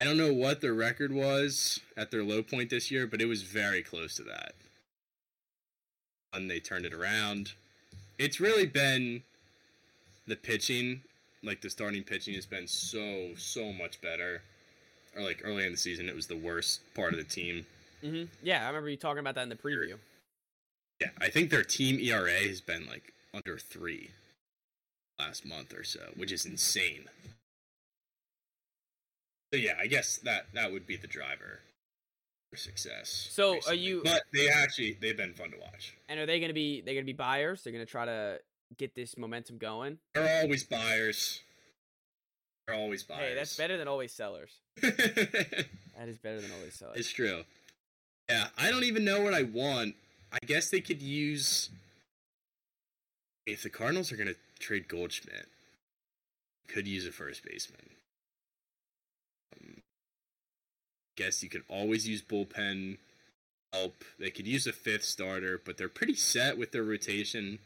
I 0.00 0.04
don't 0.04 0.16
know 0.16 0.32
what 0.32 0.60
their 0.60 0.74
record 0.74 1.12
was 1.12 1.80
at 1.96 2.10
their 2.10 2.22
low 2.22 2.42
point 2.42 2.70
this 2.70 2.90
year, 2.90 3.06
but 3.06 3.20
it 3.20 3.26
was 3.26 3.42
very 3.42 3.82
close 3.82 4.14
to 4.16 4.22
that. 4.24 4.54
And 6.32 6.48
they 6.48 6.60
turned 6.60 6.86
it 6.86 6.94
around. 6.94 7.52
It's 8.18 8.38
really 8.38 8.66
been 8.66 9.22
the 10.26 10.36
pitching, 10.36 11.00
like 11.42 11.60
the 11.60 11.70
starting 11.70 12.04
pitching 12.04 12.34
has 12.34 12.46
been 12.46 12.68
so, 12.68 13.30
so 13.36 13.72
much 13.72 14.00
better. 14.00 14.42
Or 15.16 15.22
like 15.22 15.42
early 15.44 15.64
in 15.64 15.72
the 15.72 15.78
season, 15.78 16.08
it 16.08 16.14
was 16.14 16.26
the 16.28 16.36
worst 16.36 16.80
part 16.94 17.12
of 17.12 17.18
the 17.18 17.24
team. 17.24 17.66
hmm 18.00 18.24
Yeah, 18.42 18.64
I 18.64 18.68
remember 18.68 18.90
you 18.90 18.96
talking 18.96 19.20
about 19.20 19.34
that 19.34 19.42
in 19.42 19.48
the 19.48 19.56
preview. 19.56 19.96
Yeah, 21.00 21.10
I 21.20 21.28
think 21.28 21.50
their 21.50 21.64
team 21.64 21.98
ERA 21.98 22.46
has 22.46 22.60
been 22.60 22.86
like 22.86 23.12
under 23.34 23.58
three 23.58 24.10
last 25.18 25.44
month 25.44 25.74
or 25.74 25.82
so, 25.82 26.00
which 26.16 26.30
is 26.30 26.46
insane. 26.46 27.06
So 29.52 29.58
yeah, 29.58 29.74
I 29.80 29.86
guess 29.86 30.18
that 30.18 30.46
that 30.54 30.72
would 30.72 30.86
be 30.86 30.96
the 30.96 31.06
driver 31.06 31.60
for 32.50 32.56
success. 32.56 33.28
So, 33.30 33.58
are 33.66 33.74
you- 33.74 34.02
But 34.04 34.24
they 34.32 34.48
actually 34.48 34.94
they've 35.00 35.16
been 35.16 35.34
fun 35.34 35.50
to 35.52 35.58
watch. 35.58 35.94
And 36.08 36.20
are 36.20 36.26
they 36.26 36.40
gonna 36.40 36.52
be? 36.52 36.80
They're 36.82 36.94
gonna 36.94 37.04
be 37.04 37.12
buyers. 37.12 37.62
They're 37.62 37.72
gonna 37.72 37.86
try 37.86 38.04
to 38.04 38.40
get 38.76 38.94
this 38.94 39.16
momentum 39.16 39.56
going. 39.58 39.98
They're 40.14 40.42
always 40.42 40.64
buyers. 40.64 41.40
They're 42.66 42.76
always 42.76 43.02
buyers. 43.02 43.28
Hey, 43.30 43.34
that's 43.34 43.56
better 43.56 43.78
than 43.78 43.88
always 43.88 44.12
sellers. 44.12 44.50
That 45.98 46.08
is 46.08 46.18
better 46.18 46.40
than 46.40 46.52
always 46.52 46.74
sellers. 46.74 46.96
It's 46.96 47.10
true. 47.10 47.42
Yeah, 48.30 48.50
I 48.56 48.70
don't 48.70 48.84
even 48.84 49.04
know 49.04 49.20
what 49.20 49.34
I 49.34 49.42
want. 49.42 49.96
I 50.30 50.38
guess 50.46 50.70
they 50.70 50.80
could 50.80 51.02
use. 51.02 51.70
If 53.46 53.64
the 53.64 53.68
Cardinals 53.70 54.12
are 54.12 54.16
going 54.16 54.28
to 54.28 54.36
trade 54.60 54.86
Goldschmidt, 54.86 55.48
could 56.68 56.86
use 56.86 57.04
a 57.04 57.10
first 57.10 57.42
baseman. 57.42 57.80
Um, 59.60 59.82
guess 61.18 61.42
you 61.42 61.48
could 61.48 61.64
always 61.68 62.06
use 62.06 62.22
bullpen 62.22 62.96
help. 63.72 64.04
They 64.18 64.30
could 64.30 64.46
use 64.46 64.66
a 64.66 64.72
fifth 64.72 65.04
starter, 65.04 65.60
but 65.62 65.76
they're 65.76 65.88
pretty 65.88 66.14
set 66.14 66.56
with 66.56 66.70
their 66.72 66.84
rotation. 66.84 67.58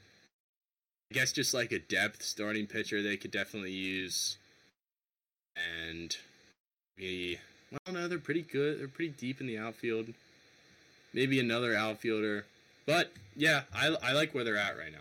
I 1.10 1.14
guess 1.14 1.32
just 1.32 1.52
like 1.52 1.70
a 1.70 1.78
depth 1.78 2.22
starting 2.22 2.66
pitcher, 2.66 3.02
they 3.02 3.18
could 3.18 3.30
definitely 3.30 3.72
use. 3.72 4.38
And 5.84 6.16
maybe 6.96 7.38
well, 7.70 7.94
no, 7.94 8.08
they're 8.08 8.18
pretty 8.18 8.42
good. 8.42 8.80
They're 8.80 8.88
pretty 8.88 9.12
deep 9.12 9.40
in 9.40 9.46
the 9.46 9.58
outfield. 9.58 10.08
Maybe 11.12 11.38
another 11.38 11.76
outfielder. 11.76 12.46
But 12.86 13.12
yeah, 13.36 13.62
I, 13.74 13.94
I 14.02 14.12
like 14.12 14.34
where 14.34 14.44
they're 14.44 14.56
at 14.56 14.78
right 14.78 14.90
now. 14.90 14.98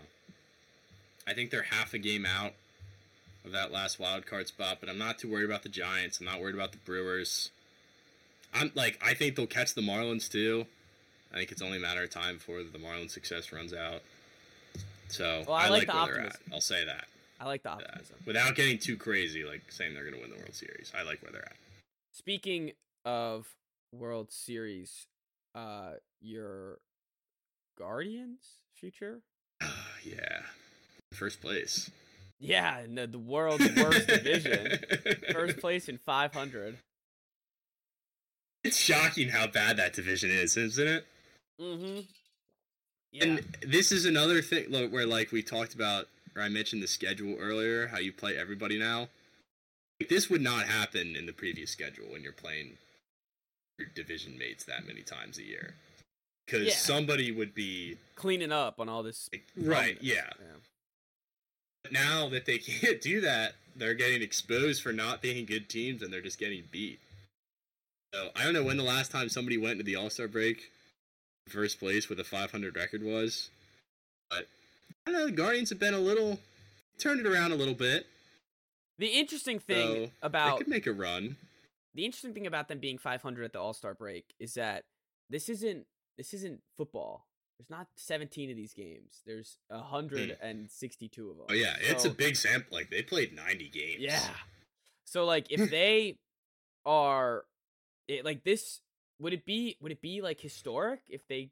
I 1.26 1.32
think 1.32 1.50
they're 1.50 1.62
half 1.62 1.94
a 1.94 1.98
game 1.98 2.26
out 2.26 2.52
of 3.44 3.52
that 3.52 3.72
last 3.72 3.98
wild 3.98 4.26
card 4.26 4.48
spot, 4.48 4.78
but 4.80 4.90
I'm 4.90 4.98
not 4.98 5.18
too 5.18 5.30
worried 5.30 5.44
about 5.46 5.62
the 5.62 5.68
Giants. 5.68 6.20
I'm 6.20 6.26
not 6.26 6.40
worried 6.40 6.54
about 6.54 6.72
the 6.72 6.78
Brewers. 6.78 7.50
I'm 8.54 8.70
like 8.74 9.00
I 9.04 9.14
think 9.14 9.36
they'll 9.36 9.46
catch 9.46 9.74
the 9.74 9.80
Marlins 9.82 10.30
too. 10.30 10.66
I 11.32 11.36
think 11.38 11.50
it's 11.52 11.62
only 11.62 11.78
a 11.78 11.80
matter 11.80 12.02
of 12.02 12.10
time 12.10 12.34
before 12.36 12.62
the 12.62 12.78
Marlins 12.78 13.10
success 13.10 13.52
runs 13.52 13.72
out. 13.72 14.02
So 15.08 15.44
Well, 15.46 15.56
I 15.56 15.66
I, 15.66 15.68
like 15.68 15.86
like, 15.86 15.86
the 15.88 15.94
where 16.12 16.14
they're 16.14 16.26
at. 16.26 16.36
I'll 16.52 16.60
say 16.60 16.84
that. 16.84 17.06
I 17.40 17.46
like 17.46 17.62
the 17.62 17.70
Yeah. 17.70 17.74
optimism. 17.86 18.16
Without 18.26 18.54
getting 18.54 18.78
too 18.78 18.96
crazy, 18.96 19.44
like 19.44 19.62
saying 19.70 19.94
they're 19.94 20.04
gonna 20.04 20.20
win 20.20 20.30
the 20.30 20.36
World 20.36 20.54
Series. 20.54 20.92
I 20.96 21.02
like 21.02 21.22
where 21.22 21.32
they're 21.32 21.44
at. 21.44 21.56
Speaking 22.12 22.72
of 23.04 23.48
World 23.92 24.30
Series, 24.30 25.06
uh, 25.54 25.94
your 26.20 26.78
Guardians 27.78 28.44
future? 28.76 29.20
yeah. 30.04 30.42
First 31.12 31.40
place. 31.40 31.90
Yeah, 32.38 32.80
in 32.80 32.94
the, 32.96 33.06
the 33.06 33.18
world's 33.18 33.68
worst 33.76 34.06
division. 34.06 34.78
First 35.32 35.56
place 35.60 35.88
in 35.88 35.98
500. 35.98 36.76
It's 38.64 38.76
shocking 38.76 39.28
how 39.28 39.46
bad 39.48 39.76
that 39.78 39.92
division 39.92 40.30
is, 40.30 40.56
isn't 40.56 40.86
it? 40.88 41.06
Mm-hmm. 41.60 42.00
Yeah. 43.12 43.24
And 43.24 43.38
this 43.66 43.92
is 43.92 44.06
another 44.06 44.40
thing 44.40 44.66
look, 44.70 44.92
where, 44.92 45.06
like, 45.06 45.32
we 45.32 45.42
talked 45.42 45.74
about, 45.74 46.06
or 46.36 46.42
I 46.42 46.48
mentioned 46.48 46.82
the 46.82 46.86
schedule 46.88 47.36
earlier, 47.38 47.88
how 47.88 47.98
you 47.98 48.12
play 48.12 48.36
everybody 48.38 48.78
now. 48.78 49.08
Like, 50.00 50.08
this 50.08 50.30
would 50.30 50.40
not 50.42 50.66
happen 50.66 51.16
in 51.16 51.26
the 51.26 51.32
previous 51.32 51.70
schedule 51.70 52.06
when 52.10 52.22
you're 52.22 52.32
playing 52.32 52.78
your 53.78 53.88
division 53.94 54.38
mates 54.38 54.64
that 54.64 54.86
many 54.86 55.02
times 55.02 55.38
a 55.38 55.42
year. 55.44 55.74
Because 56.46 56.68
Yeah. 56.68 56.74
somebody 56.74 57.30
would 57.32 57.54
be. 57.54 57.98
Cleaning 58.14 58.52
up 58.52 58.80
on 58.80 58.88
all 58.88 59.02
this. 59.02 59.28
Like, 59.32 59.44
right, 59.56 59.96
dominance. 59.96 60.02
yeah. 60.02 60.30
But 61.82 61.92
now 61.92 62.28
that 62.28 62.46
they 62.46 62.58
can't 62.58 63.00
do 63.00 63.20
that, 63.22 63.54
they're 63.76 63.94
getting 63.94 64.22
exposed 64.22 64.82
for 64.82 64.92
not 64.92 65.20
being 65.20 65.44
good 65.46 65.68
teams 65.68 66.02
and 66.02 66.12
they're 66.12 66.20
just 66.20 66.38
getting 66.38 66.62
beat. 66.70 67.00
So 68.14 68.28
I 68.36 68.44
don't 68.44 68.52
know 68.52 68.64
when 68.64 68.76
the 68.76 68.82
last 68.82 69.10
time 69.10 69.28
somebody 69.28 69.56
went 69.56 69.78
to 69.78 69.84
the 69.84 69.96
All 69.96 70.10
Star 70.10 70.28
break 70.28 70.70
first 71.48 71.78
place 71.78 72.08
with 72.08 72.20
a 72.20 72.24
500 72.24 72.76
record 72.76 73.02
was, 73.02 73.50
but 74.30 74.46
I 75.06 75.10
don't 75.10 75.20
know. 75.20 75.26
The 75.26 75.32
Guardians 75.32 75.70
have 75.70 75.80
been 75.80 75.94
a 75.94 75.98
little 75.98 76.38
turned 76.98 77.20
it 77.20 77.26
around 77.26 77.52
a 77.52 77.56
little 77.56 77.74
bit. 77.74 78.06
The 78.98 79.08
interesting 79.08 79.58
thing 79.58 79.86
So, 79.86 79.94
They 79.94 80.12
about 80.22 80.58
could 80.58 80.68
make 80.68 80.86
a 80.86 80.92
run. 80.92 81.36
the 81.94 82.04
interesting 82.04 82.34
thing 82.34 82.46
about 82.46 82.68
them 82.68 82.78
being 82.78 82.98
500 82.98 83.44
at 83.44 83.52
the 83.52 83.60
All 83.60 83.72
Star 83.72 83.94
break 83.94 84.34
is 84.38 84.54
that 84.54 84.84
this 85.30 85.48
isn't 85.48 85.86
this 86.18 86.34
isn't 86.34 86.60
football. 86.76 87.26
There's 87.58 87.70
not 87.70 87.86
17 87.96 88.50
of 88.50 88.56
these 88.56 88.74
games. 88.74 89.22
There's 89.24 89.56
162 89.68 91.22
hmm. 91.22 91.30
of 91.30 91.36
them. 91.36 91.46
Oh 91.48 91.54
yeah, 91.54 91.76
it's 91.80 92.04
a 92.04 92.10
big 92.10 92.36
sample. 92.36 92.76
Like 92.76 92.90
they 92.90 93.02
played 93.02 93.34
90 93.34 93.68
games. 93.68 94.00
Yeah. 94.00 94.20
So 95.06 95.24
like 95.24 95.50
if 95.50 95.70
they 95.70 96.18
are 96.84 97.44
it, 98.12 98.24
like 98.24 98.44
this 98.44 98.80
would 99.18 99.32
it 99.32 99.44
be 99.44 99.76
would 99.80 99.92
it 99.92 100.00
be 100.02 100.20
like 100.22 100.40
historic 100.40 101.00
if 101.08 101.26
they 101.28 101.50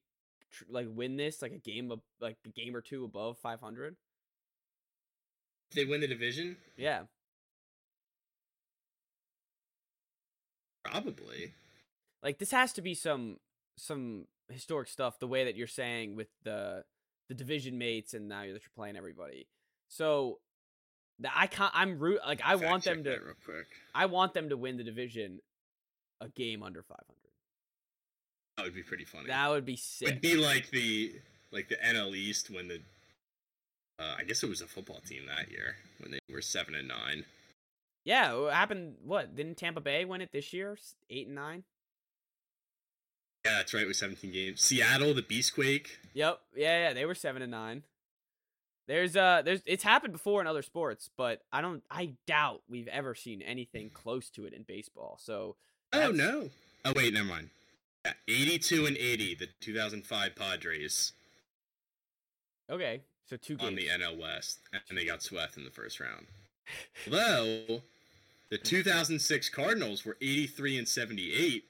tr- 0.50 0.64
like 0.68 0.86
win 0.90 1.16
this 1.16 1.42
like 1.42 1.52
a 1.52 1.58
game 1.58 1.90
of 1.90 2.00
like 2.20 2.36
a 2.46 2.48
game 2.50 2.74
or 2.76 2.80
two 2.80 3.04
above 3.04 3.38
500? 3.38 3.96
If 5.70 5.76
they 5.76 5.84
win 5.84 6.00
the 6.00 6.08
division, 6.08 6.56
Yeah. 6.76 7.02
probably. 10.84 11.52
Like 12.22 12.38
this 12.38 12.50
has 12.50 12.72
to 12.74 12.82
be 12.82 12.94
some 12.94 13.38
some 13.76 14.26
historic 14.48 14.88
stuff 14.88 15.18
the 15.18 15.26
way 15.28 15.44
that 15.44 15.56
you're 15.56 15.66
saying 15.66 16.16
with 16.16 16.28
the 16.44 16.84
the 17.28 17.34
division 17.34 17.78
mates 17.78 18.14
and 18.14 18.28
now 18.28 18.40
that 18.40 18.48
you're 18.48 18.61
playing 18.74 18.96
everybody. 18.96 19.46
So 19.88 20.40
The- 21.20 21.30
I 21.38 21.46
can't. 21.46 21.72
I'm 21.74 21.98
root. 21.98 22.20
Like 22.26 22.40
I 22.44 22.56
Fact 22.56 22.64
want 22.70 22.84
them 22.84 23.04
to. 23.04 23.11
real 23.11 23.34
quick. 23.44 23.66
I 23.94 24.06
want 24.06 24.34
them 24.34 24.48
to 24.48 24.56
win 24.56 24.76
the 24.76 24.84
division, 24.84 25.40
a 26.20 26.28
game 26.28 26.62
under 26.62 26.82
500. 26.82 27.04
That 28.56 28.64
would 28.64 28.74
be 28.74 28.82
pretty 28.82 29.04
funny. 29.04 29.28
That 29.28 29.50
would 29.50 29.64
be 29.64 29.76
sick. 29.76 30.08
It'd 30.08 30.20
be 30.20 30.34
like 30.34 30.70
the 30.70 31.14
like 31.50 31.68
the 31.68 31.76
NL 31.76 32.14
East 32.14 32.50
when 32.50 32.68
the 32.68 32.80
uh, 33.98 34.16
I 34.18 34.24
guess 34.24 34.42
it 34.42 34.48
was 34.48 34.60
a 34.60 34.66
football 34.66 35.00
team 35.06 35.22
that 35.26 35.50
year 35.50 35.76
when 35.98 36.10
they 36.10 36.18
were 36.30 36.42
seven 36.42 36.74
and 36.74 36.88
nine. 36.88 37.24
Yeah, 38.04 38.34
what 38.34 38.54
happened? 38.54 38.96
What 39.04 39.34
didn't 39.34 39.56
Tampa 39.56 39.80
Bay 39.80 40.04
win 40.04 40.20
it 40.20 40.30
this 40.32 40.52
year? 40.52 40.76
Eight 41.08 41.26
and 41.26 41.36
nine. 41.36 41.64
Yeah, 43.44 43.58
that's 43.58 43.72
right. 43.72 43.86
With 43.86 43.96
seventeen 43.96 44.32
games, 44.32 44.60
Seattle, 44.62 45.14
the 45.14 45.22
Beastquake. 45.22 45.86
Yep. 46.14 46.40
Yeah, 46.56 46.88
yeah. 46.88 46.92
They 46.92 47.04
were 47.06 47.14
seven 47.14 47.42
and 47.42 47.50
nine. 47.50 47.82
There's 48.88 49.16
uh, 49.16 49.42
there's 49.44 49.62
it's 49.66 49.84
happened 49.84 50.12
before 50.12 50.40
in 50.40 50.46
other 50.46 50.62
sports, 50.62 51.08
but 51.16 51.42
I 51.52 51.60
don't. 51.60 51.82
I 51.90 52.14
doubt 52.26 52.62
we've 52.68 52.88
ever 52.88 53.14
seen 53.14 53.40
anything 53.42 53.90
close 53.90 54.30
to 54.30 54.46
it 54.46 54.52
in 54.52 54.64
baseball. 54.64 55.18
So 55.20 55.56
Oh 55.93 56.11
no! 56.12 56.51
Oh 56.84 56.93
wait, 56.95 57.12
never 57.14 57.26
mind. 57.28 57.51
Yeah, 58.05 58.12
eighty-two 58.28 58.86
and 58.86 58.97
eighty, 58.97 59.34
the 59.34 59.49
two 59.61 59.74
thousand 59.76 60.07
five 60.07 60.34
Padres 60.36 61.12
okay, 62.70 63.01
so 63.28 63.36
two 63.36 63.57
games. 63.57 63.68
on 63.68 63.74
the 63.74 63.88
NL 63.88 64.18
West, 64.20 64.61
and 64.88 64.97
they 64.97 65.05
got 65.05 65.22
swept 65.22 65.57
in 65.57 65.64
the 65.64 65.70
first 65.70 66.01
round. 66.01 66.26
Although 67.07 67.82
the 68.51 68.59
two 68.59 68.82
thousand 68.82 69.18
six 69.20 69.49
Cardinals 69.49 70.05
were 70.05 70.16
eighty-three 70.20 70.78
and 70.78 70.88
seventy-eight 70.88 71.64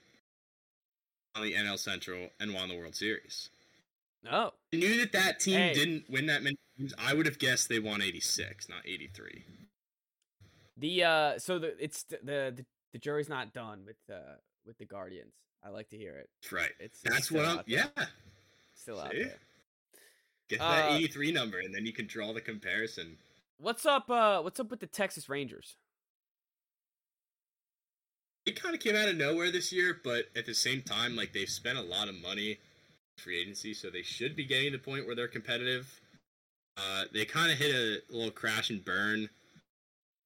on 1.35 1.43
the 1.43 1.55
NL 1.55 1.79
Central 1.79 2.29
and 2.39 2.53
won 2.55 2.69
the 2.69 2.77
World 2.79 2.95
Series. 2.95 3.49
no. 4.25 4.53
I 4.73 4.77
knew 4.77 4.99
that 5.01 5.13
that 5.13 5.41
team 5.41 5.57
Hey. 5.57 5.75
didn't 5.75 6.09
win 6.11 6.27
that 6.27 6.43
many 6.43 6.57
games. 6.79 6.93
I 6.99 7.15
would 7.15 7.27
have 7.27 7.39
guessed 7.41 7.69
they 7.69 7.79
won 7.81 8.01
86, 8.03 8.69
not 8.69 8.81
83. 8.87 9.43
The 10.77 11.05
uh, 11.05 11.39
so 11.39 11.59
the 11.59 11.75
it's 11.83 12.03
the 12.05 12.19
the, 12.23 12.65
the 12.93 12.99
jury's 12.99 13.29
not 13.29 13.53
done 13.53 13.83
with 13.87 13.97
uh 14.13 14.37
with 14.67 14.79
the 14.79 14.85
Guardians. 14.87 15.35
I 15.65 15.69
like 15.71 15.89
to 15.91 15.97
hear 15.97 16.17
it. 16.17 16.29
That's 16.43 16.53
right. 16.53 16.71
It's, 16.79 17.01
That's 17.03 17.31
what 17.31 17.45
I'm. 17.45 17.61
Yeah. 17.67 17.87
Still 18.75 18.99
out 19.01 19.11
See? 19.13 19.25
there. 19.25 19.37
Get 20.49 20.59
that 20.61 20.91
Uh, 20.93 20.95
83 20.97 21.33
number, 21.33 21.59
and 21.59 21.75
then 21.75 21.85
you 21.87 21.93
can 21.93 22.07
draw 22.07 22.33
the 22.33 22.41
comparison. 22.41 23.19
What's 23.59 23.85
up? 23.85 24.11
Uh, 24.11 24.41
what's 24.41 24.59
up 24.59 24.71
with 24.71 24.81
the 24.81 24.87
Texas 24.87 25.29
Rangers? 25.29 25.77
It 28.47 28.61
kind 28.61 28.75
of 28.75 28.81
came 28.81 28.97
out 28.97 29.09
of 29.09 29.17
nowhere 29.17 29.51
this 29.51 29.71
year, 29.73 30.01
but 30.03 30.25
at 30.35 30.47
the 30.47 30.55
same 30.55 30.83
time, 30.83 31.15
like 31.15 31.33
they've 31.33 31.49
spent 31.49 31.79
a 31.79 31.83
lot 31.83 32.09
of 32.09 32.15
money 32.21 32.59
free 33.19 33.39
agency, 33.41 33.75
so 33.75 33.91
they 33.91 34.03
should 34.03 34.35
be 34.35 34.45
getting 34.47 34.73
to 34.73 34.79
the 34.79 34.83
point 34.83 35.07
where 35.07 35.15
they're 35.15 35.29
competitive. 35.29 36.01
Uh, 36.77 37.05
they 37.13 37.27
kind 37.27 37.53
of 37.53 37.59
hit 37.59 37.75
a 37.75 38.01
little 38.11 38.31
crash 38.31 38.71
and 38.71 38.83
burn 38.85 39.29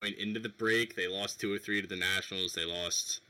going 0.01 0.15
into 0.19 0.39
the 0.39 0.49
break. 0.49 0.95
They 0.95 1.07
lost 1.07 1.39
two 1.39 1.53
or 1.53 1.57
three 1.57 1.81
to 1.81 1.87
the 1.87 1.95
Nationals. 1.95 2.53
They 2.53 2.65
lost 2.65 3.21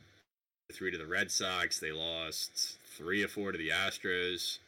three 0.74 0.92
to 0.92 0.98
the 0.98 1.06
Red 1.06 1.32
Sox. 1.32 1.80
They 1.80 1.92
lost 1.92 2.78
three 2.98 3.24
or 3.24 3.28
four 3.28 3.52
to 3.52 3.58
the 3.58 3.70
Astros. 3.70 4.60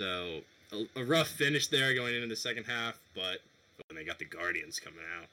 So 0.00 0.40
a, 0.72 1.00
a 1.00 1.04
rough 1.04 1.28
finish 1.28 1.68
there 1.68 1.94
going 1.94 2.14
into 2.14 2.28
the 2.28 2.36
second 2.36 2.64
half, 2.64 2.98
but 3.14 3.38
when 3.88 3.96
they 3.96 4.04
got 4.04 4.18
the 4.18 4.24
Guardians 4.24 4.80
coming 4.80 5.04
out, 5.18 5.28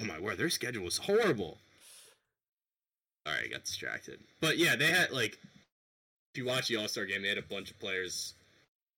oh 0.00 0.04
my 0.04 0.18
word, 0.18 0.38
their 0.38 0.50
schedule 0.50 0.84
was 0.84 0.98
horrible. 0.98 1.58
All 3.26 3.32
right, 3.32 3.44
I 3.44 3.48
got 3.48 3.64
distracted. 3.64 4.18
But 4.40 4.58
yeah, 4.58 4.76
they 4.76 4.88
had 4.88 5.12
like 5.12 5.38
if 6.32 6.38
you 6.38 6.46
watch 6.46 6.68
the 6.68 6.76
All 6.76 6.88
Star 6.88 7.04
game, 7.04 7.22
they 7.22 7.28
had 7.28 7.38
a 7.38 7.42
bunch 7.42 7.70
of 7.70 7.78
players 7.78 8.34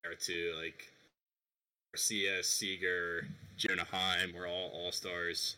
there 0.03 0.15
too, 0.15 0.53
like 0.59 0.91
Garcia, 1.93 2.43
Seager, 2.43 3.27
Jonah 3.57 3.85
Heim 3.89 4.33
were 4.33 4.47
all 4.47 4.71
All 4.73 4.91
Stars. 4.91 5.57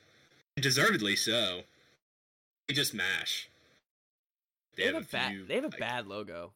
Deservedly 0.61 1.15
so. 1.15 1.61
They 2.67 2.73
just 2.73 2.93
mash. 2.93 3.49
They, 4.75 4.85
have, 4.85 4.95
a 4.95 5.01
bad. 5.01 5.47
They 5.47 5.55
have 5.55 5.65
a 5.65 5.67
like- 5.69 5.79
bad 5.79 6.07
logo. 6.07 6.51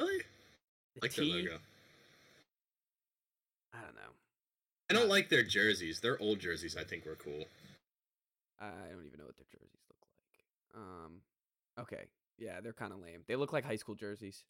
Really? 0.00 0.18
The 0.94 1.00
like 1.02 1.14
their 1.14 1.24
logo. 1.24 1.58
I 3.74 3.78
don't 3.82 3.94
know. 3.94 4.00
I 4.90 4.94
don't 4.94 5.08
like 5.08 5.28
their 5.28 5.42
jerseys. 5.42 6.00
Their 6.00 6.20
old 6.20 6.38
jerseys 6.38 6.76
I 6.76 6.84
think 6.84 7.04
were 7.06 7.16
cool. 7.16 7.44
I 8.60 8.68
don't 8.90 9.04
even 9.04 9.18
know 9.18 9.26
what 9.26 9.36
their 9.36 9.46
jerseys 9.52 9.80
look 9.88 9.98
like. 10.00 10.82
Um, 10.82 11.12
okay, 11.78 12.06
yeah, 12.38 12.60
they're 12.62 12.72
kind 12.72 12.92
of 12.92 13.00
lame. 13.00 13.22
They 13.26 13.36
look 13.36 13.52
like 13.52 13.64
high 13.64 13.76
school 13.76 13.94
jerseys. 13.94 14.44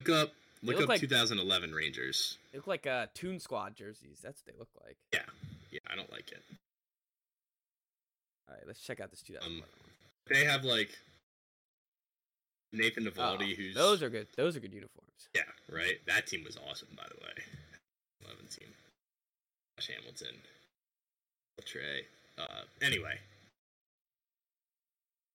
Look 0.00 0.16
up 0.16 0.32
look 0.62 0.76
look 0.76 0.84
up 0.84 0.88
like- 0.90 1.00
2011 1.00 1.72
Rangers. 1.72 2.38
They 2.52 2.58
look 2.58 2.66
like 2.68 2.86
uh, 2.86 3.06
Toon 3.14 3.40
Squad 3.40 3.74
jerseys. 3.74 4.20
That's 4.22 4.42
what 4.44 4.52
they 4.54 4.58
look 4.58 4.68
like. 4.84 4.96
Yeah. 5.12 5.20
Yeah, 5.70 5.80
I 5.90 5.96
don't 5.96 6.10
like 6.12 6.30
it. 6.32 6.42
All 8.48 8.54
right, 8.54 8.64
let's 8.66 8.80
check 8.80 9.00
out 9.00 9.10
this 9.10 9.22
2011 9.22 9.58
one. 9.60 9.90
They 10.28 10.44
have 10.44 10.64
like 10.64 10.90
Nathan 12.72 13.06
Oh, 13.06 13.10
Navaldi 13.10 13.56
who's 13.56 13.74
those 13.74 14.02
are 14.02 14.10
good. 14.10 14.26
Those 14.36 14.56
are 14.56 14.60
good 14.60 14.72
uniforms. 14.72 15.28
Yeah, 15.34 15.42
right. 15.70 15.98
That 16.06 16.26
team 16.26 16.44
was 16.44 16.56
awesome, 16.68 16.88
by 16.96 17.04
the 17.08 17.16
way. 17.22 17.44
Eleven 18.24 18.46
team. 18.46 18.68
Josh 19.78 19.90
Hamilton. 19.96 20.36
Trey. 21.64 22.06
Uh, 22.38 22.62
anyway, 22.80 23.18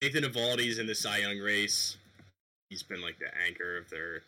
Nathan 0.02 0.24
Eovaldi's 0.24 0.80
in 0.80 0.88
the 0.88 0.96
Cy 0.96 1.18
Young 1.18 1.38
race. 1.40 1.98
He's 2.70 2.82
been 2.82 3.02
like 3.02 3.20
the 3.20 3.28
anchor 3.46 3.78
of 3.78 3.90
their 3.90 4.22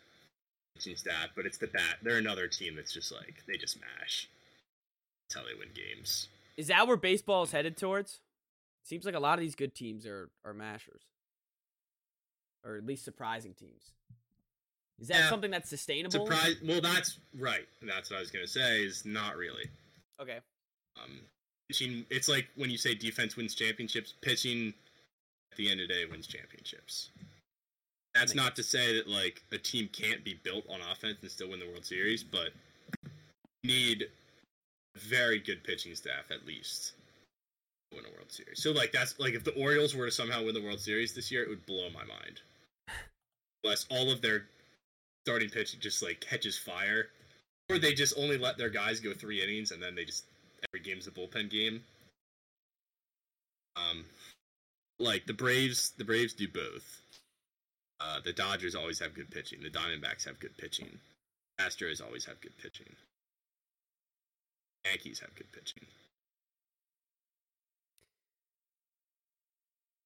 pitching 0.74 0.94
staff, 0.96 1.28
but 1.34 1.46
it's 1.46 1.58
the 1.58 1.66
bat. 1.68 1.96
They're 2.02 2.18
another 2.18 2.48
team 2.48 2.76
that's 2.76 2.92
just 2.92 3.12
like 3.12 3.42
they 3.48 3.56
just 3.56 3.78
mash. 3.80 4.28
That's 5.28 5.40
how 5.40 5.46
they 5.48 5.58
win 5.58 5.68
games. 5.74 6.28
Is 6.56 6.68
that 6.68 6.86
where 6.86 6.96
baseball 6.96 7.42
is 7.42 7.50
headed 7.52 7.76
towards? 7.76 8.20
Seems 8.84 9.04
like 9.04 9.14
a 9.14 9.20
lot 9.20 9.34
of 9.34 9.40
these 9.40 9.54
good 9.54 9.74
teams 9.74 10.06
are 10.06 10.30
are 10.44 10.54
mashers, 10.54 11.02
or 12.64 12.76
at 12.76 12.86
least 12.86 13.04
surprising 13.04 13.54
teams. 13.54 13.92
Is 14.98 15.08
that 15.08 15.18
Yeah. 15.18 15.28
something 15.28 15.50
that's 15.50 15.68
sustainable? 15.68 16.24
Surprise. 16.26 16.56
Well, 16.62 16.80
that's 16.80 17.18
right. 17.34 17.68
That's 17.82 18.10
what 18.10 18.16
I 18.18 18.20
was 18.20 18.30
gonna 18.30 18.46
say. 18.46 18.84
Is 18.84 19.04
not 19.04 19.36
really. 19.36 19.68
Okay. 20.20 20.40
Um, 20.96 21.20
pitching. 21.68 22.06
It's 22.10 22.28
like 22.28 22.48
when 22.54 22.70
you 22.70 22.78
say 22.78 22.94
defense 22.94 23.36
wins 23.36 23.54
championships. 23.54 24.14
Pitching 24.22 24.72
at 25.52 25.58
the 25.58 25.68
end 25.70 25.80
of 25.80 25.88
the 25.88 25.94
day 25.94 26.06
wins 26.06 26.26
championships. 26.26 27.10
That's 28.14 28.34
not 28.34 28.56
to 28.56 28.62
say 28.62 28.96
that 28.96 29.08
like 29.08 29.42
a 29.52 29.58
team 29.58 29.88
can't 29.88 30.24
be 30.24 30.34
built 30.34 30.64
on 30.70 30.80
offense 30.80 31.18
and 31.20 31.30
still 31.30 31.50
win 31.50 31.60
the 31.60 31.66
World 31.66 31.84
Series, 31.84 32.24
but 32.24 32.52
need 33.62 34.08
very 34.98 35.38
good 35.38 35.64
pitching 35.64 35.94
staff 35.94 36.30
at 36.30 36.46
least 36.46 36.92
to 37.90 37.96
win 37.96 38.06
a 38.06 38.14
World 38.14 38.30
Series. 38.30 38.62
So 38.62 38.72
like 38.72 38.92
that's 38.92 39.18
like 39.18 39.34
if 39.34 39.44
the 39.44 39.54
Orioles 39.54 39.94
were 39.94 40.06
to 40.06 40.12
somehow 40.12 40.44
win 40.44 40.54
the 40.54 40.62
World 40.62 40.80
Series 40.80 41.14
this 41.14 41.30
year, 41.30 41.42
it 41.42 41.48
would 41.48 41.66
blow 41.66 41.88
my 41.90 42.04
mind. 42.04 42.40
Unless 43.64 43.86
all 43.90 44.10
of 44.10 44.22
their 44.22 44.46
starting 45.26 45.50
pitch 45.50 45.78
just 45.80 46.02
like 46.02 46.20
catches 46.20 46.58
fire, 46.58 47.08
or 47.68 47.78
they 47.78 47.94
just 47.94 48.16
only 48.18 48.38
let 48.38 48.58
their 48.58 48.70
guys 48.70 49.00
go 49.00 49.12
three 49.12 49.42
innings 49.42 49.70
and 49.70 49.82
then 49.82 49.94
they 49.94 50.04
just 50.04 50.24
every 50.68 50.84
game's 50.84 51.06
a 51.06 51.10
bullpen 51.10 51.50
game. 51.50 51.82
Um, 53.76 54.04
like 54.98 55.26
the 55.26 55.34
Braves, 55.34 55.92
the 55.98 56.04
Braves 56.04 56.32
do 56.32 56.48
both. 56.48 57.02
Uh, 58.00 58.20
the 58.24 58.32
Dodgers 58.32 58.74
always 58.74 58.98
have 58.98 59.14
good 59.14 59.30
pitching. 59.30 59.60
The 59.62 59.70
Diamondbacks 59.70 60.24
have 60.26 60.38
good 60.38 60.56
pitching. 60.56 60.98
Astros 61.60 62.04
always 62.04 62.24
have 62.26 62.40
good 62.40 62.56
pitching. 62.58 62.94
Yankees 64.90 65.20
have 65.20 65.34
good 65.34 65.50
pitching. 65.52 65.86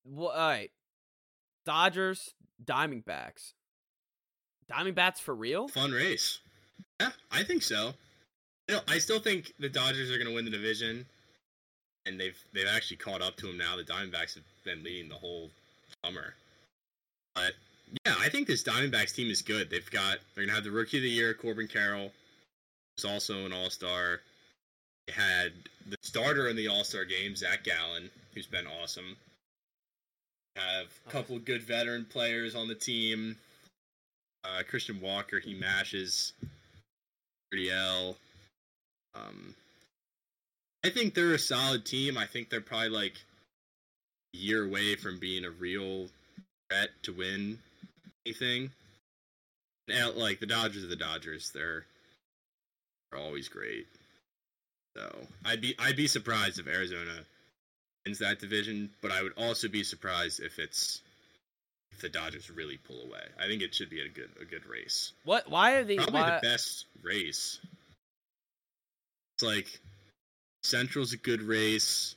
Well, 0.04 0.28
all 0.28 0.48
right. 0.48 0.70
Dodgers, 1.64 2.34
Diamondbacks. 2.64 3.52
Diamondbacks 4.70 5.18
for 5.20 5.34
real? 5.34 5.68
Fun 5.68 5.92
race. 5.92 6.40
Yeah, 7.00 7.10
I 7.30 7.42
think 7.42 7.62
so. 7.62 7.92
You 8.68 8.76
know, 8.76 8.82
I 8.88 8.98
still 8.98 9.18
think 9.18 9.52
the 9.58 9.68
Dodgers 9.68 10.10
are 10.10 10.16
going 10.16 10.28
to 10.28 10.34
win 10.34 10.44
the 10.44 10.50
division, 10.50 11.06
and 12.06 12.20
they've 12.20 12.38
they've 12.54 12.68
actually 12.68 12.98
caught 12.98 13.22
up 13.22 13.36
to 13.36 13.46
them 13.46 13.58
now. 13.58 13.76
The 13.76 13.82
Diamondbacks 13.82 14.34
have 14.34 14.44
been 14.64 14.84
leading 14.84 15.08
the 15.08 15.16
whole 15.16 15.50
summer, 16.04 16.34
but 17.34 17.52
yeah, 18.06 18.14
I 18.20 18.28
think 18.28 18.46
this 18.46 18.62
Diamondbacks 18.62 19.14
team 19.14 19.30
is 19.30 19.42
good. 19.42 19.70
They've 19.70 19.90
got 19.90 20.18
they're 20.34 20.44
going 20.44 20.48
to 20.48 20.54
have 20.54 20.64
the 20.64 20.70
Rookie 20.70 20.98
of 20.98 21.02
the 21.02 21.10
Year, 21.10 21.34
Corbin 21.34 21.66
Carroll, 21.66 22.12
who's 22.96 23.10
also 23.10 23.44
an 23.44 23.52
All 23.52 23.70
Star. 23.70 24.20
They 25.06 25.12
had 25.12 25.52
the 25.88 25.96
starter 26.02 26.48
in 26.48 26.56
the 26.56 26.68
All 26.68 26.84
Star 26.84 27.04
game, 27.04 27.36
Zach 27.36 27.64
Gallen, 27.64 28.10
who's 28.34 28.46
been 28.46 28.66
awesome. 28.66 29.16
Have 30.56 30.86
a 31.06 31.10
couple 31.10 31.36
of 31.36 31.44
good 31.44 31.62
veteran 31.62 32.04
players 32.04 32.54
on 32.54 32.68
the 32.68 32.74
team. 32.74 33.36
Uh, 34.44 34.62
Christian 34.68 35.00
Walker, 35.00 35.38
he 35.38 35.54
mashes. 35.54 36.32
L. 37.52 38.16
Um, 39.14 39.54
I 40.84 40.90
think 40.90 41.14
they're 41.14 41.34
a 41.34 41.38
solid 41.38 41.84
team. 41.84 42.16
I 42.16 42.26
think 42.26 42.48
they're 42.48 42.60
probably 42.60 42.90
like 42.90 43.14
a 44.34 44.38
year 44.38 44.64
away 44.64 44.96
from 44.96 45.18
being 45.18 45.44
a 45.44 45.50
real 45.50 46.06
threat 46.68 46.90
to 47.02 47.12
win 47.12 47.58
anything. 48.24 48.70
Now, 49.88 50.12
like 50.12 50.40
the 50.40 50.46
Dodgers 50.46 50.84
are 50.84 50.88
the 50.88 50.96
Dodgers. 50.96 51.50
They're 51.52 51.84
they're 53.10 53.20
always 53.20 53.48
great. 53.48 53.86
So 54.96 55.26
I'd 55.44 55.60
be 55.60 55.74
I'd 55.78 55.96
be 55.96 56.06
surprised 56.06 56.58
if 56.58 56.66
Arizona 56.66 57.24
wins 58.04 58.18
that 58.18 58.40
division, 58.40 58.90
but 59.02 59.12
I 59.12 59.22
would 59.22 59.34
also 59.36 59.68
be 59.68 59.84
surprised 59.84 60.40
if 60.40 60.58
it's 60.58 61.02
if 61.92 62.00
the 62.00 62.08
Dodgers 62.08 62.50
really 62.50 62.78
pull 62.78 63.02
away. 63.02 63.22
I 63.38 63.46
think 63.46 63.62
it 63.62 63.74
should 63.74 63.90
be 63.90 64.00
a 64.00 64.08
good 64.08 64.30
a 64.40 64.44
good 64.44 64.66
race. 64.66 65.12
What? 65.24 65.48
Why 65.50 65.72
are 65.72 65.84
they? 65.84 65.96
Probably 65.96 66.14
Why, 66.14 66.40
the 66.42 66.48
best 66.48 66.86
race. 67.02 67.58
It's 69.36 69.44
like 69.44 69.80
Central's 70.62 71.12
a 71.12 71.18
good 71.18 71.42
race. 71.42 72.16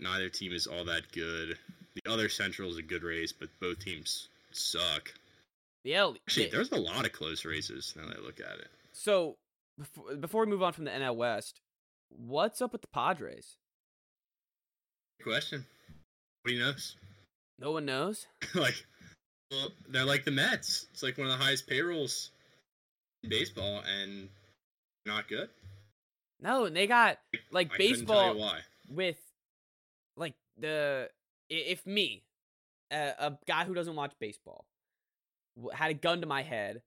Neither 0.00 0.28
team 0.28 0.52
is 0.52 0.66
all 0.66 0.84
that 0.84 1.10
good. 1.12 1.56
The 1.94 2.10
other 2.10 2.28
Central 2.28 2.70
is 2.70 2.76
a 2.76 2.82
good 2.82 3.02
race, 3.02 3.32
but 3.32 3.48
both 3.60 3.78
teams 3.78 4.28
suck. 4.52 5.12
the 5.84 5.94
L. 5.94 6.14
Actually, 6.26 6.48
there's 6.48 6.72
a 6.72 6.76
lot 6.76 7.06
of 7.06 7.12
close 7.12 7.44
races 7.44 7.94
now 7.96 8.06
that 8.06 8.18
I 8.18 8.20
look 8.20 8.40
at 8.40 8.58
it. 8.58 8.68
so 8.92 9.36
before, 9.78 10.16
before 10.16 10.44
we 10.44 10.50
move 10.50 10.62
on 10.62 10.72
from 10.72 10.84
the 10.84 10.90
NL 10.90 11.16
West, 11.16 11.60
what's 12.10 12.60
up 12.60 12.72
with 12.72 12.82
the 12.82 12.88
Padres? 12.88 13.56
Good 15.18 15.30
question. 15.30 15.66
What 16.42 16.54
knows? 16.54 16.96
No 17.58 17.72
one 17.72 17.86
knows. 17.86 18.26
like, 18.54 18.84
well, 19.50 19.68
they're 19.88 20.04
like 20.04 20.24
the 20.24 20.30
Mets. 20.30 20.86
It's 20.92 21.02
like 21.02 21.18
one 21.18 21.28
of 21.28 21.38
the 21.38 21.44
highest 21.44 21.66
payrolls 21.66 22.30
in 23.22 23.30
baseball, 23.30 23.82
and 24.00 24.28
not 25.06 25.28
good. 25.28 25.48
No, 26.40 26.66
and 26.66 26.76
they 26.76 26.86
got 26.86 27.18
like 27.50 27.72
I 27.72 27.78
baseball 27.78 28.52
with 28.88 29.16
like 30.16 30.34
the 30.58 31.08
if 31.48 31.86
me, 31.86 32.24
a, 32.90 33.12
a 33.18 33.38
guy 33.46 33.64
who 33.64 33.74
doesn't 33.74 33.94
watch 33.94 34.12
baseball, 34.20 34.66
had 35.72 35.90
a 35.90 35.94
gun 35.94 36.20
to 36.20 36.26
my 36.26 36.42
head, 36.42 36.82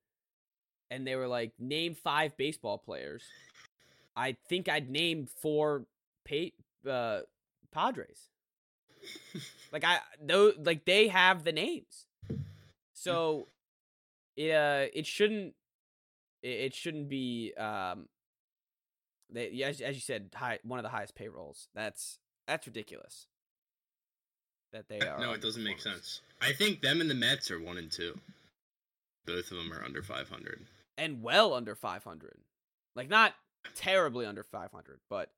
and 0.92 1.06
they 1.06 1.16
were 1.16 1.28
like, 1.28 1.54
name 1.60 1.96
five 1.96 2.38
baseball 2.38 2.78
players. 2.78 3.24
I 4.20 4.36
think 4.50 4.68
I'd 4.68 4.90
name 4.90 5.28
four 5.28 5.86
pa- 6.28 6.90
uh, 6.90 7.22
Padres. 7.72 8.28
like 9.72 9.84
I 9.86 10.00
though 10.22 10.52
like 10.62 10.84
they 10.86 11.08
have 11.08 11.44
the 11.44 11.52
names, 11.54 12.06
so 12.94 13.48
it 14.36 14.52
uh 14.52 14.88
it 14.94 15.06
shouldn't 15.06 15.54
it, 16.44 16.50
it 16.50 16.74
shouldn't 16.76 17.08
be 17.08 17.54
um 17.58 18.08
they 19.32 19.62
as, 19.64 19.80
as 19.80 19.96
you 19.96 20.02
said 20.02 20.32
high 20.36 20.60
one 20.64 20.80
of 20.80 20.84
the 20.84 20.90
highest 20.90 21.16
payrolls. 21.16 21.70
That's 21.74 22.20
that's 22.48 22.68
ridiculous. 22.68 23.28
That 24.74 24.90
they 24.90 25.00
are. 25.08 25.20
No, 25.20 25.32
it 25.32 25.42
doesn't 25.42 25.64
make 25.64 25.80
sense. 25.80 26.22
I 26.42 26.52
think 26.52 26.82
them 26.82 27.00
and 27.00 27.10
the 27.10 27.16
Mets 27.16 27.50
are 27.52 27.60
one 27.60 27.78
and 27.78 27.92
two. 27.92 28.20
Both 29.26 29.52
of 29.52 29.58
them 29.58 29.72
are 29.72 29.84
under 29.84 30.02
500. 30.02 30.66
and 30.98 31.22
well 31.22 31.54
under 31.54 31.76
500. 31.76 32.40
Like 32.96 33.10
not 33.10 33.34
terribly 33.76 34.26
under 34.26 34.44
500, 34.44 35.00
but 35.10 35.32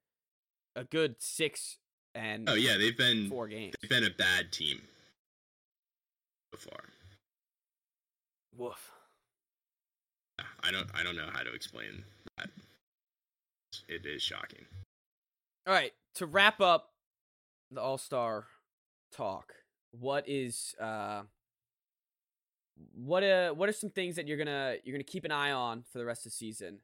a 0.75 0.83
good 0.83 1.15
six 1.19 1.77
and 2.15 2.49
Oh 2.49 2.53
yeah, 2.55 2.77
they've 2.77 2.97
been 2.97 3.29
four 3.29 3.47
games. 3.47 3.75
they've 3.81 3.89
been 3.89 4.03
a 4.03 4.09
bad 4.09 4.51
team 4.51 4.81
so 6.53 6.69
far. 6.69 6.83
Woof. 8.55 8.91
I 10.63 10.71
don't 10.71 10.87
I 10.93 11.03
don't 11.03 11.15
know 11.15 11.29
how 11.31 11.43
to 11.43 11.53
explain 11.53 12.03
that. 12.37 12.49
It 13.87 14.05
is 14.05 14.21
shocking. 14.21 14.65
All 15.67 15.73
right, 15.73 15.93
to 16.15 16.25
wrap 16.25 16.59
up 16.61 16.89
the 17.71 17.81
All 17.81 17.97
Star 17.97 18.45
talk, 19.11 19.53
what 19.91 20.27
is 20.27 20.75
uh, 20.79 21.23
what 22.93 23.23
uh, 23.23 23.51
what 23.51 23.69
are 23.69 23.73
some 23.73 23.89
things 23.89 24.15
that 24.15 24.27
you're 24.27 24.37
gonna 24.37 24.75
you're 24.83 24.93
gonna 24.93 25.03
keep 25.03 25.23
an 25.25 25.31
eye 25.31 25.51
on 25.51 25.83
for 25.91 25.99
the 25.99 26.05
rest 26.05 26.25
of 26.25 26.31
the 26.31 26.35
season, 26.35 26.79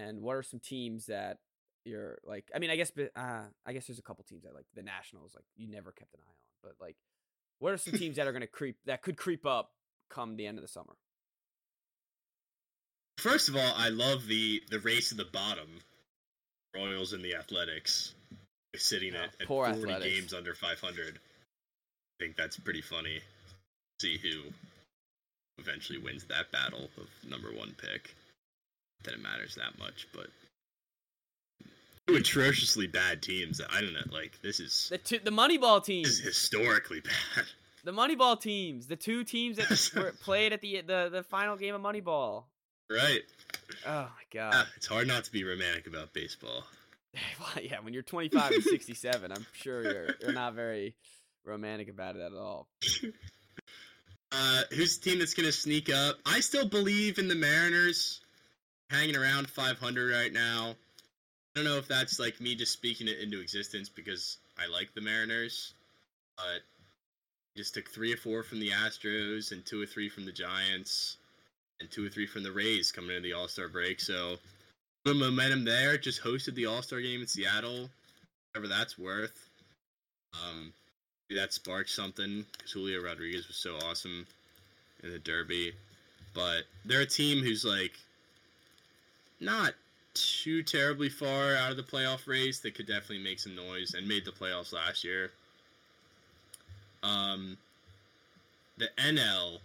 and 0.00 0.20
what 0.22 0.36
are 0.36 0.42
some 0.42 0.60
teams 0.60 1.06
that 1.06 1.38
you're 1.84 2.18
like? 2.24 2.50
I 2.54 2.58
mean, 2.58 2.70
I 2.70 2.76
guess, 2.76 2.92
uh, 3.16 3.42
I 3.66 3.72
guess 3.72 3.86
there's 3.86 3.98
a 3.98 4.02
couple 4.02 4.24
teams 4.24 4.42
that 4.44 4.54
like 4.54 4.66
the 4.74 4.82
Nationals, 4.82 5.32
like 5.34 5.44
you 5.56 5.68
never 5.68 5.92
kept 5.92 6.14
an 6.14 6.20
eye 6.22 6.28
on, 6.30 6.36
but 6.62 6.84
like, 6.84 6.96
what 7.58 7.72
are 7.72 7.76
some 7.78 7.94
teams 7.98 8.16
that 8.16 8.26
are 8.26 8.32
gonna 8.32 8.46
creep 8.46 8.76
that 8.86 9.02
could 9.02 9.16
creep 9.16 9.46
up 9.46 9.72
come 10.10 10.36
the 10.36 10.46
end 10.46 10.58
of 10.58 10.62
the 10.62 10.68
summer? 10.68 10.96
First 13.18 13.48
of 13.48 13.56
all, 13.56 13.72
I 13.76 13.88
love 13.88 14.26
the 14.26 14.62
the 14.70 14.80
race 14.80 15.12
at 15.12 15.18
the 15.18 15.24
bottom. 15.24 15.68
Royals 16.74 17.12
and 17.12 17.24
the 17.24 17.36
Athletics 17.36 18.14
sitting 18.74 19.14
Oh, 19.14 19.22
at, 19.22 19.30
at 19.42 19.46
40 19.46 19.70
Athletics. 19.72 20.04
games 20.14 20.34
under 20.34 20.54
500. 20.56 21.18
I 21.18 22.24
think 22.24 22.36
that's 22.36 22.58
pretty 22.58 22.80
funny. 22.82 23.20
See 24.00 24.18
who 24.18 24.42
eventually 25.58 25.98
wins 26.00 26.24
that 26.24 26.50
battle 26.50 26.90
of 26.98 27.06
number 27.30 27.52
one 27.52 27.76
pick. 27.80 28.16
That 29.04 29.14
it 29.14 29.22
matters 29.22 29.54
that 29.56 29.78
much, 29.78 30.08
but 30.14 30.26
two 32.06 32.16
atrociously 32.16 32.86
bad 32.86 33.22
teams. 33.22 33.60
I 33.70 33.80
don't 33.80 33.92
know. 33.92 34.00
Like 34.10 34.40
this 34.42 34.60
is 34.60 34.88
The 34.90 34.98
two, 34.98 35.18
the 35.22 35.30
Moneyball 35.30 35.80
this 35.80 35.86
teams. 35.86 36.08
is 36.08 36.18
historically 36.20 37.00
bad. 37.00 37.44
The 37.84 37.92
Moneyball 37.92 38.40
teams, 38.40 38.86
the 38.86 38.96
two 38.96 39.24
teams 39.24 39.58
that 39.58 39.90
were 39.96 40.12
played 40.22 40.52
at 40.52 40.60
the 40.60 40.80
the 40.80 41.08
the 41.12 41.22
final 41.22 41.56
game 41.56 41.74
of 41.74 41.80
Moneyball. 41.82 42.44
Right? 42.90 43.22
Oh 43.86 44.02
my 44.02 44.08
god. 44.32 44.52
Ah, 44.54 44.68
it's 44.76 44.86
hard 44.86 45.06
not 45.08 45.24
to 45.24 45.32
be 45.32 45.44
romantic 45.44 45.86
about 45.86 46.12
baseball. 46.12 46.64
well, 47.40 47.64
yeah, 47.64 47.80
when 47.80 47.94
you're 47.94 48.02
25 48.02 48.52
and 48.52 48.62
67, 48.62 49.32
I'm 49.32 49.46
sure 49.52 49.82
you're 49.82 50.08
you're 50.20 50.32
not 50.32 50.54
very 50.54 50.94
romantic 51.44 51.88
about 51.88 52.16
it 52.16 52.22
at 52.22 52.32
all. 52.32 52.66
Uh, 54.36 54.62
who's 54.72 54.98
the 54.98 55.10
team 55.10 55.20
that's 55.20 55.32
going 55.34 55.46
to 55.46 55.52
sneak 55.52 55.88
up? 55.94 56.16
I 56.26 56.40
still 56.40 56.68
believe 56.68 57.20
in 57.20 57.28
the 57.28 57.36
Mariners, 57.36 58.20
hanging 58.90 59.16
around 59.16 59.48
500 59.48 60.12
right 60.12 60.32
now. 60.32 60.74
I 61.54 61.60
don't 61.60 61.64
know 61.64 61.78
if 61.78 61.88
that's 61.88 62.18
like 62.18 62.40
me 62.40 62.54
just 62.54 62.72
speaking 62.72 63.08
it 63.08 63.20
into 63.20 63.40
existence 63.40 63.88
because 63.88 64.38
I 64.58 64.66
like 64.66 64.92
the 64.94 65.00
Mariners, 65.00 65.72
but 66.36 66.62
just 67.56 67.74
took 67.74 67.88
three 67.88 68.12
or 68.12 68.16
four 68.16 68.42
from 68.42 68.60
the 68.60 68.70
Astros 68.70 69.52
and 69.52 69.64
two 69.64 69.82
or 69.82 69.86
three 69.86 70.08
from 70.08 70.24
the 70.24 70.32
Giants 70.32 71.16
and 71.80 71.90
two 71.90 72.06
or 72.06 72.08
three 72.08 72.26
from 72.26 72.42
the 72.42 72.52
Rays 72.52 72.90
coming 72.90 73.10
into 73.10 73.22
the 73.22 73.34
All 73.34 73.48
Star 73.48 73.68
break. 73.68 74.00
So 74.00 74.36
the 75.04 75.14
momentum 75.14 75.64
there. 75.64 75.96
Just 75.98 76.22
hosted 76.22 76.54
the 76.54 76.66
All 76.66 76.82
Star 76.82 77.00
game 77.00 77.20
in 77.20 77.26
Seattle, 77.26 77.88
whatever 78.52 78.68
that's 78.68 78.98
worth. 78.98 79.48
Um, 80.34 80.72
that 81.30 81.52
sparked 81.52 81.90
something 81.90 82.44
because 82.52 82.72
Julio 82.72 83.02
Rodriguez 83.02 83.46
was 83.46 83.56
so 83.56 83.76
awesome 83.88 84.26
in 85.02 85.12
the 85.12 85.18
Derby. 85.18 85.72
But 86.34 86.64
they're 86.84 87.02
a 87.02 87.06
team 87.06 87.42
who's 87.42 87.64
like 87.64 87.92
not 89.44 89.74
too 90.14 90.62
terribly 90.62 91.08
far 91.08 91.56
out 91.56 91.70
of 91.70 91.76
the 91.76 91.82
playoff 91.82 92.26
race. 92.26 92.60
They 92.60 92.70
could 92.70 92.86
definitely 92.86 93.18
make 93.18 93.40
some 93.40 93.54
noise 93.54 93.94
and 93.94 94.06
made 94.06 94.24
the 94.24 94.30
playoffs 94.30 94.72
last 94.72 95.04
year. 95.04 95.30
Um, 97.02 97.56
the 98.78 98.88
NL. 98.98 99.58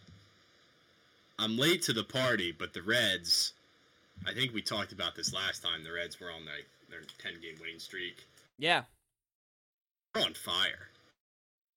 I'm 1.38 1.58
late 1.58 1.82
to 1.84 1.94
the 1.94 2.04
party, 2.04 2.52
but 2.52 2.74
the 2.74 2.82
Reds. 2.82 3.54
I 4.28 4.34
think 4.34 4.54
we 4.54 4.62
talked 4.62 4.92
about 4.92 5.16
this 5.16 5.34
last 5.34 5.64
time. 5.64 5.84
The 5.84 5.94
Reds 5.94 6.20
were 6.20 6.32
on 6.32 6.46
like 6.46 6.68
their 6.90 7.02
10 7.20 7.42
game 7.42 7.56
winning 7.62 7.80
streak. 7.80 8.18
Yeah. 8.58 8.84
They're 10.14 10.26
on 10.26 10.34
fire. 10.34 10.90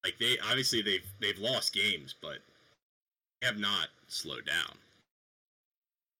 Like 0.04 0.18
they 0.18 0.36
obviously 0.48 0.82
they've 0.82 1.06
they've 1.20 1.38
lost 1.38 1.72
games, 1.72 2.14
but 2.20 2.38
they 3.40 3.46
have 3.46 3.58
not 3.58 3.88
slowed 4.08 4.46
down. 4.46 4.76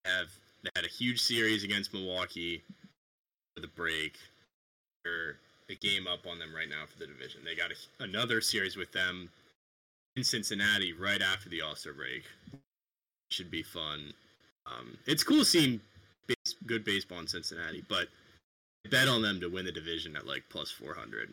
They 0.05 0.11
have 0.11 0.29
they 0.63 0.69
had 0.75 0.85
a 0.85 0.89
huge 0.89 1.21
series 1.21 1.63
against 1.63 1.93
Milwaukee 1.93 2.63
for 3.55 3.61
the 3.61 3.67
break. 3.67 4.17
They're 5.03 5.35
a 5.69 5.75
game 5.75 6.07
up 6.07 6.25
on 6.29 6.39
them 6.39 6.53
right 6.55 6.69
now 6.69 6.85
for 6.91 6.97
the 6.99 7.07
division. 7.07 7.41
They 7.43 7.55
got 7.55 7.71
a, 7.71 8.03
another 8.03 8.41
series 8.41 8.75
with 8.77 8.91
them 8.91 9.29
in 10.15 10.23
Cincinnati 10.23 10.93
right 10.93 11.21
after 11.21 11.49
the 11.49 11.61
All 11.61 11.75
Star 11.75 11.93
break. 11.93 12.23
Should 13.31 13.51
be 13.51 13.63
fun. 13.63 14.13
Um, 14.65 14.97
it's 15.07 15.23
cool 15.23 15.43
seeing 15.43 15.79
base, 16.27 16.55
good 16.65 16.85
baseball 16.85 17.19
in 17.19 17.27
Cincinnati, 17.27 17.83
but 17.89 18.07
I 18.85 18.89
bet 18.89 19.07
on 19.07 19.21
them 19.21 19.39
to 19.41 19.47
win 19.49 19.65
the 19.65 19.71
division 19.71 20.15
at 20.15 20.25
like 20.27 20.43
plus 20.49 20.71
four 20.71 20.93
hundred 20.93 21.29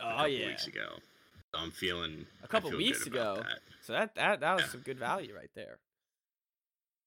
a 0.00 0.04
Oh 0.04 0.08
couple 0.10 0.28
yeah. 0.28 0.46
weeks 0.48 0.66
ago. 0.66 0.94
So 1.54 1.60
I'm 1.60 1.70
feeling 1.70 2.24
A 2.42 2.48
couple 2.48 2.70
feel 2.70 2.78
weeks 2.78 3.06
ago. 3.06 3.36
That. 3.42 3.58
So 3.82 3.92
that 3.92 4.14
that 4.16 4.40
that 4.40 4.54
was 4.54 4.64
Yeah. 4.64 4.70
some 4.70 4.80
good 4.80 4.98
value 4.98 5.34
right 5.36 5.50
there. 5.54 5.76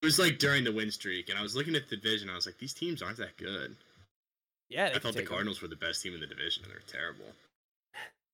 It 0.06 0.14
was 0.14 0.20
like 0.20 0.38
during 0.38 0.64
the 0.64 0.72
win 0.72 0.92
streak, 0.92 1.30
and 1.30 1.40
I 1.40 1.42
was 1.42 1.56
looking 1.56 1.76
at 1.76 1.90
the 1.90 1.96
division. 1.96 2.30
I 2.30 2.36
was 2.36 2.46
like, 2.46 2.60
these 2.60 2.76
teams 2.76 3.02
aren't 3.02 3.18
that 3.18 3.38
good. 3.38 3.76
Yeah, 4.70 4.92
I 4.94 5.00
thought 5.00 5.16
the. 5.16 5.24
Cardinals 5.24 5.64
were 5.64 5.68
the 5.68 5.76
best 5.76 6.04
team 6.04 6.14
in 6.14 6.20
the 6.20 6.28
division, 6.28 6.64
and 6.64 6.72
they're 6.72 6.80
terrible. 6.86 7.26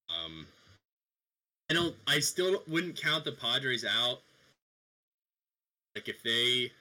Um, 0.10 0.46
I 1.70 1.74
don't. 1.74 1.96
I 2.06 2.20
still 2.20 2.62
wouldn't 2.68 3.02
count 3.02 3.24
the 3.24 3.32
Padres 3.32 3.86
out. 3.86 4.20
Like 5.96 6.10
if 6.10 6.22
they 6.24 6.74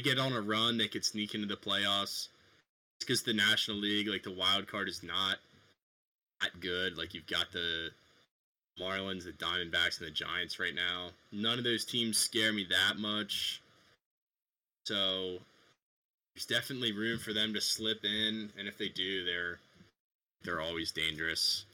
get 0.00 0.20
on 0.20 0.32
a 0.32 0.40
run, 0.40 0.78
they 0.78 0.86
could 0.86 1.04
sneak 1.04 1.34
into 1.34 1.48
the 1.48 1.56
playoffs. 1.56 2.28
It's 2.98 3.06
Because 3.06 3.24
the 3.24 3.34
National 3.34 3.78
League, 3.78 4.06
like 4.06 4.22
the 4.22 4.30
wild 4.30 4.68
card, 4.68 4.88
is 4.88 5.02
not 5.02 5.38
that 6.42 6.60
good. 6.60 6.96
Like 6.96 7.12
you've 7.12 7.26
got 7.26 7.50
the 7.50 7.88
Marlins, 8.80 9.24
the 9.24 9.32
Diamondbacks, 9.32 9.98
and 9.98 10.06
the 10.06 10.12
Giants 10.12 10.60
right 10.60 10.76
now. 10.76 11.08
None 11.32 11.58
of 11.58 11.64
those 11.64 11.84
teams 11.84 12.16
scare 12.16 12.52
me 12.52 12.68
that 12.70 12.98
much. 12.98 13.60
So 14.86 15.38
there's 16.34 16.46
definitely 16.46 16.92
room 16.92 17.18
for 17.18 17.32
them 17.32 17.52
to 17.54 17.60
slip 17.60 18.04
in, 18.04 18.50
and 18.58 18.68
if 18.68 18.78
they 18.78 18.88
do, 18.88 19.24
they're 19.24 19.58
they're 20.42 20.60
always 20.60 20.92
dangerous. 20.92 21.64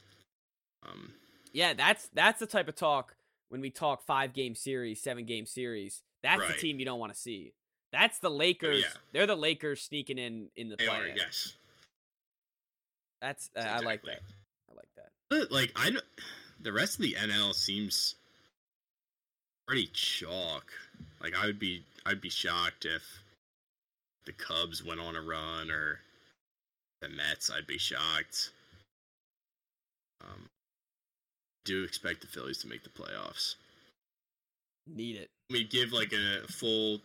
Um, 0.87 1.13
Yeah, 1.53 1.75
that's 1.75 2.09
that's 2.15 2.41
the 2.41 2.47
type 2.47 2.69
of 2.69 2.77
talk 2.77 3.15
when 3.51 3.61
we 3.61 3.71
talk 3.71 4.03
five 4.03 4.33
game 4.33 4.55
series, 4.55 5.01
seven 5.03 5.27
game 5.27 5.47
series. 5.47 6.03
That's 6.23 6.47
the 6.47 6.55
team 6.55 6.79
you 6.79 6.85
don't 6.85 7.01
want 7.01 7.13
to 7.13 7.19
see. 7.19 7.53
That's 7.93 8.19
the 8.21 8.31
Lakers. 8.31 8.81
yeah. 8.83 8.89
They're 9.13 9.27
the 9.27 9.37
Lakers 9.37 9.83
sneaking 9.83 10.19
in 10.19 10.49
in 10.57 10.69
the 10.69 10.77
they 10.77 10.87
are, 10.87 11.07
yes. 11.07 11.55
That's 13.21 13.51
uh, 13.57 13.61
I 13.61 13.81
like 13.81 14.03
that. 14.03 14.21
I 14.71 14.75
like 14.75 14.89
that. 14.97 15.11
But 15.29 15.53
like 15.53 15.73
I, 15.77 15.91
the 16.61 16.73
rest 16.73 16.99
of 16.99 17.03
the 17.03 17.15
NL 17.15 17.55
seems 17.55 18.15
pretty 19.67 19.89
chalk. 19.93 20.65
Like 21.21 21.37
I 21.37 21.47
would 21.47 21.59
be, 21.59 21.85
I'd 22.05 22.21
be 22.21 22.31
shocked 22.31 22.85
if 22.85 23.03
the 24.27 24.33
Cubs 24.33 24.85
went 24.85 25.01
on 25.01 25.17
a 25.17 25.23
run 25.23 25.71
or 25.71 26.01
the 27.01 27.09
Mets. 27.09 27.51
I'd 27.51 27.67
be 27.67 27.79
shocked. 27.79 28.51
Um, 30.21 30.49
do 31.65 31.85
expect 31.85 32.21
the 32.21 32.27
Phillies 32.27 32.59
to 32.59 32.69
make 32.69 32.83
the 32.83 32.91
playoffs. 32.91 33.55
Need 34.87 35.17
it. 35.17 35.31
We 35.51 35.65
give 35.65 35.93
like 35.93 36.13
a 36.13 36.47
full 36.49 37.01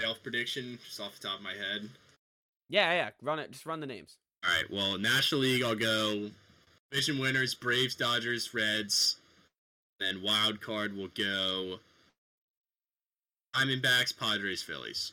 playoff 0.00 0.22
prediction 0.22 0.78
just 0.84 1.00
off 1.00 1.18
the 1.18 1.28
top 1.28 1.38
of 1.38 1.44
my 1.44 1.52
head. 1.52 1.88
Yeah, 2.68 2.92
yeah. 2.92 3.10
Run 3.22 3.38
it. 3.38 3.52
Just 3.52 3.66
run 3.66 3.80
the 3.80 3.86
names. 3.86 4.16
All 4.44 4.52
right. 4.52 4.70
Well, 4.70 4.98
National 4.98 5.42
League, 5.42 5.62
I'll 5.62 5.74
go 5.74 6.30
division 6.90 7.18
winners: 7.18 7.54
Braves, 7.54 7.94
Dodgers, 7.94 8.52
Reds. 8.52 9.16
Then 9.98 10.22
wild 10.22 10.60
card 10.60 10.94
will 10.94 11.08
go 11.08 11.78
Diamondbacks, 13.56 14.16
Padres, 14.18 14.62
Phillies. 14.62 15.12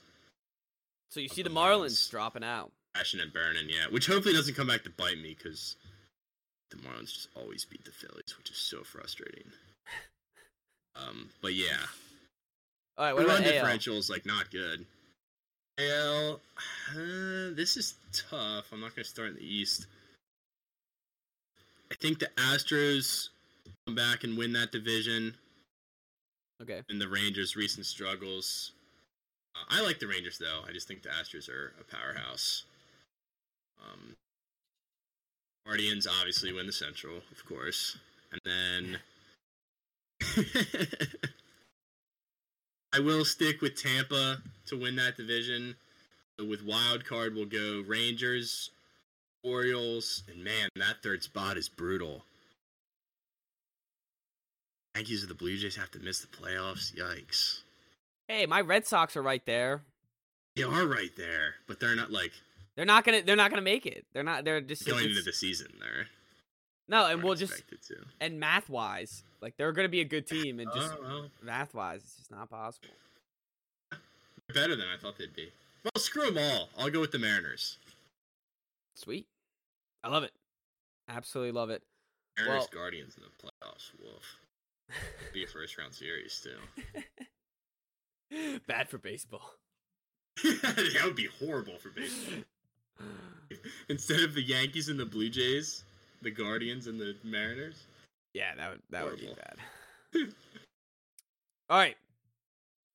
So 1.12 1.20
you 1.20 1.30
see 1.30 1.44
the 1.44 1.50
the 1.50 1.56
Marlins 1.56 2.10
dropping 2.10 2.44
out. 2.44 2.72
Passion 2.96 3.20
and 3.20 3.32
burning, 3.34 3.70
yeah. 3.70 3.86
Which 3.90 4.08
hopefully 4.08 4.34
doesn't 4.36 4.56
come 4.56 4.68
back 4.68 4.84
to 4.84 4.90
bite 4.92 5.18
me 5.22 5.36
because 5.38 5.76
the 6.72 6.78
Marlins 6.78 7.14
just 7.14 7.30
always 7.36 7.66
beat 7.66 7.86
the 7.86 7.92
Phillies, 7.92 8.36
which 8.38 8.50
is 8.52 8.58
so 8.58 8.84
frustrating. 8.84 9.46
Um, 10.96 11.30
but 11.42 11.56
yeah, 11.56 11.78
All 13.00 13.06
right. 13.06 13.16
the 13.16 13.24
What 13.24 13.28
run 13.28 13.38
about 13.42 13.48
AL? 13.48 13.52
differential 13.54 13.98
is 13.98 14.12
like 14.12 14.28
not 14.28 14.52
good. 14.52 14.86
AL, 15.80 16.40
uh, 16.92 17.50
this 17.56 17.78
is 17.78 17.96
tough. 18.14 18.66
I'm 18.72 18.80
not 18.80 18.96
going 18.96 19.04
to 19.04 19.10
start 19.10 19.30
in 19.30 19.36
the 19.36 19.42
East. 19.44 19.88
I 21.92 21.96
think 21.96 22.20
the 22.20 22.30
Astros 22.38 23.30
come 23.88 23.96
back 23.96 24.24
and 24.24 24.38
win 24.38 24.54
that 24.54 24.72
division, 24.72 25.36
Okay. 26.64 26.82
and 26.90 27.00
the 27.00 27.08
Rangers' 27.08 27.56
recent 27.56 27.86
struggles. 27.86 28.72
Uh, 29.56 29.66
I 29.70 29.82
like 29.82 30.00
the 30.00 30.08
Rangers 30.08 30.38
though. 30.38 30.62
I 30.68 30.72
just 30.72 30.88
think 30.88 31.04
the 31.04 31.10
Astros 31.10 31.50
are 31.50 31.74
a 31.80 31.84
powerhouse. 31.84 32.64
Um, 33.82 34.16
Guardians 35.66 36.08
obviously 36.08 36.52
win 36.54 36.66
the 36.66 36.74
Central, 36.74 37.18
of 37.32 37.46
course, 37.46 37.98
and 38.32 38.42
then 38.46 38.98
I 42.94 43.00
will 43.00 43.26
stick 43.26 43.62
with 43.62 43.76
Tampa 43.76 44.42
to 44.68 44.80
win 44.80 44.96
that 44.96 45.18
division. 45.18 45.76
With 46.40 46.64
wild 46.64 47.06
card, 47.06 47.36
we'll 47.36 47.46
go 47.46 47.84
Rangers, 47.86 48.72
Orioles, 49.44 50.24
and 50.32 50.44
man, 50.44 50.70
that 50.78 51.04
third 51.04 51.24
spot 51.24 51.58
is 51.58 51.70
brutal. 51.70 52.24
Yankees 54.96 55.24
or 55.24 55.28
the 55.28 55.34
Blue 55.34 55.58
Jays 55.58 55.76
have 55.76 55.92
to 55.92 56.00
miss 56.00 56.20
the 56.20 56.28
playoffs. 56.28 56.94
Yikes! 56.96 57.62
Hey, 58.28 58.46
my 58.46 58.62
Red 58.62 58.86
Sox 58.86 59.18
are 59.18 59.24
right 59.24 59.46
there. 59.46 59.82
They 60.56 60.64
are 60.64 60.86
right 60.86 61.16
there, 61.18 61.56
but 61.68 61.80
they're 61.80 61.96
not 61.96 62.12
like 62.12 62.32
They're 62.76 62.86
not 62.86 63.04
gonna. 63.04 63.24
They're 63.24 63.36
not 63.36 63.50
gonna 63.50 63.64
make 63.64 63.86
it. 63.86 64.06
They're 64.14 64.24
not. 64.24 64.46
They're 64.46 64.62
just 64.62 64.86
going 64.86 65.10
into 65.10 65.24
the 65.24 65.34
season. 65.34 65.68
They're 65.80 66.08
no, 66.88 67.08
and 67.08 67.24
we'll 67.24 67.36
just 67.36 67.64
and 68.20 68.40
math 68.40 68.70
wise, 68.70 69.24
like 69.42 69.56
they're 69.58 69.72
gonna 69.72 69.90
be 69.90 70.02
a 70.02 70.06
good 70.06 70.28
team, 70.28 70.60
and 70.60 70.70
just 70.76 70.94
oh, 70.94 71.02
well, 71.02 71.26
math 71.42 71.74
wise, 71.74 72.02
it's 72.02 72.18
just 72.18 72.32
not 72.32 72.50
possible. 72.50 72.90
they're 73.90 74.54
better 74.54 74.76
than 74.76 74.86
I 74.94 74.98
thought 75.02 75.18
they'd 75.18 75.36
be. 75.36 75.50
Well, 75.84 75.92
screw 75.98 76.30
them 76.30 76.38
all. 76.38 76.70
I'll 76.78 76.90
go 76.90 77.00
with 77.00 77.12
the 77.12 77.20
Mariners. 77.20 77.78
Sweet, 78.96 79.26
I 80.04 80.10
love 80.10 80.24
it. 80.24 80.34
Absolutely 81.10 81.52
love 81.52 81.70
it. 81.70 81.84
Mariners 82.38 82.68
Well- 82.72 82.82
Guardians 82.84 83.16
in 83.18 83.24
the 83.24 83.30
playoffs. 83.30 83.92
Woof. 84.00 84.38
Be 85.34 85.44
a 85.44 85.48
first 85.48 85.78
round 85.78 85.94
series 85.94 86.40
too. 86.44 87.00
Bad 88.68 88.90
for 88.90 88.98
baseball. 88.98 89.52
that 90.44 91.02
would 91.06 91.16
be 91.16 91.28
horrible 91.40 91.78
for 91.78 91.90
baseball. 91.90 92.44
Instead 93.90 94.22
of 94.22 94.34
the 94.34 94.42
Yankees 94.42 94.90
and 94.90 95.00
the 95.00 95.06
Blue 95.06 95.30
Jays, 95.30 95.84
the 96.22 96.32
Guardians 96.32 96.88
and 96.88 97.00
the 97.00 97.16
Mariners. 97.24 97.84
Yeah, 98.34 98.56
that 98.56 98.70
would 98.72 98.82
that 98.90 99.06
would 99.06 99.20
be 99.20 99.28
bad. 99.36 100.28
All 101.70 101.78
right. 101.78 101.96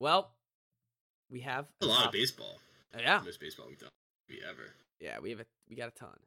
Well, 0.00 0.30
we 1.30 1.40
have 1.40 1.66
A 1.80 1.86
lot 1.86 1.96
top- 1.96 2.06
of 2.06 2.12
baseball. 2.12 2.58
Uh, 2.94 2.98
Yeah, 3.00 3.20
Most 3.24 3.40
baseball 3.40 3.66
we've 3.68 3.78
done 3.78 3.90
maybe 4.28 4.40
ever. 4.48 4.74
yeah, 5.00 5.18
we 5.20 5.30
have 5.30 5.40
a 5.40 5.46
we 5.68 5.76
got 5.76 5.88
a 5.88 5.92
ton. 5.92 6.18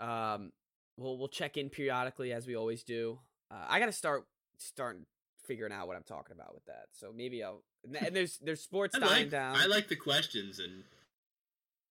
Um, 0.00 0.52
we'll 0.98 1.16
we'll 1.18 1.28
check 1.28 1.56
in 1.56 1.70
periodically 1.70 2.32
as 2.32 2.46
we 2.46 2.54
always 2.56 2.82
do. 2.82 3.18
Uh, 3.50 3.64
I 3.68 3.78
got 3.78 3.86
to 3.86 3.92
start 3.92 4.24
start 4.58 4.98
figuring 5.46 5.72
out 5.72 5.86
what 5.86 5.96
I'm 5.96 6.02
talking 6.02 6.34
about 6.34 6.54
with 6.54 6.64
that. 6.66 6.86
So 6.92 7.12
maybe 7.14 7.42
I'll 7.42 7.62
and 7.84 8.14
there's 8.14 8.38
there's 8.38 8.60
sports 8.60 8.94
I 8.96 9.00
dying 9.00 9.22
like, 9.24 9.30
down. 9.30 9.56
I 9.56 9.66
like 9.66 9.88
the 9.88 9.96
questions 9.96 10.58
and 10.58 10.82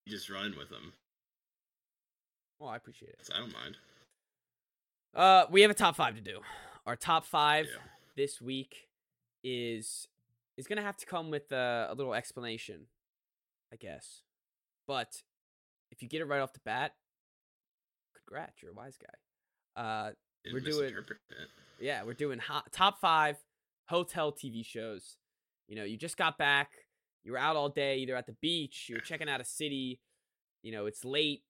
just 0.07 0.29
run 0.29 0.53
with 0.57 0.69
them. 0.69 0.93
well, 2.59 2.69
I 2.69 2.75
appreciate 2.75 3.09
it. 3.11 3.25
So 3.25 3.33
I 3.35 3.39
don't 3.39 3.53
mind. 3.53 3.77
Uh, 5.15 5.45
we 5.49 5.61
have 5.61 5.71
a 5.71 5.75
top 5.75 5.95
five 5.95 6.15
to 6.15 6.21
do. 6.21 6.39
Our 6.85 6.95
top 6.95 7.25
five 7.25 7.65
Yeah. 7.65 7.81
this 8.15 8.41
week 8.41 8.87
is 9.43 10.07
is 10.57 10.67
gonna 10.67 10.81
have 10.81 10.97
to 10.97 11.05
come 11.05 11.29
with 11.29 11.51
a, 11.51 11.87
a 11.89 11.95
little 11.95 12.13
explanation, 12.13 12.87
I 13.73 13.77
guess. 13.77 14.21
But 14.87 15.23
if 15.91 16.01
you 16.03 16.09
get 16.09 16.21
it 16.21 16.25
right 16.25 16.41
off 16.41 16.53
the 16.53 16.59
bat, 16.65 16.93
congrats, 18.15 18.61
you're 18.61 18.71
a 18.71 18.75
wise 18.75 18.97
guy. 18.97 19.81
Uh, 19.81 20.11
We're 20.53 20.59
doing- 20.71 20.93
yeah, 21.79 22.03
we're 22.03 22.13
doing 22.13 22.39
hot, 22.39 22.71
top 22.71 22.99
five 22.99 23.37
hotel 23.87 24.31
TV 24.31 24.63
shows. 24.65 25.17
You 25.67 25.75
know, 25.75 25.83
you 25.83 25.97
just 25.97 26.17
got 26.17 26.37
back, 26.37 26.71
you 27.23 27.31
were 27.31 27.37
out 27.37 27.55
all 27.55 27.69
day, 27.69 27.97
either 27.97 28.15
at 28.15 28.27
the 28.27 28.33
beach, 28.41 28.87
you 28.87 28.95
were 28.95 29.01
checking 29.01 29.27
out 29.29 29.41
a 29.41 29.45
city. 29.45 29.99
You 30.61 30.71
know, 30.71 30.85
it's 30.85 31.03
late. 31.05 31.43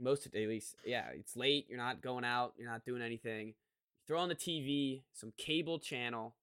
Most 0.00 0.26
of 0.26 0.34
at 0.34 0.48
least, 0.48 0.76
yeah, 0.84 1.06
it's 1.12 1.36
late. 1.36 1.66
You're 1.68 1.78
not 1.78 2.00
going 2.00 2.24
out. 2.24 2.54
You're 2.56 2.70
not 2.70 2.84
doing 2.84 3.02
anything. 3.02 3.54
throw 4.06 4.20
on 4.20 4.28
the 4.28 4.34
TV, 4.34 5.02
some 5.12 5.32
cable 5.36 5.78
channel, 5.78 6.34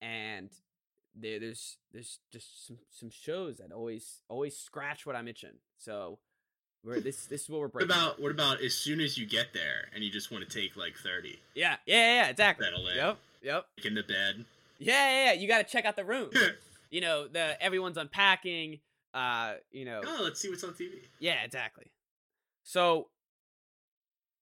and 0.00 0.50
there, 1.14 1.40
there's 1.40 1.78
there's 1.92 2.20
just 2.30 2.66
some 2.66 2.78
some 2.90 3.10
shows 3.10 3.56
that 3.58 3.72
always 3.72 4.22
always 4.28 4.56
scratch 4.56 5.06
what 5.06 5.16
I'm 5.16 5.26
itching. 5.28 5.58
So 5.78 6.18
we're 6.84 7.00
this 7.00 7.26
this 7.26 7.42
is 7.42 7.48
what 7.48 7.60
we're 7.60 7.68
What 7.68 7.82
about 7.84 8.20
what 8.20 8.30
about 8.30 8.60
as 8.62 8.74
soon 8.74 9.00
as 9.00 9.18
you 9.18 9.26
get 9.26 9.52
there 9.52 9.88
and 9.94 10.02
you 10.02 10.10
just 10.10 10.30
want 10.30 10.48
to 10.48 10.50
take 10.60 10.76
like 10.76 10.94
thirty, 10.96 11.38
yeah, 11.54 11.76
yeah, 11.86 11.96
yeah, 11.96 12.22
yeah, 12.24 12.28
exactly. 12.30 12.64
settle 12.66 12.88
in, 12.88 12.96
Yep, 12.96 13.18
yep. 13.42 13.66
like 13.78 13.86
in 13.86 13.94
the 13.94 14.02
bed? 14.02 14.44
Yeah, 14.78 15.10
yeah, 15.10 15.24
yeah. 15.26 15.32
You 15.40 15.46
got 15.46 15.58
to 15.58 15.70
check 15.70 15.84
out 15.84 15.94
the 15.96 16.04
room. 16.04 16.30
you 16.90 17.00
know, 17.02 17.28
the 17.28 17.62
everyone's 17.62 17.96
unpacking. 17.98 18.80
Uh, 19.12 19.54
you 19.72 19.84
know, 19.84 20.00
oh, 20.06 20.20
let's 20.24 20.40
see 20.40 20.48
what's 20.48 20.64
on 20.64 20.70
TV. 20.70 20.92
yeah, 21.18 21.42
exactly. 21.44 21.90
So, 22.62 23.08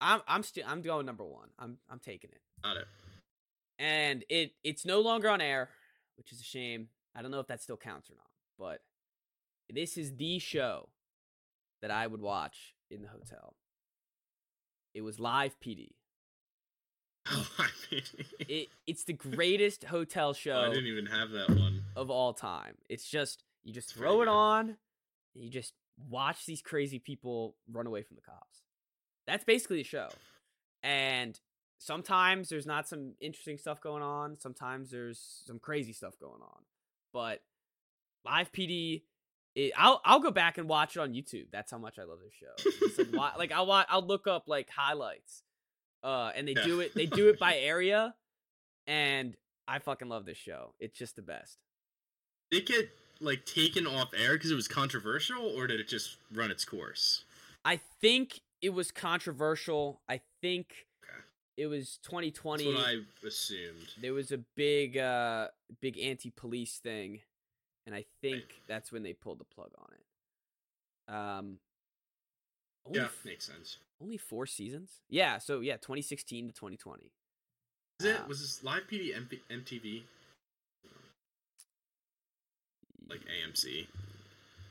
I'm 0.01 0.21
I'm 0.29 0.43
still 0.43 0.65
I'm 0.67 0.83
going 0.83 1.07
number 1.07 1.25
one. 1.25 1.49
I'm 1.59 1.79
I'm 1.91 1.99
taking 1.99 2.31
it, 2.31 2.41
Got 2.63 2.77
it. 2.77 2.87
and 3.79 4.25
it 4.29 4.53
it's 4.63 4.85
no 4.85 5.01
longer 5.01 5.29
on 5.29 5.41
air, 5.41 5.71
which 6.17 6.31
is 6.33 6.41
a 6.41 6.45
shame. 6.45 6.89
I 7.17 7.23
don't 7.23 7.31
know 7.33 7.41
if 7.41 7.47
that 7.49 7.63
still 7.63 7.77
counts 7.79 8.11
or 8.11 8.15
not, 8.15 8.27
but 8.59 8.81
this 9.73 9.97
is 9.97 10.15
the 10.17 10.39
show 10.39 10.89
that 11.83 11.91
I 11.91 12.07
would 12.07 12.21
watch 12.21 12.75
in 12.91 13.03
the 13.03 13.09
hotel. 13.09 13.55
It 14.95 15.03
was 15.03 15.21
live 15.21 15.57
PD. 15.61 15.91
Oh, 17.31 17.49
It 18.49 18.69
it's 18.87 19.05
the 19.05 19.13
greatest 19.13 19.85
hotel 19.85 20.31
oh, 20.31 20.33
show. 20.33 20.61
I 20.61 20.69
didn't 20.69 20.87
even 20.87 21.07
have 21.07 21.31
that 21.31 21.51
one. 21.51 21.83
of 21.97 22.11
all 22.11 22.33
time. 22.33 22.75
It's 22.89 23.09
just 23.09 23.45
you 23.65 23.73
just 23.73 23.91
It's 23.91 23.99
throw 23.99 24.23
it 24.23 24.27
good. 24.27 24.31
on, 24.31 24.77
and 25.35 25.45
you 25.45 25.51
just 25.51 25.75
watch 26.09 26.47
these 26.47 26.63
crazy 26.63 26.99
people 26.99 27.57
run 27.71 27.87
away 27.87 28.03
from 28.03 28.17
the 28.17 28.23
cops. 28.23 28.63
That's 29.27 29.45
basically 29.45 29.79
the 29.79 29.85
show. 29.85 30.09
And 30.83 31.39
sometimes 31.79 32.49
there's 32.49 32.67
not 32.67 32.89
some 32.89 33.13
interesting 33.21 33.59
stuff 33.59 33.81
going 33.81 34.03
on. 34.03 34.39
Sometimes 34.41 34.91
there's 34.91 35.43
some 35.47 35.59
crazy 35.59 35.93
stuff 35.93 36.19
going 36.19 36.41
on. 36.41 36.63
But 37.13 37.43
live 38.25 38.53
PD, 38.53 39.03
it, 39.59 39.73
I'll 39.77 40.01
I'll 40.05 40.21
go 40.21 40.31
back 40.31 40.59
and 40.59 40.69
watch 40.69 40.97
it 40.97 41.01
on 41.01 41.13
YouTube. 41.13 41.47
That's 41.51 41.71
how 41.71 41.79
much 41.79 41.99
I 41.99 42.05
love 42.05 42.19
this 42.23 42.33
show. 42.35 43.13
Like, 43.17 43.39
like 43.39 43.53
I'll 43.53 43.67
wa- 43.67 43.85
I'll 43.89 44.07
look 44.07 44.27
up 44.27 44.45
like 44.47 44.69
highlights, 44.71 45.43
uh, 46.03 46.31
and 46.35 46.47
they 46.47 46.53
Yeah. 46.55 46.65
do 46.65 46.81
it. 46.81 46.95
They 46.95 47.07
do 47.07 47.29
it 47.31 47.39
by 47.39 47.57
area, 47.57 48.15
and 48.87 49.37
I 49.67 49.79
fucking 49.81 50.09
love 50.09 50.25
this 50.25 50.39
show. 50.39 50.75
It's 50.79 50.97
just 50.99 51.17
the 51.17 51.23
best. 51.23 51.59
They 52.51 52.61
get 52.61 52.91
like 53.21 53.45
taken 53.45 53.87
off 53.87 54.11
air 54.17 54.35
because 54.35 54.51
it 54.51 54.55
was 54.55 54.69
controversial, 54.69 55.43
or 55.43 55.67
did 55.67 55.81
it 55.81 55.89
just 55.89 56.17
run 56.33 56.51
its 56.51 56.65
course? 56.65 57.25
I 57.65 57.81
think 58.01 58.41
it 58.63 58.71
was 58.71 58.91
controversial. 58.91 60.01
I 60.09 60.21
think 60.41 60.87
Okay. 61.05 61.19
it 61.57 61.67
was 61.67 61.99
That's 62.03 62.09
2020. 62.11 62.75
what 62.75 62.85
I 62.87 62.97
assumed. 63.27 63.89
there 64.01 64.15
was 64.15 64.31
a 64.33 64.39
big 64.57 64.97
uh 64.97 65.49
big 65.81 65.99
anti-police 65.99 66.79
thing 66.79 67.21
and 67.89 67.95
i 67.97 68.05
think 68.21 68.45
that's 68.69 68.93
when 68.93 69.03
they 69.03 69.15
pulled 69.15 69.39
the 69.41 69.45
plug 69.45 69.71
on 69.79 69.89
it 69.95 71.13
um 71.15 71.59
only, 72.87 73.01
Yeah, 73.01 73.09
makes 73.25 73.47
sense. 73.47 73.79
only 74.03 74.19
four 74.19 74.45
seasons 74.47 75.01
yeah 75.09 75.39
so 75.39 75.61
yeah 75.61 75.77
2016 75.79 76.49
to 76.49 76.53
2020 76.53 77.11
Is 78.01 78.07
it 78.07 78.21
Uh, 78.21 78.27
was 78.29 78.41
this 78.41 78.63
live 78.63 78.83
PD 78.91 79.15
MP, 79.17 79.41
MTV 79.51 80.03
like 83.09 83.21
AMC 83.25 83.87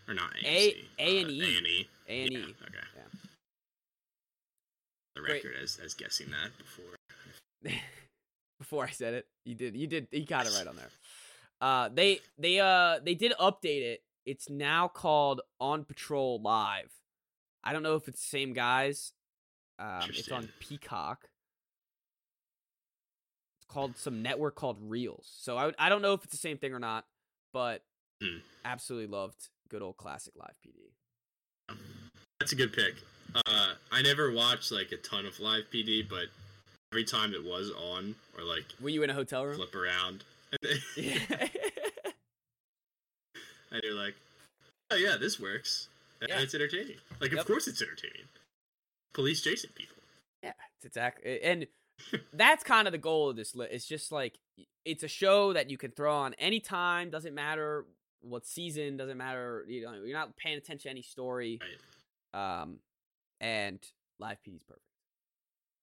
or 0.08 0.14
not 0.14 0.32
A- 0.46 0.46
AMC? 0.46 0.86
A&E. 1.00 1.34
uh, 1.34 1.44
A&E. 1.44 1.88
a 2.08 2.24
and 2.24 2.32
e 2.34 2.38
okay. 2.62 2.78
Yeah. 2.96 3.02
The 5.16 5.22
record 5.24 5.56
as 5.62 5.80
as 5.84 5.96
guessing 5.96 6.28
that 6.30 6.52
before. 6.60 6.94
before 8.60 8.84
i 8.86 8.90
said 8.92 9.14
it 9.16 9.28
you 9.46 9.56
did 9.56 9.76
you 9.76 9.88
did 9.88 10.08
you 10.12 10.26
got 10.26 10.46
it 10.46 10.54
right 10.58 10.68
on 10.68 10.76
there 10.76 10.90
uh 11.62 11.90
they 11.94 12.20
they 12.38 12.60
uh 12.60 13.00
they 13.04 13.16
did 13.16 13.34
update 13.40 13.82
it. 13.84 14.02
It's 14.26 14.50
now 14.50 14.88
called 14.88 15.42
on 15.60 15.84
patrol 15.86 16.42
live. 16.42 16.92
I 17.64 17.74
don't 17.74 17.84
know 17.84 17.96
if 17.96 18.08
it's 18.08 18.22
the 18.22 18.28
same 18.28 18.54
guys. 18.54 19.14
Um 19.80 20.10
it's 20.10 20.32
on 20.32 20.50
peacock. 20.60 21.30
It's 23.60 23.66
called 23.68 23.98
some 23.98 24.22
network 24.22 24.56
called 24.56 24.80
Reelz. 24.90 25.26
So 25.42 25.58
i, 25.58 25.66
would- 25.66 25.76
I 25.80 25.90
don't 25.90 26.02
know 26.02 26.14
if 26.14 26.24
it's 26.24 26.32
the 26.34 26.38
same 26.38 26.58
thing 26.58 26.74
or 26.74 26.80
not 26.80 27.06
but 27.54 27.84
Hmm. 28.22 28.38
absolutely 28.66 29.16
loved 29.16 29.50
good 29.70 29.84
old 29.84 29.98
classic 29.98 30.34
live 30.36 30.56
pd 30.66 31.78
That's 32.40 32.52
a 32.52 32.56
good 32.56 32.74
pick. 32.74 32.96
Uh, 33.36 33.74
I 33.92 34.02
never 34.02 34.32
watched 34.32 34.72
like 34.72 34.92
a 34.92 34.98
ton 34.98 35.26
of 35.28 35.40
live 35.40 35.66
PD, 35.72 36.08
but 36.10 36.26
every 36.92 37.04
time 37.04 37.34
it 37.34 37.44
was 37.44 37.70
on 37.72 38.16
or 38.36 38.44
like 38.44 38.66
were 38.82 38.90
you 38.90 39.04
in 39.04 39.10
a 39.12 39.14
hotel 39.14 39.46
room? 39.46 39.56
flip 39.56 39.76
around, 39.76 40.24
and 43.72 43.82
you're 43.84 43.94
like, 43.94 44.16
oh 44.92 44.96
yeah, 44.96 45.16
this 45.20 45.40
works, 45.40 45.88
and 46.22 46.30
Yeah. 46.30 46.40
it's 46.40 46.54
entertaining. 46.54 46.98
Like, 47.20 47.32
Yep. 47.32 47.42
of 47.42 47.48
course 47.48 47.68
it's 47.68 47.82
entertaining. 47.82 48.28
Police 49.14 49.42
chasing 49.42 49.72
people. 49.76 49.96
Yeah, 50.44 50.54
it's 50.78 50.86
exactly, 50.86 51.42
and 51.42 51.68
that's 52.34 52.64
kind 52.64 52.88
of 52.88 52.92
the 52.92 52.98
goal 52.98 53.30
of 53.30 53.36
this 53.36 53.56
list. 53.56 53.74
It's 53.74 53.86
just 53.88 54.12
like 54.12 54.40
it's 54.86 55.04
a 55.04 55.08
show 55.08 55.54
that 55.54 55.70
you 55.70 55.78
can 55.78 55.92
throw 55.92 56.14
on 56.16 56.34
anytime. 56.36 57.10
Doesn't 57.10 57.34
matter 57.34 57.86
what 58.22 58.46
season. 58.46 58.98
Doesn't 58.98 59.18
matter. 59.18 59.66
You 59.68 59.86
know, 59.86 59.94
you're 59.94 60.18
not 60.18 60.38
paying 60.38 60.58
attention 60.58 60.84
to 60.84 60.90
any 60.92 61.02
story. 61.02 61.60
Um, 62.34 62.80
and 63.42 63.80
live 64.20 64.38
PD's 64.48 64.64
perfect. 64.64 64.84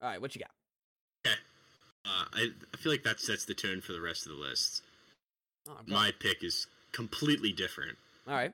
All 0.01 0.09
right, 0.09 0.21
what 0.21 0.33
you 0.35 0.41
got? 0.41 1.35
Uh, 2.05 2.25
I 2.33 2.47
I 2.73 2.77
feel 2.77 2.91
like 2.91 3.03
that 3.03 3.19
sets 3.19 3.45
the 3.45 3.53
tone 3.53 3.81
for 3.81 3.93
the 3.93 4.01
rest 4.01 4.25
of 4.25 4.31
the 4.33 4.37
list. 4.37 4.81
Oh, 5.67 5.77
My 5.87 6.11
pick 6.19 6.43
is 6.43 6.67
completely 6.91 7.51
different. 7.51 7.97
all 8.27 8.35
right. 8.35 8.51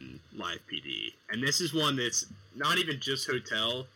than 0.00 0.20
Live 0.34 0.60
PD, 0.70 1.12
and 1.30 1.42
this 1.42 1.60
is 1.60 1.72
one 1.74 1.96
that's 1.96 2.26
not 2.54 2.78
even 2.78 2.98
just 3.00 3.26
hotel, 3.26 3.86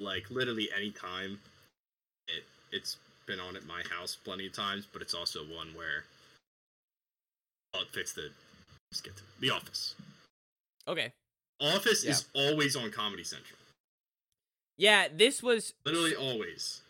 like 0.00 0.30
literally 0.30 0.68
any 0.76 0.90
time. 0.90 1.40
It 2.28 2.44
it's 2.72 2.96
been 3.26 3.40
on 3.40 3.56
at 3.56 3.64
my 3.66 3.82
house 3.90 4.16
plenty 4.16 4.46
of 4.46 4.52
times, 4.52 4.86
but 4.92 5.02
it's 5.02 5.14
also 5.14 5.40
one 5.44 5.68
where 5.74 6.04
well, 7.72 7.82
it 7.82 7.88
fits 7.90 8.12
the. 8.12 8.30
Let's 8.92 9.00
get 9.00 9.16
to 9.16 9.22
the 9.40 9.50
Office. 9.50 9.94
Okay. 10.86 11.12
Office 11.60 12.04
Yeah. 12.04 12.10
is 12.12 12.26
always 12.34 12.76
on 12.76 12.90
Comedy 12.90 13.24
Central. 13.24 13.58
Yeah, 14.78 15.08
this 15.12 15.42
was 15.42 15.72
Literally 15.84 16.14
always. 16.14 16.82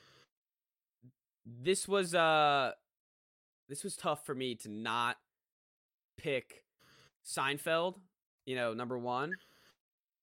This 1.47 1.87
was 1.87 2.15
uh 2.15 2.73
this 3.69 3.85
was 3.85 3.97
tough 3.97 4.27
for 4.27 4.35
me 4.35 4.55
to 4.57 4.69
not 4.69 5.17
pick 6.17 6.65
Seinfeld, 7.25 7.97
you 8.45 8.55
know, 8.55 8.75
number 8.75 8.97
1. 8.99 9.33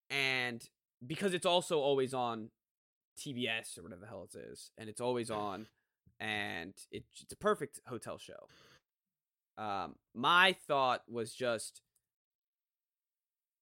And 0.09 0.63
because 1.05 1.33
it's 1.33 1.45
also 1.45 1.79
always 1.79 2.13
on 2.13 2.49
TBS 3.17 3.77
or 3.77 3.83
whatever 3.83 4.01
the 4.01 4.07
hell 4.07 4.27
it 4.33 4.37
is, 4.37 4.71
and 4.77 4.89
it's 4.89 5.01
always 5.01 5.29
on 5.31 5.67
and 6.19 6.73
it, 6.91 7.03
it's 7.21 7.33
a 7.33 7.37
perfect 7.37 7.79
hotel 7.87 8.17
show. 8.17 8.47
Um 9.57 9.95
my 10.13 10.55
thought 10.67 11.03
was 11.09 11.33
just 11.33 11.81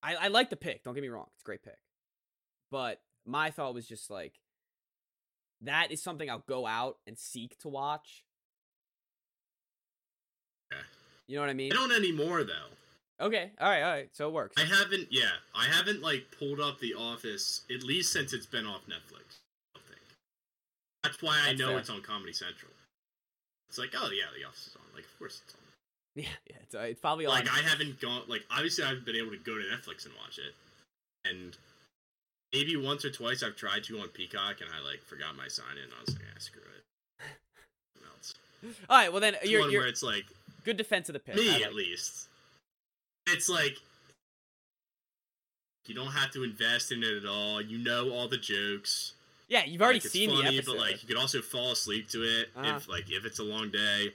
I 0.02 0.16
I 0.16 0.28
like 0.30 0.50
the 0.50 0.56
pick, 0.56 0.84
don't 0.84 0.96
get 0.96 1.04
me 1.04 1.10
wrong. 1.10 1.28
It's 1.36 1.44
a 1.44 1.46
great 1.46 1.64
pick. 1.64 1.78
But 2.72 3.02
my 3.26 3.52
thought 3.52 3.74
was 3.74 3.88
just 3.88 4.10
like 4.10 4.40
that 5.64 5.92
is 5.92 6.02
something 6.02 6.30
I'll 6.30 6.44
go 6.48 6.66
out 6.66 6.98
and 7.08 7.18
seek 7.18 7.58
to 7.60 7.70
watch. 7.70 8.24
Okay. 10.74 10.82
You 11.28 11.36
know 11.36 11.42
what 11.42 11.50
I 11.50 11.54
mean? 11.54 11.72
I 11.72 11.76
don't 11.76 11.92
anymore 11.92 12.44
though. 12.44 13.26
Okay. 13.26 13.52
All 13.60 13.70
right. 13.70 13.84
All 13.84 13.92
right. 13.92 14.10
So 14.14 14.28
it 14.28 14.34
works. 14.34 14.56
I 14.58 14.66
haven't. 14.66 15.08
Yeah, 15.12 15.30
I 15.56 15.66
haven't 15.66 16.02
like 16.02 16.26
pulled 16.38 16.60
up 16.60 16.80
The 16.80 16.94
Office 16.96 17.62
at 17.74 17.84
least 17.84 18.12
since 18.12 18.34
it's 18.34 18.48
been 18.48 18.66
off 18.66 18.82
Netflix. 18.88 19.38
I 19.76 19.80
think. 19.88 20.02
That's 21.04 21.22
why 21.22 21.40
I 21.44 21.48
That's 21.50 21.60
know 21.60 21.68
fair. 21.70 21.78
it's 21.80 21.90
on 21.90 22.02
Comedy 22.02 22.34
Central. 22.34 22.72
It's 23.70 23.78
like, 23.78 23.94
oh 23.96 24.10
yeah, 24.12 24.26
The 24.38 24.48
Office 24.48 24.68
is 24.68 24.76
on. 24.76 24.82
Like, 24.96 25.06
of 25.06 25.20
course 25.20 25.42
it's 25.46 25.54
on. 25.54 25.60
Yeah. 26.14 26.26
Yeah. 26.50 26.58
It's, 26.64 26.76
uh, 26.76 26.80
it's 26.80 27.00
probably 27.00 27.26
on. 27.26 27.32
Like, 27.36 27.50
I 27.50 27.62
haven't 27.62 28.02
gone. 28.02 28.24
Like, 28.28 28.42
obviously, 28.52 28.84
I 28.84 28.88
haven't 28.90 29.06
been 29.06 29.16
able 29.16 29.32
to 29.32 29.38
go 29.38 29.56
to 29.56 29.64
Netflix 29.64 30.06
and 30.06 30.14
watch 30.20 30.40
it. 30.40 30.54
And 31.30 31.56
maybe 32.54 32.76
once 32.76 33.04
or 33.06 33.12
twice 33.12 33.44
I've 33.44 33.56
tried 33.56 33.84
to 33.86 34.00
on 34.00 34.08
Peacock, 34.10 34.62
and 34.62 34.70
I 34.76 34.84
like 34.88 35.02
forgot 35.04 35.36
my 35.36 35.48
sign 35.48 35.78
in. 35.78 35.84
And 35.84 35.94
I 35.98 36.02
was 36.06 36.16
like, 36.16 36.24
ah, 36.34 36.40
screw 36.40 36.62
it. 36.62 36.68
All 38.90 38.98
right. 38.98 39.12
Well, 39.12 39.22
then 39.22 39.36
you're, 39.44 39.62
one 39.62 39.72
you're 39.72 39.82
where 39.82 39.90
it's 39.90 40.04
like 40.04 40.26
good 40.64 40.78
defense 40.78 41.10
of 41.10 41.14
the 41.14 41.20
pick. 41.20 41.36
Me 41.36 41.50
like 41.52 41.64
at 41.64 41.74
least. 41.74 42.28
It's 43.28 43.50
like 43.50 43.78
you 45.88 45.96
don't 45.96 46.12
have 46.12 46.32
to 46.32 46.44
invest 46.44 46.92
in 46.92 47.04
it 47.04 47.24
at 47.24 47.26
all. 47.26 47.62
You 47.62 47.78
know 47.80 48.12
all 48.12 48.28
the 48.28 48.38
jokes. 48.38 49.14
Yeah, 49.48 49.66
you've 49.66 49.82
already 49.82 50.00
Like, 50.00 50.08
seen 50.08 50.30
funny, 50.30 50.44
the 50.44 50.58
episode. 50.60 50.72
but 50.74 50.80
like 50.80 51.02
you 51.02 51.08
could 51.08 51.18
also 51.18 51.42
fall 51.42 51.72
asleep 51.72 52.08
to 52.10 52.22
it 52.24 52.50
Uh-huh. 52.56 52.76
if 52.78 52.88
like 52.88 53.06
if 53.12 53.26
it's 53.26 53.40
a 53.40 53.44
long 53.44 53.70
day. 53.72 54.14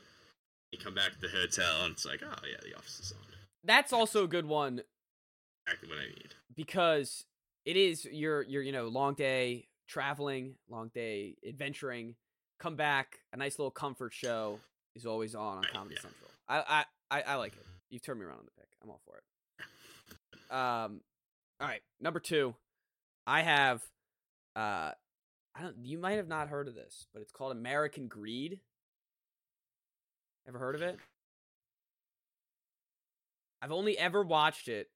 You 0.73 0.79
come 0.79 0.95
back 0.95 1.13
to 1.13 1.21
the 1.21 1.29
hotel 1.29 1.85
and 1.85 1.93
it's 1.93 2.05
like, 2.05 2.23
oh 2.25 2.35
yeah, 2.49 2.57
the 2.63 2.77
office 2.77 2.99
is 3.01 3.13
on. 3.13 3.19
That's 3.65 3.93
also 3.93 4.25
a 4.25 4.29
good 4.29 4.47
one 4.47 4.83
Exactly 5.67 5.89
what 5.89 5.99
I 5.99 6.07
need. 6.09 6.35
because 6.55 7.25
it 7.67 7.77
is 7.77 8.05
your 8.07 8.43
your 8.43 8.63
you 8.63 8.73
know 8.73 8.89
long 8.89 9.15
day 9.15 9.69
traveling, 9.89 10.55
long 10.71 10.91
day 10.95 11.37
adventuring. 11.47 12.15
Come 12.59 12.77
back, 12.77 13.19
a 13.35 13.37
nice 13.37 13.59
little 13.59 13.71
comfort 13.71 14.15
show 14.15 14.61
is 14.95 15.05
always 15.05 15.35
on 15.35 15.59
on 15.59 15.65
Comedy 15.73 15.97
yeah. 15.97 16.03
Central. 16.03 16.31
I, 16.49 16.85
I 17.11 17.19
I 17.19 17.33
I 17.33 17.35
like 17.35 17.53
it. 17.53 17.67
You've 17.91 18.03
turned 18.03 18.21
me 18.21 18.25
around 18.27 18.39
on 18.39 18.45
the 18.47 18.51
pick. 18.53 18.69
I'm 18.83 18.89
all 18.89 19.01
for 19.05 19.19
it. 19.19 19.23
Um, 20.49 21.01
all 21.61 21.67
right, 21.69 21.83
number 22.01 22.21
two, 22.21 22.55
I 23.27 23.43
have, 23.43 23.83
uh, 24.55 24.93
I 25.55 25.63
don't. 25.63 25.77
You 25.83 25.99
might 25.99 26.17
have 26.17 26.29
not 26.29 26.49
heard 26.49 26.69
of 26.69 26.75
this, 26.75 27.07
but 27.13 27.21
it's 27.21 27.33
called 27.33 27.53
American 27.53 28.07
Greed. 28.07 28.61
Ever 30.47 30.59
heard 30.59 30.77
of 30.77 30.83
it? 30.83 30.99
I've 33.61 33.73
only 33.73 33.99
ever 33.99 34.23
watched 34.23 34.69
it 34.69 34.89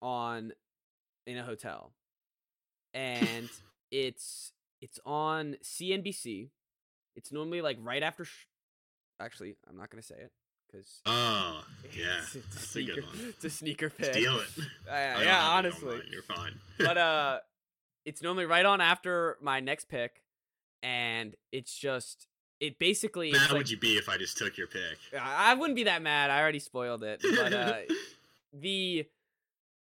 on 0.00 0.52
in 1.26 1.36
a 1.36 1.42
hotel, 1.42 1.92
and 2.96 3.48
it's 3.90 4.52
it's 4.80 4.98
on 5.06 5.56
CNBC. 5.62 6.48
It's 7.14 7.30
normally 7.32 7.60
like 7.62 7.78
right 7.82 8.02
after. 8.02 8.24
Sh- 8.24 8.46
Actually, 9.20 9.54
I'm 9.68 9.76
not 9.78 9.88
gonna 9.90 10.02
say 10.02 10.16
it 10.16 10.30
because 10.70 11.00
Oh 11.06 11.62
yeah, 11.96 12.18
it's, 12.20 12.34
it's 12.34 12.56
a 12.56 12.58
a 12.58 12.62
sneaker. 12.62 13.00
one. 13.02 13.18
It's 13.30 13.44
a 13.44 13.50
sneaker 13.50 13.88
pick. 13.90 14.12
Steal 14.12 14.36
it. 14.38 14.48
Uh, 14.90 14.90
yeah, 15.22 15.48
honestly. 15.48 16.02
you're 16.10 16.22
fine. 16.22 16.52
but 16.78 16.98
uh, 17.10 17.38
it's 18.04 18.22
normally 18.22 18.44
right 18.44 18.66
on 18.66 18.80
after 18.82 19.38
my 19.40 19.60
next 19.60 19.88
pick, 19.88 20.22
and 20.82 21.34
it's 21.50 21.74
just 21.76 22.26
it 22.60 22.78
basically. 22.78 23.32
mad 23.32 23.48
like- 23.50 23.52
would 23.58 23.70
you 23.70 23.78
be 23.78 23.96
if 23.96 24.08
I 24.10 24.18
just 24.18 24.36
took 24.36 24.58
your 24.58 24.66
pick? 24.66 24.98
I 25.18 25.52
I 25.52 25.54
wouldn't 25.54 25.76
be 25.76 25.84
that 25.84 26.02
mad. 26.02 26.30
I 26.30 26.40
already 26.42 26.58
spoiled 26.58 27.02
it. 27.02 27.22
But 27.22 27.52
uh, 27.54 27.74
the 28.52 29.06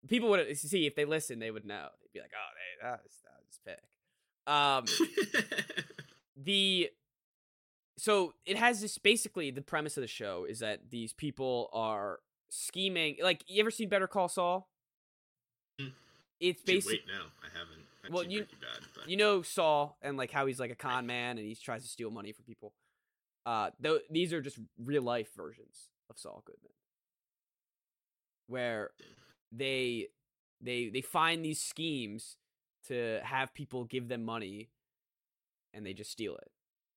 people 0.09 0.29
would 0.31 0.59
see 0.59 0.87
if 0.87 0.95
they 0.95 1.07
listen, 1.07 1.39
they 1.39 1.51
would 1.51 1.65
know. 1.65 1.89
They'd 2.03 2.13
be 2.13 2.21
like, 2.21 2.33
"Oh, 2.35 2.51
they, 2.83 2.89
that 2.89 3.01
was 3.05 3.49
his 3.49 3.61
pick." 3.65 3.81
Um, 4.47 4.85
the 6.37 6.91
so 7.99 8.35
it 8.47 8.57
has 8.57 8.81
this 8.81 8.99
basically 8.99 9.51
the 9.51 9.63
premise 9.63 9.97
of 9.97 10.01
the 10.03 10.07
show 10.09 10.45
is 10.49 10.59
that 10.61 10.91
these 10.91 11.13
people 11.13 11.71
are 11.73 12.21
scheming. 12.51 13.17
Like, 13.23 13.45
you 13.47 13.61
ever 13.61 13.71
seen 13.71 13.89
Better 13.89 14.07
Call 14.09 14.29
Saul? 14.29 14.69
Mm. 15.81 15.93
It's 16.41 16.63
basically 16.63 16.95
wait, 16.97 17.07
no, 17.07 17.25
I 17.43 17.59
haven't. 17.59 17.87
I've 18.05 18.13
Well, 18.13 18.25
you- 18.25 18.47
Bad, 18.61 19.09
you 19.09 19.17
know 19.17 19.43
Saul 19.43 19.97
and 20.03 20.17
like 20.17 20.31
how 20.33 20.47
he's 20.47 20.59
like 20.59 20.71
a 20.73 20.75
con 20.77 21.07
man 21.07 21.39
and 21.39 21.47
he 21.47 21.55
tries 21.55 21.83
to 21.83 21.89
steal 21.89 22.11
money 22.11 22.33
from 22.33 22.45
people. 22.45 22.73
Uh, 23.47 23.71
though 23.81 23.99
these 24.11 24.33
are 24.33 24.41
just 24.41 24.59
real 24.83 25.03
life 25.03 25.29
versions 25.37 25.91
of 26.11 26.19
Saul 26.19 26.43
Goodman. 26.45 26.73
where 28.47 28.91
they 29.51 30.09
they 30.61 30.89
they 30.89 31.01
find 31.01 31.45
these 31.45 31.61
schemes 31.61 32.37
to 32.89 33.21
have 33.23 33.55
people 33.55 33.85
give 33.85 34.09
them 34.09 34.25
money 34.25 34.71
and 35.75 35.85
they 35.87 35.93
just 35.93 36.11
steal 36.11 36.37
it 36.37 36.51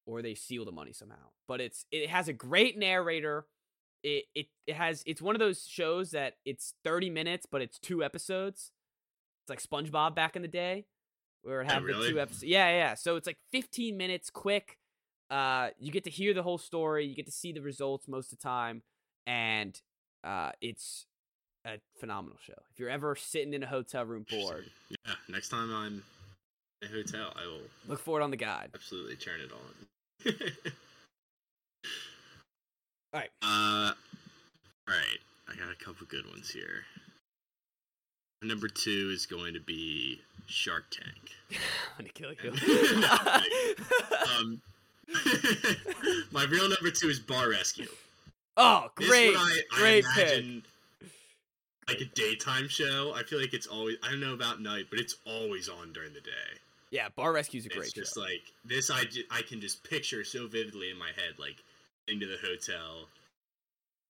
or 0.06 0.22
they 0.22 0.36
steal 0.36 0.66
the 0.66 0.72
money 0.72 0.94
somehow. 0.94 1.30
But 1.48 1.62
it's 1.62 1.86
it 1.91 2.10
has 2.10 2.28
a 2.28 2.34
great 2.34 2.78
narrator. 2.78 3.45
It 4.03 4.26
it, 4.36 4.48
it 4.68 4.76
has 4.76 5.03
it's 5.06 5.22
one 5.22 5.36
of 5.36 5.40
those 5.40 5.66
shows 5.68 6.12
that 6.12 6.36
it's 6.45 6.74
30 6.84 7.10
minutes 7.10 7.45
but 7.49 7.62
it's 7.62 7.80
two 7.80 8.03
episodes. 8.03 8.72
It's 9.44 9.49
like 9.49 9.62
spongebob 9.62 10.16
back 10.16 10.36
in 10.36 10.41
the 10.41 10.48
day 10.48 10.86
where 11.44 11.62
it 11.62 11.68
Oh, 11.70 11.74
had 11.74 11.84
the 11.84 11.88
really? 11.88 12.10
two 12.10 12.20
episodes 12.20 12.44
yeah 12.44 12.70
yeah 12.70 12.94
so 12.95 13.16
it's 13.16 13.28
like 13.28 13.38
15 13.52 13.95
minutes 13.98 14.30
quick. 14.30 14.78
Uh 15.30 15.70
you 15.80 15.91
get 15.91 16.03
to 16.03 16.10
hear 16.10 16.34
the 16.34 16.44
whole 16.44 16.57
story 16.57 17.06
you 17.06 17.16
get 17.16 17.26
to 17.26 17.32
see 17.32 17.52
the 17.52 17.62
results 17.62 18.07
most 18.07 18.32
of 18.32 18.38
the 18.40 18.44
time 18.44 18.84
and 19.26 19.82
uh 20.24 20.52
it's 20.62 21.06
a 21.66 21.80
phenomenal 22.00 22.38
show 22.46 22.54
if 22.72 22.80
you're 22.80 22.90
ever 22.90 23.16
sitting 23.16 23.54
in 23.54 23.64
a 23.64 23.68
hotel 23.68 24.06
room 24.06 24.26
bored 24.30 24.66
Yeah, 24.90 25.14
next 25.30 25.50
time 25.50 25.74
I'm 25.74 26.04
in 26.82 26.88
a 26.90 26.92
hotel, 26.92 27.34
I 27.36 27.46
will 27.48 27.62
look 27.88 28.00
for 28.00 28.20
it 28.20 28.24
on 28.24 28.32
the 28.32 28.38
guide 28.38 28.70
absolutely 28.76 29.16
turn 29.16 29.40
it 29.42 29.52
on. 29.52 30.34
Alright. 33.14 33.30
Uh, 33.42 33.94
alright. 34.90 35.20
I 35.48 35.56
got 35.56 35.72
a 35.72 35.84
couple 35.84 36.06
good 36.08 36.26
ones 36.30 36.50
here. 36.50 36.84
Number 38.44 38.68
two 38.68 39.10
is 39.14 39.26
going 39.26 39.54
to 39.54 39.62
be 39.62 40.20
Shark 40.48 40.86
Tank. 40.92 41.32
i'm 41.98 42.06
gonna 42.06 42.10
kill 42.10 42.32
you 42.34 42.52
Um, 44.40 44.62
my 46.32 46.44
real 46.46 46.68
number 46.68 46.92
two 46.92 47.08
is 47.08 47.20
Bar 47.20 47.50
Rescue. 47.52 47.88
oh 48.58 48.90
great 48.96 49.36
I, 49.36 49.60
I 49.74 49.80
great 49.80 50.06
pick 50.16 50.28
imagine 50.34 50.64
like 51.88 52.02
a 52.02 52.06
daytime 52.06 52.68
show. 52.68 53.14
I 53.16 53.24
feel 53.24 53.40
like 53.40 53.53
it's 53.53 53.68
always 53.68 53.98
I 54.03 54.10
don't 54.10 54.20
know 54.20 54.34
about 54.34 54.62
night, 54.62 54.86
but 54.90 54.99
it's 54.99 55.16
always 55.26 55.70
on 55.70 55.94
during 55.94 56.14
the 56.14 56.22
day. 56.22 56.60
yeah 56.91 57.10
bar 57.16 57.32
rescue's 57.34 57.66
a 57.66 57.70
great 57.70 57.86
it's 57.86 57.94
show 57.94 58.02
just 58.02 58.18
like 58.18 58.41
this. 58.66 58.90
I, 58.91 59.03
I 59.32 59.41
can 59.41 59.62
just 59.62 59.84
picture 59.84 60.24
so 60.24 60.48
vividly 60.48 60.90
in 60.91 60.98
my 60.98 61.10
head, 61.16 61.38
like 61.40 61.57
into 62.07 62.26
the 62.28 62.38
hotel, 62.41 63.07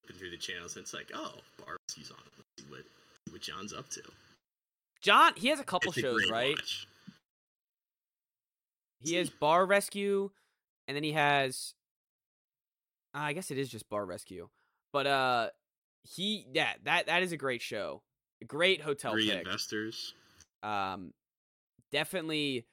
flipping 0.01 0.19
through 0.19 0.31
the 0.31 0.37
channels. 0.37 0.75
And 0.75 0.83
it's 0.83 0.93
like, 0.93 1.11
oh, 1.13 1.33
Bar 1.65 1.77
Rescue's 1.87 2.11
on. 2.11 2.17
Let's 2.37 2.49
see 2.57 2.65
what 2.71 2.83
what 3.31 3.41
Jon's 3.41 3.73
up 3.73 3.89
to. 3.89 4.01
john 5.01 5.33
he 5.35 5.47
has 5.49 5.59
a 5.59 5.63
couple 5.63 5.89
It's 5.89 5.97
a 5.97 6.01
shows 6.01 6.21
great 6.21 6.31
right 6.31 6.55
watch. 6.55 6.87
he 9.01 9.15
has 9.15 9.29
bar 9.29 9.65
rescue 9.65 10.29
and 10.87 10.95
then 10.95 11.03
he 11.03 11.11
has 11.11 11.73
uh, 13.13 13.19
i 13.19 13.33
guess 13.33 13.51
it 13.51 13.57
is 13.57 13.67
just 13.69 13.89
bar 13.89 14.05
rescue 14.05 14.47
but 14.93 15.05
uh 15.07 15.49
he 16.05 16.45
yeah 16.53 16.71
that 16.83 17.07
that 17.07 17.23
is 17.23 17.31
a 17.31 17.37
great 17.37 17.61
show 17.61 18.01
great 18.47 18.81
hotel 18.81 19.11
Three 19.13 19.29
pick 19.29 19.39
investors. 19.45 20.13
um 20.61 21.13
definitely 21.91 22.65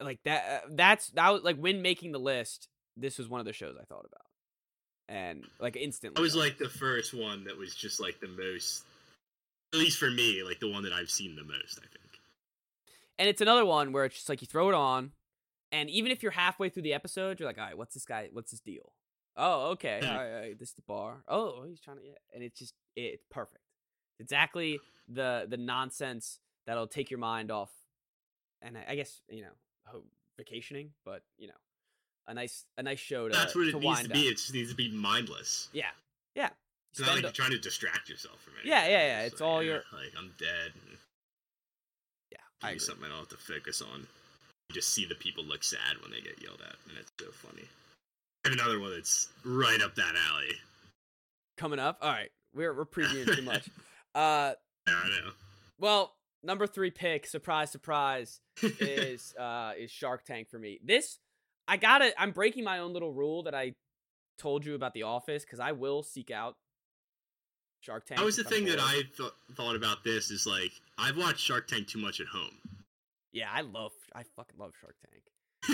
like 0.00 0.20
that 0.24 0.64
uh, 0.64 0.68
that's 0.70 1.08
that 1.10 1.30
was 1.32 1.42
like 1.42 1.56
when 1.56 1.82
making 1.82 2.12
the 2.12 2.18
list 2.18 2.68
this 2.96 3.18
was 3.18 3.28
one 3.28 3.40
of 3.40 3.46
the 3.46 3.52
shows 3.52 3.76
i 3.80 3.84
thought 3.84 4.06
about 4.06 4.26
and 5.08 5.44
like 5.60 5.76
instantly 5.76 6.18
I 6.18 6.22
was 6.22 6.34
like 6.34 6.56
the 6.56 6.68
first 6.68 7.12
one 7.12 7.44
that 7.44 7.58
was 7.58 7.74
just 7.74 8.00
like 8.00 8.20
the 8.20 8.28
most, 8.28 8.84
at 9.74 9.78
least 9.78 9.98
for 9.98 10.10
me, 10.10 10.42
like 10.42 10.60
the 10.60 10.72
one 10.72 10.84
that 10.84 10.94
I've 10.94 11.10
seen 11.10 11.36
the 11.36 11.44
most. 11.44 11.78
I 11.78 11.86
think. 11.86 12.20
and 13.18 13.28
it's 13.28 13.42
another 13.42 13.66
one 13.66 13.92
where 13.92 14.06
it's 14.06 14.14
just 14.14 14.30
like 14.30 14.40
you 14.40 14.46
throw 14.46 14.70
it 14.70 14.74
on 14.74 15.10
and 15.72 15.90
even 15.90 16.10
if 16.10 16.22
you're 16.22 16.32
halfway 16.32 16.70
through 16.70 16.84
the 16.84 16.94
episode 16.94 17.38
you're 17.38 17.46
like 17.46 17.58
all 17.58 17.64
right 17.66 17.76
what's 17.76 17.92
this 17.92 18.06
guy 18.06 18.30
what's 18.32 18.50
this 18.50 18.60
deal 18.60 18.93
oh 19.36 19.70
okay 19.72 20.00
all 20.02 20.08
right, 20.14 20.32
all 20.32 20.40
right, 20.40 20.58
this 20.58 20.68
is 20.70 20.74
the 20.74 20.82
bar 20.82 21.16
oh 21.28 21.64
he's 21.68 21.80
trying 21.80 21.96
to 21.98 22.04
yeah 22.04 22.12
and 22.34 22.42
it's 22.42 22.58
just 22.58 22.74
it's 22.96 23.24
perfect 23.30 23.62
exactly 24.20 24.78
the 25.08 25.46
the 25.48 25.56
nonsense 25.56 26.38
that'll 26.66 26.86
take 26.86 27.10
your 27.10 27.18
mind 27.20 27.50
off 27.50 27.70
and 28.62 28.76
i, 28.78 28.84
I 28.90 28.94
guess 28.96 29.20
you 29.28 29.42
know 29.42 30.00
vacationing 30.36 30.90
but 31.04 31.22
you 31.38 31.46
know 31.48 31.54
a 32.26 32.34
nice 32.34 32.64
a 32.78 32.82
nice 32.82 32.98
show 32.98 33.28
to, 33.28 33.34
That's 33.34 33.54
what 33.54 33.68
it 33.68 33.78
needs 33.78 34.02
to 34.02 34.08
be. 34.08 34.14
down. 34.14 34.32
It 34.32 34.36
just 34.38 34.54
needs 34.54 34.70
to 34.70 34.76
be 34.76 34.90
mindless. 34.90 35.68
yeah 35.72 35.90
yeah 36.34 36.48
It's 36.90 37.00
not 37.00 37.10
like 37.10 37.22
you're 37.22 37.30
trying 37.32 37.50
to 37.50 37.58
distract 37.58 38.08
yourself 38.08 38.40
from 38.40 38.54
it. 38.62 38.66
Yeah, 38.66 38.86
yeah, 38.86 39.06
yeah, 39.06 39.20
it's 39.26 39.40
all 39.42 39.58
eh, 39.60 39.64
your- 39.64 39.84
like 39.92 40.12
I'm 40.18 40.32
dead. 40.38 40.72
and 40.74 40.96
yeah 42.32 42.38
I 42.62 42.70
agree. 42.70 42.78
something 42.78 43.04
I 43.04 43.08
don't 43.10 43.18
have 43.18 43.28
to 43.28 43.36
focus 43.36 43.82
on. 43.82 44.06
You 44.70 44.74
just 44.74 44.88
see 44.94 45.04
the 45.04 45.14
people 45.14 45.44
look 45.44 45.62
sad 45.62 46.00
when 46.00 46.10
they 46.10 46.20
get 46.22 46.40
yelled 46.42 46.62
at, 46.62 46.76
and 46.88 46.96
it's 46.98 47.12
so 47.20 47.26
funny. 47.30 47.68
Another 48.44 48.78
one 48.78 48.92
that's 48.92 49.28
right 49.44 49.80
up 49.82 49.94
that 49.94 50.14
alley. 50.30 50.52
coming 51.56 51.78
up 51.78 51.98
all 52.02 52.10
right 52.10 52.30
we're 52.54 52.74
we're 52.74 52.84
previewing 52.84 53.34
too 53.34 53.42
much 53.42 53.68
uh 54.14 54.52
Yeah, 54.86 55.00
I 55.04 55.08
know. 55.08 55.30
Well, 55.78 56.14
number 56.42 56.66
three 56.66 56.90
pick, 56.90 57.26
surprise, 57.26 57.70
surprise, 57.70 58.40
is 58.62 59.34
uh 59.40 59.72
is 59.78 59.90
Shark 59.90 60.24
Tank 60.24 60.48
for 60.50 60.58
me. 60.58 60.78
This 60.84 61.18
I 61.66 61.76
gotta 61.78 62.12
I'm 62.20 62.30
breaking 62.32 62.64
my 62.64 62.78
own 62.78 62.92
little 62.92 63.12
rule 63.12 63.42
that 63.44 63.54
I 63.54 63.74
told 64.38 64.64
you 64.66 64.74
about 64.74 64.94
the 64.94 65.04
office 65.04 65.44
because 65.44 65.60
I 65.60 65.72
will 65.72 66.02
seek 66.02 66.30
out 66.30 66.56
Shark 67.80 68.06
Tank. 68.06 68.18
That 68.18 68.24
was 68.26 68.36
the 68.36 68.44
thing 68.44 68.64
that. 68.66 68.78
I 68.80 69.02
th- 69.16 69.32
thought 69.54 69.76
about. 69.76 70.04
This 70.04 70.30
is 70.30 70.46
like 70.46 70.72
I've 70.98 71.16
watched 71.16 71.40
Shark 71.40 71.66
Tank 71.66 71.88
too 71.88 71.98
much 71.98 72.20
at 72.20 72.26
home. 72.26 72.56
Yeah, 73.32 73.48
I 73.52 73.62
love 73.62 73.92
I 74.14 74.22
fucking 74.36 74.58
love 74.58 74.72
Shark 74.80 74.96
Tank. 75.10 75.22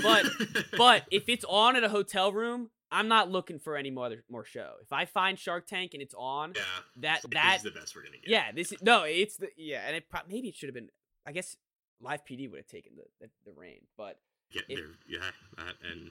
But- 0.02 0.26
But 0.76 1.04
if 1.10 1.28
it's 1.28 1.44
on 1.48 1.76
at 1.76 1.84
a 1.84 1.88
hotel 1.88 2.32
room, 2.32 2.70
I'm 2.92 3.06
not 3.08 3.30
looking 3.30 3.58
for 3.58 3.76
any 3.76 3.90
more 3.90 4.10
more 4.30 4.44
show. 4.44 4.72
If 4.82 4.92
I 4.92 5.04
find 5.04 5.38
Shark 5.38 5.66
Tank 5.66 5.92
and 5.94 6.02
it's 6.02 6.14
on, 6.16 6.54
yeah, 6.56 6.62
that 6.96 7.22
that 7.30 7.52
this 7.52 7.56
is 7.66 7.72
the 7.74 7.78
best 7.80 7.94
we're 7.94 8.02
gonna 8.02 8.16
get. 8.16 8.28
yeah, 8.28 8.50
this 8.52 8.72
is 8.72 8.82
no, 8.82 9.04
it's 9.04 9.36
the 9.36 9.48
yeah, 9.56 9.82
and 9.86 9.94
it 9.96 10.08
pro- 10.08 10.20
maybe 10.28 10.48
it 10.48 10.56
should 10.56 10.68
have 10.68 10.74
been. 10.74 10.88
I 11.26 11.32
guess 11.32 11.56
Live 12.00 12.24
PD 12.24 12.50
would 12.50 12.56
have 12.58 12.66
taken 12.66 12.92
the, 12.96 13.04
the 13.20 13.30
the 13.44 13.52
reign, 13.52 13.80
but 13.96 14.18
Get 14.52 14.64
it- 14.68 14.78
yeah, 15.06 15.20
that 15.58 15.74
and 15.88 16.10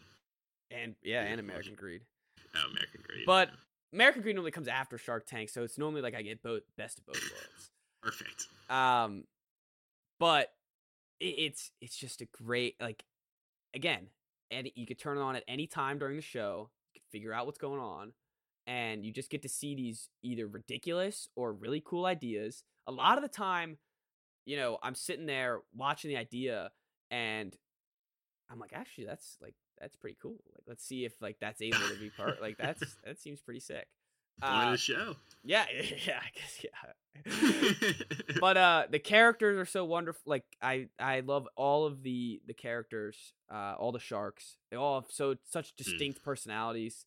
and 0.71 0.95
yeah, 1.03 1.23
Yeah, 1.23 1.29
and 1.31 1.39
American 1.39 1.73
Greed. 1.75 2.01
oh, 2.55 2.69
American 2.71 3.01
Greed. 3.03 3.25
But- 3.25 3.49
American 3.91 4.21
Greed 4.21 4.35
normally 4.35 4.51
comes 4.51 4.67
after 4.67 4.97
Shark 4.99 5.25
Tank, 5.25 5.49
so 5.49 5.63
it's 5.63 5.77
normally 5.79 6.01
like 6.03 6.13
I 6.15 6.21
get 6.21 6.43
both 6.43 6.61
best 6.77 6.99
of 6.99 7.07
both 7.07 7.15
worlds. 7.19 7.71
perfect. 8.03 8.45
Um, 8.69 9.23
but 10.19 10.53
it, 11.19 11.25
it's 11.25 11.71
it's 11.81 11.97
just 11.97 12.21
a 12.21 12.25
great 12.25 12.75
like 12.79 13.03
again, 13.73 14.07
and 14.51 14.69
you 14.75 14.85
could 14.85 14.99
turn 14.99 15.17
it 15.17 15.21
on 15.21 15.35
at 15.35 15.43
any 15.47 15.67
time 15.67 15.99
during 15.99 16.15
the 16.15 16.21
show. 16.21 16.69
Figure 17.11 17.33
out 17.33 17.45
what's 17.45 17.57
going 17.57 17.79
on, 17.79 18.13
and 18.67 19.03
you 19.03 19.11
just 19.11 19.29
get 19.29 19.41
to 19.41 19.49
see 19.49 19.75
these 19.75 20.09
either 20.21 20.47
ridiculous 20.47 21.27
or 21.35 21.53
really 21.53 21.81
cool 21.83 22.05
ideas. 22.05 22.63
A 22.87 22.91
lot 22.91 23.17
of 23.17 23.23
the 23.23 23.29
time, 23.29 23.77
you 24.45 24.57
know, 24.57 24.77
I'm 24.83 24.95
sitting 24.95 25.25
there 25.25 25.59
watching 25.75 26.09
the 26.09 26.17
idea, 26.17 26.71
and 27.09 27.55
I'm 28.49 28.59
like, 28.59 28.73
actually, 28.73 29.05
that's 29.05 29.37
like 29.41 29.55
that's 29.79 29.95
pretty 29.95 30.17
cool. 30.21 30.37
Like, 30.53 30.63
let's 30.67 30.85
see 30.85 31.05
if 31.05 31.13
like 31.21 31.37
that's 31.39 31.61
able 31.61 31.77
to 31.77 31.99
be 31.99 32.09
part. 32.09 32.41
Like, 32.41 32.57
that's 32.59 32.83
that 33.05 33.19
seems 33.19 33.41
pretty 33.41 33.59
sick. 33.59 33.87
Uh, 34.41 34.71
the 34.71 34.77
show. 34.77 35.15
yeah, 35.43 35.65
yeah, 36.07 36.19
I 36.21 36.29
guess 36.35 36.63
yeah. 36.63 36.91
but 38.39 38.55
uh 38.55 38.83
the 38.89 38.99
characters 38.99 39.57
are 39.57 39.65
so 39.65 39.83
wonderful 39.83 40.21
like 40.25 40.45
i 40.61 40.87
i 40.99 41.19
love 41.19 41.47
all 41.57 41.85
of 41.85 42.01
the 42.01 42.41
the 42.47 42.53
characters 42.53 43.33
uh 43.51 43.73
all 43.77 43.91
the 43.91 43.99
sharks 43.99 44.55
they 44.71 44.77
all 44.77 45.01
have 45.01 45.11
so 45.11 45.35
such 45.43 45.75
distinct 45.75 46.23
personalities 46.23 47.05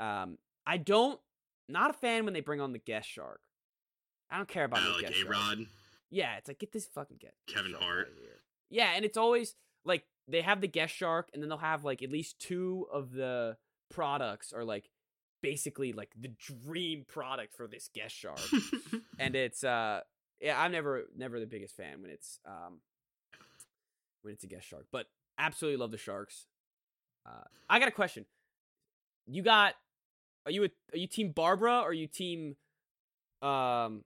um 0.00 0.36
i 0.66 0.76
don't 0.76 1.20
not 1.68 1.90
a 1.90 1.92
fan 1.92 2.24
when 2.24 2.34
they 2.34 2.40
bring 2.40 2.60
on 2.60 2.72
the 2.72 2.78
guest 2.80 3.08
shark 3.08 3.40
i 4.32 4.36
don't 4.36 4.48
care 4.48 4.64
about 4.64 4.80
Uh, 4.80 4.84
no 4.88 4.90
like 4.94 5.00
guest 5.02 5.14
A 5.14 5.32
shark. 5.32 5.58
Yeah 6.10 6.36
it's 6.38 6.48
like 6.48 6.58
get 6.58 6.72
this 6.72 6.86
fucking 6.86 7.18
get 7.20 7.34
Kevin 7.46 7.74
Hart. 7.78 8.08
yeah 8.68 8.92
and 8.96 9.04
it's 9.04 9.16
always 9.16 9.54
like 9.84 10.04
they 10.26 10.40
have 10.42 10.60
the 10.60 10.66
guest 10.68 10.92
shark 10.94 11.28
and 11.32 11.40
then 11.42 11.48
they'll 11.48 11.58
have 11.58 11.84
like 11.84 12.02
at 12.02 12.10
least 12.10 12.40
two 12.40 12.86
of 12.92 13.12
the 13.12 13.56
products 13.90 14.52
are 14.52 14.64
like 14.64 14.90
basically 15.42 15.92
like 15.92 16.10
the 16.18 16.28
dream 16.28 17.04
product 17.06 17.54
for 17.54 17.66
this 17.66 17.90
guest 17.92 18.14
shark 18.16 18.38
and 19.18 19.34
it's 19.34 19.64
uh 19.64 20.00
yeah 20.40 20.60
i'm 20.60 20.72
never 20.72 21.04
never 21.16 21.40
the 21.40 21.46
biggest 21.46 21.76
fan 21.76 22.00
when 22.00 22.10
it's 22.10 22.38
um 22.46 22.78
when 24.22 24.32
it's 24.32 24.44
a 24.44 24.46
guest 24.46 24.66
shark 24.66 24.86
but 24.92 25.06
absolutely 25.38 25.76
love 25.76 25.90
the 25.90 25.98
sharks. 25.98 26.46
Uh 27.26 27.44
i 27.68 27.78
got 27.78 27.88
a 27.88 27.92
question. 27.92 28.24
You 29.26 29.42
got 29.42 29.74
are 30.46 30.52
you 30.52 30.64
a, 30.64 30.70
are 30.92 30.98
you 30.98 31.06
team 31.06 31.30
barbara 31.32 31.80
or 31.80 31.88
are 31.88 31.92
you 31.92 32.06
team 32.06 32.56
um 33.40 34.04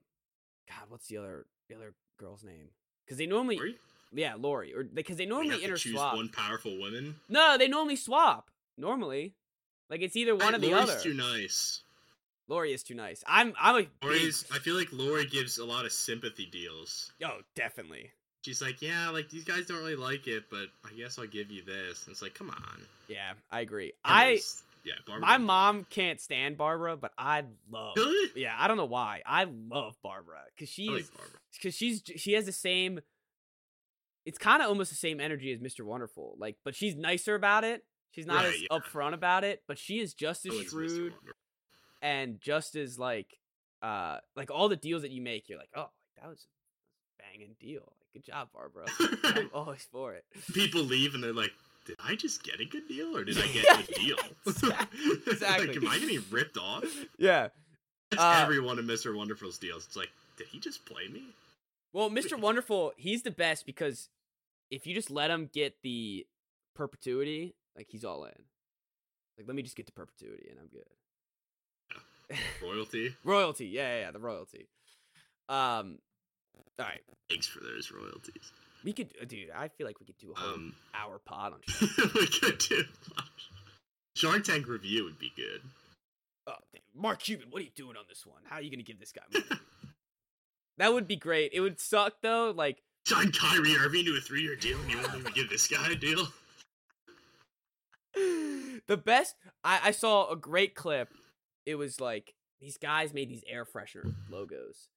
god 0.67 0.85
what's 0.89 1.07
the 1.07 1.17
other 1.17 1.45
the 1.69 1.75
other 1.75 1.93
girl's 2.19 2.43
name? 2.43 2.69
Because 3.05 3.17
they 3.17 3.25
normally 3.25 3.57
Lori? 3.57 3.77
yeah 4.13 4.35
lori 4.37 4.73
or 4.73 4.83
because 4.83 5.17
they 5.17 5.25
normally 5.25 5.49
have 5.49 5.61
to 5.61 5.77
choose 5.77 5.95
interswap. 5.95 6.15
one 6.15 6.29
powerful 6.29 6.77
woman. 6.77 7.15
no 7.29 7.57
they 7.57 7.67
normally 7.67 7.95
swap 7.95 8.49
normally 8.77 9.33
like 9.89 10.01
it's 10.01 10.15
either 10.15 10.35
one 10.35 10.53
I- 10.53 10.57
or 10.57 10.59
the 10.59 10.71
Lori's 10.71 10.89
other 10.89 10.99
too 10.99 11.13
nice. 11.13 11.81
lori 12.47 12.73
is 12.73 12.83
too 12.83 12.95
nice 12.95 13.23
i'm 13.27 13.53
i'm 13.59 13.83
a 13.83 13.87
Lori's. 14.05 14.45
I 14.53 14.59
feel 14.59 14.75
like 14.75 14.89
Lori 14.91 15.25
gives 15.25 15.57
a 15.57 15.65
lot 15.65 15.85
of 15.85 15.91
sympathy 15.91 16.45
deals. 16.45 17.11
oh 17.23 17.39
definitely 17.55 18.11
She's 18.43 18.61
like, 18.61 18.81
yeah, 18.81 19.09
like 19.09 19.29
these 19.29 19.43
guys 19.43 19.65
don't 19.65 19.79
really 19.79 19.97
like 19.97 20.25
it, 20.27 20.45
but 20.49 20.67
I 20.85 20.93
guess 20.95 21.19
I'll 21.19 21.27
give 21.27 21.51
you 21.51 21.63
this. 21.63 22.05
And 22.05 22.13
it's 22.13 22.21
like, 22.21 22.33
come 22.33 22.49
on. 22.49 22.81
yeah 23.09 23.33
i 23.51 23.59
agree 23.59 23.91
i 24.05 24.39
Yeah, 24.85 24.93
Barbara 25.05 25.21
My 25.27 25.37
mom 25.37 25.85
can't 25.89 26.21
stand 26.21 26.55
Barbara, 26.57 26.95
but 26.95 27.11
I 27.17 27.43
love. 27.69 27.97
Really? 27.97 28.31
Yeah, 28.41 28.55
I 28.57 28.69
don't 28.69 28.77
know 28.77 28.85
why. 28.85 29.21
I 29.25 29.45
love 29.45 29.97
Barbara 30.01 30.39
because 30.55 30.69
she's 30.69 30.89
like 30.89 31.13
Barbara. 31.17 31.39
because 31.51 31.75
she's 31.75 32.01
she 32.15 32.33
has 32.33 32.45
the 32.45 32.53
same. 32.53 33.01
It's 34.25 34.37
kind 34.37 34.61
of 34.61 34.69
almost 34.69 34.91
the 34.91 34.97
same 34.97 35.19
energy 35.19 35.51
as 35.51 35.59
Mr. 35.59 35.81
Wonderful, 35.83 36.35
like, 36.37 36.55
but 36.63 36.73
she's 36.73 36.95
nicer 36.95 37.35
about 37.35 37.65
it. 37.65 37.83
She's 38.17 38.25
not 38.25 38.45
Right, 38.45 38.55
as 38.55 38.61
yeah. 38.63 38.67
upfront 38.71 39.13
about 39.13 39.43
it, 39.43 39.61
but 39.67 39.77
she 39.77 39.99
is 39.99 40.15
just 40.15 40.43
as 40.47 40.53
Oh, 40.55 40.63
shrewd 40.63 41.13
and 42.01 42.41
just 42.41 42.75
as 42.75 42.97
like, 42.97 43.37
uh, 43.83 44.17
like 44.35 44.49
all 44.49 44.69
the 44.69 44.75
deals 44.75 45.03
that 45.03 45.11
you 45.11 45.21
make, 45.21 45.47
you're 45.49 45.59
like, 45.59 45.69
oh, 45.75 45.89
that 46.19 46.27
was 46.27 46.47
a 47.19 47.23
banging 47.23 47.55
deal. 47.59 47.81
Like, 47.99 48.13
good 48.13 48.23
job, 48.25 48.47
Barbara. 48.53 48.85
I'm 49.23 49.51
always 49.53 49.87
for 49.91 50.15
it. 50.15 50.25
People 50.51 50.81
leave 50.81 51.13
and 51.13 51.23
they're 51.23 51.31
like, 51.31 51.51
"Did 51.85 51.97
I 52.03 52.15
just 52.15 52.43
get 52.43 52.59
a 52.59 52.65
good 52.65 52.87
deal, 52.87 53.15
or 53.15 53.23
did 53.23 53.37
I 53.37 53.45
get 53.49 53.87
a 53.89 53.93
deal?" 53.93 54.17
exactly, 54.47 54.99
exactly. 55.27 55.67
like, 55.67 55.77
am 55.77 55.87
I 55.87 55.99
getting 55.99 56.23
ripped 56.31 56.57
off? 56.57 56.85
Yeah. 57.19 57.49
That's 58.09 58.23
Uh, 58.23 58.39
every 58.41 58.59
one 58.59 58.79
of 58.79 58.85
Mr. 58.85 59.15
Wonderful's 59.15 59.59
deals. 59.59 59.85
It's 59.85 59.95
like, 59.95 60.09
did 60.37 60.47
he 60.47 60.59
just 60.59 60.85
play 60.85 61.07
me? 61.07 61.21
Well, 61.93 62.09
Mr. 62.09 62.39
Wonderful, 62.39 62.93
he's 62.97 63.21
the 63.21 63.31
best 63.31 63.65
because 63.67 64.09
if 64.71 64.87
you 64.87 64.93
just 64.95 65.11
let 65.11 65.29
him 65.29 65.49
get 65.53 65.75
the 65.83 66.25
perpetuity, 66.75 67.55
like 67.77 67.87
he's 67.89 68.03
all 68.03 68.25
in. 68.25 68.31
Like, 69.37 69.47
let 69.47 69.55
me 69.55 69.61
just 69.61 69.75
get 69.75 69.85
to 69.85 69.91
perpetuity 69.93 70.47
and 70.49 70.59
I'm 70.59 70.67
good. 70.67 72.37
Royalty. 72.61 73.15
royalty, 73.23 73.67
yeah, 73.67 73.95
yeah, 73.95 73.99
yeah, 74.05 74.11
the 74.11 74.19
royalty. 74.19 74.67
Um, 75.47 75.99
all 76.79 76.85
right, 76.85 77.01
Thanks 77.29 77.47
for 77.47 77.59
those 77.61 77.91
royalties. 77.91 78.51
we 78.83 78.91
could, 78.93 79.13
uh, 79.21 79.25
dude. 79.25 79.49
I 79.55 79.67
feel 79.69 79.87
like 79.87 79.99
we 79.99 80.05
could 80.07 80.17
do 80.17 80.33
a 80.35 80.39
whole 80.39 80.53
Um, 80.55 80.73
hour 80.93 81.19
pod 81.23 81.53
on. 81.53 81.59
Shark. 81.67 82.13
we 82.15 82.27
could 82.27 82.57
do 82.57 82.83
Shark 84.15 84.43
Tank 84.43 84.67
review 84.67 85.03
would 85.05 85.19
be 85.19 85.31
good. 85.35 85.61
oh. 86.47 86.53
Mark 86.95 87.19
Cuban, 87.19 87.47
what 87.51 87.61
are 87.61 87.65
you 87.65 87.71
doing 87.75 87.95
on 87.95 88.03
this 88.09 88.25
one? 88.25 88.41
How 88.45 88.55
are 88.57 88.61
you 88.61 88.71
gonna 88.71 88.81
give 88.83 88.99
this 88.99 89.11
guy 89.11 89.21
money? 89.31 89.45
that 90.79 90.91
would 90.93 91.07
be 91.07 91.15
great. 91.15 91.51
It 91.53 91.61
would 91.61 91.79
suck 91.79 92.15
though. 92.21 92.51
Like, 92.55 92.81
Sign 93.05 93.31
Kyrie 93.31 93.75
Irving 93.77 94.03
to 94.05 94.17
a 94.17 94.19
three-year 94.19 94.55
deal, 94.57 94.77
and 94.81 94.89
you 94.91 94.97
won't 94.97 95.15
even 95.15 95.31
give 95.33 95.49
this 95.49 95.67
guy 95.67 95.91
a 95.91 95.95
deal. 95.95 96.27
The 98.87 98.97
best 98.97 99.35
I, 99.63 99.79
I 99.85 99.91
saw 99.91 100.29
a 100.31 100.35
great 100.35 100.75
clip. 100.75 101.09
It 101.65 101.75
was 101.75 101.99
like 101.99 102.33
these 102.61 102.77
guys 102.77 103.13
made 103.13 103.29
these 103.29 103.43
air 103.47 103.65
freshener 103.65 104.13
logos 104.29 104.89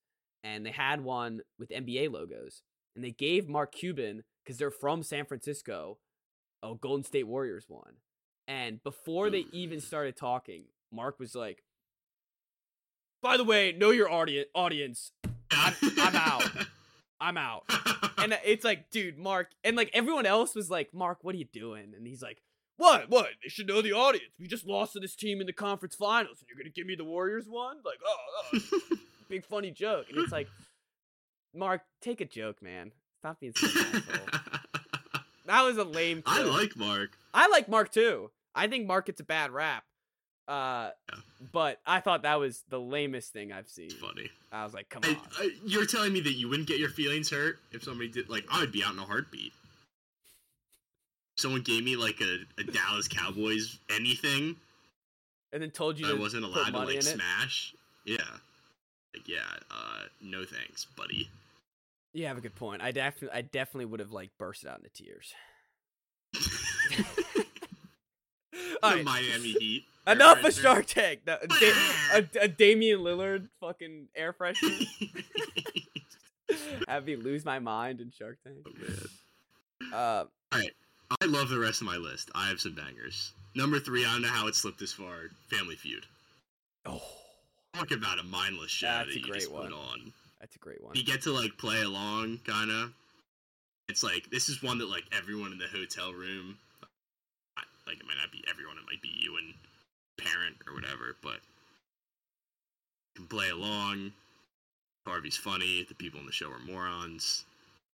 and 0.42 0.64
they 0.64 0.70
had 0.70 1.02
one 1.02 1.40
with 1.58 1.68
nba 1.70 2.10
logos 2.10 2.62
and 2.96 3.04
they 3.04 3.10
gave 3.10 3.48
mark 3.48 3.72
cuban 3.72 4.22
because 4.44 4.56
they're 4.58 4.70
from 4.70 5.02
san 5.02 5.24
francisco 5.26 5.98
a 6.62 6.74
golden 6.74 7.04
state 7.04 7.26
warriors 7.26 7.64
one. 7.68 7.94
And 8.48 8.82
before 8.82 9.30
they 9.30 9.46
even 9.52 9.80
started 9.80 10.16
talking 10.16 10.64
mark 10.92 11.18
was 11.18 11.34
like 11.34 11.62
by 13.22 13.36
the 13.36 13.44
way 13.44 13.72
know 13.72 13.90
your 13.90 14.10
audi- 14.10 14.46
audience. 14.54 15.12
I'm- 15.50 15.74
I'm 15.98 16.16
out. 16.16 16.44
i'm 17.20 17.36
out. 17.36 17.64
And 18.18 18.38
it's 18.44 18.64
like, 18.64 18.90
dude, 18.90 19.18
Mark, 19.18 19.50
and 19.64 19.76
like 19.76 19.90
everyone 19.92 20.24
else 20.26 20.54
was 20.54 20.70
like, 20.70 20.94
Mark, 20.94 21.18
what 21.22 21.34
are 21.34 21.38
you 21.38 21.44
doing? 21.52 21.92
And 21.96 22.06
he's 22.06 22.22
like, 22.22 22.40
what? 22.80 23.10
What? 23.10 23.28
They 23.42 23.48
should 23.50 23.66
know 23.68 23.82
the 23.82 23.92
audience. 23.92 24.32
We 24.38 24.46
just 24.48 24.66
lost 24.66 24.94
to 24.94 25.00
this 25.00 25.14
team 25.14 25.40
in 25.40 25.46
the 25.46 25.52
conference 25.52 25.94
finals, 25.94 26.38
and 26.40 26.48
you're 26.48 26.56
gonna 26.56 26.70
give 26.72 26.86
me 26.86 26.94
the 26.94 27.04
Warriors 27.04 27.46
one? 27.46 27.76
Like, 27.84 27.98
oh, 28.04 28.16
oh 28.54 28.80
big 29.28 29.44
funny 29.44 29.70
joke. 29.70 30.06
And 30.08 30.18
it's 30.18 30.32
like, 30.32 30.48
Mark, 31.54 31.82
take 32.00 32.20
a 32.20 32.24
joke, 32.24 32.62
man. 32.62 32.92
Stop 33.18 33.38
being 33.40 33.52
such 33.54 33.76
an 33.76 33.96
asshole. 33.96 34.40
That 35.46 35.62
was 35.62 35.78
a 35.78 35.84
lame. 35.84 36.22
I 36.26 36.42
like 36.42 36.76
Mark. 36.76 37.18
I 37.34 37.48
like 37.48 37.68
Mark 37.68 37.90
too. 37.90 38.30
I 38.54 38.68
think 38.68 38.86
Mark 38.86 39.06
gets 39.06 39.20
a 39.20 39.24
bad 39.24 39.50
rap. 39.50 39.82
Uh, 40.46 40.90
Yeah. 41.10 41.18
but 41.52 41.80
I 41.84 41.98
thought 42.00 42.22
that 42.22 42.38
was 42.38 42.62
the 42.68 42.78
lamest 42.78 43.32
thing 43.32 43.50
I've 43.52 43.68
seen. 43.68 43.90
Funny. 43.90 44.30
I 44.52 44.62
was 44.62 44.74
like, 44.74 44.88
come 44.88 45.02
I, 45.04 45.08
on. 45.08 45.16
I, 45.38 45.50
you're 45.64 45.86
telling 45.86 46.12
me 46.12 46.20
that 46.20 46.34
you 46.34 46.48
wouldn't 46.48 46.68
get 46.68 46.78
your 46.78 46.90
feelings 46.90 47.30
hurt 47.30 47.58
if 47.72 47.82
somebody 47.82 48.08
did 48.08 48.28
like 48.28 48.44
I 48.50 48.60
would 48.60 48.70
be 48.70 48.84
out 48.84 48.92
in 48.92 49.00
a 49.00 49.04
heartbeat. 49.04 49.52
Someone 51.40 51.62
gave 51.62 51.82
me 51.84 51.96
like 51.96 52.20
a, 52.20 52.60
a 52.60 52.64
Dallas 52.64 53.08
Cowboys 53.08 53.78
anything 53.90 54.56
and 55.54 55.62
then 55.62 55.70
told 55.70 55.98
you 55.98 56.06
I 56.06 56.18
wasn't 56.18 56.44
allowed 56.44 56.70
to 56.72 56.78
like 56.78 56.96
it. 56.96 57.02
smash. 57.04 57.74
Yeah. 58.04 58.16
Like 59.14 59.26
yeah, 59.26 59.38
uh 59.70 60.02
no 60.20 60.44
thanks, 60.44 60.84
buddy. 60.84 61.30
You 62.12 62.26
have 62.26 62.36
a 62.36 62.40
good 62.42 62.54
point. 62.54 62.82
I 62.82 62.90
definitely, 62.90 63.38
I 63.38 63.40
definitely 63.42 63.86
would 63.86 64.00
have 64.00 64.12
like 64.12 64.30
bursted 64.38 64.68
out 64.68 64.78
into 64.78 64.90
tears. 64.90 65.32
All 68.82 68.90
the 68.90 68.96
right, 68.96 69.04
Miami 69.04 69.52
Heat. 69.52 69.84
enough 70.06 70.44
of. 70.44 70.52
Shark 70.52 70.86
Tank. 70.86 71.20
No, 71.26 71.38
da- 71.60 71.72
a, 72.14 72.24
a 72.42 72.48
Damian 72.48 73.00
Lillard 73.00 73.48
fucking 73.60 74.08
air 74.14 74.32
freshener. 74.32 74.86
Have 76.86 77.06
me 77.06 77.16
lose 77.16 77.44
my 77.44 77.58
mind 77.60 78.00
in 78.00 78.10
Shark 78.10 78.38
Tank. 78.44 78.58
Oh, 78.66 78.72
man. 78.78 79.92
Uh, 79.92 80.24
I 81.20 81.24
love 81.26 81.48
the 81.48 81.58
rest 81.58 81.80
of 81.80 81.86
my 81.86 81.96
list. 81.96 82.30
I 82.34 82.48
have 82.48 82.60
some 82.60 82.74
bangers. 82.74 83.32
Number 83.54 83.80
three, 83.80 84.04
I 84.04 84.12
don't 84.12 84.22
know 84.22 84.28
how 84.28 84.46
it 84.46 84.54
slipped 84.54 84.78
this 84.78 84.92
far. 84.92 85.30
Family 85.48 85.74
Feud. 85.76 86.06
oh, 86.86 87.02
Talk 87.74 87.90
about 87.92 88.18
a 88.18 88.24
mindless 88.24 88.70
show 88.70 88.86
That's 88.86 89.08
that 89.08 89.14
a 89.16 89.18
you 89.18 89.24
great 89.24 89.40
just 89.40 89.52
one. 89.52 89.66
put 89.68 89.72
on. 89.72 90.12
that's 90.40 90.54
a 90.56 90.58
great 90.58 90.82
one. 90.82 90.94
You 90.96 91.04
get 91.04 91.22
to 91.22 91.32
like 91.32 91.56
play 91.58 91.82
along, 91.82 92.40
kind 92.46 92.70
of. 92.70 92.92
It's 93.88 94.02
like 94.02 94.28
this 94.30 94.48
is 94.48 94.62
one 94.62 94.78
that 94.78 94.88
like 94.88 95.04
everyone 95.16 95.52
in 95.52 95.58
the 95.58 95.66
hotel 95.66 96.12
room, 96.12 96.56
like 97.86 97.96
it 97.98 98.06
might 98.06 98.16
not 98.20 98.30
be 98.32 98.42
everyone, 98.48 98.76
it 98.76 98.84
might 98.86 99.02
be 99.02 99.10
you 99.20 99.36
and 99.36 99.52
parent 100.18 100.56
or 100.66 100.74
whatever, 100.74 101.16
but 101.22 101.38
you 103.14 103.16
can 103.16 103.26
play 103.26 103.48
along. 103.50 104.12
Harvey's 105.06 105.36
funny. 105.36 105.84
The 105.88 105.94
people 105.94 106.20
in 106.20 106.26
the 106.26 106.32
show 106.32 106.50
are 106.50 106.58
morons. 106.60 107.44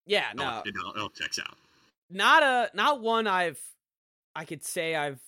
Yeah, 0.06 0.26
no, 0.34 0.62
it, 0.64 0.74
all, 0.84 0.92
it 0.92 0.98
all 1.00 1.08
checks 1.10 1.38
out. 1.38 1.56
Not 2.10 2.42
a 2.42 2.70
not 2.74 3.00
one 3.00 3.26
I've 3.26 3.60
I 4.34 4.44
could 4.44 4.64
say 4.64 4.94
I've 4.94 5.20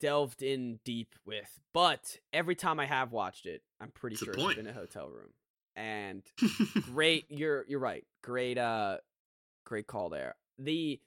delved 0.00 0.42
in 0.42 0.78
deep 0.84 1.14
with, 1.24 1.60
but 1.72 2.18
every 2.32 2.54
time 2.54 2.78
I 2.80 2.86
have 2.86 3.12
watched 3.12 3.46
it, 3.46 3.62
I'm 3.80 3.90
pretty 3.90 4.14
It's 4.14 4.24
sure 4.24 4.34
it's 4.34 4.66
a 4.66 4.72
hotel 4.72 5.08
room. 5.08 5.30
And 5.74 6.22
great, 6.82 7.26
you're 7.28 7.64
you're 7.68 7.80
right. 7.80 8.04
Great 8.22 8.58
uh 8.58 8.98
great 9.64 9.86
call 9.86 10.08
there. 10.08 10.34
The 10.58 11.00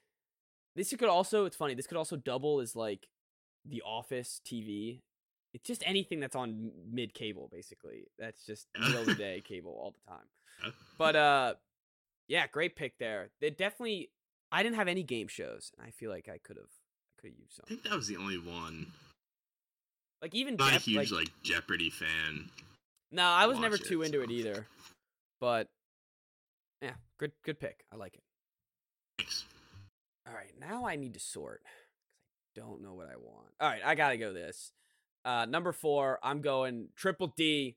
this 0.75 0.93
could 0.93 1.09
also 1.09 1.45
it's 1.45 1.55
funny, 1.55 1.73
this 1.73 1.87
could 1.87 1.97
also 1.97 2.15
double 2.15 2.59
as 2.59 2.75
like 2.75 3.07
the 3.65 3.81
office 3.85 4.41
TV. 4.45 5.01
It's 5.53 5.65
just 5.65 5.83
anything 5.85 6.19
that's 6.19 6.35
on 6.35 6.71
mid 6.91 7.13
cable 7.13 7.49
basically. 7.51 8.07
That's 8.19 8.45
just 8.45 8.67
middle 8.77 9.01
of 9.01 9.05
the 9.07 9.15
day 9.15 9.41
cable 9.45 9.71
all 9.71 9.91
the 9.91 10.11
time. 10.11 10.73
But 10.97 11.15
uh 11.15 11.53
yeah, 12.27 12.47
great 12.47 12.75
pick 12.75 12.97
there. 12.97 13.29
They 13.39 13.51
definitely 13.51 14.09
I 14.55 14.63
didn't 14.63 14.77
have 14.77 14.87
any 14.87 15.03
game 15.03 15.27
shows, 15.27 15.73
and 15.77 15.85
I 15.85 15.91
feel 15.91 16.09
like 16.09 16.29
I 16.29 16.37
could 16.37 16.55
have 16.55 16.71
could 17.19 17.31
have 17.31 17.37
used 17.37 17.59
I 17.65 17.67
think 17.67 17.83
that 17.83 17.93
was 17.93 18.07
the 18.07 18.15
only 18.15 18.37
one. 18.37 18.87
Like 20.21 20.33
even 20.33 20.55
Not 20.55 20.73
a 20.73 20.79
huge 20.79 21.11
like, 21.11 21.19
like 21.19 21.43
Jeopardy 21.43 21.89
fan. 21.89 22.49
no, 23.11 23.23
I 23.23 23.47
was 23.47 23.59
never 23.59 23.75
it, 23.75 23.83
too 23.83 24.01
into 24.01 24.21
it 24.21 24.31
either. 24.31 24.65
But 25.41 25.67
yeah, 26.81 26.93
good 27.19 27.33
good 27.43 27.59
pick. 27.59 27.83
I 27.91 27.97
like 27.97 28.13
it. 28.13 28.23
Thanks. 29.17 29.43
All 30.25 30.33
right, 30.33 30.53
now 30.57 30.85
I 30.85 30.95
need 30.95 31.15
to 31.15 31.19
sort 31.19 31.61
because 31.61 32.65
I 32.65 32.71
don't 32.71 32.81
know 32.81 32.93
what 32.93 33.09
I 33.09 33.17
want. 33.17 33.49
All 33.59 33.67
right, 33.67 33.81
I 33.85 33.95
gotta 33.95 34.15
go 34.15 34.31
this. 34.31 34.71
Uh, 35.25 35.45
number 35.45 35.73
four, 35.73 36.17
I'm 36.23 36.39
going 36.39 36.87
triple 36.95 37.33
D, 37.35 37.75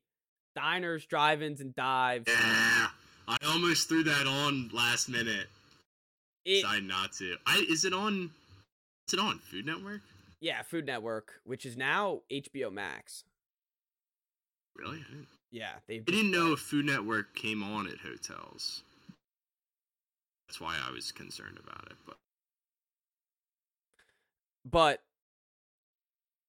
diners, 0.54 1.06
drive-ins, 1.06 1.60
and 1.60 1.74
dives. 1.74 2.26
Yeah, 2.28 2.88
I 3.26 3.36
almost 3.48 3.88
threw 3.88 4.04
that 4.04 4.28
on 4.28 4.70
last 4.72 5.08
minute. 5.08 5.48
It, 6.48 6.62
Decided 6.62 6.84
not 6.84 7.12
to. 7.18 7.36
I 7.46 7.62
is 7.68 7.84
it 7.84 7.92
on? 7.92 8.30
Is 9.06 9.12
it 9.12 9.20
on 9.20 9.38
Food 9.38 9.66
Network? 9.66 10.00
yeah, 10.40 10.62
Food 10.62 10.86
Network, 10.86 11.32
which 11.44 11.66
is 11.66 11.76
now 11.76 12.22
HBO 12.32 12.72
Max. 12.72 13.24
Really? 14.74 15.04
Yeah, 15.50 15.72
they've. 15.86 16.02
I 16.08 16.10
didn't 16.10 16.30
know 16.30 16.54
if 16.54 16.60
Food 16.60 16.86
Network 16.86 17.34
came 17.34 17.62
on 17.62 17.86
at 17.86 17.98
hotels. 17.98 18.82
That's 20.48 20.58
why 20.58 20.74
I 20.82 20.90
was 20.90 21.12
concerned 21.12 21.58
about 21.62 21.86
it. 21.90 21.98
But 22.06 22.16
but 24.64 25.02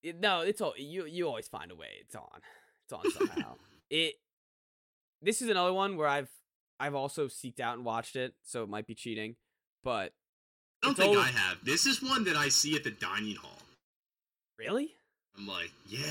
it, 0.02 0.18
no, 0.22 0.40
it's 0.42 0.62
all 0.62 0.76
you. 0.78 1.08
You 1.08 1.28
always 1.28 1.50
find 1.50 1.72
a 1.72 1.76
way. 1.76 1.90
It's 2.00 2.16
on. 2.16 2.40
It's 2.86 2.94
on 2.94 3.12
somehow. 3.12 3.56
it. 3.90 4.14
This 5.22 5.42
is 5.42 5.50
another 5.50 5.74
one 5.74 5.98
where 5.98 6.08
I've 6.08 6.30
I've 6.80 6.96
also 6.96 7.28
seeked 7.28 7.60
out 7.60 7.76
and 7.76 7.84
watched 7.84 8.16
it, 8.16 8.36
so 8.44 8.64
it 8.64 8.70
might 8.70 8.88
be 8.88 8.96
cheating. 8.96 9.36
But 9.84 10.12
I 10.84 10.88
don't 10.88 10.96
think 10.98 11.18
I 11.18 11.28
have. 11.28 11.58
This 11.64 11.86
is 11.86 12.02
one 12.02 12.24
that 12.26 12.36
I 12.36 12.50
see 12.50 12.76
at 12.76 12.84
the 12.84 12.92
dining 12.92 13.36
hall. 13.36 13.60
really, 14.58 14.96
I'm 15.38 15.48
like, 15.48 15.72
yeah. 15.88 16.04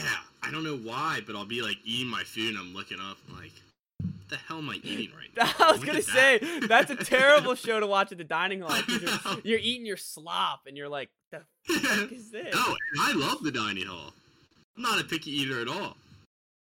I 0.43 0.51
don't 0.51 0.65
know 0.65 0.77
why, 0.78 1.20
but 1.27 1.36
I'll 1.36 1.45
be 1.45 1.61
like 1.62 1.77
eating 1.85 2.09
my 2.09 2.23
food 2.23 2.51
and 2.51 2.59
I'm 2.59 2.74
looking 2.74 2.99
up 2.99 3.19
I'm 3.28 3.36
like, 3.36 3.53
what 4.01 4.28
the 4.31 4.36
hell 4.36 4.59
am 4.59 4.70
I 4.70 4.81
eating 4.82 5.11
right 5.15 5.28
now? 5.36 5.66
I 5.66 5.73
was 5.73 5.81
Look 5.81 5.89
gonna 5.89 6.03
say 6.03 6.39
that. 6.39 6.65
that's 6.69 6.90
a 6.90 6.97
terrible 6.97 7.55
show 7.57 7.81
to 7.81 7.86
watch 7.86 8.12
at 8.12 8.19
the 8.19 8.24
dining 8.24 8.61
hall. 8.62 8.78
You're, 8.89 9.40
you're 9.45 9.59
eating 9.59 9.85
your 9.86 9.97
slop, 9.97 10.61
and 10.66 10.77
you're 10.77 10.89
like, 10.89 11.11
"The 11.31 11.43
fuck 11.66 12.12
is 12.12 12.31
this?" 12.31 12.55
No, 12.55 12.77
I 13.01 13.12
love 13.12 13.43
the 13.43 13.51
dining 13.53 13.86
hall. 13.86 14.12
I'm 14.77 14.82
not 14.82 15.01
a 15.01 15.05
picky 15.05 15.32
eater 15.32 15.61
at 15.61 15.69
all. 15.69 15.97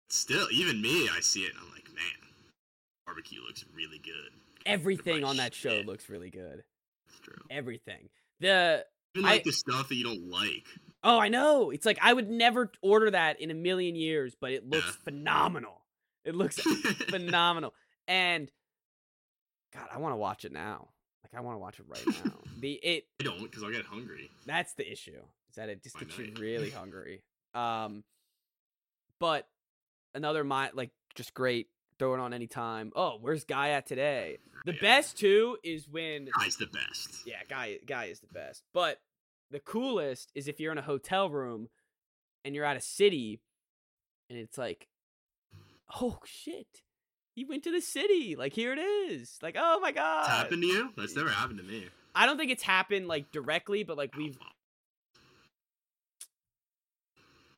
Still, 0.09 0.47
even 0.51 0.81
me, 0.81 1.09
I 1.09 1.19
see 1.21 1.41
it 1.41 1.49
and 1.49 1.59
I'm 1.59 1.71
like, 1.71 1.85
man, 1.95 2.29
barbecue 3.07 3.41
looks 3.41 3.65
really 3.75 3.97
good. 3.97 4.29
Everything 4.65 5.23
on 5.23 5.37
that 5.37 5.55
show 5.55 5.81
looks 5.87 6.07
really 6.07 6.29
good. 6.29 6.63
Everything. 7.49 8.09
The 8.39 8.85
Even 9.15 9.29
like 9.29 9.41
I- 9.41 9.43
the 9.45 9.51
stuff 9.51 9.89
that 9.89 9.95
you 9.95 10.03
don't 10.03 10.29
like. 10.29 10.65
oh, 11.03 11.19
I 11.19 11.29
know. 11.29 11.69
It's 11.71 11.85
like 11.85 11.99
I 12.01 12.13
would 12.13 12.29
never 12.29 12.71
order 12.81 13.11
that 13.11 13.39
in 13.41 13.51
a 13.51 13.53
million 13.55 13.95
years, 13.95 14.35
but 14.39 14.51
it 14.51 14.67
looks 14.67 14.85
Yeah. 14.85 14.91
phenomenal. 15.03 15.81
It 16.25 16.35
looks 16.35 16.59
phenomenal. 17.09 17.73
And 18.07 18.49
God, 19.73 19.87
I 19.91 19.97
want 19.99 20.13
to 20.13 20.17
watch 20.17 20.45
it 20.45 20.51
now. 20.51 20.89
Like 21.23 21.37
I 21.39 21.41
want 21.41 21.55
to 21.55 21.59
watch 21.59 21.79
it 21.79 21.85
right 21.87 22.25
now. 22.25 22.39
the 22.59 22.73
it 22.73 23.05
I 23.19 23.23
don't 23.23 23.41
because 23.41 23.63
I'll 23.63 23.71
get 23.71 23.85
hungry. 23.85 24.29
that's 24.45 24.73
the 24.73 24.89
issue. 24.89 25.21
Is 25.49 25.55
that 25.55 25.69
it 25.69 25.83
just 25.83 25.95
Why 25.95 26.01
gets 26.01 26.17
you 26.17 26.31
really 26.39 26.69
hungry. 26.81 27.23
Um 27.53 28.03
but 29.19 29.47
another 30.15 30.43
my 30.43 30.69
like 30.73 30.91
just 31.15 31.33
great 31.33 31.67
throw 32.03 32.13
it 32.15 32.19
on 32.19 32.33
any 32.33 32.47
time. 32.47 32.91
Oh, 32.97 33.17
where's 33.21 33.45
Guy 33.45 33.69
at 33.69 33.85
today? 33.85 34.39
The 34.65 34.73
Yeah. 34.73 34.81
best 34.81 35.17
too 35.17 35.57
is 35.63 35.87
when 35.87 36.27
Guy's 36.37 36.57
the 36.57 36.67
best. 36.67 37.25
yeah, 37.25 37.41
guy 37.47 37.79
guy 37.85 38.05
is 38.05 38.19
the 38.19 38.27
best. 38.27 38.63
But 38.73 38.99
the 39.51 39.59
coolest 39.61 40.29
is 40.35 40.47
if 40.49 40.59
you're 40.59 40.71
in 40.73 40.77
a 40.77 40.81
hotel 40.83 41.29
room 41.29 41.69
and 42.43 42.53
you're 42.55 42.65
at 42.65 42.75
a 42.77 42.81
city 42.81 43.39
and 44.29 44.37
it's 44.37 44.57
like, 44.57 44.87
oh 46.01 46.19
shit. 46.25 46.81
He 47.35 47.45
went 47.45 47.63
to 47.63 47.71
the 47.71 47.81
city. 47.81 48.35
Like 48.35 48.51
here 48.53 48.73
it 48.73 48.79
is. 48.79 49.39
Like, 49.41 49.55
oh 49.57 49.79
my 49.79 49.91
god. 49.93 50.21
It's 50.25 50.29
happened 50.29 50.61
to 50.61 50.67
you? 50.67 50.89
That's 50.97 51.15
never 51.15 51.29
happened 51.29 51.59
to 51.59 51.65
me. 51.65 51.87
I 52.15 52.25
don't 52.25 52.37
think 52.37 52.51
it's 52.51 52.63
happened 52.63 53.07
like 53.07 53.31
directly, 53.31 53.83
but 53.83 53.97
like 53.97 54.15
we've 54.15 54.37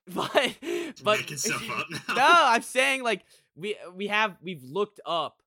but 0.07 0.53
but 1.03 1.19
making 1.19 1.38
stuff 1.38 1.67
up 1.72 1.88
now. 2.07 2.13
no, 2.15 2.26
I'm 2.27 2.61
saying 2.61 3.01
like 3.03 3.26
we 3.57 3.76
we 3.95 4.07
have 4.07 4.38
we've 4.41 4.64
looked 4.64 4.99
up 5.06 5.41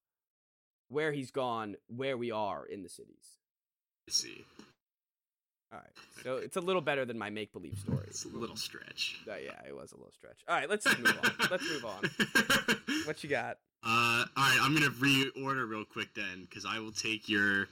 where 0.88 1.12
he's 1.12 1.30
gone, 1.30 1.76
where 1.88 2.16
we 2.16 2.30
are 2.30 2.64
in 2.64 2.82
the 2.82 2.88
cities. 2.88 3.38
I 4.08 4.12
see. 4.12 4.44
All 5.72 5.78
right, 5.78 5.90
so 6.24 6.36
it's 6.36 6.56
a 6.56 6.60
little 6.60 6.80
better 6.80 7.04
than 7.04 7.18
my 7.18 7.30
make 7.30 7.52
believe 7.52 7.78
story. 7.78 8.04
It's 8.08 8.24
a 8.24 8.28
little 8.28 8.56
stretch. 8.56 9.18
Uh, 9.28 9.36
yeah, 9.36 9.60
it 9.66 9.76
was 9.76 9.92
a 9.92 9.96
little 9.96 10.12
stretch. 10.12 10.38
All 10.48 10.56
right, 10.56 10.68
let's 10.68 10.86
move 10.86 11.18
on. 11.22 11.48
Let's 11.50 11.68
move 11.68 11.84
on. 11.84 12.02
What 13.04 13.22
you 13.24 13.30
got? 13.30 13.56
Uh, 13.82 14.24
all 14.24 14.26
right, 14.36 14.58
I'm 14.60 14.74
gonna 14.74 14.90
reorder 14.90 15.66
real 15.66 15.84
quick 15.84 16.12
then, 16.14 16.46
because 16.48 16.66
I 16.66 16.78
will 16.78 16.92
take 16.92 17.26
your 17.28 17.68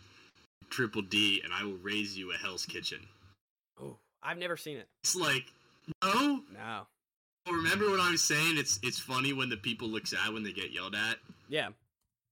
triple 0.70 1.02
D 1.02 1.42
and 1.44 1.52
I 1.52 1.62
will 1.64 1.76
raise 1.82 2.16
you 2.16 2.32
a 2.32 2.36
Hell's 2.36 2.64
Kitchen. 2.64 3.00
Oh, 3.80 3.96
I've 4.22 4.38
never 4.38 4.56
seen 4.56 4.78
it. 4.78 4.88
It's 5.04 5.14
like, 5.14 5.44
no. 6.02 6.40
No. 6.54 6.86
Remember 7.46 7.88
what 7.90 8.00
I 8.00 8.10
was 8.10 8.22
saying? 8.22 8.56
It's 8.58 8.78
it's 8.82 8.98
funny 8.98 9.32
when 9.32 9.48
the 9.48 9.56
people 9.56 9.88
look 9.88 10.06
sad 10.06 10.32
when 10.32 10.42
they 10.42 10.52
get 10.52 10.72
yelled 10.72 10.94
at 10.94 11.16
Yeah. 11.48 11.68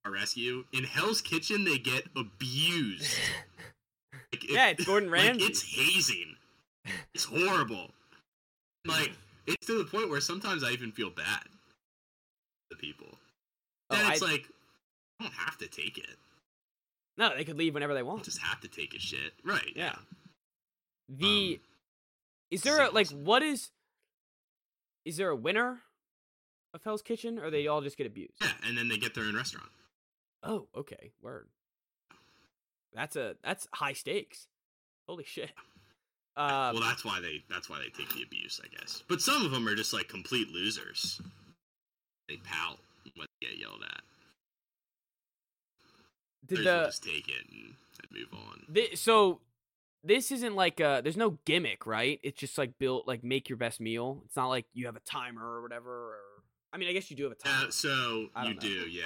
or 0.05 0.11
rescue. 0.11 0.65
In 0.73 0.83
Hell's 0.83 1.21
Kitchen, 1.21 1.63
they 1.63 1.77
get 1.77 2.05
abused. 2.15 3.17
Like, 4.33 4.43
it- 4.45 4.49
Yeah, 4.51 4.67
it's 4.69 4.85
Gordon 4.85 5.09
like, 5.11 5.21
Ramsay. 5.23 5.45
it's 5.45 5.61
hazing. 5.61 6.35
It's 7.13 7.23
horrible. 7.25 7.91
Like 8.85 9.11
it's 9.47 9.65
to 9.67 9.77
the 9.77 9.85
point 9.85 10.09
where 10.09 10.19
sometimes 10.21 10.63
I 10.63 10.71
even 10.71 10.91
feel 10.91 11.09
bad. 11.09 11.43
for 11.43 12.71
The 12.71 12.75
people. 12.75 13.07
Oh, 13.89 13.95
Then 13.95 14.05
I, 14.05 14.11
it's 14.13 14.21
like, 14.21 14.49
I 15.19 15.23
don't 15.25 15.33
have 15.33 15.57
to 15.59 15.67
take 15.67 15.97
it. 15.97 16.17
no, 17.17 17.33
they 17.35 17.43
could 17.45 17.57
leave 17.57 17.73
whenever 17.73 17.93
they 17.93 17.99
I 18.01 18.03
want. 18.03 18.23
just 18.23 18.39
have 18.41 18.59
to 18.61 18.67
take 18.67 18.93
his 18.93 19.01
shit. 19.01 19.33
Right. 19.43 19.71
Yeah. 19.75 19.95
The 21.07 21.55
Um, 21.55 21.61
is 22.51 22.61
there 22.63 22.81
a 22.83 22.89
like 22.89 23.09
what 23.11 23.41
is 23.43 23.69
is 25.05 25.17
there 25.17 25.29
a 25.29 25.35
winner 25.35 25.81
of 26.73 26.83
Hell's 26.83 27.01
Kitchen 27.01 27.39
or 27.39 27.49
they 27.49 27.67
all 27.67 27.81
just 27.81 27.97
get 27.97 28.07
abused? 28.07 28.33
Yeah, 28.41 28.51
and 28.67 28.77
then 28.77 28.89
they 28.89 28.97
get 28.97 29.13
their 29.15 29.23
own 29.23 29.35
restaurant. 29.35 29.69
Oh, 30.43 30.67
okay. 30.75 31.11
Word. 31.21 31.47
That's 32.93 33.15
a 33.15 33.35
that's 33.43 33.67
high 33.73 33.93
stakes. 33.93 34.47
Holy 35.07 35.23
shit. 35.23 35.51
Um, 36.37 36.75
well, 36.75 36.81
that's 36.81 37.05
why 37.05 37.21
they 37.21 37.45
that's 37.49 37.69
why 37.69 37.79
they 37.79 37.87
take 37.97 38.13
the 38.13 38.21
abuse, 38.21 38.59
I 38.61 38.67
guess. 38.67 39.01
But 39.07 39.21
some 39.21 39.45
of 39.45 39.51
them 39.51 39.65
are 39.69 39.75
just 39.75 39.93
like 39.93 40.09
complete 40.09 40.49
losers. 40.49 41.21
They 42.27 42.35
pout 42.35 42.77
when 43.15 43.25
they 43.39 43.47
get 43.47 43.57
yelled 43.57 43.81
at. 43.85 44.01
did 46.45 46.57
Others 46.57 46.65
the, 46.65 46.85
just 46.87 47.03
take 47.05 47.29
it 47.29 47.45
and, 47.49 47.75
and 48.01 48.11
move 48.11 48.33
on. 48.33 48.63
the 48.67 48.97
so 48.97 49.39
this 50.05 50.31
isn't 50.31 50.55
like 50.55 50.79
uh 50.79 51.01
there's 51.01 51.17
no 51.17 51.37
gimmick, 51.45 51.85
right? 51.85 52.19
It's 52.23 52.39
just 52.39 52.57
like 52.57 52.77
built 52.79 53.07
like 53.07 53.23
make 53.23 53.49
your 53.49 53.57
best 53.57 53.79
meal. 53.81 54.21
It's 54.25 54.35
not 54.35 54.47
like 54.47 54.65
you 54.73 54.85
have 54.85 54.95
a 54.95 55.01
timer 55.01 55.43
or 55.43 55.61
whatever 55.61 55.89
or 55.91 56.17
I 56.73 56.77
mean, 56.77 56.89
I 56.89 56.93
guess 56.93 57.09
you 57.09 57.15
do 57.15 57.23
have 57.23 57.31
a 57.31 57.35
timer. 57.35 57.63
Yeah, 57.65 57.69
so 57.69 58.27
you 58.43 58.53
know. 58.53 58.59
do, 58.59 58.67
yeah. 58.89 59.03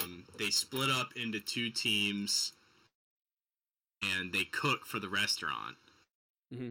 Um, 0.00 0.24
they 0.38 0.48
split 0.48 0.88
up 0.90 1.10
into 1.14 1.38
two 1.38 1.68
teams, 1.68 2.54
and 4.02 4.32
they 4.32 4.44
cook 4.44 4.86
for 4.86 4.98
the 4.98 5.08
restaurant 5.08 5.76
Mm-hmm. 6.54 6.70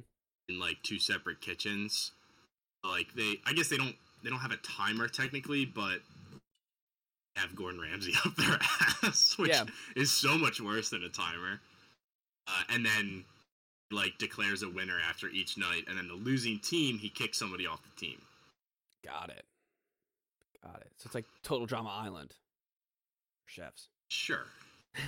in 0.50 0.60
like 0.60 0.78
two 0.84 0.98
separate 0.98 1.42
kitchens. 1.42 2.12
Like 2.84 3.14
they, 3.16 3.36
I 3.46 3.54
guess 3.54 3.68
they 3.70 3.78
don't 3.78 3.96
they 4.24 4.30
don't 4.30 4.40
have 4.40 4.52
a 4.52 4.58
timer 4.58 5.08
technically, 5.08 5.66
but 5.66 6.00
have 7.36 7.56
Gordon 7.56 7.82
Ramsay 7.82 8.14
up 8.26 8.36
their 8.36 8.58
ass, 9.04 9.36
which 9.38 9.50
Yeah. 9.52 9.66
is 9.96 10.12
so 10.12 10.38
much 10.38 10.60
worse 10.62 10.90
than 10.90 11.04
a 11.04 11.10
timer. 11.10 11.60
Uh, 12.48 12.64
and 12.70 12.86
then 12.86 13.24
like 13.92 14.18
declares 14.18 14.64
a 14.64 14.70
winner 14.70 14.98
after 15.08 15.28
each 15.30 15.58
night, 15.58 15.86
and 15.88 15.98
then 15.98 16.08
the 16.08 16.14
losing 16.16 16.60
team 16.60 16.98
he 16.98 17.10
kicks 17.10 17.38
somebody 17.38 17.66
off 17.68 17.82
the 17.84 18.06
team. 18.06 18.22
Got 19.06 19.30
it. 19.30 19.46
Got 20.64 20.82
it. 20.82 20.92
So 20.98 21.08
it's 21.08 21.16
like 21.16 21.26
Total 21.44 21.66
Drama 21.66 21.90
Island. 21.90 22.34
for 23.46 23.52
Chefs. 23.52 23.90
Sure. 24.10 24.46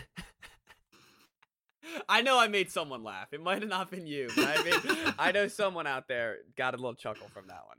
I 2.09 2.21
know 2.21 2.39
I 2.39 2.47
made 2.47 2.71
someone 2.71 3.03
laugh. 3.03 3.31
It 3.31 3.41
might 3.41 3.61
have 3.61 3.69
not 3.69 3.91
been 3.91 4.07
you, 4.07 4.27
but 4.35 4.45
I 4.45 4.63
made 4.63 5.13
I 5.19 5.31
know 5.31 5.47
someone 5.47 5.87
out 5.87 6.07
there 6.07 6.37
got 6.57 6.73
a 6.73 6.77
little 6.77 6.95
chuckle 6.95 7.27
from 7.33 7.47
that 7.47 7.61
one. 7.67 7.77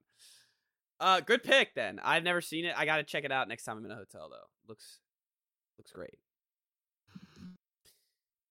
Uh 1.00 1.20
good 1.20 1.42
pick 1.42 1.74
then. 1.74 2.00
I've 2.02 2.22
never 2.22 2.40
seen 2.40 2.64
it. 2.64 2.74
I 2.76 2.86
gotta 2.86 3.02
check 3.02 3.24
it 3.24 3.32
out 3.32 3.48
next 3.48 3.64
time 3.64 3.78
I'm 3.78 3.84
in 3.84 3.90
a 3.90 3.96
hotel 3.96 4.28
though. 4.30 4.46
Looks 4.68 5.00
looks 5.78 5.92
great. 5.92 6.18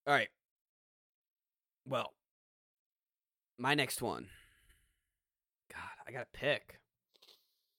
Alright. 0.08 0.30
Well. 1.88 2.14
My 3.58 3.74
next 3.76 4.02
one. 4.02 4.28
God, 5.72 5.82
I 6.08 6.12
gotta 6.12 6.28
pick. 6.34 6.80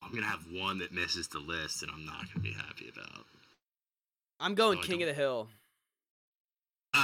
I'm 0.03 0.13
gonna 0.15 0.27
have 0.27 0.45
one 0.53 0.79
that 0.79 0.93
misses 0.93 1.29
the 1.29 1.39
list, 1.39 1.83
and 1.83 1.91
I'm 1.91 2.05
not 2.07 2.27
gonna 2.33 2.43
be 2.43 2.53
happy 2.53 2.91
about. 2.93 3.25
I'm 4.41 4.55
going 4.55 4.79
No, 4.79 4.83
King 4.85 5.03
of 5.03 5.09
the 5.09 5.15
Hill. 5.15 5.49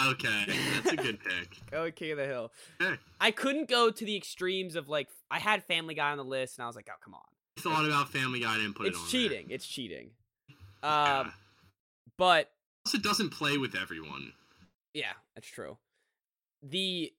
Okay, 0.09 0.45
that's 0.74 0.93
a 0.93 0.97
good 0.97 1.19
pick. 1.20 1.59
Going 1.70 1.93
King 1.93 2.12
of 2.12 2.16
the 2.19 2.24
Hill. 2.24 2.51
I 3.20 3.31
couldn't 3.31 3.69
go 3.69 3.91
to 3.91 4.05
the 4.07 4.16
extremes 4.16 4.74
of 4.74 4.89
like 4.89 5.09
I 5.31 5.39
had 5.39 5.65
Family 5.65 5.95
Guy 5.95 6.11
on 6.12 6.16
the 6.16 6.24
list 6.24 6.57
and 6.57 6.65
I 6.65 6.66
was 6.66 6.77
like, 6.77 6.89
oh 6.91 6.97
come 7.05 7.12
on. 7.15 7.20
Thought 7.59 7.85
about 7.85 8.09
Family 8.11 8.41
Guy, 8.41 8.57
didn't 8.57 8.74
put 8.74 8.87
it 8.87 8.91
it's 8.91 8.99
on. 8.99 9.07
cheating. 9.09 9.47
It's 9.51 9.66
cheating. 9.66 10.11
There. 10.83 10.91
Um, 10.91 11.27
Yeah. 11.27 11.31
but 12.16 12.51
Also, 12.87 12.97
it 12.99 13.05
doesn't 13.05 13.31
play 13.31 13.59
with 13.59 13.74
everyone. 13.74 14.33
yeah, 14.95 15.12
that's 15.35 15.49
true. 15.49 15.77
The 16.62 17.12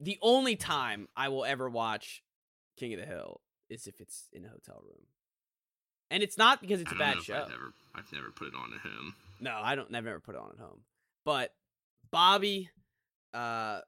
the 0.00 0.18
only 0.22 0.56
time 0.56 1.08
I 1.16 1.28
will 1.28 1.44
ever 1.44 1.68
watch 1.68 2.22
King 2.78 2.94
of 2.94 3.00
the 3.00 3.06
Hill 3.06 3.40
is 3.68 3.86
if 3.86 4.00
it's 4.00 4.28
in 4.32 4.44
a 4.44 4.48
hotel 4.48 4.80
room, 4.84 5.06
and 6.10 6.22
it's 6.22 6.38
not 6.38 6.60
because 6.60 6.80
it's 6.80 6.92
a 6.92 6.94
bad 6.96 7.18
show. 7.22 7.34
I've 7.42 7.48
never, 7.50 7.72
I've 7.94 8.12
never 8.12 8.30
put 8.30 8.48
it 8.48 8.54
on 8.54 8.72
at 8.74 8.80
home. 8.80 9.14
No, 9.40 9.58
I 9.62 9.74
don't. 9.74 9.90
Never, 9.90 10.06
never 10.06 10.20
put 10.20 10.34
it 10.34 10.40
on 10.40 10.50
at 10.52 10.58
home. 10.58 10.80
But 11.24 11.52
Bobby, 12.10 12.70
uh, 13.34 13.80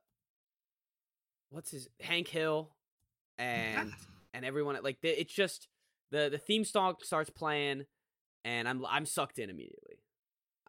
what's 1.50 1.70
his 1.70 1.88
Hank 2.00 2.28
Hill, 2.28 2.70
and 3.38 3.92
and 4.34 4.44
everyone 4.44 4.76
like 4.82 5.00
the- 5.00 5.18
it's 5.20 5.32
just 5.32 5.68
the 6.10 6.28
the 6.30 6.38
theme 6.38 6.64
song 6.64 6.96
starts 7.02 7.30
playing, 7.30 7.86
and 8.44 8.68
I'm 8.68 8.84
I'm 8.86 9.06
sucked 9.06 9.38
in 9.38 9.50
immediately. 9.50 10.02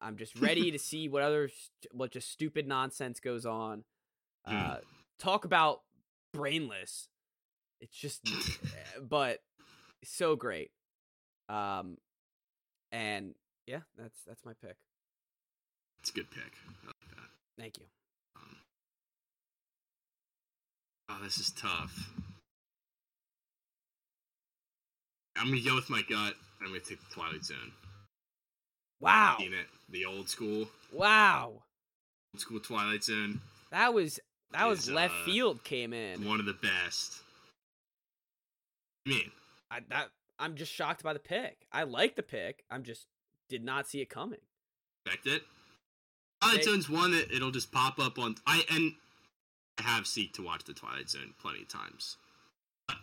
I'm 0.03 0.17
just 0.17 0.39
ready 0.39 0.71
to 0.71 0.79
see 0.79 1.07
what 1.09 1.21
other 1.21 1.49
what 1.91 2.11
just 2.11 2.31
stupid 2.31 2.67
nonsense 2.67 3.19
goes 3.19 3.45
on. 3.45 3.83
Uh, 4.45 4.77
talk 5.19 5.45
about 5.45 5.81
brainless. 6.33 7.07
It's 7.79 7.95
just, 7.95 8.21
eh, 8.27 8.99
but 9.01 9.39
so 10.03 10.35
great. 10.35 10.71
Um, 11.49 11.97
and 12.91 13.35
yeah, 13.67 13.81
that's 13.97 14.21
that's 14.27 14.43
my 14.45 14.53
pick. 14.61 14.75
It's 15.99 16.09
a 16.09 16.13
good 16.13 16.29
pick. 16.31 16.53
I 16.83 16.87
like 16.87 16.95
that. 17.15 17.29
Thank 17.57 17.77
you. 17.77 17.85
Um, 18.35 18.55
oh, 21.09 21.17
this 21.23 21.37
is 21.37 21.51
tough. 21.51 22.09
I'm 25.37 25.49
gonna 25.49 25.61
go 25.61 25.75
with 25.75 25.89
my 25.89 26.01
gut. 26.07 26.33
I'm 26.61 26.67
gonna 26.67 26.79
take 26.79 26.99
the 26.99 27.13
Twilight 27.13 27.43
Zone. 27.45 27.71
Wow, 28.99 29.37
Seen 29.39 29.53
it, 29.53 29.65
the 29.89 30.05
old 30.05 30.29
school, 30.29 30.67
wow, 30.93 31.63
old 32.33 32.39
school 32.41 32.59
Twilight 32.59 33.03
Zone. 33.03 33.41
that 33.71 33.93
was 33.95 34.19
that 34.53 34.67
was 34.67 34.81
Is, 34.81 34.91
left 34.91 35.13
uh, 35.21 35.25
field 35.25 35.63
came 35.63 35.93
in. 35.93 36.27
One 36.27 36.39
of 36.39 36.45
the 36.45 36.53
best. 36.53 37.21
I 39.05 39.09
mean, 39.09 39.31
I 39.69 39.79
that 39.89 40.09
I'm 40.39 40.55
just 40.55 40.71
shocked 40.71 41.03
by 41.03 41.13
the 41.13 41.19
pick. 41.19 41.65
I 41.71 41.83
like 41.83 42.15
the 42.15 42.23
pick. 42.23 42.63
I'm 42.69 42.83
just 42.83 43.07
did 43.49 43.63
not 43.63 43.87
see 43.87 44.01
it 44.01 44.09
coming. 44.09 44.39
Expect 45.05 45.27
it. 45.27 45.43
Twilight 46.41 46.63
Zone's 46.63 46.89
one 46.89 47.11
that 47.11 47.31
it'll 47.31 47.51
just 47.51 47.71
pop 47.71 47.99
up 47.99 48.17
on. 48.17 48.35
I 48.45 48.63
and 48.71 48.93
I 49.77 49.83
have 49.83 50.03
seeked 50.03 50.33
to 50.33 50.43
watch 50.43 50.63
the 50.63 50.73
Twilight 50.73 51.09
Zone 51.09 51.33
plenty 51.39 51.61
of 51.61 51.67
times. 51.67 52.17
But 52.87 52.97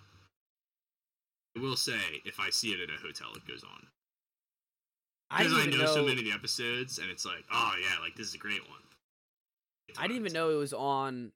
I 1.57 1.61
will 1.61 1.77
say, 1.77 1.99
if 2.25 2.39
I 2.41 2.51
see 2.51 2.70
it 2.70 2.81
at 2.81 2.89
a 2.95 3.01
hotel, 3.01 3.29
it 3.35 3.47
goes 3.47 3.65
on 3.65 3.87
I 5.31 5.45
because 5.45 5.59
didn't 5.59 5.75
I 5.75 5.77
know, 5.77 5.85
know. 5.85 5.95
so 5.95 6.05
many 6.05 6.19
of 6.19 6.25
the 6.25 6.33
episodes, 6.33 6.99
and 6.99 7.11
it's 7.11 7.25
like, 7.25 7.45
oh 7.53 7.73
yeah, 7.81 8.03
like 8.03 8.16
this 8.16 8.29
is 8.29 8.35
a 8.35 8.39
great 8.39 8.66
one. 8.69 8.81
I 9.97 10.03
didn't 10.07 10.20
even 10.20 10.33
know 10.33 10.51
it 10.51 10.57
was 10.57 10.73
on 10.73 11.33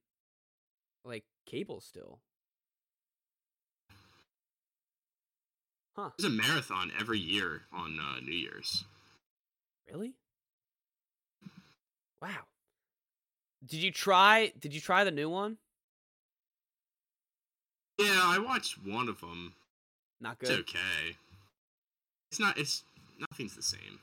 like 1.05 1.25
cable 1.47 1.81
still. 1.81 2.21
Huh? 5.97 6.11
There's 6.19 6.33
a 6.33 6.35
marathon 6.35 6.91
every 6.99 7.19
year 7.19 7.63
on 7.73 7.99
uh, 8.01 8.21
New 8.21 8.33
Year's. 8.33 8.85
Really? 9.91 10.15
Wow. 12.21 12.47
Did 13.65 13.83
you 13.83 13.93
try? 13.93 14.53
Did 14.59 14.75
you 14.75 14.81
try 14.81 15.05
the 15.05 15.11
new 15.11 15.29
one? 15.29 15.59
Yeah, 17.99 18.21
I 18.23 18.39
watched 18.39 18.79
one 18.85 19.09
of 19.09 19.21
them. 19.21 19.55
Not 20.21 20.39
good. 20.39 20.51
It's 20.51 20.61
okay. 20.61 21.17
It's 22.31 22.41
not. 22.41 22.57
It's 22.59 22.85
nothing's 23.31 23.55
the 23.55 23.63
same. 23.63 24.01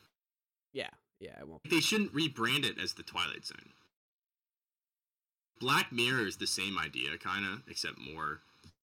Yeah, 0.74 0.90
yeah, 1.20 1.40
it 1.40 1.48
won't. 1.48 1.62
They 1.70 1.80
shouldn't 1.80 2.14
rebrand 2.14 2.66
it 2.66 2.78
as 2.82 2.94
the 2.94 3.04
Twilight 3.04 3.46
Zone. 3.46 3.72
Black 5.60 5.92
Mirror 5.92 6.26
is 6.28 6.38
the 6.38 6.48
same 6.48 6.78
idea, 6.80 7.18
kind 7.18 7.46
of, 7.46 7.64
except 7.70 7.98
more 8.00 8.42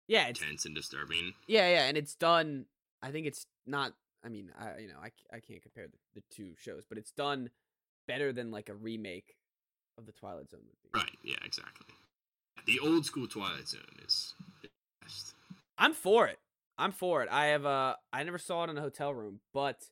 Yeah, 0.08 0.28
it's 0.28 0.40
tense 0.40 0.66
and 0.66 0.76
disturbing. 0.76 1.34
yeah, 1.48 1.68
yeah, 1.70 1.86
and 1.88 1.98
it's 1.98 2.16
done. 2.16 2.66
I 3.02 3.12
think 3.12 3.26
it's 3.28 3.46
not. 3.66 3.94
I 4.24 4.30
mean, 4.30 4.52
I 4.60 4.80
you 4.80 4.88
know, 4.88 5.00
I 5.02 5.12
I 5.36 5.40
can't 5.40 5.62
compare 5.62 5.88
the, 5.88 5.98
the 6.16 6.24
two 6.30 6.54
shows, 6.58 6.84
but 6.88 6.98
it's 6.98 7.12
done 7.12 7.50
better 8.08 8.32
than 8.34 8.52
like 8.52 8.70
a 8.70 8.76
remake 8.76 9.36
of 9.98 10.06
the 10.06 10.12
Twilight 10.12 10.50
Zone 10.50 10.62
would 10.66 10.82
be. 10.92 11.00
Right? 11.00 11.18
Yeah, 11.24 11.38
exactly. 11.46 11.88
The 12.66 12.80
old 12.80 13.06
school 13.06 13.28
Twilight 13.28 13.68
Zone 13.68 13.82
is 14.06 14.34
the 14.62 14.70
best. 15.02 15.34
I'm 15.78 15.94
for 15.94 16.28
it. 16.28 16.40
I'm 16.78 16.92
for 16.92 17.24
it. 17.24 17.30
I 17.32 17.48
have 17.48 17.66
uh 17.66 17.96
I 18.14 18.24
never 18.24 18.38
saw 18.38 18.64
it 18.66 18.70
in 18.70 18.78
a 18.78 18.82
hotel 18.82 19.14
room, 19.14 19.40
but 19.54 19.86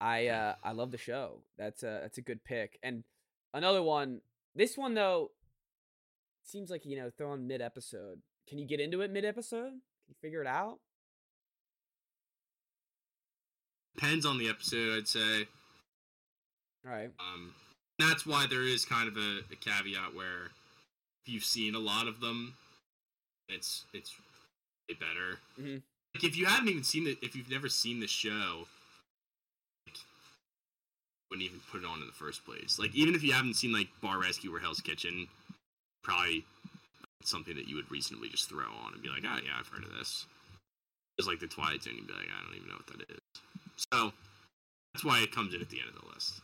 I 0.00 0.28
uh 0.28 0.54
I 0.62 0.72
love 0.72 0.92
the 0.92 0.98
show. 0.98 1.42
That's 1.58 1.82
a 1.82 1.98
that's 2.02 2.18
a 2.18 2.22
good 2.22 2.44
pick. 2.44 2.78
And 2.82 3.04
another 3.52 3.82
one, 3.82 4.20
this 4.54 4.76
one 4.76 4.94
though 4.94 5.30
seems 6.48 6.70
like, 6.70 6.84
you 6.84 6.96
know, 6.96 7.10
throw 7.16 7.30
on 7.30 7.46
mid 7.46 7.60
episode. 7.60 8.20
Can 8.48 8.58
you 8.58 8.66
get 8.66 8.80
into 8.80 9.00
it 9.00 9.10
mid 9.10 9.24
episode? 9.24 9.70
Can 9.70 10.08
you 10.08 10.14
figure 10.20 10.40
it 10.40 10.46
out? 10.46 10.78
Depends 13.96 14.26
on 14.26 14.38
the 14.38 14.48
episode, 14.48 14.98
I'd 14.98 15.08
say. 15.08 15.46
All 16.84 16.92
right. 16.92 17.10
Um, 17.18 17.54
that's 17.98 18.26
why 18.26 18.46
there 18.48 18.62
is 18.62 18.84
kind 18.84 19.08
of 19.08 19.16
a, 19.16 19.40
a 19.50 19.56
caveat 19.56 20.14
where 20.14 20.50
if 21.24 21.32
you've 21.32 21.44
seen 21.44 21.74
a 21.74 21.78
lot 21.78 22.06
of 22.06 22.20
them, 22.20 22.54
it's 23.48 23.84
it's 23.92 24.14
way 24.88 24.96
better. 24.96 25.38
Mhm. 25.60 25.82
Like 26.14 26.24
if 26.24 26.36
you 26.36 26.46
haven't 26.46 26.68
even 26.68 26.84
seen 26.84 27.06
it, 27.06 27.18
if 27.22 27.34
you've 27.34 27.50
never 27.50 27.68
seen 27.68 28.00
the 28.00 28.06
show, 28.06 28.66
like, 29.86 29.96
wouldn't 31.30 31.46
even 31.46 31.60
put 31.70 31.82
it 31.82 31.86
on 31.86 32.00
in 32.00 32.06
the 32.06 32.12
first 32.12 32.44
place. 32.44 32.78
Like 32.78 32.94
even 32.94 33.14
if 33.14 33.22
you 33.22 33.32
haven't 33.32 33.54
seen 33.54 33.72
like 33.72 33.88
Bar 34.02 34.20
Rescue 34.20 34.54
or 34.54 34.60
Hell's 34.60 34.80
Kitchen, 34.80 35.26
probably 36.06 36.44
something 37.22 37.56
that 37.56 37.66
you 37.68 37.74
would 37.76 37.90
reasonably 37.90 38.28
just 38.28 38.48
throw 38.48 38.64
on 38.84 38.92
and 38.94 39.02
be 39.02 39.08
like, 39.08 39.22
oh 39.24 39.38
yeah, 39.44 39.52
I've 39.58 39.66
heard 39.68 39.82
of 39.82 39.90
this. 39.98 40.26
It's 41.18 41.26
like 41.26 41.40
the 41.40 41.48
Twilight 41.48 41.82
Zone, 41.82 41.94
you'd 41.96 42.06
be 42.06 42.12
like, 42.12 42.28
I 42.28 42.44
don't 42.46 42.56
even 42.56 42.68
know 42.68 42.76
what 42.76 42.86
that 42.86 43.10
is. 43.10 43.18
So 43.92 44.12
that's 44.94 45.04
why 45.04 45.20
it 45.22 45.32
comes 45.32 45.54
in 45.54 45.60
at 45.60 45.68
the 45.70 45.80
end 45.80 45.88
of 45.88 46.00
the 46.00 46.08
list. 46.14 46.40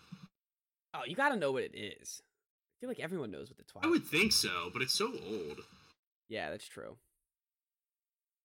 Oh, 0.94 1.02
you 1.06 1.14
got 1.14 1.28
to 1.30 1.36
know 1.36 1.52
what 1.52 1.62
it 1.62 1.76
is. 1.76 2.20
I 2.22 2.74
feel 2.80 2.88
like 2.90 3.00
everyone 3.00 3.30
knows 3.30 3.48
what 3.48 3.58
the 3.58 3.64
Twilight. 3.64 3.84
Is. 3.86 3.88
I 3.88 3.90
would 3.92 4.04
think 4.06 4.32
so, 4.32 4.70
but 4.72 4.82
it's 4.82 4.92
so 4.94 5.06
old. 5.06 5.60
Yeah, 6.28 6.50
that's 6.50 6.66
true. 6.66 6.96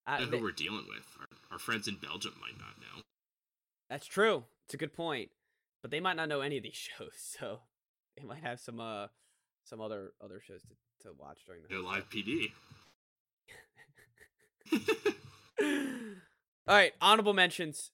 I 0.05 0.15
Uh, 0.15 0.17
don't 0.19 0.25
know 0.27 0.31
they- 0.31 0.37
who 0.37 0.43
we're 0.43 0.51
dealing 0.51 0.85
with. 0.87 1.05
Our, 1.19 1.27
our 1.53 1.59
friends 1.59 1.87
in 1.87 1.95
Belgium 1.95 2.33
might 2.39 2.57
not 2.59 2.79
know. 2.79 3.01
That's 3.89 4.05
true. 4.05 4.43
It's 4.65 4.73
a 4.73 4.77
good 4.77 4.93
point. 4.93 5.31
But 5.81 5.91
they 5.91 5.99
might 5.99 6.15
not 6.17 6.27
know 6.29 6.41
any 6.41 6.57
of 6.57 6.63
these 6.63 6.75
shows, 6.97 7.13
so 7.15 7.61
they 8.17 8.23
might 8.23 8.43
have 8.43 8.59
some 8.59 8.79
uh 8.79 9.07
some 9.65 9.79
other 9.81 10.13
other 10.23 10.39
shows 10.39 10.61
to, 10.63 10.75
to 11.01 11.09
watch 11.17 11.39
during 11.45 11.61
the 11.69 11.79
live 11.79 12.09
PD. 12.09 12.51
All 16.67 16.75
right, 16.75 16.93
honorable 17.01 17.33
mentions. 17.33 17.91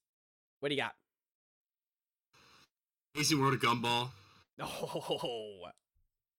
What 0.60 0.70
do 0.70 0.76
you 0.76 0.82
got? 0.82 0.94
Amazing 3.16 3.40
World 3.42 3.54
of 3.54 3.60
Gumball. 3.62 4.10
Oh, 4.60 5.68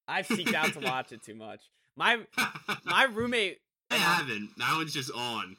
I've 0.09 0.27
seeked 0.27 0.55
out 0.55 0.73
to 0.73 0.81
watch 0.81 1.12
it 1.12 1.23
too 1.23 1.35
much. 1.35 1.61
My 1.97 2.20
my 2.85 3.05
roommate, 3.05 3.59
I 3.91 3.97
haven't. 3.97 4.51
That 4.59 4.74
one's 4.77 4.93
just 4.93 5.12
on. 5.12 5.57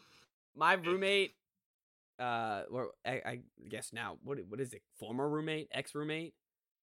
my 0.56 0.74
roommate, 0.74 1.34
uh, 2.20 2.64
or 2.70 2.90
I, 3.06 3.12
I 3.12 3.40
guess 3.70 3.92
now, 3.94 4.18
what 4.24 4.40
what 4.50 4.60
is 4.60 4.74
it? 4.74 4.82
Former 5.00 5.28
roommate, 5.28 5.70
ex 5.72 5.96
roommate? 5.96 6.34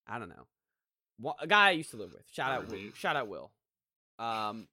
I 0.07 0.19
don't 0.19 0.31
know. 0.31 0.47
A 1.41 1.47
guy 1.47 1.69
I 1.69 1.73
used 1.73 1.91
to 1.91 1.97
live 1.97 2.13
with. 2.13 2.25
Shout 2.33 2.51
out, 2.51 2.69
Will, 2.69 2.79
shout 2.95 3.17
out, 3.17 3.29
Will. 3.29 3.53
Um, 4.19 4.69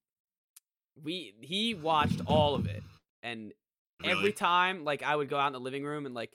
we 1.02 1.34
he 1.42 1.74
watched 1.76 2.22
all 2.26 2.56
of 2.56 2.66
it, 2.66 2.84
and 3.24 3.54
every 4.04 4.32
time 4.32 4.84
like 4.84 5.04
I 5.04 5.16
would 5.16 5.30
go 5.30 5.38
out 5.38 5.48
in 5.48 5.54
the 5.54 5.60
living 5.60 5.84
room 5.84 6.06
and 6.06 6.16
like 6.16 6.32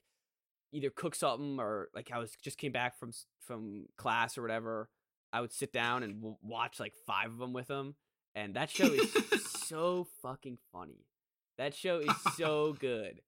either 0.72 0.90
cook 0.90 1.14
something 1.14 1.58
or 1.60 1.88
like 1.94 2.10
I 2.12 2.18
was 2.18 2.32
just 2.42 2.58
came 2.58 2.72
back 2.72 2.98
from 2.98 3.12
from 3.40 3.86
class 3.96 4.36
or 4.38 4.42
whatever, 4.42 4.88
I 5.32 5.40
would 5.40 5.52
sit 5.52 5.72
down 5.72 6.02
and 6.02 6.16
w- 6.16 6.36
watch 6.42 6.80
like 6.80 6.94
five 7.06 7.30
of 7.30 7.38
them 7.38 7.52
with 7.52 7.68
him, 7.68 7.94
and 8.34 8.54
that 8.54 8.70
show 8.70 8.86
is 8.86 9.12
so 9.66 10.06
fucking 10.22 10.58
funny. 10.72 11.06
That 11.58 11.74
show 11.74 11.98
is 11.98 12.14
so 12.36 12.72
good. 12.78 13.20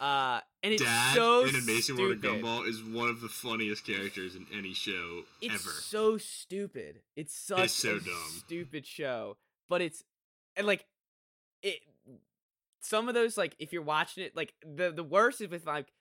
Uh, 0.00 0.40
and 0.62 0.72
it's 0.74 0.82
Dad 0.82 1.14
so 1.14 1.44
in 1.44 1.54
Amazing 1.56 1.96
World 1.96 2.12
of. 2.12 2.20
Gumball 2.22 2.68
is 2.68 2.82
one 2.82 3.08
of 3.08 3.20
the 3.20 3.28
funniest 3.28 3.84
characters 3.84 4.36
in 4.36 4.46
any 4.56 4.72
show 4.72 5.22
It's 5.40 5.54
ever. 5.54 5.70
so 5.70 6.18
stupid. 6.18 7.00
It's 7.16 7.34
such 7.34 7.70
so 7.70 7.96
a 7.96 8.00
dumb. 8.00 8.14
stupid 8.46 8.86
show, 8.86 9.36
but 9.68 9.80
it's 9.80 10.04
and 10.56 10.66
like 10.66 10.86
it. 11.62 11.80
Some 12.80 13.08
of 13.08 13.14
those, 13.14 13.36
like 13.36 13.56
if 13.58 13.72
you're 13.72 13.82
watching 13.82 14.22
it, 14.24 14.36
like 14.36 14.54
the 14.64 14.92
the 14.92 15.02
worst 15.04 15.40
is 15.40 15.48
with 15.50 15.66
like 15.66 15.92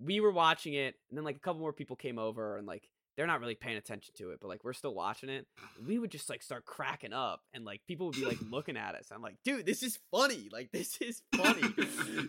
we 0.00 0.20
were 0.20 0.32
watching 0.32 0.74
it, 0.74 0.96
and 1.08 1.16
then 1.16 1.24
like 1.24 1.36
a 1.36 1.40
couple 1.40 1.60
more 1.60 1.72
people 1.72 1.96
came 1.96 2.18
over, 2.18 2.56
and 2.56 2.66
like 2.66 2.88
they're 3.18 3.26
not 3.26 3.40
really 3.40 3.56
paying 3.56 3.76
attention 3.76 4.14
to 4.16 4.30
it, 4.30 4.38
but 4.40 4.46
like 4.46 4.62
we're 4.62 4.72
still 4.72 4.94
watching 4.94 5.28
it. 5.28 5.44
We 5.84 5.98
would 5.98 6.12
just 6.12 6.30
like 6.30 6.40
start 6.40 6.64
cracking 6.64 7.12
up, 7.12 7.40
and 7.52 7.64
like 7.64 7.80
people 7.88 8.06
would 8.06 8.14
be 8.14 8.24
like 8.24 8.38
looking 8.50 8.76
at 8.76 8.94
us. 8.94 9.08
I'm 9.12 9.22
like, 9.22 9.34
dude, 9.44 9.66
this 9.66 9.82
is 9.82 9.98
funny. 10.12 10.48
Like 10.52 10.70
this 10.70 10.98
is 11.00 11.20
funny. 11.36 11.62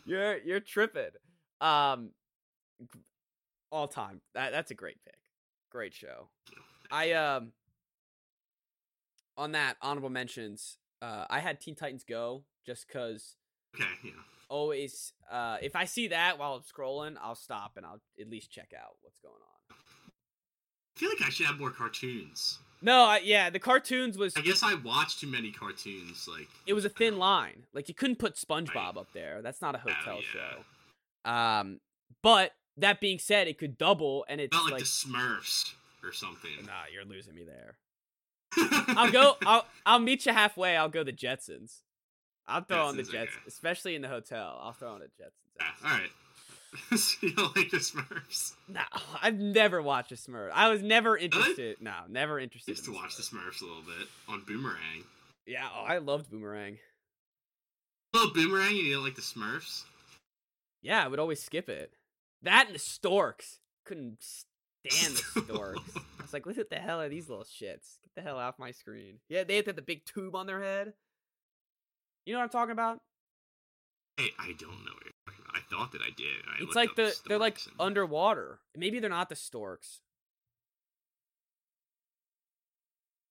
you're 0.08 0.40
you're 0.40 0.60
tripping. 0.60 1.12
Um, 1.62 2.10
all 3.72 3.88
time. 3.88 4.22
That 4.34 4.52
that's 4.52 4.72
a 4.72 4.74
great 4.74 4.98
pick. 5.06 5.14
Great 5.72 5.94
show. 5.94 6.30
I 6.92 7.12
um 7.12 7.52
on 9.38 9.52
that 9.52 9.78
honorable 9.84 10.10
mentions. 10.10 10.80
Uh, 11.04 11.26
I 11.30 11.40
had 11.40 11.62
Teen 11.62 11.76
Titans 11.76 12.04
Go 12.04 12.46
just 12.66 12.88
because 12.88 13.36
Okay, 13.76 13.86
yeah. 14.04 14.12
always 14.50 15.14
uh 15.32 15.58
if 15.62 15.76
I 15.76 15.86
see 15.86 16.08
that 16.08 16.40
while 16.40 16.56
I'm 16.56 16.62
scrolling, 16.62 17.16
I'll 17.22 17.36
stop 17.36 17.74
and 17.78 17.86
I'll 17.86 18.02
at 18.20 18.28
least 18.28 18.50
check 18.50 18.74
out 18.76 18.96
what's 19.02 19.20
going 19.20 19.36
on. 19.36 19.59
I 21.00 21.02
feel 21.02 21.10
like 21.10 21.26
I 21.26 21.30
should 21.30 21.46
have 21.46 21.58
more 21.58 21.72
cartoons. 21.72 22.60
No, 22.82 23.04
I, 23.04 23.22
yeah, 23.24 23.50
the 23.50 23.60
cartoons 23.60 24.18
was 24.18 24.36
I 24.36 24.42
guess 24.42 24.64
I 24.64 24.74
watched 24.74 25.22
too 25.22 25.28
many 25.28 25.50
cartoons. 25.50 26.28
Like 26.30 26.50
it 26.66 26.74
was 26.74 26.84
a 26.84 26.90
thin 26.90 27.18
line. 27.18 27.64
Like 27.74 27.88
you 27.88 27.94
couldn't 27.94 28.20
put 28.20 28.36
SpongeBob 28.36 28.76
Right. 28.76 28.98
up 28.98 29.08
there. 29.14 29.42
That's 29.42 29.62
not 29.62 29.76
a 29.76 29.78
hotel 29.78 30.20
yeah. 30.20 30.58
show. 31.26 31.32
Um, 31.32 31.80
but 32.22 32.52
that 32.76 33.00
being 33.00 33.18
said, 33.18 33.48
it 33.48 33.58
could 33.58 33.78
double, 33.78 34.26
and 34.28 34.42
it's 34.42 34.54
not 34.54 34.66
like, 34.66 34.74
like, 34.74 34.82
the 34.82 34.86
Smurfs 34.88 35.74
or 36.04 36.12
something. 36.12 36.52
nah, 36.66 36.84
you're 36.94 37.06
losing 37.06 37.34
me 37.34 37.44
there. 37.46 37.78
I'll 38.98 39.12
go. 39.12 39.38
I'll 39.46 39.66
I'll 39.86 40.00
meet 40.00 40.26
you 40.26 40.34
halfway. 40.34 40.76
I'll 40.76 40.90
go 40.90 41.06
the 41.06 41.14
Jetsons. 41.14 41.82
I'll 42.46 42.64
throw 42.64 42.88
on 42.88 42.98
the 42.98 43.04
Jetsons, 43.04 43.12
Jets, 43.12 43.32
okay. 43.36 43.44
especially 43.48 43.96
in 43.96 44.02
the 44.02 44.10
hotel. 44.10 44.60
I'll 44.62 44.74
throw 44.74 44.94
on 44.94 45.00
the 45.00 45.06
Jetsons. 45.06 45.32
Yeah, 45.60 45.90
all 45.90 45.98
right. 45.98 46.10
You 47.22 47.34
don't 47.34 47.56
like 47.56 47.72
the 47.72 47.78
Smurfs? 47.78 48.54
No, 48.68 48.82
I've 49.22 49.40
never 49.40 49.82
watched 49.82 50.12
a 50.12 50.16
Smurf. 50.16 50.52
I 50.54 50.70
was 50.70 50.82
never 50.82 51.18
interested. 51.18 51.78
No, 51.82 51.94
never 52.08 52.40
interested. 52.40 52.72
I 52.72 52.74
used 52.74 52.86
to 52.86 52.92
in 52.92 52.98
watch 52.98 53.16
the 53.18 53.24
Smurfs 53.24 53.62
a 53.62 53.66
little 53.66 53.82
bit 53.84 54.08
on 54.28 54.44
Boomerang. 54.48 55.04
Yeah, 55.46 55.68
oh, 55.76 55.84
I 55.84 55.98
loved 55.98 56.30
Boomerang. 56.30 56.78
Oh, 58.14 58.32
Boomerang, 58.34 58.76
you 58.76 58.84
didn't 58.84 59.04
like 59.04 59.16
the 59.16 59.22
Smurfs? 59.22 59.84
Yeah, 60.82 61.04
I 61.04 61.08
would 61.08 61.20
always 61.20 61.42
skip 61.42 61.70
it. 61.70 61.94
That 62.42 62.68
and 62.68 62.76
the 62.76 62.80
Storks. 62.80 63.60
Couldn't 63.86 64.22
stand 64.22 65.16
the 65.36 65.42
Storks. 65.46 65.82
I 65.96 66.22
was 66.22 66.34
like, 66.34 66.46
what 66.46 66.70
the 66.70 66.76
hell 66.76 67.02
are 67.02 67.10
these 67.10 67.30
little 67.30 67.44
shits? 67.44 67.98
Get 68.02 68.16
the 68.16 68.22
hell 68.22 68.38
off 68.38 68.60
my 68.60 68.72
screen. 68.72 69.16
Yeah, 69.28 69.44
they 69.44 69.58
had 69.58 69.66
the 69.66 69.82
big 69.82 70.06
tube 70.06 70.36
on 70.36 70.48
their 70.48 70.62
head. 70.62 70.94
You 72.26 72.34
know 72.34 72.40
what 72.40 72.44
I'm 72.46 72.50
talking 72.50 72.72
about? 72.72 73.02
Hey, 74.18 74.30
I 74.38 74.54
don't 74.60 74.86
know 74.86 74.92
thought 75.70 75.92
that 75.92 76.02
I 76.02 76.10
did. 76.16 76.28
I 76.48 76.64
It's 76.64 76.76
like 76.76 76.96
the 76.96 77.16
they're 77.28 77.38
like 77.38 77.60
and- 77.66 77.76
underwater. 77.80 78.60
Maybe 78.76 79.00
they're 79.00 79.10
not 79.10 79.30
the 79.30 79.36
storks. 79.36 80.00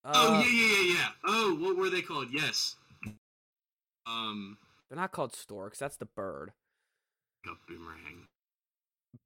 Oh 0.05 0.35
Uh, 0.35 0.39
yeah, 0.41 0.47
yeah, 0.49 0.67
yeah, 0.81 0.93
yeah. 0.93 1.09
Oh, 1.25 1.55
what 1.59 1.77
were 1.77 1.89
they 1.89 2.01
called? 2.01 2.27
Yes. 2.31 2.75
Um, 4.05 4.57
They're 4.89 4.97
not 4.99 5.11
called 5.11 5.35
storks. 5.35 5.77
That's 5.77 5.97
the 5.97 6.05
bird. 6.05 6.51
a 7.45 7.49
boomerang. 7.67 8.25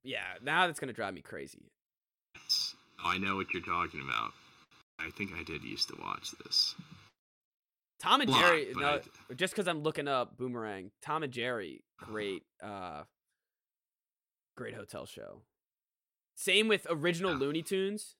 Yeah, 0.02 0.24
now 0.42 0.66
that's 0.66 0.80
gonna 0.80 0.92
drive 0.92 1.14
me 1.14 1.22
crazy. 1.22 1.70
Yes. 2.36 2.74
Oh, 3.04 3.08
I 3.10 3.18
know 3.18 3.36
what 3.36 3.52
you're 3.54 3.62
talking 3.62 4.00
about. 4.00 4.32
I 4.98 5.10
think 5.10 5.32
I 5.34 5.42
did 5.42 5.62
used 5.62 5.88
to 5.88 5.96
watch 6.00 6.32
this. 6.44 6.74
Tom 8.04 8.20
and 8.20 8.30
Jerry. 8.30 8.68
No, 8.76 9.00
I- 9.30 9.34
just 9.34 9.54
because 9.54 9.66
I'm 9.66 9.82
looking 9.82 10.06
up 10.08 10.36
Boomerang. 10.36 10.90
Tom 11.02 11.22
and 11.22 11.32
Jerry, 11.32 11.82
great, 11.98 12.42
uh, 12.62 13.04
great 14.56 14.74
hotel 14.74 15.06
show. 15.06 15.40
Same 16.36 16.68
with 16.68 16.86
original 16.90 17.32
Yeah. 17.32 17.38
Looney 17.38 17.62
Tunes. 17.62 18.16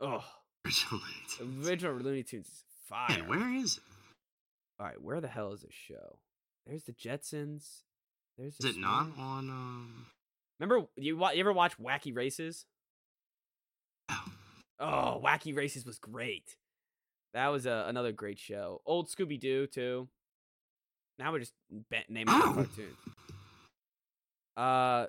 Oh, 0.00 0.24
Originally. 0.66 1.64
original 1.68 1.94
Looney 1.96 2.22
Tunes 2.24 2.46
is 2.46 2.64
fire. 2.88 3.08
Man, 3.18 3.28
where 3.28 3.54
is 3.54 3.76
it? 3.76 3.82
All 4.80 4.86
right, 4.86 5.00
where 5.00 5.20
the 5.20 5.28
hell 5.28 5.52
is 5.52 5.60
this 5.60 5.72
show? 5.74 6.18
There's 6.66 6.84
the 6.84 6.92
Jetsons. 6.92 7.82
There's. 8.36 8.56
Is 8.58 8.76
it 8.76 8.78
not 8.78 9.10
on? 9.18 9.48
Um. 9.50 10.06
Remember 10.58 10.86
you? 10.96 11.18
You 11.18 11.40
ever 11.40 11.52
watch 11.52 11.78
Wacky 11.78 12.14
Races? 12.16 12.64
Oh, 14.78 15.20
Wacky 15.22 15.54
Races 15.54 15.84
was 15.84 15.98
great. 15.98 16.56
That 17.34 17.48
was 17.48 17.66
a, 17.66 17.84
another 17.88 18.12
great 18.12 18.38
show. 18.38 18.80
Old 18.86 19.08
Scooby 19.08 19.38
Doo 19.38 19.66
too. 19.66 20.08
Now 21.18 21.32
we're 21.32 21.40
just 21.40 21.54
naming 22.08 22.26
Oh. 22.28 22.52
cartoons. 22.54 22.96
Uh, 24.56 25.06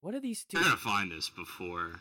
what 0.00 0.14
are 0.14 0.20
these 0.20 0.44
two? 0.44 0.58
I 0.58 0.62
gotta 0.62 0.76
find 0.76 1.10
this 1.10 1.28
before 1.30 2.00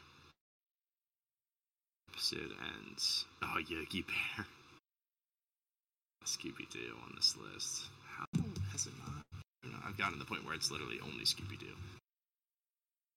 episode 2.12 2.52
ends. 2.86 3.26
Oh, 3.42 3.58
Yogi 3.68 4.04
Bear. 4.04 4.46
Scooby 6.26 6.70
Doo 6.70 6.96
on 7.04 7.14
this 7.16 7.36
list. 7.38 7.84
How 8.18 8.26
has 8.72 8.88
it 8.88 8.94
not? 9.06 9.24
I 9.34 9.40
don't 9.64 9.72
know, 9.74 9.80
I've 9.88 9.98
gotten 9.98 10.14
to 10.14 10.20
the 10.20 10.26
point 10.26 10.44
where 10.46 10.54
it's 10.54 10.70
literally 10.72 11.00
only 11.04 11.24
Scooby 11.24 11.58
Doo. 11.60 11.66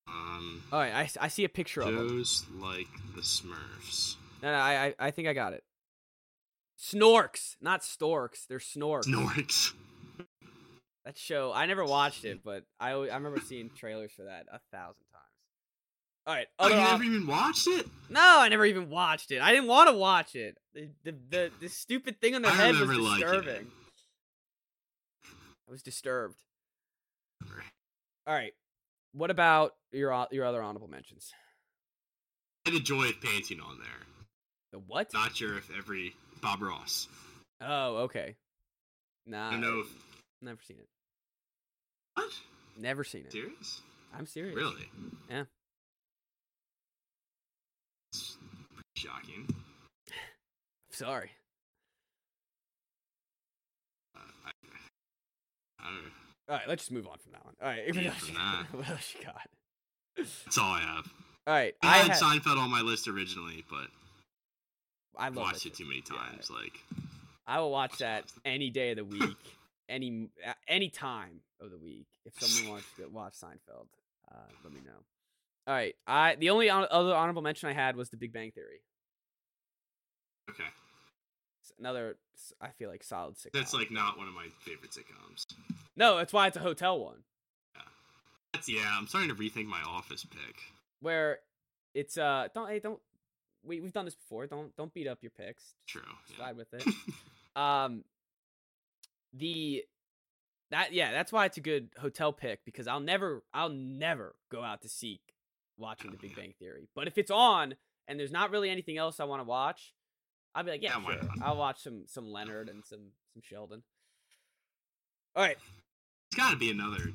Um, 0.09 0.63
All 0.73 0.79
right, 0.79 0.93
I, 0.95 1.25
I 1.25 1.29
see 1.29 1.45
a 1.45 1.49
picture 1.49 1.81
of 1.83 1.89
shows 1.89 2.45
like 2.59 2.89
the 3.15 3.23
Smurfs. 3.23 4.17
No, 4.43 4.51
no, 4.53 4.59
I 4.59 4.95
I 4.99 5.11
think 5.11 5.29
I 5.29 5.33
got 5.33 5.53
it. 5.53 5.63
Snorks, 6.81 7.57
not 7.61 7.85
storks. 7.85 8.47
They're 8.47 8.59
snorks. 8.59 9.05
Snorks. 9.05 9.73
That 11.05 11.19
show, 11.19 11.53
I 11.53 11.67
never 11.67 11.85
watched 11.85 12.25
it, 12.25 12.41
but 12.45 12.65
I 12.79 12.91
I 12.93 13.15
remember 13.17 13.41
seeing 13.41 13.71
trailers 13.71 14.13
for 14.13 14.25
that 14.25 14.47
a 14.53 14.61
thousand 14.73 15.03
times. 15.13 15.25
All 16.27 16.35
right, 16.35 16.47
Oh, 16.59 16.69
you 16.69 16.75
op- 16.75 16.91
never 17.01 17.05
even 17.05 17.27
watched 17.27 17.67
it? 17.67 17.87
no, 18.11 18.21
I 18.41 18.49
never 18.49 18.65
even 18.67 18.91
watched 18.91 19.31
it. 19.31 19.41
I 19.43 19.51
didn't 19.53 19.67
want 19.69 19.89
to 19.89 19.95
watch 19.97 20.35
it. 20.37 20.59
The 20.75 20.89
the 21.05 21.15
the, 21.31 21.51
the 21.61 21.69
stupid 21.69 22.21
thing 22.21 22.35
on 22.35 22.43
their 22.43 22.53
I 22.53 22.55
head 22.57 22.73
was 22.73 22.81
remember 22.83 23.03
liking 23.03 23.29
it. 23.29 23.33
disturbing. 23.33 23.67
I 25.25 25.71
was 25.71 25.83
disturbed. 25.83 26.37
All 28.27 28.35
right, 28.35 28.53
what 29.13 29.31
about 29.31 29.75
your 29.93 30.27
your 30.31 30.45
other 30.45 30.63
honorable 30.63 30.89
mentions? 30.89 31.33
I 32.67 32.71
had 32.71 32.79
the 32.79 32.85
joy 32.85 33.05
of 33.09 33.21
painting 33.21 33.61
on 33.61 33.79
there. 33.79 34.07
The 34.73 34.79
what? 34.79 35.13
Not 35.15 35.35
sure 35.35 35.57
if 35.57 35.71
every 35.77 36.15
Bob 36.41 36.63
Ross. 36.63 37.09
Oh, 37.61 37.97
okay. 38.05 38.37
Nah, 39.27 39.49
I 39.49 39.51
don't 39.53 39.61
know 39.61 39.81
if 39.81 39.87
never 40.43 40.61
seen 40.67 40.79
it. 40.79 40.89
what? 42.15 42.31
Never 42.79 43.05
seen 43.05 43.23
it. 43.27 43.33
Serious? 43.33 43.81
I'm 44.17 44.27
serious. 44.27 44.57
Really? 44.57 44.89
Yeah. 45.29 45.45
It's 48.13 48.37
pretty 48.75 48.89
shocking. 49.09 49.49
Sorry. 50.91 51.31
Uh, 54.17 54.21
I, 54.47 54.51
I 55.81 55.85
don't 55.85 55.95
know. 55.97 56.11
All 56.49 56.57
right, 56.57 56.69
let's 56.69 56.83
just 56.83 56.93
move 56.93 57.07
on 57.07 57.19
from 57.19 57.33
that 57.33 57.45
one. 57.45 57.55
All 57.63 57.69
right, 57.69 57.83
Yeah, 57.87 57.95
what 57.95 58.07
else 58.07 58.19
from 58.19 58.29
you- 58.35 58.41
that. 58.41 58.67
what 58.79 58.89
else 58.91 59.15
you 59.19 59.25
got? 59.25 59.49
That's 60.17 60.59
all 60.59 60.73
I 60.73 60.81
have. 60.81 61.13
All 61.47 61.55
right, 61.55 61.75
I, 61.83 61.89
I 61.89 61.97
had 61.99 62.11
had, 62.13 62.21
Seinfeld 62.21 62.59
on 62.59 62.71
my 62.71 62.81
list 62.81 63.07
originally, 63.09 63.65
but 63.71 63.87
I 65.17 65.29
love 65.29 65.37
watched 65.37 65.67
it 65.67 65.75
too 65.75 65.85
many 65.85 66.03
Yeah, 66.11 66.17
times. 66.17 66.51
Like, 66.51 66.79
I 67.47 67.59
will 67.61 67.71
watch 67.71 67.99
that 67.99 68.25
any 68.45 68.71
day 68.71 68.91
of 68.91 68.97
the 68.97 69.05
week, 69.05 69.37
any 69.89 70.29
any 70.69 70.89
time 70.89 71.41
of 71.61 71.71
the 71.71 71.79
week. 71.79 72.07
If 72.25 72.35
someone 72.39 72.73
wants 72.73 72.87
to 72.99 73.07
watch 73.09 73.35
Seinfeld, 73.35 73.87
uh, 74.31 74.37
let 74.65 74.73
me 74.73 74.81
know. 74.85 74.93
All 75.67 75.75
right, 75.75 75.95
I 76.07 76.37
the 76.37 76.51
only 76.51 76.71
other 76.71 77.15
honorable 77.15 77.43
mention 77.43 77.69
I 77.69 77.73
had 77.73 77.97
was 77.97 78.09
The 78.11 78.17
Big 78.17 78.33
Bang 78.33 78.51
Theory. 78.53 78.81
okay, 80.51 80.65
It's 81.63 81.73
another, 81.79 82.17
I 82.61 82.69
feel 82.71 82.89
like 82.91 83.05
solid 83.05 83.37
sitcom. 83.37 83.53
that's 83.53 83.75
like 83.75 83.91
not 83.91 84.19
one 84.19 84.27
of 84.29 84.35
my 84.35 84.47
favorite 84.61 84.91
sitcoms. 84.91 85.47
no, 85.97 86.17
that's 86.17 86.33
why 86.33 86.47
it's 86.49 86.57
a 86.57 86.61
hotel 86.61 86.99
one 86.99 87.23
Yeah. 87.77 87.83
That's 88.53 88.69
yeah. 88.69 88.97
I'm 88.99 89.07
starting 89.07 89.29
to 89.31 89.37
rethink 89.37 89.67
my 89.67 89.83
Office 89.87 90.25
pick. 90.25 90.57
where 91.01 91.39
it's 91.95 92.17
uh 92.19 92.49
don't 92.55 92.69
hey 92.69 92.79
don't 92.81 93.01
we 93.65 93.81
we've 93.81 93.93
done 93.93 94.05
this 94.05 94.15
before. 94.15 94.47
Don't 94.47 94.75
don't 94.77 94.93
beat 94.95 95.07
up 95.09 95.19
your 95.23 95.31
picks. 95.31 95.75
True. 95.87 96.03
Just 96.27 96.39
Yeah. 96.39 96.45
Slide 96.47 96.57
with 96.57 96.75
it. 96.75 96.85
um 97.57 98.05
the 99.33 99.85
that 100.71 100.93
yeah 100.93 101.13
that's 101.13 101.33
why 101.33 101.45
it's 101.47 101.57
a 101.57 101.61
good 101.61 101.89
hotel 101.99 102.33
pick 102.33 102.65
because 102.65 102.87
i'll 102.87 103.01
never 103.01 103.43
i'll 103.53 103.69
never 103.69 104.35
go 104.51 104.63
out 104.63 104.83
to 104.83 104.89
seek 104.89 105.21
watching 105.79 106.11
the 106.11 106.17
Oh, 106.17 106.21
big 106.21 106.31
yeah. 106.31 106.37
bang 106.37 106.55
theory 106.59 106.89
but 106.95 107.07
if 107.09 107.17
it's 107.19 107.31
on 107.31 107.75
and 108.09 108.19
there's 108.19 108.31
not 108.33 108.51
really 108.51 108.71
anything 108.71 108.99
else 108.99 109.19
i 109.21 109.25
want 109.25 109.41
to 109.41 109.45
watch 109.45 109.93
i'll 110.55 110.63
be 110.65 110.71
like 110.71 110.83
yeah, 110.83 110.97
Yeah, 111.01 111.15
sure. 111.21 111.29
i'll 111.43 111.57
watch 111.57 111.81
some 111.83 112.05
some 112.07 112.27
leonard 112.31 112.69
and 112.69 112.85
some 112.85 113.11
some 113.33 113.43
sheldon 113.43 113.83
all 115.37 115.43
right 115.45 115.59
It's 116.31 116.37
got 116.37 116.51
to 116.53 116.57
be 116.57 116.71
another 116.71 117.11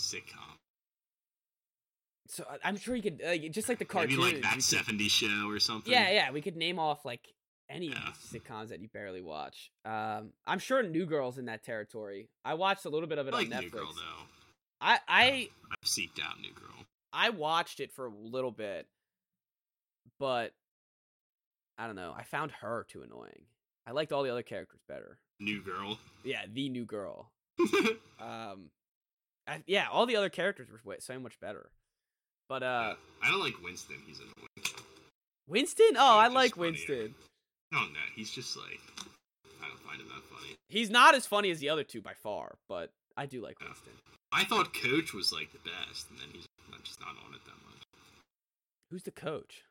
sitcom. 0.00 0.57
So 2.28 2.44
I- 2.48 2.58
i'm 2.68 2.76
sure 2.76 2.94
you 2.94 3.02
could 3.02 3.20
like 3.24 3.50
just 3.52 3.68
like 3.68 3.78
the 3.78 3.84
Maybe 3.84 4.14
cartoons 4.16 4.18
like 4.18 4.42
that 4.42 4.56
you 4.56 4.62
could- 4.62 4.98
'70s 4.98 5.10
show 5.10 5.48
or 5.48 5.58
something. 5.58 5.92
yeah 5.92 6.10
yeah 6.10 6.30
we 6.30 6.40
could 6.40 6.56
name 6.56 6.78
off 6.78 7.04
like 7.04 7.26
any 7.70 7.88
of 7.88 7.94
Yeah. 7.94 8.12
these 8.30 8.40
sitcoms 8.40 8.68
that 8.68 8.80
you 8.80 8.88
barely 8.88 9.20
watch 9.22 9.70
um 9.84 10.32
i'm 10.46 10.58
sure 10.58 10.82
new 10.82 11.06
girls 11.06 11.38
in 11.38 11.46
that 11.46 11.62
territory 11.62 12.28
i 12.44 12.54
watched 12.54 12.84
a 12.84 12.88
little 12.88 13.08
bit 13.08 13.18
of 13.18 13.26
I 13.26 13.28
it 13.28 13.32
like 13.34 13.46
on 13.46 13.52
netflix 13.52 13.62
New 13.62 13.70
Girl 13.70 13.92
though. 13.94 14.24
i 14.80 14.98
i 15.08 15.48
I've 15.70 15.88
seeked 15.88 16.22
out 16.22 16.40
New 16.40 16.52
Girl. 16.54 16.84
I 17.12 17.30
watched 17.30 17.80
it 17.80 17.90
for 17.92 18.06
a 18.06 18.10
little 18.10 18.50
bit, 18.50 18.86
but 20.18 20.52
I 21.78 21.86
don't 21.86 21.96
know. 21.96 22.14
I 22.16 22.22
found 22.24 22.50
her 22.52 22.86
too 22.88 23.02
annoying. 23.02 23.42
I 23.86 23.92
liked 23.92 24.12
all 24.12 24.22
the 24.22 24.30
other 24.30 24.42
characters 24.42 24.80
better. 24.88 25.18
New 25.40 25.62
Girl. 25.62 25.98
Yeah, 26.24 26.42
the 26.52 26.68
new 26.68 26.84
girl. 26.84 27.30
Um, 28.20 28.70
I, 29.46 29.62
yeah, 29.66 29.86
all 29.92 30.04
the 30.06 30.16
other 30.16 30.28
characters 30.28 30.68
were 30.84 30.96
so 31.00 31.18
much 31.20 31.38
better. 31.40 31.70
But 32.48 32.62
uh, 32.62 32.94
I 33.22 33.28
don't 33.30 33.40
like 33.40 33.62
Winston. 33.62 33.96
He's 34.06 34.18
annoying. 34.18 34.82
Winston. 35.48 35.96
Oh, 35.96 36.18
I 36.18 36.28
like 36.28 36.54
funnier. 36.54 36.70
Winston. 36.72 37.14
Don't 37.72 37.92
know. 37.92 37.98
He's 38.16 38.30
just 38.30 38.56
like 38.56 38.80
I 39.62 39.68
don't 39.68 39.80
find 39.80 40.00
him 40.00 40.08
that 40.08 40.22
funny. 40.34 40.54
He's 40.68 40.90
not 40.90 41.14
as 41.14 41.26
funny 41.26 41.50
as 41.50 41.58
the 41.60 41.68
other 41.68 41.84
two 41.84 42.00
by 42.00 42.14
far, 42.22 42.54
but 42.68 42.90
I 43.16 43.26
do 43.26 43.42
like 43.42 43.56
Yeah. 43.60 43.68
Winston. 43.68 43.92
I 44.32 44.44
thought 44.44 44.72
Coach 44.74 45.12
was 45.14 45.32
like 45.32 45.50
the 45.52 45.58
best, 45.58 46.08
and 46.10 46.18
then 46.18 46.28
he's 46.32 46.46
just 46.84 47.00
not 47.00 47.10
on 47.26 47.34
it 47.34 47.44
that 47.44 47.50
much. 47.66 47.82
Who's 48.90 49.02
the 49.02 49.10
coach? 49.10 49.62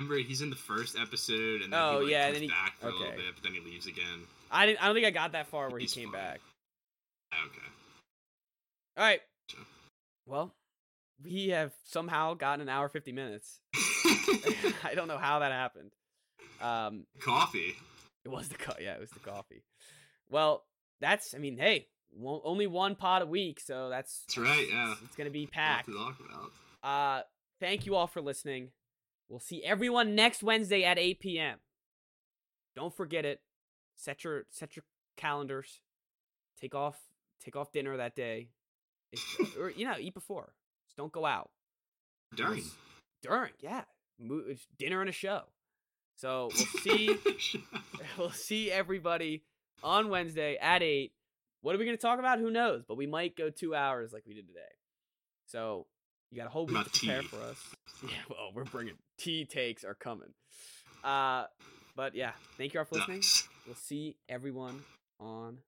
Remember, 0.00 0.18
he's 0.22 0.42
in 0.42 0.50
the 0.50 0.56
first 0.56 0.96
episode, 0.98 1.62
and 1.62 1.72
then 1.72 1.80
Oh, 1.80 1.98
he 2.00 2.04
like, 2.04 2.10
yeah, 2.12 2.24
comes 2.26 2.34
then 2.34 2.42
he- 2.42 2.48
back 2.48 2.76
for 2.78 2.88
a 2.88 2.92
little 2.92 3.12
bit, 3.12 3.34
but 3.34 3.42
then 3.42 3.52
he 3.54 3.60
leaves 3.60 3.86
again. 3.86 4.26
I 4.50 4.66
didn't. 4.66 4.82
I 4.82 4.86
don't 4.86 4.94
think 4.94 5.06
I 5.06 5.10
got 5.10 5.32
that 5.32 5.46
far 5.48 5.68
where 5.70 5.80
he 5.80 5.86
came 5.86 6.12
back. 6.12 6.40
Okay. 7.32 7.66
All 8.98 9.04
right. 9.04 9.20
Well, 10.26 10.52
we 11.22 11.48
have 11.48 11.72
somehow 11.84 12.34
gotten 12.34 12.60
an 12.60 12.68
hour 12.68 12.88
fifty 12.88 13.12
minutes. 13.12 13.60
I 14.84 14.92
don't 14.94 15.08
know 15.08 15.18
how 15.18 15.40
that 15.40 15.52
happened. 15.52 15.92
Um, 16.60 17.06
Coffee. 17.20 17.74
it 18.24 18.28
was 18.30 18.48
the 18.48 18.56
co- 18.56 18.74
yeah, 18.80 18.94
it 18.94 19.00
was 19.00 19.10
the 19.10 19.18
coffee. 19.20 19.62
Well, 20.30 20.64
that's 21.00 21.34
I 21.34 21.38
mean, 21.38 21.56
hey, 21.58 21.88
wo- 22.12 22.40
only 22.44 22.66
one 22.66 22.94
pot 22.96 23.22
a 23.22 23.26
week, 23.26 23.60
so 23.60 23.88
that's 23.88 24.24
That's 24.26 24.38
right, 24.38 24.66
yeah. 24.70 24.92
It's, 24.92 25.02
it's 25.02 25.16
gonna 25.16 25.30
be 25.30 25.46
packed. 25.46 25.86
to 25.86 25.94
talk 25.94 26.16
about. 26.20 26.50
Uh, 26.82 27.22
thank 27.60 27.86
you 27.86 27.94
all 27.94 28.06
for 28.06 28.20
listening. 28.20 28.70
We'll 29.28 29.40
see 29.40 29.62
everyone 29.64 30.14
next 30.14 30.42
Wednesday 30.42 30.84
at 30.84 30.98
eight 30.98 31.20
p.m. 31.20 31.58
Don't 32.74 32.94
forget 32.94 33.24
it. 33.24 33.40
Set 33.96 34.24
your 34.24 34.44
set 34.50 34.76
your 34.76 34.84
calendars. 35.16 35.80
Take 36.60 36.74
off 36.74 36.96
take 37.44 37.56
off 37.56 37.72
dinner 37.72 37.96
that 37.96 38.14
day, 38.16 38.48
If- 39.12 39.56
or 39.58 39.70
you 39.70 39.86
know, 39.86 39.94
eat 39.98 40.14
before. 40.14 40.52
Don't 40.96 41.12
go 41.12 41.24
out. 41.26 41.50
During. 42.34 42.64
during 43.22 43.52
yeah 43.60 43.82
dinner 44.78 45.00
and 45.00 45.08
a 45.08 45.12
show 45.12 45.42
so 46.16 46.48
we'll 46.54 46.82
see 46.82 47.16
we'll 48.18 48.30
see 48.30 48.70
everybody 48.70 49.42
on 49.82 50.08
wednesday 50.08 50.56
at 50.60 50.82
8 50.82 51.12
What 51.62 51.74
are 51.74 51.78
we 51.78 51.84
going 51.84 51.96
to 51.96 52.00
talk 52.02 52.18
about? 52.18 52.38
Who 52.38 52.50
knows? 52.50 52.82
But 52.86 52.96
we 52.96 53.06
might 53.06 53.36
go 53.36 53.48
two 53.50 53.74
hours 53.74 54.12
like 54.12 54.24
we 54.26 54.34
did 54.34 54.46
today. 54.48 54.60
So 55.46 55.86
you 56.30 56.36
got 56.38 56.46
a 56.46 56.50
whole 56.50 56.66
week 56.66 56.82
to 56.84 56.90
prepare 56.90 57.22
tea. 57.22 57.28
for 57.28 57.36
us. 57.42 57.58
Yeah, 58.02 58.10
well, 58.28 58.50
we're 58.54 58.64
bringing 58.64 58.94
tea 59.18 59.44
takes 59.46 59.82
are 59.84 59.94
coming. 59.94 60.28
Uh, 61.02 61.44
but 61.96 62.14
yeah, 62.14 62.32
thank 62.58 62.74
you 62.74 62.80
all 62.80 62.84
for 62.84 62.96
listening. 62.96 63.18
Nice. 63.18 63.48
We'll 63.66 63.74
see 63.76 64.16
everyone 64.28 64.82
on 65.18 65.58